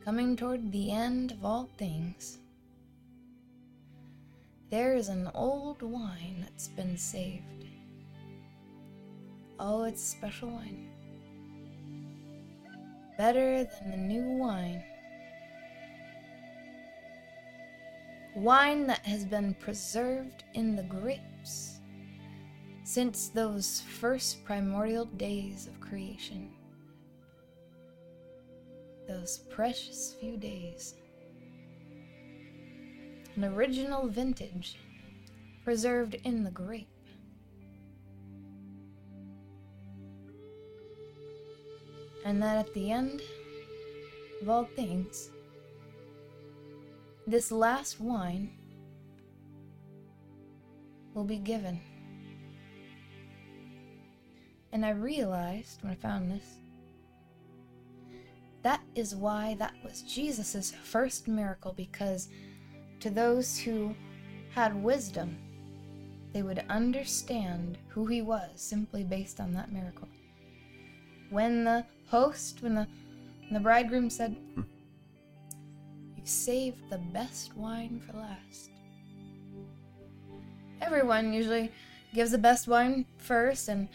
coming 0.04 0.36
toward 0.36 0.72
the 0.72 0.90
end 0.90 1.32
of 1.32 1.44
all 1.44 1.68
things, 1.76 2.38
there 4.70 4.94
is 4.94 5.08
an 5.08 5.28
old 5.34 5.82
wine 5.82 6.36
that's 6.40 6.68
been 6.68 6.96
saved. 6.96 7.64
Oh, 9.58 9.84
it's 9.84 10.02
special 10.02 10.50
wine. 10.50 10.88
Better 13.18 13.64
than 13.64 13.90
the 13.90 13.96
new 13.96 14.38
wine. 14.38 14.82
Wine 18.36 18.86
that 18.86 19.04
has 19.04 19.24
been 19.24 19.54
preserved 19.54 20.44
in 20.54 20.76
the 20.76 20.84
grapes 20.84 21.80
since 22.84 23.28
those 23.28 23.82
first 23.98 24.44
primordial 24.44 25.04
days 25.04 25.66
of 25.66 25.80
creation. 25.80 26.50
Those 29.08 29.38
precious 29.50 30.14
few 30.20 30.36
days. 30.36 30.94
An 33.40 33.54
original 33.54 34.06
vintage 34.06 34.76
preserved 35.64 36.14
in 36.24 36.44
the 36.44 36.50
grape. 36.50 36.90
And 42.26 42.42
that 42.42 42.58
at 42.58 42.74
the 42.74 42.92
end 42.92 43.22
of 44.42 44.50
all 44.50 44.64
things, 44.64 45.30
this 47.26 47.50
last 47.50 47.98
wine 47.98 48.50
will 51.14 51.24
be 51.24 51.38
given. 51.38 51.80
And 54.70 54.84
I 54.84 54.90
realized 54.90 55.82
when 55.82 55.92
I 55.92 55.94
found 55.94 56.30
this 56.30 56.58
that 58.62 58.82
is 58.94 59.16
why 59.16 59.56
that 59.58 59.72
was 59.82 60.02
Jesus' 60.02 60.74
first 60.84 61.26
miracle 61.26 61.72
because 61.72 62.28
to 63.00 63.10
those 63.10 63.58
who 63.58 63.94
had 64.54 64.82
wisdom, 64.82 65.36
they 66.32 66.42
would 66.42 66.64
understand 66.68 67.78
who 67.88 68.06
he 68.06 68.22
was 68.22 68.50
simply 68.54 69.02
based 69.02 69.40
on 69.40 69.52
that 69.54 69.72
miracle. 69.72 70.08
When 71.30 71.64
the 71.64 71.84
host, 72.08 72.62
when 72.62 72.74
the, 72.74 72.86
when 73.44 73.54
the 73.54 73.60
bridegroom 73.60 74.10
said, 74.10 74.36
You 74.56 76.22
saved 76.24 76.90
the 76.90 76.98
best 76.98 77.56
wine 77.56 78.00
for 78.00 78.16
last. 78.16 78.70
Everyone 80.80 81.32
usually 81.32 81.70
gives 82.14 82.30
the 82.32 82.38
best 82.38 82.68
wine 82.68 83.06
first, 83.18 83.68
and 83.68 83.88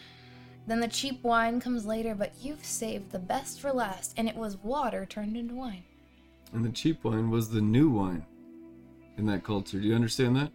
then 0.67 0.79
the 0.79 0.87
cheap 0.87 1.23
wine 1.23 1.59
comes 1.59 1.85
later, 1.85 2.15
but 2.15 2.33
you've 2.41 2.65
saved 2.65 3.11
the 3.11 3.19
best 3.19 3.59
for 3.59 3.71
last, 3.71 4.13
and 4.17 4.27
it 4.27 4.35
was 4.35 4.57
water 4.57 5.05
turned 5.05 5.35
into 5.35 5.55
wine. 5.55 5.83
And 6.53 6.63
the 6.63 6.69
cheap 6.69 7.03
wine 7.03 7.29
was 7.29 7.49
the 7.49 7.61
new 7.61 7.89
wine 7.89 8.25
in 9.17 9.25
that 9.27 9.43
culture. 9.43 9.79
Do 9.79 9.87
you 9.87 9.95
understand 9.95 10.35
that? 10.35 10.51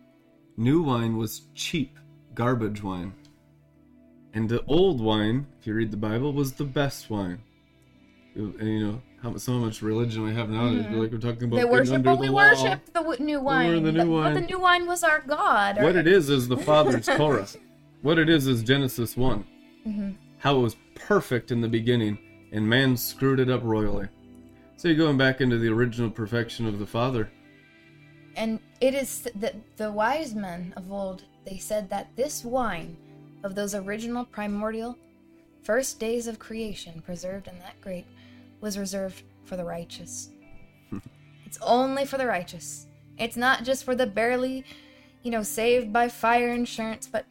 New 0.56 0.82
wine 0.82 1.16
was 1.16 1.42
cheap, 1.54 1.98
garbage 2.34 2.82
wine. 2.82 3.12
And 4.34 4.48
the 4.48 4.64
old 4.66 5.00
wine, 5.00 5.46
if 5.60 5.66
you 5.66 5.74
read 5.74 5.90
the 5.90 5.96
Bible, 5.96 6.32
was 6.32 6.52
the 6.52 6.64
best 6.64 7.10
wine. 7.10 7.40
And 8.34 8.60
you 8.68 8.86
know, 8.86 9.02
how 9.22 9.36
so 9.36 9.52
much 9.54 9.82
religion 9.82 10.22
we 10.22 10.32
have 10.34 10.48
nowadays. 10.48 10.86
I 10.86 10.90
feel 10.90 11.02
like 11.02 11.10
we're 11.12 11.18
talking 11.18 11.44
about 11.44 11.56
They 11.56 11.64
worship, 11.64 12.02
but 12.02 12.14
the 12.14 12.20
we 12.20 12.30
worship 12.30 12.86
the 12.86 13.00
w- 13.00 13.24
new 13.24 13.40
wine. 13.40 13.82
the 13.82 13.92
new 13.92 13.98
But- 13.98 14.04
But 14.06 14.08
wine. 14.10 14.34
the 14.34 14.40
new 14.42 14.60
wine 14.60 14.86
was 14.86 15.02
our 15.02 15.20
God. 15.26 15.82
What 15.82 15.96
it 15.96 16.06
is 16.06 16.30
is 16.30 16.46
the 16.48 16.56
Father's 16.56 17.06
Torah. 17.06 17.46
What 18.02 18.18
it 18.18 18.28
is 18.28 18.46
is 18.46 18.62
Genesis 18.62 19.16
one. 19.16 19.44
Mm-hmm. 19.86 20.10
How 20.38 20.56
it 20.58 20.60
was 20.62 20.76
perfect 20.94 21.50
in 21.50 21.60
the 21.60 21.68
beginning, 21.68 22.18
and 22.52 22.66
man 22.68 22.96
screwed 22.96 23.40
it 23.40 23.50
up 23.50 23.62
royally. 23.64 24.08
So 24.76 24.88
you're 24.88 24.96
going 24.96 25.18
back 25.18 25.40
into 25.40 25.58
the 25.58 25.68
original 25.68 26.10
perfection 26.10 26.66
of 26.66 26.78
the 26.78 26.86
Father. 26.86 27.30
And 28.36 28.60
it 28.80 28.94
is 28.94 29.28
that 29.34 29.56
the 29.76 29.90
wise 29.90 30.34
men 30.34 30.72
of 30.76 30.90
old, 30.90 31.24
they 31.44 31.58
said 31.58 31.90
that 31.90 32.14
this 32.16 32.44
wine 32.44 32.96
of 33.42 33.54
those 33.54 33.74
original 33.74 34.24
primordial 34.24 34.96
first 35.62 35.98
days 35.98 36.26
of 36.26 36.38
creation 36.38 37.02
preserved 37.02 37.48
in 37.48 37.58
that 37.58 37.80
grape 37.80 38.06
was 38.60 38.78
reserved 38.78 39.22
for 39.44 39.56
the 39.56 39.64
righteous. 39.64 40.30
it's 41.44 41.58
only 41.62 42.04
for 42.04 42.18
the 42.18 42.26
righteous. 42.26 42.86
It's 43.18 43.36
not 43.36 43.64
just 43.64 43.84
for 43.84 43.94
the 43.94 44.06
barely, 44.06 44.64
you 45.22 45.30
know, 45.30 45.42
saved 45.42 45.92
by 45.92 46.08
fire 46.08 46.48
insurance, 46.50 47.06
but 47.06 47.26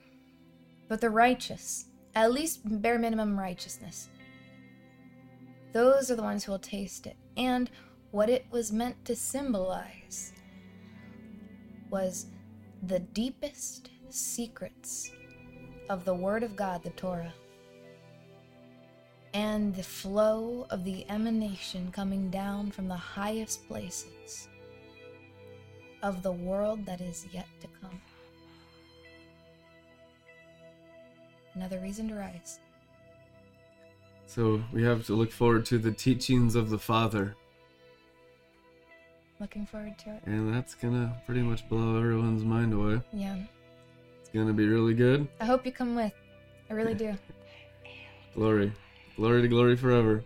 but 0.88 1.02
the 1.02 1.10
righteous. 1.10 1.86
At 2.16 2.32
least 2.32 2.62
bare 2.64 2.98
minimum 2.98 3.40
righteousness. 3.40 4.10
Those 5.72 6.10
are 6.10 6.16
the 6.16 6.24
ones 6.24 6.44
who 6.44 6.52
will 6.52 6.60
taste 6.60 7.06
it. 7.06 7.16
And 7.38 7.70
what 8.12 8.30
it 8.30 8.46
was 8.50 8.72
meant 8.72 9.06
to 9.06 9.16
symbolize 9.16 10.34
was 11.90 12.28
the 12.84 13.00
deepest 13.00 13.90
secrets 14.10 15.12
of 15.90 16.06
the 16.06 16.14
Word 16.14 16.44
of 16.44 16.56
God, 16.56 16.84
the 16.84 16.92
Torah, 16.92 17.34
and 19.34 19.76
the 19.76 19.84
flow 19.84 20.66
of 20.70 20.84
the 20.84 21.06
emanation 21.10 21.92
coming 21.92 22.30
down 22.30 22.72
from 22.72 22.88
the 22.88 22.96
highest 22.96 23.68
places 23.68 24.48
of 26.02 26.24
the 26.24 26.32
world 26.32 26.86
that 26.86 27.02
is 27.02 27.28
yet 27.32 27.48
to 27.62 27.68
come. 27.82 28.02
Another 31.56 31.80
reason 31.80 32.08
to 32.10 32.16
rise. 32.16 32.60
So 34.26 34.64
we 34.72 34.84
have 34.84 35.06
to 35.08 35.14
look 35.14 35.32
forward 35.32 35.66
to 35.66 35.78
the 35.78 35.92
teachings 35.92 36.56
of 36.56 36.70
the 36.70 36.78
Father. 36.78 37.36
Looking 39.40 39.66
forward 39.66 39.98
to 40.00 40.10
it. 40.16 40.22
And 40.26 40.54
that's 40.54 40.76
gonna 40.76 41.16
pretty 41.26 41.42
much 41.42 41.68
blow 41.70 41.98
everyone's 41.98 42.44
mind 42.44 42.74
away. 42.74 43.02
Yeah. 43.14 43.38
It's 44.20 44.30
gonna 44.30 44.54
be 44.54 44.68
really 44.68 44.94
good. 44.94 45.28
I 45.40 45.46
hope 45.46 45.66
you 45.66 45.72
come 45.72 45.96
with. 45.96 46.14
I 46.70 46.74
really 46.74 46.94
do. 46.94 47.16
Glory. 48.36 48.74
Glory 49.16 49.42
to 49.42 49.48
glory 49.48 49.76
forever. 49.76 50.24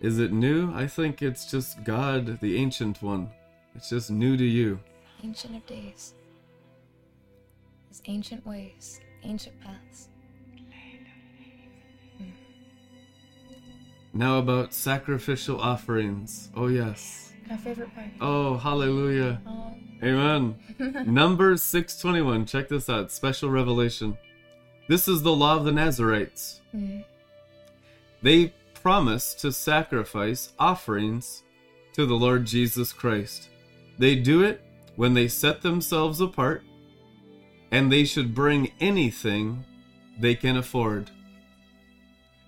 Is 0.00 0.18
it 0.18 0.32
new? 0.32 0.72
I 0.74 0.86
think 0.86 1.20
it's 1.20 1.50
just 1.50 1.84
God, 1.84 2.40
the 2.40 2.56
ancient 2.56 3.02
one. 3.02 3.30
It's 3.74 3.88
just 3.90 4.10
new 4.10 4.36
to 4.36 4.44
you. 4.44 4.80
Ancient 5.22 5.56
of 5.56 5.66
days. 5.66 6.14
His 7.88 8.02
ancient 8.06 8.46
ways, 8.46 9.00
ancient 9.24 9.60
paths. 9.60 10.08
Hmm. 12.18 12.30
Now 14.12 14.38
about 14.38 14.72
sacrificial 14.72 15.60
offerings. 15.60 16.50
Oh, 16.54 16.68
yes. 16.68 17.33
My 17.48 17.56
favorite 17.56 17.94
part. 17.94 18.06
Oh, 18.20 18.56
hallelujah. 18.56 19.40
Oh, 19.46 19.74
Amen. 20.02 20.56
Numbers 21.06 21.62
621. 21.62 22.46
Check 22.46 22.68
this 22.68 22.88
out. 22.88 23.10
Special 23.12 23.50
revelation. 23.50 24.16
This 24.88 25.08
is 25.08 25.22
the 25.22 25.34
law 25.34 25.56
of 25.56 25.64
the 25.64 25.72
Nazarites. 25.72 26.60
mm. 26.74 27.04
They 28.22 28.52
promise 28.74 29.34
to 29.34 29.52
sacrifice 29.52 30.52
offerings 30.58 31.42
to 31.94 32.06
the 32.06 32.14
Lord 32.14 32.44
Jesus 32.46 32.92
Christ. 32.92 33.48
They 33.98 34.14
do 34.16 34.42
it 34.42 34.62
when 34.96 35.14
they 35.14 35.28
set 35.28 35.62
themselves 35.62 36.20
apart, 36.20 36.62
and 37.70 37.90
they 37.90 38.04
should 38.04 38.34
bring 38.34 38.72
anything 38.80 39.64
they 40.18 40.34
can 40.34 40.56
afford. 40.56 41.10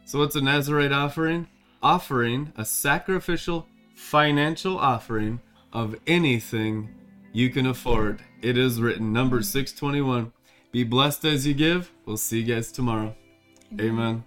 So, 0.04 0.18
what's 0.20 0.36
a 0.36 0.40
Nazarite 0.40 0.92
offering? 0.92 1.48
Offering 1.82 2.52
a 2.56 2.64
sacrificial 2.64 3.66
financial 3.96 4.78
offering 4.78 5.40
of 5.72 5.96
anything 6.06 6.94
you 7.32 7.50
can 7.50 7.66
afford. 7.66 8.22
It 8.42 8.56
is 8.56 8.80
written, 8.80 9.12
number 9.12 9.42
621. 9.42 10.32
Be 10.70 10.84
blessed 10.84 11.24
as 11.24 11.46
you 11.46 11.54
give. 11.54 11.90
We'll 12.04 12.16
see 12.16 12.40
you 12.40 12.54
guys 12.54 12.70
tomorrow. 12.70 13.16
Amen. 13.80 14.24